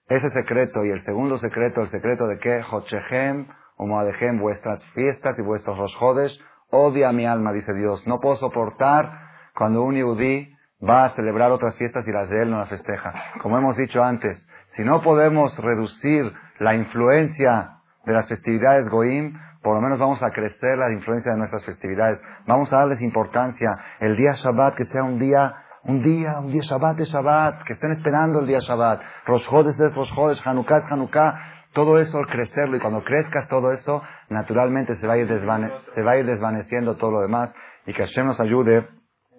Ese 0.08 0.32
secreto 0.32 0.84
y 0.84 0.90
el 0.90 1.04
segundo 1.04 1.38
secreto, 1.38 1.82
el 1.82 1.90
secreto 1.90 2.26
de 2.26 2.40
que 2.40 2.60
Hochehem 2.72 3.46
como 3.78 4.02
en 4.02 4.40
vuestras 4.40 4.84
fiestas 4.96 5.38
y 5.38 5.44
vuestros 5.44 5.78
rosjodes, 5.78 6.40
odia 6.72 7.12
mi 7.12 7.28
alma, 7.28 7.54
dice 7.54 7.76
Dios. 7.76 8.02
No 8.08 8.20
puedo 8.20 8.38
soportar 8.38 9.12
cuando 9.56 9.84
un 9.84 9.94
yudí 9.94 10.52
va 10.84 11.06
a 11.06 11.16
celebrar 11.16 11.52
otras 11.52 11.76
fiestas 11.76 12.08
y 12.08 12.12
las 12.12 12.32
de 12.32 12.42
él 12.42 12.50
no 12.50 12.58
las 12.58 12.70
festeja. 12.70 13.14
Como 13.44 13.60
hemos 13.60 13.78
dicho 13.78 14.04
antes, 14.04 14.44
si 14.76 14.84
no 14.84 15.04
podemos 15.04 15.56
reducir 15.60 16.34
la 16.58 16.74
influencia 16.74 17.74
de 18.06 18.14
las 18.14 18.28
festividades 18.28 18.90
Goim, 18.90 19.38
por 19.66 19.74
lo 19.74 19.82
menos 19.82 19.98
vamos 19.98 20.22
a 20.22 20.30
crecer 20.30 20.78
la 20.78 20.92
influencia 20.92 21.32
de 21.32 21.40
nuestras 21.40 21.66
festividades. 21.66 22.22
Vamos 22.46 22.72
a 22.72 22.78
darles 22.78 23.02
importancia. 23.02 23.72
El 24.00 24.16
día 24.16 24.34
Shabbat 24.34 24.76
que 24.76 24.86
sea 24.86 25.02
un 25.02 25.18
día, 25.18 25.56
un 25.86 26.04
día, 26.04 26.38
un 26.38 26.52
día 26.52 26.62
Shabbat 26.62 26.98
de 26.98 27.06
Shabbat, 27.06 27.64
que 27.64 27.74
estén 27.74 27.92
esperando 27.94 28.42
el 28.42 28.46
día 28.46 28.60
Shabbat. 28.60 29.02
Rosh 29.26 29.50
es 29.80 29.96
Rosh 29.96 30.40
Hanukkah 30.46 30.78
es 30.78 30.86
Hanukkah. 30.92 31.40
Todo 31.74 31.98
eso, 31.98 32.20
crecerlo, 32.32 32.78
y 32.78 32.80
cuando 32.80 33.04
crezcas 33.04 33.48
todo 33.48 33.72
eso, 33.72 34.04
naturalmente 34.30 34.98
se 34.98 35.08
va 35.08 35.14
a 35.14 35.18
ir, 35.18 35.28
se 35.28 36.02
va 36.04 36.12
a 36.12 36.18
ir 36.18 36.28
desvaneciendo 36.28 36.96
todo 36.98 37.10
lo 37.10 37.22
demás, 37.22 37.52
y 37.88 37.94
que 37.94 38.06
Hashem 38.06 38.28
nos 38.28 38.40
ayude 38.40 38.88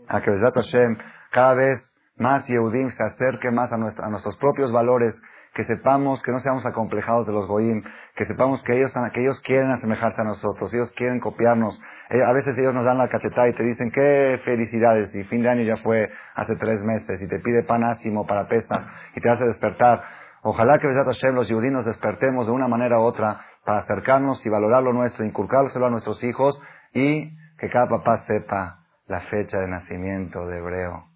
a 0.08 0.20
que 0.22 0.30
Hashem 0.32 0.98
cada 1.30 1.54
vez 1.54 1.80
más 2.16 2.44
Yehudim 2.48 2.90
se 2.90 3.04
acerque 3.04 3.52
más 3.52 3.70
a, 3.70 3.76
a 3.76 4.10
nuestros 4.10 4.36
propios 4.38 4.72
valores, 4.72 5.14
que 5.56 5.64
sepamos 5.64 6.22
que 6.22 6.32
no 6.32 6.40
seamos 6.40 6.66
acomplejados 6.66 7.26
de 7.26 7.32
los 7.32 7.46
goyim, 7.46 7.82
que 8.14 8.26
sepamos 8.26 8.62
que 8.62 8.76
ellos, 8.76 8.92
que 9.14 9.22
ellos 9.22 9.40
quieren 9.40 9.70
asemejarse 9.70 10.20
a 10.20 10.24
nosotros, 10.24 10.72
ellos 10.74 10.92
quieren 10.94 11.18
copiarnos. 11.18 11.80
Eh, 12.10 12.22
a 12.22 12.30
veces 12.32 12.58
ellos 12.58 12.74
nos 12.74 12.84
dan 12.84 12.98
la 12.98 13.08
cachetada 13.08 13.48
y 13.48 13.54
te 13.54 13.62
dicen, 13.62 13.90
qué 13.90 14.38
felicidades, 14.44 15.14
y 15.14 15.24
fin 15.24 15.42
de 15.42 15.48
año 15.48 15.62
ya 15.62 15.78
fue 15.78 16.10
hace 16.34 16.56
tres 16.56 16.82
meses, 16.82 17.22
y 17.22 17.26
te 17.26 17.40
pide 17.40 17.62
pan 17.62 17.84
ácimo 17.84 18.26
para 18.26 18.46
pesa, 18.48 18.86
y 19.16 19.20
te 19.22 19.30
hace 19.30 19.46
despertar. 19.46 20.04
Ojalá 20.42 20.78
que 20.78 20.88
Hashem, 20.92 21.34
los 21.34 21.48
Yehudim 21.48 21.72
nos 21.72 21.86
despertemos 21.86 22.46
de 22.46 22.52
una 22.52 22.68
manera 22.68 23.00
u 23.00 23.04
otra 23.04 23.40
para 23.64 23.78
acercarnos 23.78 24.44
y 24.44 24.50
valorar 24.50 24.82
lo 24.82 24.92
nuestro, 24.92 25.24
inculcárselo 25.24 25.86
a 25.86 25.90
nuestros 25.90 26.22
hijos, 26.22 26.60
y 26.92 27.34
que 27.56 27.70
cada 27.70 27.88
papá 27.88 28.26
sepa 28.26 28.80
la 29.06 29.22
fecha 29.22 29.58
de 29.58 29.68
nacimiento 29.68 30.46
de 30.46 30.58
hebreo, 30.58 31.06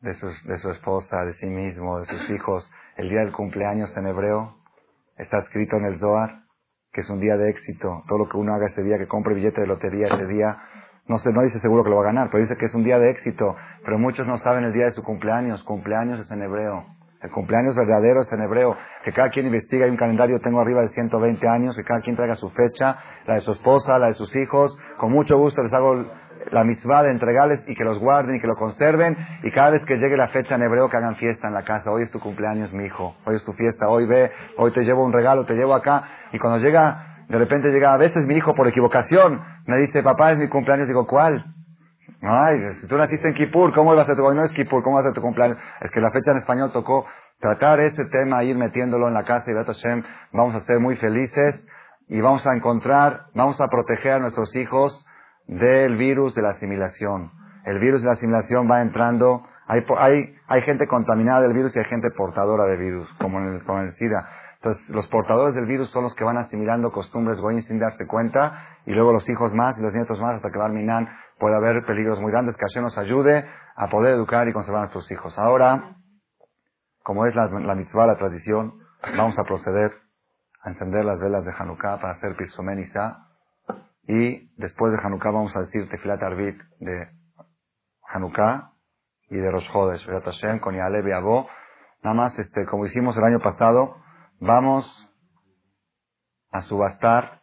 de, 0.00 0.12
de 0.44 0.58
su 0.58 0.70
esposa, 0.70 1.24
de 1.24 1.32
sí 1.34 1.46
mismo, 1.46 1.98
de 1.98 2.06
sus 2.06 2.30
hijos 2.30 2.70
el 2.96 3.08
día 3.08 3.20
del 3.20 3.32
cumpleaños 3.32 3.94
en 3.96 4.06
hebreo, 4.06 4.56
está 5.16 5.38
escrito 5.38 5.76
en 5.76 5.86
el 5.86 5.98
Zohar, 5.98 6.42
que 6.92 7.00
es 7.00 7.10
un 7.10 7.20
día 7.20 7.36
de 7.36 7.50
éxito. 7.50 8.02
Todo 8.08 8.18
lo 8.18 8.28
que 8.28 8.36
uno 8.36 8.54
haga 8.54 8.66
ese 8.66 8.82
día, 8.82 8.98
que 8.98 9.08
compre 9.08 9.34
billete 9.34 9.60
de 9.62 9.66
lotería 9.66 10.08
ese 10.08 10.26
día, 10.26 10.58
no 11.08 11.18
sé, 11.18 11.32
no 11.32 11.42
dice 11.42 11.58
seguro 11.58 11.82
que 11.82 11.90
lo 11.90 11.96
va 11.96 12.02
a 12.02 12.06
ganar, 12.06 12.28
pero 12.30 12.42
dice 12.42 12.56
que 12.56 12.66
es 12.66 12.74
un 12.74 12.84
día 12.84 12.98
de 12.98 13.10
éxito. 13.10 13.56
Pero 13.84 13.98
muchos 13.98 14.26
no 14.26 14.38
saben 14.38 14.64
el 14.64 14.72
día 14.72 14.86
de 14.86 14.92
su 14.92 15.02
cumpleaños. 15.02 15.62
Cumpleaños 15.64 16.20
es 16.20 16.30
en 16.30 16.42
hebreo. 16.42 16.86
El 17.20 17.30
cumpleaños 17.30 17.74
verdadero 17.74 18.22
es 18.22 18.32
en 18.32 18.40
hebreo. 18.40 18.76
Que 19.04 19.12
cada 19.12 19.30
quien 19.30 19.46
investiga. 19.46 19.84
Hay 19.84 19.90
un 19.90 19.96
calendario, 19.96 20.40
tengo 20.40 20.60
arriba 20.60 20.82
de 20.82 20.88
120 20.90 21.48
años, 21.48 21.76
que 21.76 21.84
cada 21.84 22.00
quien 22.00 22.14
traiga 22.14 22.36
su 22.36 22.50
fecha, 22.50 22.96
la 23.26 23.34
de 23.34 23.40
su 23.40 23.52
esposa, 23.52 23.98
la 23.98 24.08
de 24.08 24.14
sus 24.14 24.34
hijos. 24.36 24.76
Con 24.98 25.10
mucho 25.10 25.36
gusto 25.36 25.62
les 25.62 25.72
hago 25.72 26.06
la 26.50 26.64
mitzvah 26.64 27.02
de 27.02 27.10
entregarles 27.10 27.62
y 27.66 27.74
que 27.74 27.84
los 27.84 27.98
guarden 27.98 28.36
y 28.36 28.40
que 28.40 28.46
lo 28.46 28.56
conserven 28.56 29.16
y 29.42 29.50
cada 29.52 29.70
vez 29.70 29.84
que 29.84 29.96
llegue 29.96 30.16
la 30.16 30.28
fecha 30.28 30.54
en 30.54 30.62
hebreo 30.62 30.88
que 30.88 30.96
hagan 30.96 31.16
fiesta 31.16 31.48
en 31.48 31.54
la 31.54 31.64
casa. 31.64 31.90
Hoy 31.90 32.02
es 32.02 32.10
tu 32.10 32.20
cumpleaños, 32.20 32.72
mi 32.72 32.84
hijo. 32.84 33.14
Hoy 33.24 33.36
es 33.36 33.44
tu 33.44 33.52
fiesta. 33.52 33.88
Hoy 33.88 34.06
ve, 34.06 34.30
hoy 34.56 34.72
te 34.72 34.84
llevo 34.84 35.04
un 35.04 35.12
regalo, 35.12 35.44
te 35.46 35.54
llevo 35.54 35.74
acá. 35.74 36.04
Y 36.32 36.38
cuando 36.38 36.58
llega, 36.58 37.24
de 37.28 37.38
repente 37.38 37.70
llega, 37.70 37.94
a 37.94 37.98
veces 37.98 38.26
mi 38.26 38.34
hijo 38.34 38.54
por 38.54 38.66
equivocación 38.66 39.40
me 39.66 39.76
dice, 39.78 40.02
papá, 40.02 40.32
es 40.32 40.38
mi 40.38 40.48
cumpleaños. 40.48 40.88
Digo, 40.88 41.06
¿cuál? 41.06 41.44
Ay, 42.22 42.60
si 42.80 42.86
tú 42.86 42.96
naciste 42.96 43.28
en 43.28 43.34
Kippur, 43.34 43.74
¿cómo 43.74 43.94
va 43.94 44.02
a 44.02 44.06
ser 44.06 44.16
tu 44.16 44.22
No 44.22 44.44
es 44.44 44.52
Kippur, 44.52 44.82
¿cómo 44.82 44.96
va 44.96 45.00
a 45.00 45.04
ser 45.04 45.12
tu 45.12 45.20
cumpleaños? 45.20 45.58
Es 45.80 45.90
que 45.90 46.00
la 46.00 46.10
fecha 46.12 46.30
en 46.30 46.38
español 46.38 46.70
tocó 46.72 47.04
tratar 47.40 47.80
ese 47.80 48.04
tema, 48.06 48.44
ir 48.44 48.56
metiéndolo 48.56 49.08
en 49.08 49.14
la 49.14 49.24
casa 49.24 49.50
y 49.50 49.54
Hashem, 49.54 50.04
vamos 50.32 50.54
a 50.54 50.60
ser 50.60 50.78
muy 50.78 50.94
felices 50.96 51.66
y 52.08 52.20
vamos 52.20 52.46
a 52.46 52.54
encontrar, 52.54 53.24
vamos 53.34 53.60
a 53.60 53.66
proteger 53.66 54.12
a 54.12 54.18
nuestros 54.20 54.54
hijos 54.54 55.04
del 55.46 55.96
virus 55.96 56.34
de 56.34 56.42
la 56.42 56.50
asimilación. 56.50 57.30
El 57.64 57.78
virus 57.78 58.00
de 58.00 58.06
la 58.06 58.12
asimilación 58.12 58.70
va 58.70 58.82
entrando, 58.82 59.44
hay, 59.66 59.84
hay, 59.98 60.34
hay 60.48 60.62
gente 60.62 60.86
contaminada 60.86 61.42
del 61.42 61.54
virus 61.54 61.74
y 61.74 61.78
hay 61.78 61.84
gente 61.84 62.10
portadora 62.16 62.64
del 62.66 62.78
virus, 62.78 63.08
como 63.20 63.38
en 63.38 63.54
el, 63.54 63.92
SIDA. 63.92 64.28
Entonces, 64.56 64.88
los 64.90 65.06
portadores 65.08 65.54
del 65.54 65.66
virus 65.66 65.90
son 65.90 66.04
los 66.04 66.14
que 66.14 66.24
van 66.24 66.36
asimilando 66.36 66.92
costumbres 66.92 67.38
goyim 67.40 67.62
sin 67.62 67.78
darse 67.78 68.06
cuenta, 68.06 68.66
y 68.86 68.92
luego 68.92 69.12
los 69.12 69.28
hijos 69.28 69.52
más 69.54 69.78
y 69.78 69.82
los 69.82 69.92
nietos 69.92 70.20
más 70.20 70.36
hasta 70.36 70.50
que 70.50 70.58
va 70.58 70.68
Minan. 70.68 71.08
Puede 71.38 71.56
haber 71.56 71.84
peligros 71.84 72.20
muy 72.20 72.30
grandes 72.30 72.56
que 72.56 72.64
Hashem 72.64 72.84
nos 72.84 72.96
ayude 72.98 73.44
a 73.74 73.88
poder 73.88 74.14
educar 74.14 74.46
y 74.46 74.52
conservar 74.52 74.78
a 74.78 74.82
nuestros 74.82 75.10
hijos. 75.10 75.36
Ahora, 75.38 75.96
como 77.02 77.26
es 77.26 77.34
la, 77.34 77.46
la 77.46 77.74
mitzvah, 77.74 78.06
la 78.06 78.16
tradición, 78.16 78.74
vamos 79.16 79.36
a 79.38 79.44
proceder 79.44 79.92
a 80.62 80.70
encender 80.70 81.04
las 81.04 81.18
velas 81.18 81.44
de 81.44 81.52
Hanukkah 81.52 81.96
para 81.96 82.12
hacer 82.12 82.36
Pirsomen 82.36 82.78
y 84.04 84.50
después 84.56 84.92
de 84.92 84.98
Hanukkah 84.98 85.30
vamos 85.30 85.54
a 85.56 85.60
decir 85.60 85.88
Tefilat 85.88 86.22
Arvit 86.22 86.60
de 86.80 87.08
Hanukkah 88.08 88.72
y 89.30 89.36
de 89.36 89.50
Rosh 89.50 89.70
Chodesh, 89.72 90.06
Hashem, 90.06 90.58
con 90.58 90.74
Yale 90.76 91.02
Beabo. 91.02 91.48
Nada 92.02 92.14
más, 92.14 92.38
este, 92.38 92.66
como 92.66 92.86
hicimos 92.86 93.16
el 93.16 93.24
año 93.24 93.38
pasado, 93.38 93.96
vamos 94.40 94.84
a 96.50 96.62
subastar 96.62 97.40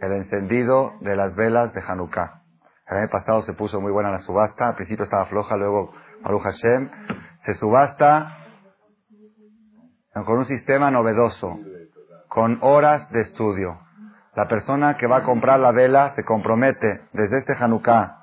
el 0.00 0.12
encendido 0.12 0.94
de 1.00 1.14
las 1.14 1.36
velas 1.36 1.72
de 1.74 1.82
Hanukkah. 1.86 2.42
El 2.88 2.96
año 2.96 3.10
pasado 3.10 3.42
se 3.42 3.52
puso 3.52 3.80
muy 3.80 3.92
buena 3.92 4.10
la 4.10 4.18
subasta, 4.18 4.68
al 4.68 4.74
principio 4.74 5.04
estaba 5.04 5.26
floja, 5.26 5.56
luego 5.56 5.92
Baruch 6.22 6.42
Hashem. 6.42 6.90
Se 7.44 7.54
subasta 7.54 8.38
con 10.12 10.38
un 10.38 10.46
sistema 10.46 10.90
novedoso, 10.90 11.58
con 12.28 12.58
horas 12.62 13.08
de 13.10 13.20
estudio. 13.20 13.78
La 14.34 14.48
persona 14.48 14.96
que 14.96 15.06
va 15.06 15.18
a 15.18 15.22
comprar 15.24 15.60
la 15.60 15.72
vela 15.72 16.14
se 16.14 16.24
compromete 16.24 17.02
desde 17.12 17.38
este 17.38 17.52
Hanukkah 17.52 18.16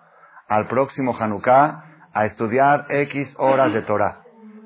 al 0.48 0.68
próximo 0.68 1.16
Hanukkah 1.16 1.84
a 2.14 2.26
estudiar 2.26 2.88
X 2.90 3.32
horas 3.38 3.72
de 3.72 3.84
Torah. 3.84 4.22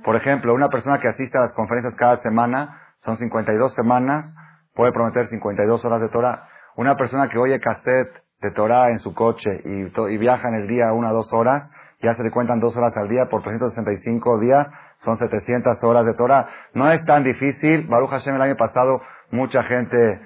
Por 0.06 0.16
ejemplo, 0.16 0.54
una 0.54 0.70
persona 0.70 1.00
que 1.02 1.10
asiste 1.10 1.38
a 1.38 1.42
las 1.42 1.54
conferencias 1.54 1.96
cada 1.96 2.18
semana, 2.18 2.80
son 3.04 3.18
52 3.18 3.76
semanas, 3.76 4.34
puede 4.74 4.94
prometer 4.94 5.28
52 5.28 5.84
horas 5.84 6.00
de 6.00 6.08
Torah. 6.08 6.48
Una 6.78 6.96
persona 6.96 7.28
que 7.28 7.38
oye 7.38 7.60
cassette 7.60 8.14
de 8.42 8.52
Torah 8.52 8.92
en 8.92 9.00
su 9.00 9.14
coche 9.14 9.62
y, 9.66 10.18
viaja 10.18 10.48
en 10.48 10.56
el 10.56 10.68
día 10.68 10.94
una 10.94 11.12
o 11.12 11.14
dos 11.14 11.34
horas, 11.34 11.70
ya 12.02 12.14
se 12.16 12.24
le 12.24 12.32
cuentan 12.32 12.62
dos 12.62 12.76
horas 12.78 12.96
al 12.96 13.10
día 13.10 13.26
por 13.30 13.44
365 13.44 14.40
días, 14.40 14.66
son 15.04 15.18
700 15.18 15.84
horas 15.84 16.06
de 16.06 16.14
Torah. 16.14 16.48
No 16.74 16.90
es 16.90 17.04
tan 17.04 17.26
difícil. 17.26 17.88
Baruch 17.88 18.12
Hashem 18.12 18.36
el 18.36 18.42
año 18.42 18.56
pasado 18.56 19.02
mucha 19.32 19.64
gente 19.64 20.22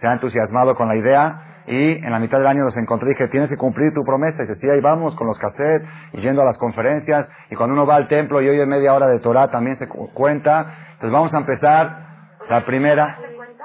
se 0.00 0.06
ha 0.06 0.12
entusiasmado 0.12 0.74
con 0.74 0.88
la 0.88 0.96
idea 0.96 1.44
y 1.66 2.04
en 2.04 2.10
la 2.10 2.18
mitad 2.18 2.38
del 2.38 2.46
año 2.46 2.64
nos 2.64 2.76
encontré 2.76 3.10
y 3.10 3.12
dije, 3.14 3.28
tienes 3.28 3.48
que 3.48 3.56
cumplir 3.56 3.94
tu 3.94 4.04
promesa. 4.04 4.42
Y 4.42 4.46
decía, 4.46 4.74
ahí 4.74 4.80
vamos 4.80 5.14
con 5.16 5.26
los 5.26 5.38
cassettes 5.38 5.88
y 6.12 6.20
yendo 6.20 6.42
a 6.42 6.44
las 6.44 6.58
conferencias. 6.58 7.28
Y 7.50 7.56
cuando 7.56 7.74
uno 7.74 7.86
va 7.86 7.96
al 7.96 8.08
templo 8.08 8.42
y 8.42 8.48
oye 8.48 8.66
media 8.66 8.92
hora 8.92 9.06
de 9.06 9.20
Torah 9.20 9.48
también 9.48 9.78
se 9.78 9.88
cuenta. 9.88 10.66
Entonces 10.94 11.10
vamos 11.10 11.32
a 11.32 11.38
empezar 11.38 12.06
la 12.50 12.64
primera. 12.66 13.18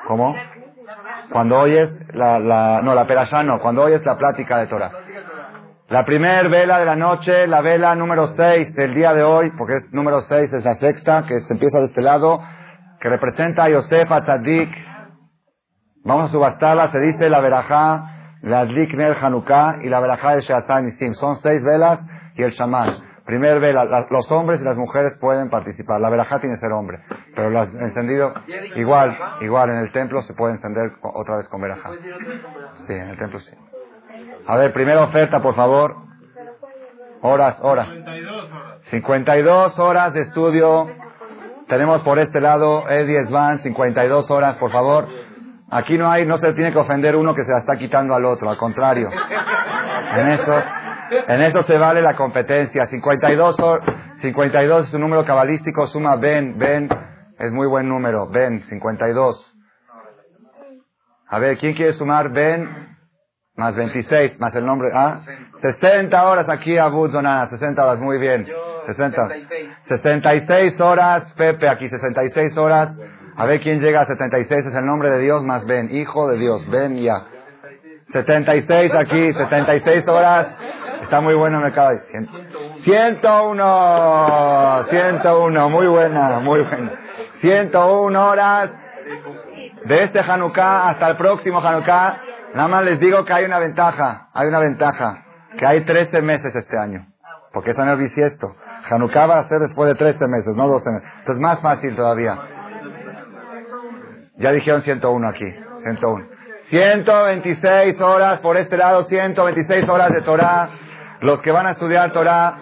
¿Cómo? 0.07 0.34
Cuando 1.31 1.60
oyes 1.60 1.89
la, 2.14 2.39
la 2.39 2.81
no, 2.81 2.95
la 2.95 3.06
perashá 3.06 3.43
no, 3.43 3.60
cuando 3.60 3.84
oyes 3.84 4.03
la 4.06 4.18
plática 4.18 4.57
de 4.60 4.68
Torah. 4.68 4.91
La 5.89 6.06
primer 6.06 6.49
vela 6.49 6.80
de 6.80 6.85
la 6.85 6.95
noche, 6.95 7.47
la 7.47 7.61
vela 7.61 7.95
número 7.95 8.27
6 8.27 8.76
del 8.76 8.93
día 8.93 9.11
de 9.11 9.23
hoy, 9.23 9.51
porque 9.57 9.77
es 9.77 9.91
número 9.91 10.22
6, 10.22 10.53
es 10.53 10.64
la 10.64 10.76
sexta, 10.76 11.23
que 11.27 11.39
se 11.39 11.53
empieza 11.53 11.80
de 11.80 11.85
este 11.85 12.01
lado, 12.01 12.39
que 13.01 13.10
representa 13.10 13.64
a 13.64 13.69
Yosef 13.69 14.07
Tzadik, 14.07 14.69
Vamos 16.04 16.30
a 16.30 16.32
subastarla, 16.32 16.92
se 16.92 17.00
dice 17.00 17.30
la 17.30 17.40
verajá, 17.42 18.38
la 18.42 18.66
Dlikner 18.66 19.18
Hanukkah 19.22 19.80
y 19.84 19.90
la 19.90 20.00
verajá 20.00 20.36
de 20.36 20.42
Sheatan 20.42 20.86
Nisim. 20.86 21.14
Son 21.14 21.36
seis 21.38 21.64
velas 21.64 22.00
y 22.36 22.44
el 22.44 22.52
Shamash. 22.52 23.00
Primer 23.26 23.60
vela, 23.60 23.86
los 24.10 24.32
hombres 24.32 24.60
y 24.60 24.64
las 24.64 24.76
mujeres 24.76 25.16
pueden 25.20 25.50
participar. 25.52 26.02
La 26.02 26.10
verajá 26.10 26.40
tiene 26.40 26.56
que 26.56 26.62
ser 26.62 26.72
hombre. 26.72 27.00
Pero 27.36 27.52
las 27.52 27.72
encendido, 27.76 28.34
igual, 28.76 29.16
igual 29.42 29.70
en 29.70 29.78
el 29.78 29.92
templo 29.92 30.22
se 30.24 30.34
puede 30.34 30.56
encender 30.56 30.94
otra 31.04 31.38
vez 31.38 31.48
con 31.50 31.62
verajá. 31.62 31.92
Sí, 32.88 32.94
en 32.94 33.10
el 33.10 33.18
templo 33.20 33.40
sí. 33.40 33.56
A 34.48 34.58
ver, 34.58 34.74
primera 34.74 35.04
oferta, 35.04 35.44
por 35.44 35.56
favor. 35.56 35.96
Horas, 37.22 37.58
horas. 37.62 37.88
52 38.90 39.78
horas 39.78 40.14
de 40.14 40.22
estudio. 40.22 40.88
Tenemos 41.68 42.02
por 42.02 42.18
este 42.18 42.42
lado 42.42 42.90
Eddie 42.90 43.28
Svan, 43.28 43.60
52 43.60 44.32
horas, 44.32 44.56
por 44.56 44.72
favor. 44.72 45.08
Aquí 45.72 45.98
no 45.98 46.10
hay, 46.10 46.26
no 46.26 46.38
se 46.38 46.54
tiene 46.54 46.72
que 46.72 46.80
ofender 46.80 47.16
uno 47.16 47.36
que 47.36 47.44
se 47.44 47.52
la 47.52 47.60
está 47.60 47.78
quitando 47.78 48.16
al 48.16 48.26
otro, 48.26 48.50
al 48.50 48.58
contrario. 48.58 49.10
En 50.16 50.32
eso, 50.32 50.64
en 51.28 51.41
eso 51.41 51.64
se 51.64 51.78
vale 51.78 52.02
la 52.02 52.16
competencia. 52.16 52.88
52, 52.88 53.56
52 54.22 54.88
es 54.88 54.94
un 54.94 55.02
número 55.02 55.26
cabalístico, 55.26 55.86
suma 55.88 56.16
Ben, 56.16 56.58
Ben 56.58 56.90
es 57.38 57.52
muy 57.52 57.68
buen 57.68 57.88
número, 57.88 58.28
Ben, 58.28 58.62
52. 58.64 59.56
A 61.28 61.40
ver, 61.40 61.58
¿quién 61.58 61.76
quiere 61.76 61.94
sumar 61.94 62.32
Ben? 62.32 62.90
Más 63.56 63.76
26, 63.76 64.40
más 64.40 64.56
el 64.56 64.66
nombre, 64.66 64.90
¿ah? 64.94 65.22
60 65.62 66.28
horas 66.28 66.50
aquí 66.50 66.78
a 66.78 66.88
Budzonana, 66.88 67.48
60 67.50 67.84
horas, 67.84 68.00
muy 68.00 68.18
bien. 68.18 68.48
60. 68.88 69.28
66 69.88 70.80
horas, 70.82 71.32
Pepe, 71.34 71.70
aquí 71.70 71.88
66 71.90 72.58
horas. 72.58 72.98
A 73.40 73.45
ver 73.45 73.61
quién 73.61 73.80
llega 73.80 74.02
a 74.02 74.06
76, 74.06 74.66
es 74.66 74.76
el 74.76 74.86
nombre 74.86 75.10
de 75.11 75.20
Dios 75.20 75.41
más 75.44 75.66
ven, 75.66 75.95
hijo 75.95 76.28
de 76.28 76.38
Dios, 76.38 76.70
ven 76.70 76.98
ya. 76.98 77.24
76 78.11 78.91
aquí, 78.94 79.32
76 79.32 80.06
horas. 80.10 80.57
Está 81.03 81.22
muy 81.22 81.36
bueno 81.36 81.61
me 81.61 81.72
cae. 81.72 82.02
101. 82.84 84.86
101. 84.90 85.70
Muy 85.70 85.88
buena, 85.88 86.41
muy 86.41 86.64
buena. 86.64 86.91
101 87.40 88.28
horas 88.28 88.72
de 89.86 90.03
este 90.03 90.20
Hanukkah 90.20 90.90
hasta 90.90 91.07
el 91.07 91.16
próximo 91.16 91.66
Hanukkah. 91.66 92.22
Nada 92.56 92.68
más 92.68 92.84
les 92.84 92.99
digo 92.99 93.24
que 93.24 93.32
hay 93.32 93.45
una 93.45 93.60
ventaja. 93.60 94.28
Hay 94.34 94.49
una 94.49 94.60
ventaja. 94.60 95.24
Que 95.57 95.66
hay 95.66 95.86
13 95.86 96.22
meses 96.22 96.53
este 96.53 96.78
año. 96.78 97.07
Porque 97.53 97.72
es 97.72 97.80
año 97.80 97.95
bisiesto. 97.95 98.53
Hanukkah 98.91 99.28
va 99.28 99.40
a 99.40 99.48
ser 99.48 99.60
después 99.60 99.88
de 99.88 99.95
13 99.95 100.28
meses, 100.28 100.53
no 100.57 100.68
12 100.68 100.91
meses. 100.91 101.10
Entonces 101.20 101.41
más 101.41 101.61
fácil 101.61 101.95
todavía. 101.95 102.59
Ya 104.40 104.52
dijeron 104.52 104.82
101 104.82 105.28
aquí. 105.28 105.45
101. 105.84 106.26
126 106.70 107.99
horas 108.02 108.40
por 108.40 108.57
este 108.57 108.78
lado, 108.78 109.03
126 109.03 109.90
horas 109.90 110.11
de 110.11 110.22
Torah. 110.22 110.70
Los 111.22 111.41
que 111.41 111.52
van 111.52 111.68
a 111.68 111.72
estudiar 111.72 112.11
Torah, 112.14 112.57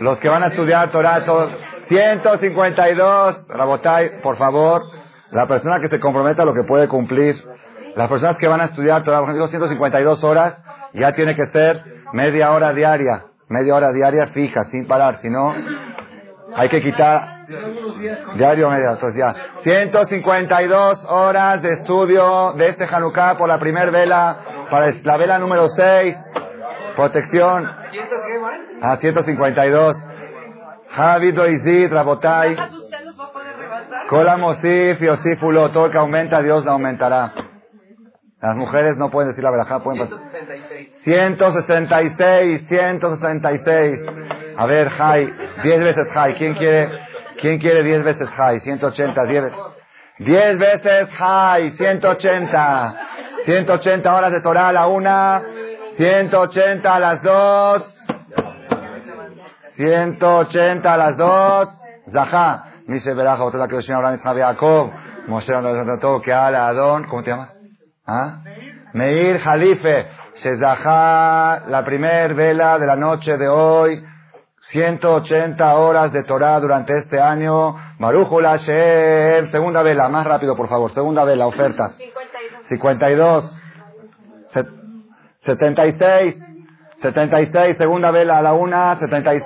los 0.00 0.18
que 0.18 0.28
van 0.28 0.44
a 0.44 0.46
estudiar 0.48 0.90
Torah, 0.92 1.24
todos, 1.24 1.50
152, 1.88 3.48
Rabotai, 3.48 4.20
por 4.22 4.36
favor, 4.36 4.82
la 5.32 5.48
persona 5.48 5.80
que 5.80 5.88
se 5.88 5.98
comprometa 5.98 6.42
a 6.42 6.44
lo 6.44 6.54
que 6.54 6.62
puede 6.62 6.86
cumplir, 6.86 7.34
las 7.96 8.08
personas 8.08 8.36
que 8.36 8.46
van 8.46 8.60
a 8.60 8.66
estudiar 8.66 9.02
Torah, 9.02 9.20
por 9.20 9.30
ejemplo, 9.30 9.48
152 9.48 10.22
horas, 10.22 10.62
ya 10.92 11.12
tiene 11.12 11.34
que 11.34 11.46
ser 11.46 11.82
media 12.12 12.52
hora 12.52 12.72
diaria, 12.72 13.24
media 13.48 13.74
hora 13.74 13.92
diaria 13.92 14.28
fija, 14.28 14.64
sin 14.70 14.86
parar, 14.86 15.16
si 15.16 15.28
no, 15.28 15.52
hay 16.54 16.68
que 16.68 16.80
quitar 16.80 17.35
diario 18.34 18.70
media, 18.70 18.92
entonces 18.92 19.18
ya. 19.18 19.34
152 19.62 21.04
horas 21.08 21.62
de 21.62 21.74
estudio 21.74 22.52
de 22.54 22.68
este 22.68 22.84
Hanukkah 22.84 23.36
por 23.38 23.48
la 23.48 23.58
primer 23.58 23.90
vela, 23.90 24.66
para 24.70 24.92
la 25.02 25.16
vela 25.16 25.38
número 25.38 25.68
6, 25.68 26.16
protección. 26.96 27.66
A 28.82 28.96
152. 28.96 29.96
Javi 30.90 31.32
Doizit, 31.32 31.92
Rabotai. 31.92 32.56
Kola 34.08 34.36
Mosif 34.36 35.02
y 35.02 35.08
Osifulo, 35.08 35.70
todo 35.70 35.86
el 35.86 35.92
que 35.92 35.98
aumenta, 35.98 36.40
Dios 36.40 36.64
lo 36.64 36.72
aumentará. 36.72 37.32
Las 38.40 38.56
mujeres 38.56 38.96
no 38.96 39.10
pueden 39.10 39.30
decir 39.30 39.42
la 39.42 39.50
verdad, 39.50 39.82
pueden 39.82 40.08
166, 41.02 42.68
166. 42.68 44.00
A 44.56 44.66
ver, 44.66 44.88
Jai, 44.90 45.34
10 45.62 45.80
veces 45.80 46.08
Jai. 46.12 46.34
¿Quién 46.34 46.54
quiere, 46.54 46.90
quién 47.40 47.58
quiere 47.58 47.82
10 47.82 48.04
veces 48.04 48.28
Jai? 48.28 48.60
180, 48.60 49.24
10 49.24 49.42
veces. 49.42 49.58
10 50.18 50.58
veces 50.58 51.08
Jai, 51.16 51.70
180. 51.72 52.94
180 53.44 54.14
horas 54.14 54.32
de 54.32 54.40
Torah 54.40 54.68
a 54.68 54.72
la 54.72 54.86
una. 54.88 55.42
180 55.96 56.94
a 56.94 57.00
las 57.00 57.22
dos. 57.22 57.96
180 59.76 60.92
a 60.92 60.96
las 60.96 61.16
dos. 61.16 61.68
Zahá. 62.12 62.72
Mise 62.86 63.14
Beraja, 63.14 63.42
Botella 63.42 63.66
Kedoshim 63.66 63.94
Abraham 63.94 64.18
Isaac 64.20 64.36
Jacob. 64.36 64.90
Moshe 65.26 65.52
todo 66.00 66.22
que 66.22 66.32
ala 66.32 66.68
Adón. 66.68 67.06
¿Cómo 67.08 67.22
te 67.22 67.30
llamas? 67.30 67.56
¿Ah? 68.06 68.42
Meir 68.92 69.40
Jalife. 69.40 70.08
Shezahá, 70.36 71.64
la 71.68 71.84
primer 71.84 72.34
vela 72.34 72.78
de 72.78 72.86
la 72.86 72.96
noche 72.96 73.36
de 73.36 73.48
hoy. 73.48 74.04
180 74.70 75.74
horas 75.76 76.12
de 76.12 76.24
Torah 76.24 76.58
durante 76.58 76.98
este 76.98 77.20
año. 77.20 77.76
Marujula 77.98 78.50
Hashem. 78.50 79.50
Segunda 79.50 79.82
vela, 79.82 80.08
más 80.08 80.26
rápido 80.26 80.56
por 80.56 80.68
favor. 80.68 80.92
Segunda 80.92 81.24
vela, 81.24 81.46
ofertas. 81.46 81.96
52. 82.68 83.62
76. 85.44 86.36
76, 87.02 87.76
segunda 87.76 88.10
vela 88.10 88.38
a 88.38 88.42
la 88.42 88.52
una. 88.54 88.96
76. 88.96 89.44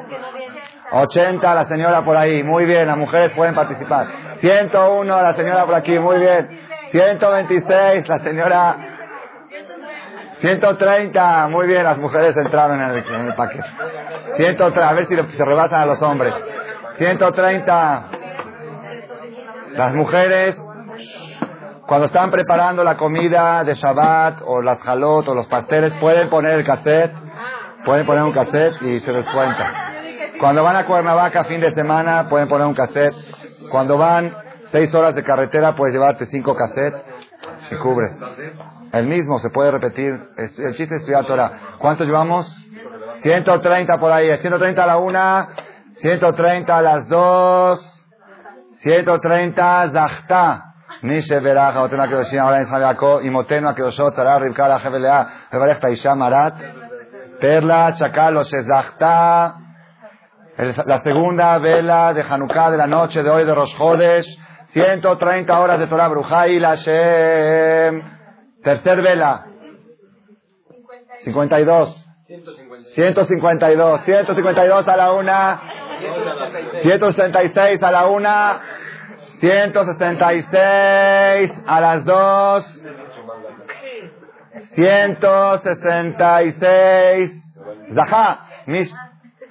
80, 0.92 1.54
la 1.54 1.68
señora 1.68 2.02
por 2.02 2.16
ahí. 2.16 2.42
Muy 2.42 2.64
bien, 2.64 2.86
las 2.86 2.96
mujeres 2.96 3.32
pueden 3.36 3.54
participar. 3.54 4.06
101, 4.40 5.22
la 5.22 5.32
señora 5.34 5.66
por 5.66 5.74
aquí. 5.74 5.98
Muy 5.98 6.18
bien. 6.18 6.60
126, 6.90 8.08
la 8.08 8.18
señora. 8.20 8.89
130, 10.40 11.48
muy 11.48 11.66
bien, 11.66 11.84
las 11.84 11.98
mujeres 11.98 12.34
entraron 12.36 12.80
en 12.80 12.90
el, 12.90 13.34
paquete. 13.34 13.64
130, 14.36 14.88
a 14.88 14.92
ver 14.94 15.06
si 15.06 15.14
se 15.14 15.44
rebasan 15.44 15.82
a 15.82 15.86
los 15.86 16.00
hombres. 16.02 16.32
130, 16.96 18.10
las 19.72 19.94
mujeres, 19.94 20.56
cuando 21.86 22.06
están 22.06 22.30
preparando 22.30 22.82
la 22.82 22.96
comida 22.96 23.64
de 23.64 23.74
Shabbat, 23.74 24.40
o 24.46 24.62
las 24.62 24.80
jalot, 24.80 25.28
o 25.28 25.34
los 25.34 25.46
pasteles, 25.46 25.92
pueden 26.00 26.30
poner 26.30 26.58
el 26.58 26.64
cassette, 26.64 27.12
pueden 27.84 28.06
poner 28.06 28.22
un 28.22 28.32
cassette 28.32 28.80
y 28.80 29.00
se 29.00 29.12
les 29.12 29.26
cuenta. 29.26 29.90
Cuando 30.40 30.62
van 30.62 30.76
a 30.76 30.86
Cuernavaca 30.86 31.44
fin 31.44 31.60
de 31.60 31.70
semana, 31.72 32.28
pueden 32.30 32.48
poner 32.48 32.66
un 32.66 32.74
cassette. 32.74 33.14
Cuando 33.70 33.98
van 33.98 34.34
seis 34.72 34.94
horas 34.94 35.14
de 35.14 35.22
carretera, 35.22 35.76
puedes 35.76 35.94
llevarte 35.94 36.24
cinco 36.26 36.54
cassettes 36.54 37.02
y 37.70 37.76
cubres. 37.76 38.12
El 38.92 39.06
mismo 39.06 39.38
se 39.38 39.50
puede 39.50 39.70
repetir. 39.70 40.18
El 40.36 40.74
chiste 40.76 40.96
es 40.96 41.00
estudiar 41.02 41.24
Torah. 41.24 41.76
¿Cuántos 41.78 42.06
llevamos? 42.06 42.46
130 43.22 43.98
por 43.98 44.12
ahí. 44.12 44.36
130 44.38 44.82
a 44.82 44.86
la 44.86 44.96
una, 44.96 45.48
130 46.00 46.76
a 46.76 46.82
las 46.82 47.08
dos, 47.08 48.06
130 48.82 49.90
zahta. 49.92 50.66
Nishe 51.02 51.38
veraja, 51.40 51.82
otena 51.82 52.08
kedoshim, 52.08 52.40
ahora 52.40 52.60
en 52.60 52.66
Javiaco, 52.66 53.22
y 53.22 53.30
motena 53.30 53.74
kedoshot, 53.74 54.12
tzara, 54.12 54.38
ribka, 54.38 54.68
la 54.68 54.80
jevelea, 54.80 55.46
revarech 55.50 55.80
taisha, 55.80 56.14
marat, 56.14 56.54
perla, 57.40 57.94
chakalo, 57.94 58.42
shezahta. 58.42 59.54
La 60.84 61.00
segunda 61.00 61.56
vela 61.58 62.12
de 62.12 62.22
Hanukkah 62.22 62.70
de 62.70 62.76
la 62.76 62.86
noche 62.86 63.22
de 63.22 63.30
hoy 63.30 63.46
de 63.46 63.54
Rosh 63.54 63.74
Chodesh, 63.78 64.26
130 64.72 65.58
horas 65.58 65.78
de 65.78 65.86
Torah 65.86 66.08
Brujai 66.08 66.58
Hashem. 66.60 68.19
Tercer 68.62 69.02
vela. 69.02 69.46
52. 71.24 72.06
152. 72.94 74.04
152 74.04 74.88
a 74.88 74.96
la 74.96 75.12
una. 75.12 75.60
166 76.82 77.82
a 77.82 77.90
la 77.90 78.06
una. 78.06 78.60
166 79.40 81.52
a 81.66 81.80
las 81.80 82.04
dos. 82.04 82.64
166. 84.74 87.32
Zahá. 87.94 88.46
Mish. 88.66 88.92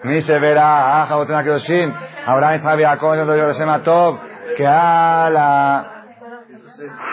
Mishe 0.03 0.37
verá. 0.39 1.03
Aja, 1.03 1.15
Botena 1.15 1.43
Kedoshim. 1.43 1.93
Abraham 2.25 2.55
Isaac 2.55 2.79
Jacob. 2.79 3.27
Yoshem 3.27 3.69
Atov. 3.69 4.19
Que 4.55 4.65
a 4.65 5.29
la. 5.29 5.98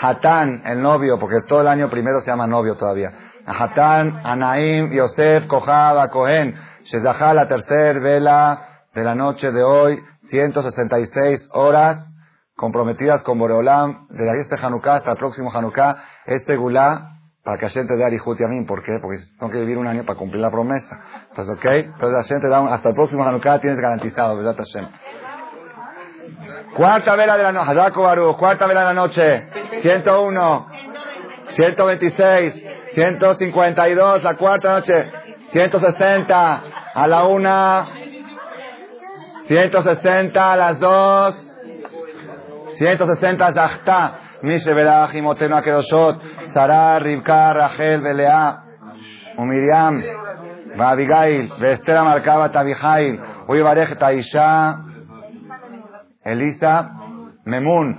Hatán, 0.01 0.61
el 0.65 0.81
novio, 0.81 1.19
porque 1.19 1.41
todo 1.47 1.61
el 1.61 1.67
año 1.67 1.89
primero 1.89 2.21
se 2.21 2.27
llama 2.31 2.47
novio 2.47 2.75
todavía. 2.75 3.11
Hatán, 3.45 4.21
Anaim, 4.23 4.91
Yosef, 4.91 5.47
Kohaba, 5.47 6.09
Cohen, 6.09 6.55
Shezahá, 6.83 7.33
la 7.33 7.47
tercera 7.47 7.99
vela 7.99 8.67
de 8.93 9.03
la 9.03 9.15
noche 9.15 9.51
de 9.51 9.63
hoy, 9.63 9.99
166 10.29 11.49
horas 11.53 12.03
comprometidas 12.55 13.21
con 13.21 13.37
Boreolam, 13.37 14.07
desde 14.09 14.41
este 14.41 14.55
Hanukkah 14.55 14.95
hasta 14.95 15.11
el 15.11 15.17
próximo 15.17 15.51
Hanukkah, 15.53 16.03
este 16.25 16.55
Gulá, 16.55 17.17
para 17.43 17.57
que 17.57 17.65
la 17.65 17.71
gente 17.71 17.95
dé 17.95 18.03
Arihut 18.03 18.37
Yamin. 18.37 18.65
¿Por 18.65 18.83
qué? 18.83 18.97
Porque 19.01 19.19
tengo 19.39 19.51
que 19.51 19.59
vivir 19.59 19.77
un 19.77 19.87
año 19.87 20.03
para 20.05 20.19
cumplir 20.19 20.41
la 20.41 20.51
promesa. 20.51 20.99
Entonces, 21.29 21.55
¿ok? 21.55 21.65
Entonces 21.65 22.11
la 22.11 22.23
gente 22.23 22.49
da 22.49 22.59
un, 22.59 22.67
hasta 22.67 22.89
el 22.89 22.95
próximo 22.95 23.23
Hanukkah 23.23 23.59
tienes 23.59 23.79
garantizado, 23.79 24.35
¿verdad, 24.35 24.57
Hashem? 24.57 24.87
Cuarta 26.77 27.15
vela 27.15 27.37
de 27.37 27.43
la 27.43 27.51
noche, 27.51 27.91
cuarta 28.37 28.67
vela 28.67 28.81
de 28.81 28.85
la 28.85 28.93
noche, 28.93 29.47
101, 29.81 30.67
126, 31.55 32.53
152, 32.93 34.23
la 34.23 34.35
cuarta 34.35 34.73
noche, 34.73 35.11
160, 35.53 36.63
a 36.93 37.07
la 37.07 37.23
una, 37.23 37.87
160 39.47 40.53
a 40.53 40.55
las 40.55 40.79
dos, 40.79 41.35
160 42.77 43.53
Zahta, 43.53 44.19
Mishe 44.43 44.71
Belach, 44.71 45.15
Imotenu 45.15 45.55
Akedoshot, 45.55 46.21
Sarah, 46.53 46.99
Rivka, 46.99 47.53
Rachel, 47.53 48.01
Belea, 48.01 48.63
Umiriam, 49.39 50.03
Abigail, 50.79 51.51
Vestera 51.57 52.03
Marcaba, 52.03 52.51
Tabijail, 52.51 53.19
Uibarej, 53.47 53.97
Taisha, 53.97 54.86
Elisa, 56.27 56.91
Memun, 57.45 57.97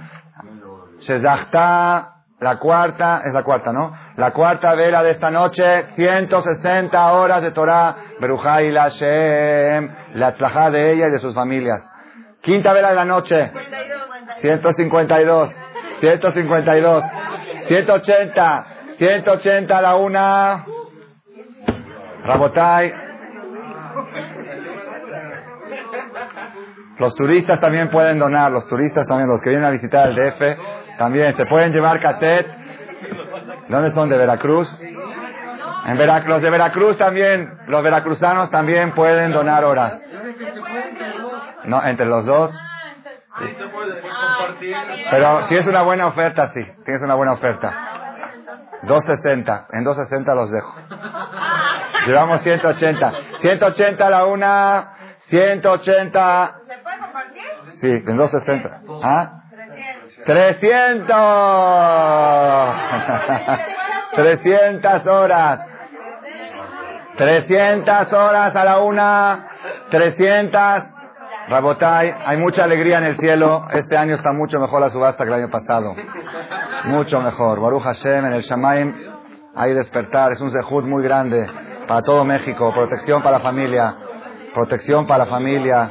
Shezachta, 1.00 2.14
la 2.40 2.59
cuarta, 2.59 3.22
es 3.24 3.32
la 3.32 3.42
cuarta, 3.42 3.72
¿no? 3.72 3.92
La 4.16 4.32
cuarta 4.32 4.74
vela 4.74 5.02
de 5.02 5.10
esta 5.10 5.30
noche, 5.30 5.86
160 5.96 7.12
horas 7.12 7.42
de 7.42 7.50
Torah, 7.52 7.96
Berujai 8.20 8.70
Lashem, 8.70 9.88
la 10.14 10.34
tlajá 10.34 10.70
de 10.70 10.92
ella 10.92 11.09
y 11.09 11.10
de 11.10 11.18
sus 11.18 11.34
familias. 11.34 11.80
Quinta 12.42 12.72
vela 12.72 12.90
de 12.90 12.96
la 12.96 13.05
noche, 13.05 13.52
152, 14.40 15.50
152, 16.00 17.05
180, 17.66 18.66
180 18.98 19.78
a 19.78 19.82
la 19.82 19.96
una, 19.96 20.64
Rabotai. 22.24 23.07
Los 26.98 27.14
turistas 27.14 27.60
también 27.60 27.90
pueden 27.90 28.18
donar, 28.18 28.50
los 28.50 28.66
turistas 28.68 29.06
también, 29.06 29.28
los 29.28 29.40
que 29.40 29.50
vienen 29.50 29.68
a 29.68 29.70
visitar 29.70 30.08
el 30.08 30.16
DF, 30.16 30.98
también 30.98 31.36
se 31.36 31.44
pueden 31.46 31.72
llevar 31.72 32.00
cassette. 32.00 32.46
¿Dónde 33.68 33.90
son? 33.92 34.08
¿De 34.08 34.16
Veracruz? 34.16 34.68
En 35.86 35.96
Veracruz, 35.96 36.28
los 36.28 36.42
de 36.42 36.50
Veracruz 36.50 36.98
también, 36.98 37.48
los 37.68 37.82
veracruzanos 37.82 38.50
también 38.50 38.92
pueden 38.94 39.32
donar 39.32 39.64
horas. 39.64 40.00
No, 41.64 41.84
entre 41.84 42.06
los 42.06 42.26
dos. 42.26 42.50
Pero 45.10 45.46
si 45.48 45.56
es 45.56 45.66
una 45.66 45.82
buena 45.82 46.08
oferta, 46.08 46.48
sí, 46.48 46.60
tienes 46.84 47.02
una 47.02 47.14
buena 47.14 47.32
oferta. 47.32 47.72
260, 48.82 49.68
en 49.72 49.84
260 49.84 50.34
los 50.34 50.50
dejo. 50.50 50.74
Llevamos 52.06 52.42
180. 52.42 53.12
180 53.40 54.06
a 54.06 54.10
la 54.10 54.24
una, 54.26 54.94
180. 55.28 56.54
Sí, 57.80 57.88
en 57.88 58.16
260. 58.16 58.80
¿Ah? 59.02 59.42
300. 60.26 61.09
300 64.14 65.06
horas. 65.06 65.60
300 67.16 68.12
horas 68.12 68.55
a 68.55 68.64
la 68.64 68.78
una, 68.78 69.48
300. 69.90 70.82
Rabotai, 71.48 72.14
hay 72.26 72.36
mucha 72.36 72.64
alegría 72.64 72.98
en 72.98 73.05
el 73.05 73.18
cielo. 73.18 73.66
Este 73.70 73.96
año 73.96 74.14
está 74.14 74.32
mucho 74.32 74.59
mejor 74.59 74.80
la 74.80 74.90
subasta 74.90 75.24
que 75.24 75.30
el 75.30 75.42
año 75.42 75.50
pasado. 75.50 75.94
Mucho 76.84 77.20
mejor. 77.20 77.60
Baruch 77.60 77.82
Hashem, 77.82 78.26
en 78.26 78.32
el 78.34 78.42
Shamaim 78.42 78.94
hay 79.55 79.72
despertar. 79.72 80.32
Es 80.32 80.40
un 80.40 80.50
zehut 80.52 80.84
muy 80.84 81.02
grande 81.02 81.48
para 81.88 82.02
todo 82.02 82.24
México. 82.24 82.72
Protección 82.74 83.22
para 83.22 83.38
la 83.38 83.42
familia. 83.42 83.96
Protección 84.55 85.06
para 85.06 85.24
la 85.24 85.30
familia. 85.30 85.90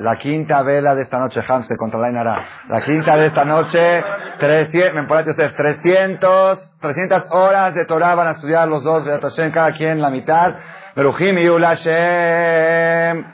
la 0.00 0.16
quinta 0.16 0.62
vela 0.62 0.94
de 0.94 1.02
esta 1.02 1.18
noche, 1.18 1.42
Hamse 1.46 1.76
contra 1.76 2.00
la 2.00 2.08
Inara. 2.08 2.48
La 2.68 2.80
quinta 2.80 3.16
de 3.16 3.26
esta 3.26 3.44
noche, 3.44 4.02
300, 4.38 4.94
me 4.94 5.34
ser 5.34 5.54
300, 5.54 6.78
300 6.80 7.24
horas 7.30 7.74
de 7.74 7.84
Torah 7.84 8.14
van 8.14 8.28
a 8.28 8.30
estudiar 8.32 8.66
los 8.66 8.82
dos, 8.82 9.04
de 9.04 9.50
cada 9.52 9.72
quien 9.72 10.00
la 10.00 10.08
mitad. 10.08 10.54
Meruhim 10.96 11.38
y 11.38 11.48
Ulashem. 11.50 13.24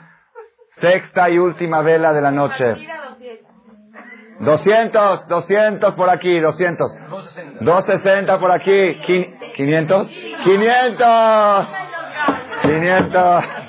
Sexta 0.81 1.29
y 1.29 1.39
última 1.39 1.81
vela 1.81 2.11
de 2.11 2.21
la 2.21 2.31
noche. 2.31 2.75
200, 4.41 5.27
200 5.27 5.93
por 5.95 6.09
aquí, 6.09 6.37
200. 6.37 6.91
260 7.61 8.39
por 8.39 8.51
aquí, 8.51 8.99
500. 9.55 10.09
500. 10.43 11.67
500. 12.61 13.66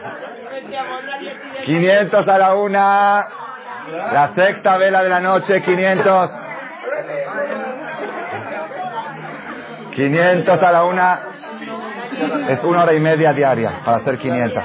500 1.68 2.26
a 2.26 2.38
la 2.38 2.54
una. 2.54 3.28
La 4.12 4.32
sexta 4.34 4.78
vela 4.78 5.02
de 5.02 5.10
la 5.10 5.20
noche, 5.20 5.60
500. 5.60 6.30
500 9.90 10.62
a 10.62 10.72
la 10.72 10.84
una. 10.84 11.20
Es 12.48 12.64
una 12.64 12.84
hora 12.84 12.94
y 12.94 13.00
media 13.00 13.34
diaria 13.34 13.82
para 13.84 13.98
hacer 13.98 14.16
500. 14.16 14.64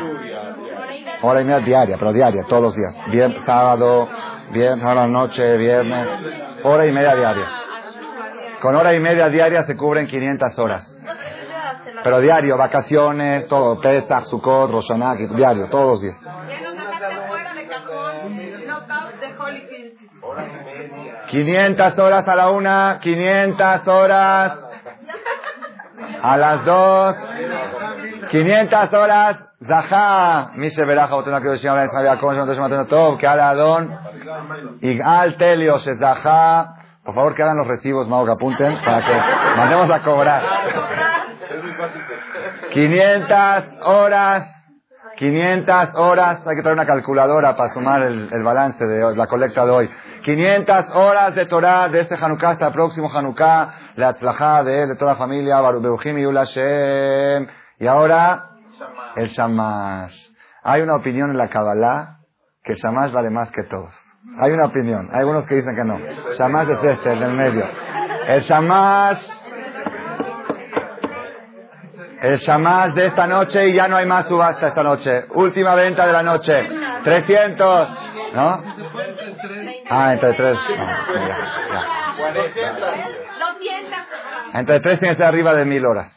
Hora 1.24 1.42
y 1.42 1.44
media 1.44 1.60
diaria, 1.60 1.98
pero 1.98 2.14
diaria, 2.14 2.46
todos 2.48 2.64
los 2.64 2.76
días. 2.76 2.96
Bien, 3.12 3.36
sábado, 3.46 4.08
viernes, 4.52 4.86
a 4.86 4.94
la 4.94 5.08
noche, 5.08 5.58
viernes. 5.58 6.08
Hora 6.64 6.86
y 6.86 6.92
media 6.94 7.16
diaria. 7.16 7.48
Con 8.62 8.78
hora 8.78 8.94
y 8.94 9.02
media 9.02 9.28
diaria 9.28 9.64
se 9.64 9.76
cubren 9.76 10.08
500 10.08 10.58
horas. 10.58 10.98
Pero 12.02 12.20
diario, 12.22 12.58
vacaciones, 12.58 13.48
todo, 13.50 13.80
Pesach, 13.82 14.24
Sukkot, 14.26 14.72
Roshaná, 14.72 15.16
diario, 15.16 15.68
todos 15.68 15.86
los 15.86 16.02
días. 16.02 16.18
500 21.28 22.00
horas 22.00 22.28
a 22.28 22.36
la 22.36 22.50
una, 22.50 23.00
500 23.02 23.88
horas 23.88 24.54
a 26.22 26.38
las 26.38 26.66
dos, 26.66 27.16
500 28.32 28.94
horas, 28.94 29.38
Zahá, 29.68 30.52
Mise 30.56 30.86
Beraja, 30.86 31.16
que 31.42 31.50
decía 31.50 31.72
ahora 31.72 31.84
en 31.84 31.90
Javier 31.90 32.18
Cómo 32.20 32.46
se 32.46 32.54
llama 32.54 32.86
todo, 32.88 33.18
que 33.18 33.28
ala 33.28 33.50
Adón, 33.50 33.98
y 34.82 35.00
al 35.02 35.38
Telios, 35.38 35.84
Zahá, 36.00 36.76
por 37.04 37.14
favor 37.14 37.36
que 37.36 37.44
hagan 37.44 37.58
los 37.58 37.68
recibos, 37.68 38.08
Mau, 38.08 38.26
que 38.26 38.32
apunten, 38.32 38.76
para 38.84 39.06
que 39.06 39.22
mandemos 39.58 39.92
a 39.92 40.02
cobrar. 40.02 40.44
500 42.72 43.64
horas, 43.82 44.63
500 45.16 45.96
horas, 45.96 46.42
hay 46.46 46.56
que 46.56 46.62
traer 46.62 46.76
una 46.76 46.86
calculadora 46.86 47.56
para 47.56 47.74
sumar 47.74 48.02
el, 48.02 48.44
balance 48.44 48.84
de 48.84 49.04
hoy, 49.04 49.16
la 49.16 49.28
colecta 49.28 49.66
de 49.66 49.72
hoy. 49.72 49.90
500 50.24 50.96
horas 50.96 51.36
de 51.36 51.46
Torah 51.46 51.88
de 51.90 52.02
este 52.02 52.16
Hanukkah 52.16 52.52
hasta 52.52 52.68
el 52.68 52.74
próximo 52.74 53.12
Hanukkah, 53.14 53.94
la 53.96 54.10
atzlajá 54.10 54.64
de 54.64 54.96
toda 54.96 55.12
la 55.12 55.18
familia, 55.18 55.60
Baruch 55.60 56.06
y 56.06 56.26
Ulashem. 56.26 57.48
Y 57.80 57.88
ahora, 57.88 58.50
el 59.16 59.28
Shamash. 59.28 60.16
Hay 60.64 60.82
una 60.82 60.96
opinión 60.96 61.32
en 61.32 61.38
la 61.38 61.50
Kabbalah 61.50 62.20
que 62.64 62.74
el 62.74 62.80
Shamash 62.80 63.12
vale 63.12 63.30
más 63.30 63.52
que 63.52 63.64
todos. 63.64 63.94
Hay 64.40 64.52
una 64.52 64.68
opinión. 64.68 65.10
Hay 65.12 65.20
algunos 65.20 65.46
que 65.46 65.56
dicen 65.56 65.76
que 65.76 65.84
no. 65.84 66.00
Shamash 66.38 66.70
es 66.70 66.84
este, 66.84 67.14
el 67.14 67.20
del 67.20 67.34
medio. 67.34 67.66
El 68.28 68.42
Shamash 68.42 69.43
el 72.24 72.38
Shamash 72.38 72.94
de 72.94 73.08
esta 73.08 73.28
noche 73.28 73.68
y 73.68 73.74
ya 73.74 73.90
no 73.90 73.98
hay 73.98 74.06
más 74.06 74.28
subasta 74.28 74.70
esta 74.70 74.82
noche. 74.82 75.26
Última 75.32 75.76
venta 75.76 76.08
de 76.08 76.14
la 76.14 76.24
noche. 76.24 76.54
300. 77.04 77.90
¿No? 78.34 78.64
Ah, 79.90 80.14
entre 80.14 80.34
tres. 80.34 80.58
Entre 84.54 84.80
tres 84.80 85.00
tiene 85.00 85.16
que 85.16 85.18
ser 85.18 85.28
arriba 85.28 85.54
de 85.54 85.66
mil 85.66 85.86
horas. 85.86 86.16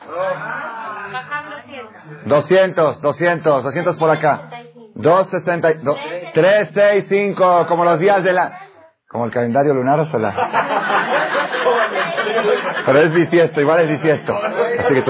200, 2.24 3.00
200, 3.00 3.64
200 3.64 3.96
por 3.96 4.10
acá. 4.10 4.48
260, 4.94 6.32
365, 6.32 7.66
como 7.66 7.84
los 7.84 7.98
días 7.98 8.22
de 8.22 8.32
la... 8.32 8.60
Como 9.08 9.24
el 9.24 9.32
calendario 9.32 9.74
lunar 9.74 9.98
o 9.98 10.04
solar. 10.04 10.34
Pero 12.86 13.00
es 13.00 13.12
bisiesto, 13.12 13.60
igual 13.60 13.80
es 13.80 13.88
bisiesto. 13.88 14.34
Así 14.34 14.94
que 14.94 15.02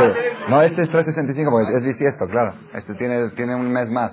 no, 0.49 0.63
este 0.63 0.83
es 0.83 0.89
365 0.89 1.51
porque 1.51 1.77
es 1.77 1.85
bisiesto, 1.85 2.27
claro. 2.27 2.55
Este 2.73 2.95
tiene, 2.95 3.29
tiene 3.37 3.55
un 3.55 3.71
mes 3.71 3.89
más. 3.91 4.13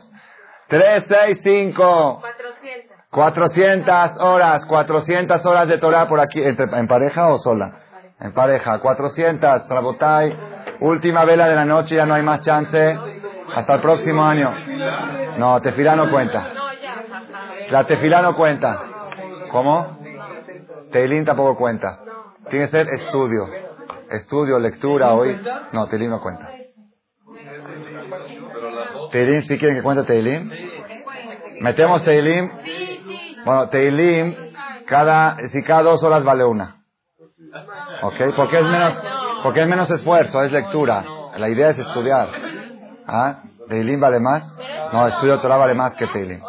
365. 0.68 2.20
400. 2.20 2.94
400 3.10 4.22
horas, 4.22 4.66
400 4.66 5.46
horas 5.46 5.68
de 5.68 5.78
Torah 5.78 6.08
por 6.08 6.20
aquí, 6.20 6.42
¿en 6.44 6.88
pareja 6.88 7.28
o 7.28 7.38
sola? 7.38 7.80
En 8.20 8.34
pareja, 8.34 8.80
400, 8.80 9.68
Trabotay, 9.68 10.36
última 10.80 11.24
vela 11.24 11.48
de 11.48 11.56
la 11.56 11.66
noche, 11.66 11.96
ya 11.96 12.06
no 12.06 12.16
hay 12.16 12.24
más 12.24 12.42
chance, 12.42 13.00
hasta 13.56 13.76
el 13.76 13.82
próximo 13.82 14.26
año. 14.26 14.52
No, 15.38 15.62
tefilá 15.62 15.96
no 15.96 16.10
cuenta. 16.10 16.54
La 17.70 17.86
tefilá 17.86 18.22
no 18.24 18.36
cuenta. 18.36 18.82
¿Cómo? 19.52 20.00
Teilín 20.92 21.24
tampoco 21.24 21.56
cuenta. 21.56 22.03
Tiene 22.50 22.66
que 22.66 22.72
ser 22.72 22.88
estudio. 22.90 23.46
Estudio, 24.10 24.60
lectura, 24.60 25.14
hoy. 25.14 25.40
No, 25.72 25.88
Teilín 25.88 26.10
no 26.10 26.22
cuenta. 26.22 26.50
¿Teilín 29.12 29.42
sí 29.44 29.58
quieren 29.58 29.78
que 29.78 29.84
cuente 29.84 30.04
Teilín? 30.04 30.52
¿Metemos 31.62 32.04
Teilín? 32.04 32.52
Bueno, 33.46 33.70
Teilim, 33.70 34.36
cada, 34.88 35.38
si 35.50 35.64
cada 35.64 35.84
dos 35.84 36.04
horas 36.04 36.24
vale 36.24 36.46
una. 36.46 36.84
¿Ok? 38.02 38.36
Porque 38.36 38.60
es 38.60 38.66
menos, 38.66 38.94
porque 39.44 39.62
es 39.62 39.68
menos 39.68 39.90
esfuerzo, 39.90 40.42
es 40.44 40.52
lectura. 40.52 41.04
La 41.38 41.50
idea 41.50 41.72
es 41.72 41.80
estudiar. 41.80 42.30
¿Ah? 43.08 43.44
¿Teilim 43.70 44.00
vale 44.00 44.20
más? 44.20 44.44
No, 44.92 45.08
estudio 45.08 45.40
Torah 45.40 45.58
vale 45.58 45.74
más 45.74 45.94
que 45.96 46.08
Teilim. 46.08 46.42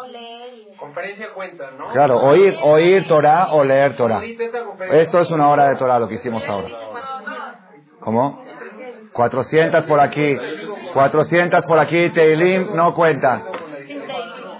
Conferencia 0.95 1.33
cuenta, 1.33 1.71
¿no? 1.77 1.89
Claro, 1.89 2.19
oír, 2.19 2.55
oír 2.63 3.05
Torah 3.05 3.49
o 3.51 3.65
leer 3.65 3.97
Torah. 3.97 4.21
Esto 4.23 5.19
es 5.19 5.29
una 5.29 5.49
hora 5.49 5.67
de 5.67 5.75
Torah, 5.75 5.99
lo 5.99 6.07
que 6.07 6.15
hicimos 6.15 6.41
ahora. 6.47 6.69
¿Cómo? 7.99 8.45
400 9.11 9.83
por 9.83 9.99
aquí. 9.99 10.37
400 10.93 11.65
por 11.65 11.79
aquí, 11.79 12.11
Teilim 12.11 12.73
no 12.77 12.95
cuenta. 12.95 13.43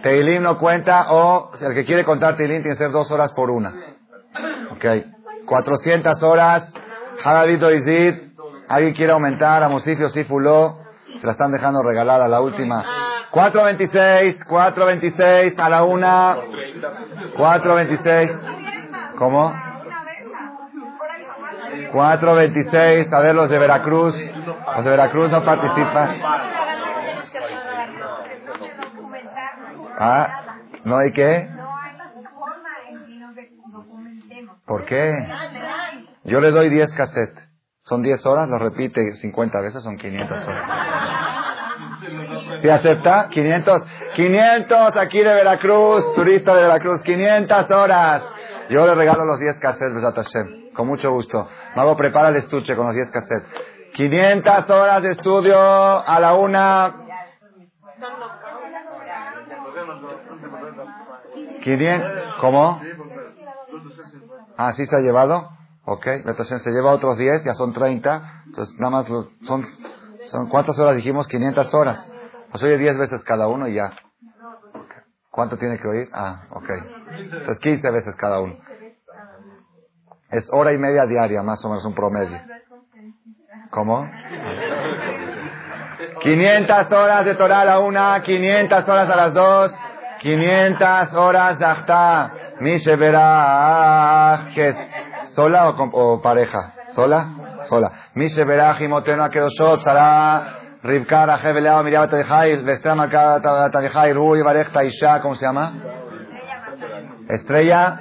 Teilim 0.04 0.44
no 0.44 0.58
cuenta 0.60 1.14
o 1.14 1.52
el 1.58 1.74
que 1.74 1.86
quiere 1.86 2.04
contar 2.04 2.36
Teilim 2.36 2.62
tiene 2.62 2.76
que 2.76 2.84
ser 2.84 2.92
dos 2.92 3.10
horas 3.12 3.32
por 3.32 3.50
una. 3.50 3.74
Ok. 4.72 4.86
400 5.46 6.22
horas. 6.22 6.74
Jaravito 7.24 7.72
Izid. 7.72 8.14
¿Alguien 8.68 8.94
quiere 8.94 9.14
aumentar 9.14 9.64
a 9.64 9.70
Musifio 9.70 10.10
Sifuló? 10.10 10.80
Se 11.18 11.26
la 11.26 11.32
están 11.32 11.54
dejando 11.54 11.82
regalada 11.82 12.28
la 12.28 12.42
última. 12.42 13.05
4.26, 13.36 14.46
4.26 14.46 15.60
a 15.60 15.70
la 15.70 15.84
una. 15.84 16.38
4.26. 17.36 19.18
¿Cómo? 19.18 19.54
4.26. 21.92 23.14
A 23.14 23.20
ver 23.20 23.36
los 23.36 23.50
de 23.50 23.60
Veracruz. 23.60 24.16
Los 24.76 24.86
de 24.86 24.90
Veracruz 24.90 25.30
no 25.32 25.44
participan. 25.44 26.22
Ah, 30.00 30.28
¿no 30.86 30.98
hay 30.98 31.12
qué? 31.12 31.50
¿Por 34.66 34.86
qué? 34.86 35.14
Yo 36.24 36.40
le 36.40 36.52
doy 36.52 36.70
10 36.70 36.94
cassettes. 36.94 37.44
Son 37.84 38.02
10 38.02 38.26
horas, 38.26 38.48
lo 38.50 38.58
repite 38.60 39.12
50 39.22 39.62
veces, 39.62 39.84
son 39.84 39.98
500 39.98 40.48
horas. 40.48 41.25
¿Sí 42.62 42.70
acepta? 42.70 43.30
500. 43.30 43.84
500 44.16 44.98
aquí 44.98 45.20
de 45.20 45.34
Veracruz, 45.34 46.14
turista 46.16 46.56
de 46.56 46.62
Veracruz, 46.64 47.02
500 47.04 47.72
horas. 47.72 48.24
Yo 48.70 48.86
le 48.86 48.96
regalo 48.96 49.26
los 49.26 49.40
10 49.40 49.60
cassettes, 49.60 50.02
Hashem, 50.02 50.74
con 50.74 50.88
mucho 50.88 51.12
gusto. 51.12 51.48
Mago, 51.76 51.96
prepara 51.96 52.30
el 52.30 52.38
estuche 52.38 52.76
con 52.76 52.88
los 52.88 52.96
10 52.96 53.12
cassettes. 53.12 53.48
500 53.94 54.70
horas 54.70 55.02
de 55.04 55.12
estudio 55.12 55.58
a 55.58 56.20
la 56.20 56.34
una. 56.34 56.96
500, 61.64 62.12
¿cómo? 62.42 62.82
Ah, 64.58 64.74
¿sí 64.74 64.86
se 64.86 64.96
ha 64.96 65.00
llevado? 65.00 65.50
Ok, 65.86 66.06
se 66.06 66.72
lleva 66.72 66.94
otros 66.94 67.18
10, 67.18 67.44
ya 67.44 67.54
son 67.54 67.74
30. 67.74 68.44
Entonces, 68.48 68.76
nada 68.80 68.92
más 68.92 69.06
son, 69.06 69.68
son, 70.24 70.50
¿cuántas 70.50 70.80
horas 70.80 70.96
dijimos? 70.96 71.28
500 71.28 71.74
horas. 71.74 72.10
Pues 72.56 72.64
oye 72.64 72.78
10 72.78 72.98
veces 72.98 73.22
cada 73.26 73.50
uno 73.50 73.68
y 73.68 73.74
ya. 73.74 73.92
¿Cuánto 75.30 75.58
tiene 75.58 75.78
que 75.78 75.90
oír? 75.90 76.08
Ah, 76.14 76.44
ok. 76.52 76.70
Entonces, 77.18 77.60
15 77.60 77.92
veces 77.92 78.16
cada 78.16 78.40
uno. 78.40 78.56
Es 80.32 80.48
hora 80.54 80.72
y 80.72 80.78
media 80.78 81.06
diaria, 81.06 81.44
más 81.44 81.60
o 81.66 81.68
menos 81.68 81.84
un 81.84 81.94
promedio. 81.94 82.40
¿Cómo? 83.72 84.10
500 86.22 86.92
horas 86.94 87.26
de 87.26 87.36
Torah 87.36 87.60
a 87.60 87.66
la 87.66 87.80
una, 87.80 88.22
500 88.24 88.88
horas 88.88 89.10
a 89.10 89.16
las 89.18 89.34
dos, 89.34 89.74
500 90.20 91.14
horas 91.14 91.60
de 91.60 91.66
Achtá. 91.66 92.32
Mishe 92.62 92.96
¿Qué 94.56 94.70
es? 94.70 94.78
¿Sola 95.34 95.72
o, 95.72 96.22
pareja? 96.22 96.74
¿Sola? 96.94 97.66
Sola. 97.68 97.92
Mishe 98.14 98.46
Beraj 98.46 98.82
y 98.82 98.88
Motena 98.88 99.30
Kedoshot, 99.30 99.84
Rivkara, 100.86 101.40
Jebeleao, 101.40 101.84
Miriam 101.84 102.08
Tavijail, 102.08 102.64
Vestra 102.64 102.94
Marcada 102.94 103.72
Tavijail, 103.72 104.14
Rui, 104.14 104.42
Barej, 104.44 104.72
Taisha, 104.72 105.20
¿cómo 105.20 105.34
se 105.36 105.44
llama? 105.44 105.74
Estrella. 107.28 108.00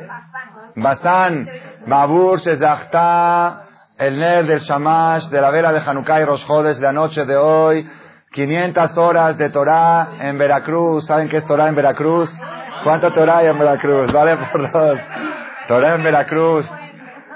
Basán, 0.76 1.48
Babur, 1.86 2.40
Shezachta, 2.40 3.62
el 3.96 4.18
Ner 4.18 4.44
del 4.44 4.58
Shamash, 4.60 5.28
de 5.30 5.40
la 5.40 5.50
vela 5.50 5.72
de 5.72 5.80
Hanukkah 5.80 6.20
y 6.20 6.24
Rosjodes 6.26 6.76
de 6.76 6.82
la 6.82 6.92
noche 6.92 7.24
de 7.24 7.36
hoy. 7.36 7.88
500 8.32 8.98
horas 8.98 9.38
de 9.38 9.48
Torah 9.48 10.16
en 10.20 10.36
Veracruz. 10.36 11.06
¿Saben 11.06 11.30
qué 11.30 11.38
es 11.38 11.46
Torah 11.46 11.68
en 11.68 11.76
Veracruz? 11.76 12.28
¿Cuánto 12.82 13.12
Torah 13.12 13.38
hay 13.38 13.46
en 13.46 13.58
Veracruz? 13.58 14.12
Vale 14.12 14.36
por 14.52 14.70
dos. 14.70 14.98
Torah 15.68 15.94
en 15.94 16.02
Veracruz. 16.02 16.66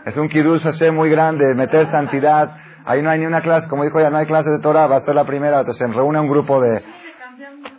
Es 0.05 0.15
un 0.17 0.29
Kiddush 0.29 0.63
Hashem 0.63 0.95
muy 0.95 1.09
grande, 1.09 1.55
meter 1.55 1.91
santidad. 1.91 2.51
Ahí 2.89 3.03
no 3.03 3.11
hay 3.11 3.19
ni 3.19 3.27
una 3.27 3.43
clase, 3.43 3.69
como 3.69 3.85
dijo 3.85 4.01
ya, 4.01 4.09
no 4.09 4.17
hay 4.17 4.25
clase 4.25 4.49
de 4.49 4.61
Torah, 4.61 4.87
va 4.87 4.97
a 4.97 5.01
ser 5.01 5.15
la 5.15 5.27
primera. 5.27 5.61
Entonces 5.61 5.95
reúne 5.95 6.21
un 6.21 6.29
grupo 6.29 6.59
de, 6.59 6.83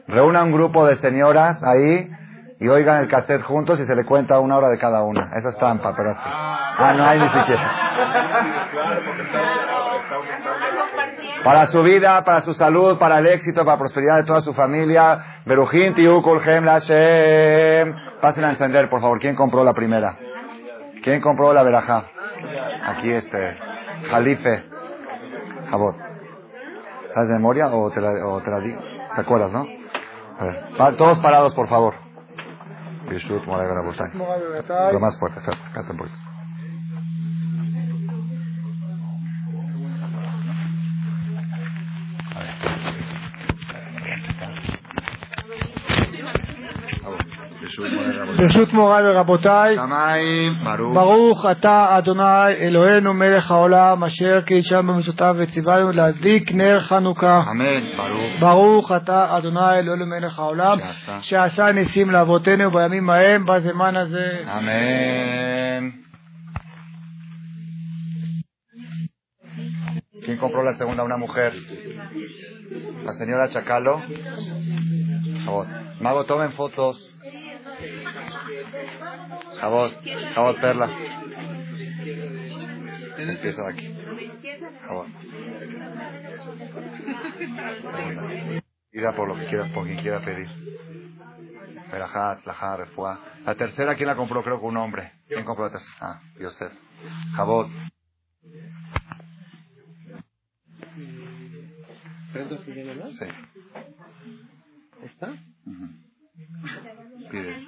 reúne 0.07 0.39
un 0.43 0.51
grupo 0.51 0.85
de 0.85 0.97
señoras 0.97 1.57
ahí 1.63 2.07
y 2.59 2.67
oigan 2.67 3.01
el 3.01 3.09
cassette 3.09 3.41
juntos 3.41 3.79
y 3.79 3.87
se 3.87 3.95
le 3.95 4.05
cuenta 4.05 4.39
una 4.39 4.57
hora 4.57 4.67
de 4.69 4.77
cada 4.77 5.01
una. 5.01 5.31
Eso 5.35 5.49
es 5.49 5.57
trampa, 5.57 5.95
pero 5.97 6.13
Ah, 6.15 6.93
no 6.95 7.05
hay 7.05 7.19
ni 7.19 7.27
siquiera. 7.27 7.71
Para 11.43 11.65
su 11.67 11.81
vida, 11.81 12.23
para 12.23 12.41
su 12.41 12.53
salud, 12.53 12.99
para 12.99 13.17
el 13.17 13.27
éxito, 13.27 13.65
para 13.65 13.77
la 13.77 13.79
prosperidad 13.79 14.17
de 14.17 14.23
toda 14.25 14.41
su 14.41 14.53
familia. 14.53 15.41
Berujin 15.45 15.95
Tiukulhem 15.95 16.65
Lashem. 16.65 17.95
Pasen 18.21 18.43
a 18.43 18.51
encender, 18.51 18.89
por 18.89 19.01
favor. 19.01 19.19
¿Quién 19.19 19.35
compró 19.35 19.63
la 19.63 19.73
primera? 19.73 20.15
¿Quién 21.03 21.19
compró 21.19 21.51
la 21.51 21.63
verajá? 21.63 22.03
Aquí 22.85 23.11
este. 23.11 23.57
Jalife. 24.11 24.78
Jabot. 25.69 25.95
¿Sabes 27.13 27.29
de 27.29 27.35
memoria 27.35 27.67
o 27.67 27.89
te 27.91 28.01
la, 28.01 28.11
o 28.25 28.41
te 28.41 28.51
la 28.51 28.59
digo? 28.59 28.79
¿Te 29.15 29.21
acuerdas, 29.21 29.51
no? 29.51 29.65
A 30.39 30.45
ver. 30.45 30.97
Todos 30.97 31.19
parados, 31.19 31.53
por 31.53 31.67
favor. 31.67 31.95
Lo 34.93 34.99
más 34.99 35.17
fuerte, 35.19 35.39
un 35.91 35.97
poquito. 35.97 36.28
ברשות 48.39 48.73
מוריי 48.73 49.03
ורבותיי, 49.07 49.77
ברוך 50.93 51.45
אתה 51.51 51.97
אדוני 51.97 52.47
אלוהינו 52.59 53.13
מלך 53.13 53.51
העולם 53.51 54.03
אשר 54.03 54.41
קידשם 54.41 54.87
במצוותיו 54.87 55.35
וציוונו 55.37 55.91
להדליק 55.91 56.51
נר 56.51 56.79
חנוכה. 56.79 57.41
אמן, 57.51 57.97
ברוך. 57.97 58.39
ברוך 58.39 58.91
אתה 58.91 59.37
אדוני 59.37 59.79
אלוהינו 59.79 60.05
מלך 60.05 60.39
העולם 60.39 60.77
שעשה 61.21 61.71
ניסים 61.71 62.11
לאבותינו 62.11 62.71
בימים 62.71 63.09
ההם 63.09 63.45
בזמן 63.45 63.95
הזה. 63.95 64.43
אמן. 64.57 65.89
¿Quién 70.25 70.37
compró 70.37 70.61
la 70.61 70.75
segunda? 70.75 71.03
Una 71.03 71.17
mujer. 71.17 71.51
La 73.03 73.13
señora 73.13 73.49
Chacalo. 73.49 73.95
Mago, 76.01 76.23
tomen 76.25 76.51
fotos. 76.53 76.95
Jabot, 79.59 79.93
Jabot 80.35 80.61
Perla. 80.61 80.89
Empieza 83.17 83.61
de 83.63 83.73
aquí. 83.73 83.95
Jabot. 84.87 85.07
Pida 88.91 89.15
por 89.15 89.27
lo 89.27 89.35
que 89.35 89.45
quieras, 89.47 89.71
por 89.71 89.85
quien 89.85 89.99
quiera 89.99 90.19
pedir. 90.21 90.47
Verajat, 91.91 92.45
Lajá, 92.45 92.77
Refuá. 92.77 93.19
La 93.45 93.55
tercera, 93.55 93.95
¿quién 93.95 94.07
la 94.07 94.15
compró? 94.15 94.43
Creo 94.43 94.59
que 94.59 94.65
un 94.65 94.77
hombre. 94.77 95.13
¿Quién 95.27 95.45
compró 95.45 95.65
la 95.65 95.71
tercera? 95.71 95.95
Ah, 96.01 96.21
Yosef. 96.39 96.71
Jabot. 97.35 97.67
Sí. 103.19 103.25
¿Está? 105.03 105.33
Pide 107.29 107.65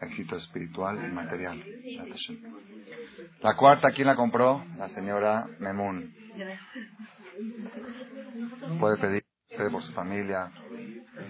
éxito 0.00 0.36
espiritual 0.36 1.08
y 1.08 1.12
material. 1.12 1.64
La 3.42 3.56
cuarta, 3.56 3.90
¿quién 3.92 4.06
la 4.06 4.16
compró? 4.16 4.64
La 4.78 4.88
señora 4.90 5.46
Memun. 5.58 6.14
Puede 8.78 8.98
pedir, 8.98 9.22
por 9.70 9.82
su 9.82 9.92
familia, 9.92 10.50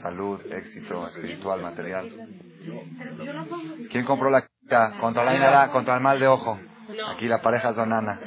salud, 0.03 0.41
éxito 0.53 1.07
espiritual, 1.09 1.63
material. 1.63 2.11
¿Quién 3.91 4.05
compró 4.05 4.31
la 4.31 4.47
quinta? 4.47 4.99
Contra 4.99 5.25
la 5.25 5.35
inara, 5.37 5.71
contra 5.71 5.95
el 5.97 6.03
mal 6.03 6.19
de 6.19 6.27
ojo. 6.27 6.59
Aquí 7.15 7.27
la 7.27 7.41
pareja 7.41 7.71
es 7.71 7.77
Donana. 7.77 8.21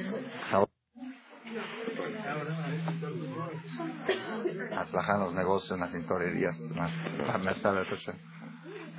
En 5.15 5.19
los 5.22 5.34
negocios, 5.34 5.72
en 5.72 5.80
las 5.80 5.91
tintorerías, 5.91 6.56
la 6.76 6.89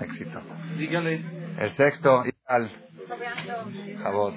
Éxito. 0.00 0.40
Dígale. 0.76 1.24
El 1.58 1.76
sexto, 1.76 2.22
ideal. 2.24 2.70
Jabot. 4.02 4.34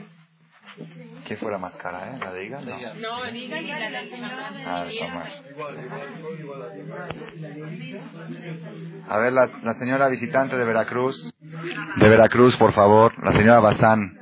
¿Quién 1.25 1.39
fue 1.39 1.51
la 1.51 1.57
más 1.57 1.73
cara, 1.75 2.09
eh? 2.15 2.19
¿La 2.19 2.33
de 2.33 2.45
Iga? 2.45 2.59
No, 2.61 3.23
no 3.25 3.29
Iga 3.29 3.61
y 3.61 3.67
la 3.67 3.89
de 3.89 4.65
Ah, 4.65 4.85
más. 5.13 5.43
A 9.09 9.17
ver, 9.19 9.33
la, 9.33 9.49
la 9.63 9.73
señora 9.75 10.09
visitante 10.09 10.57
de 10.57 10.65
Veracruz. 10.65 11.15
De 11.97 12.09
Veracruz, 12.09 12.57
por 12.57 12.73
favor. 12.73 13.13
La 13.23 13.31
señora 13.31 13.59
Bazán. 13.59 14.17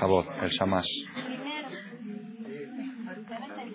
favor, 0.00 0.24
el 0.42 0.50
Shamash. 0.50 0.86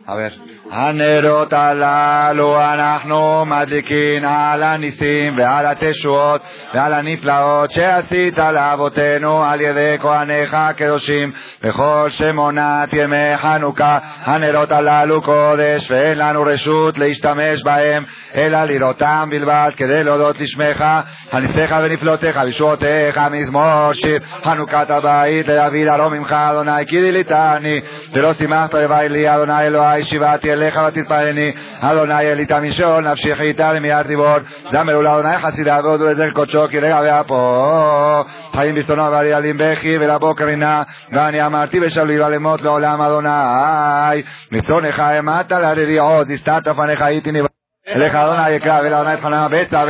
A 0.05 0.15
ver. 0.15 0.33
הנרות 0.71 1.53
הללו 1.53 2.61
אנחנו 2.61 3.45
מדליקין 3.45 4.25
על 4.25 4.63
הניסים 4.63 5.37
ועל 5.37 5.65
התשועות 5.65 6.41
ועל 6.73 6.93
הנפלאות 6.93 7.71
שעשית 7.71 8.37
לאבותינו 8.37 9.43
על 9.43 9.61
ידי 9.61 9.95
כהניך 10.01 10.53
הקדושים 10.53 11.31
בכל 11.63 12.05
שמונת 12.09 12.93
ימי 12.93 13.37
חנוכה. 13.41 13.97
הנרות 14.23 14.71
הללו 14.71 15.21
קודש 15.21 15.91
ואין 15.91 16.17
לנו 16.17 16.41
רשות 16.41 16.97
להשתמש 16.97 17.63
בהם 17.63 18.03
אלא 18.35 18.63
לראותם 18.63 19.27
בלבד 19.31 19.71
כדי 19.75 20.03
להודות 20.03 20.39
לשמך, 20.39 20.83
הניסיך 21.31 21.75
ונפלאותיך 21.83 22.35
וישועותיך 22.43 23.17
מזמור 23.31 23.93
שיר 23.93 24.19
חנוכת 24.43 24.89
הבית 24.89 25.47
לדוד 25.47 25.87
הלא 25.87 26.09
ממך 26.09 26.31
אדוני 26.31 26.85
כי 26.87 27.01
דיליתני 27.01 27.81
ולא 28.13 28.33
שימחת 28.33 28.73
לבית 28.73 29.11
לי 29.11 29.35
אדוני 29.35 29.67
אלוהי 29.67 30.03
שיבעתי 30.03 30.54
אליך 30.55 30.75
ותתפלני 30.87 31.51
אדוני 31.79 32.31
אלי 32.31 32.45
תמישון 32.45 33.07
נפשי 33.07 33.35
חיתה 33.35 33.73
למיד 33.73 34.05
ריבון. 34.05 34.43
זמרו 34.71 35.01
לאדוני 35.01 35.37
חסידה 35.37 35.79
והודו 35.83 36.05
לזר 36.05 36.31
קודשו 36.33 36.67
כי 36.71 36.79
רגע 36.79 36.99
ואפו 37.03 38.23
חיים 38.55 38.75
ברצונו 38.75 39.11
ואריאלים 39.11 39.55
בכי 39.59 39.97
ולבוקר 39.97 40.47
הנה 40.47 40.83
ואני 41.11 41.45
אמרתי 41.45 41.79
בשבלי 41.79 42.19
ולמות 42.19 42.61
לעולם 42.61 43.01
אדוני 43.01 44.21
מצונך 44.51 44.99
האמרת 44.99 45.51
לרריעות 45.51 46.27
נסתרת 46.29 46.67
פניך 46.67 47.01
הייתי 47.01 47.31
נבא 47.31 47.54
אליך 47.89 48.15
אדוני 48.15 48.49
יקרא 48.49 48.79
ולאדוני 48.83 49.13
אתחנן 49.13 49.47
בצע 49.51 49.85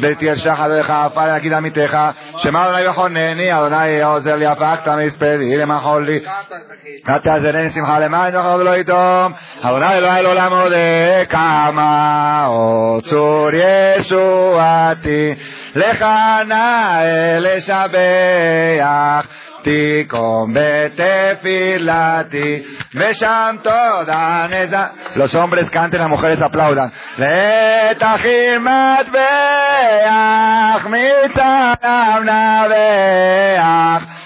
ביתי 0.00 0.32
אשחד 0.32 0.70
לך 0.70 0.90
עפר 0.90 1.26
להגיד 1.26 1.52
עמיתך 1.52 1.96
שמע 2.36 2.68
אדוני 2.68 2.88
וחונני 2.88 3.54
אדוני 3.54 4.02
עוזר 4.02 4.36
לי 4.36 4.46
הפקת 4.46 4.88
מספדי 4.88 5.56
למחול 5.56 6.04
לי. 6.04 6.20
אתה 7.16 7.30
זרני 7.42 7.70
שמחה 7.70 7.98
למען 7.98 8.36
וכל 8.36 8.62
לא 8.62 8.76
יתום? 8.76 9.32
אדוני 9.62 9.94
אלוהי 9.94 10.22
לעולם 10.22 10.52
עודה 10.52 11.24
כמה 11.30 12.44
או 12.46 12.98
צור 13.02 13.50
ישועתי 13.98 15.34
לך 15.74 16.06
נאה 16.48 17.38
לשבח 17.38 19.26
Los 25.14 25.34
hombres 25.34 25.70
canten, 25.70 26.00
las 26.00 26.08
mujeres 26.08 26.40
aplaudan. 26.40 26.92